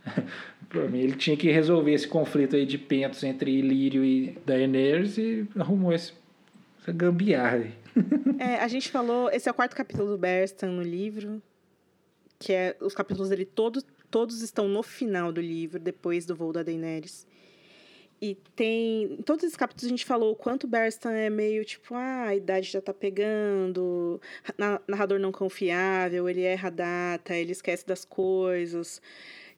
Para 0.69 0.87
mim, 0.87 0.99
ele 0.99 1.15
tinha 1.15 1.37
que 1.37 1.51
resolver 1.51 1.93
esse 1.93 2.07
conflito 2.07 2.55
aí 2.55 2.65
de 2.65 2.77
pentos 2.77 3.23
entre 3.23 3.51
Ilírio 3.51 4.03
e 4.03 4.37
Daenerys 4.45 5.17
e 5.17 5.47
arrumou 5.55 5.93
esse 5.93 6.13
essa 6.83 6.91
gambiarra. 6.91 7.71
é, 8.37 8.55
a 8.55 8.67
gente 8.67 8.91
falou. 8.91 9.29
Esse 9.31 9.47
é 9.47 9.51
o 9.51 9.55
quarto 9.55 9.75
capítulo 9.75 10.09
do 10.09 10.17
Berstan 10.17 10.67
no 10.67 10.83
livro. 10.83 11.41
Que 12.37 12.53
é. 12.53 12.75
Os 12.81 12.93
capítulos 12.93 13.29
dele 13.29 13.45
todos, 13.45 13.85
todos 14.13 14.43
estão 14.43 14.67
no 14.67 14.83
final 14.83 15.31
do 15.31 15.41
livro, 15.41 15.79
depois 15.79 16.23
do 16.23 16.35
voo 16.35 16.53
da 16.53 16.61
Daenerys. 16.61 17.25
E 18.21 18.35
tem. 18.55 19.15
Em 19.19 19.23
todos 19.23 19.43
esses 19.43 19.57
capítulos 19.57 19.85
a 19.85 19.89
gente 19.89 20.05
falou 20.05 20.33
o 20.33 20.35
quanto 20.35 20.67
Berstan 20.67 21.13
é 21.13 21.31
meio 21.31 21.65
tipo, 21.65 21.95
ah, 21.95 22.27
a 22.27 22.35
idade 22.35 22.69
já 22.69 22.79
tá 22.79 22.93
pegando, 22.93 24.21
narrador 24.87 25.19
não 25.19 25.31
confiável, 25.31 26.29
ele 26.29 26.43
erra 26.43 26.67
a 26.67 26.71
data, 26.71 27.35
ele 27.35 27.53
esquece 27.53 27.87
das 27.87 28.05
coisas 28.05 29.01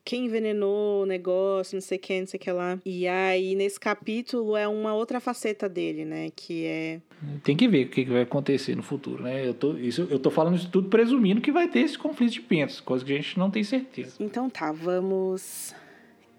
quem 0.05 0.25
envenenou 0.25 1.01
o 1.01 1.05
negócio, 1.05 1.75
não 1.75 1.81
sei 1.81 1.97
quem, 1.97 2.21
não 2.21 2.27
sei 2.27 2.37
o 2.37 2.41
que 2.41 2.51
lá. 2.51 2.79
E 2.85 3.07
aí, 3.07 3.55
nesse 3.55 3.79
capítulo, 3.79 4.55
é 4.55 4.67
uma 4.67 4.93
outra 4.93 5.19
faceta 5.19 5.67
dele, 5.67 6.05
né? 6.05 6.29
Que 6.35 6.65
é. 6.65 7.01
Tem 7.43 7.57
que 7.57 7.67
ver 7.67 7.87
o 7.87 7.89
que 7.89 8.05
vai 8.05 8.21
acontecer 8.21 8.75
no 8.75 8.83
futuro, 8.83 9.23
né? 9.23 9.47
Eu 9.47 9.55
tô, 9.55 9.75
isso, 9.75 10.07
eu 10.11 10.19
tô 10.19 10.29
falando 10.29 10.57
isso 10.57 10.69
tudo 10.69 10.89
presumindo 10.89 11.41
que 11.41 11.51
vai 11.51 11.67
ter 11.67 11.79
esse 11.79 11.97
conflito 11.97 12.33
de 12.33 12.41
pentos, 12.41 12.79
coisa 12.79 13.03
que 13.03 13.11
a 13.11 13.15
gente 13.15 13.39
não 13.39 13.49
tem 13.49 13.63
certeza. 13.63 14.15
Então 14.19 14.47
tá, 14.47 14.71
vamos 14.71 15.73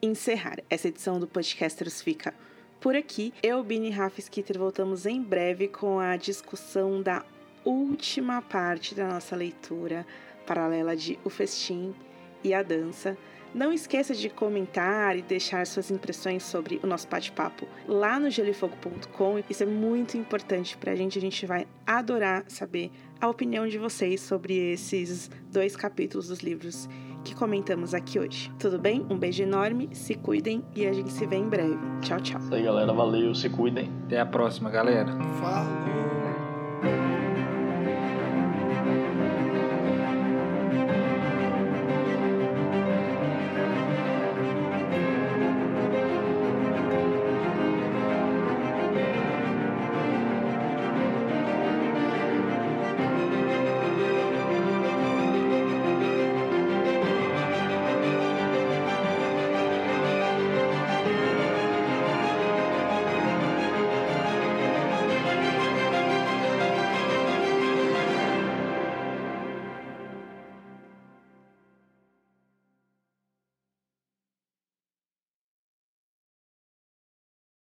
encerrar. 0.01 0.59
Essa 0.71 0.87
edição 0.87 1.19
do 1.19 1.27
Podcasters 1.27 2.01
fica 2.01 2.33
por 2.81 2.95
aqui. 2.95 3.35
Eu, 3.43 3.65
Bini 3.65 3.91
Rafa 3.91 4.21
Skitter, 4.21 4.59
voltamos 4.59 5.07
em 5.07 5.21
breve 5.21 5.67
com 5.67 5.99
a 5.99 6.17
discussão 6.17 7.03
da 7.03 7.25
última 7.65 8.41
parte 8.41 8.95
da 8.95 9.09
nossa 9.09 9.35
leitura 9.35 10.07
paralela 10.47 10.95
de 10.95 11.19
O 11.25 11.31
Festim 11.31 11.93
e 12.45 12.55
a 12.55 12.63
Dança. 12.63 13.19
Não 13.57 13.73
esqueça 13.73 14.15
de 14.15 14.29
comentar 14.29 15.17
e 15.17 15.23
deixar 15.23 15.67
suas 15.67 15.91
impressões 15.91 16.43
sobre 16.43 16.79
o 16.83 16.87
nosso 16.87 17.09
bate-papo 17.09 17.67
lá 17.89 18.21
no 18.21 18.29
gelifogo.com. 18.29 19.43
Isso 19.49 19.63
é 19.63 19.67
muito 19.67 20.19
importante 20.19 20.77
para 20.77 20.93
a 20.93 20.95
gente. 20.95 21.17
A 21.17 21.23
gente 21.23 21.47
vai 21.47 21.67
adorar 21.87 22.45
saber 22.49 22.91
a 23.19 23.27
opinião 23.27 23.67
de 23.67 23.79
vocês 23.79 24.21
sobre 24.21 24.73
esses 24.73 25.31
dois 25.51 25.75
capítulos 25.75 26.29
dos 26.29 26.41
livros 26.41 26.87
que 27.25 27.35
comentamos 27.35 27.95
aqui 27.95 28.19
hoje. 28.19 28.53
Tudo 28.59 28.79
bem? 28.79 29.07
Um 29.09 29.17
beijo 29.17 29.43
enorme, 29.43 29.89
se 29.95 30.15
cuidem 30.15 30.63
e 30.75 30.87
a 30.87 30.93
gente 30.93 31.11
se 31.11 31.25
vê 31.25 31.37
em 31.37 31.49
breve. 31.49 31.79
Tchau, 32.03 32.21
tchau. 32.21 32.39
Isso 32.39 32.55
aí, 32.55 32.63
galera. 32.63 32.93
Valeu, 32.93 33.35
se 33.35 33.49
cuidem. 33.49 33.91
Até 34.05 34.21
a 34.21 34.27
próxima, 34.27 34.69
galera. 34.69 35.11
Falou. 35.41 37.16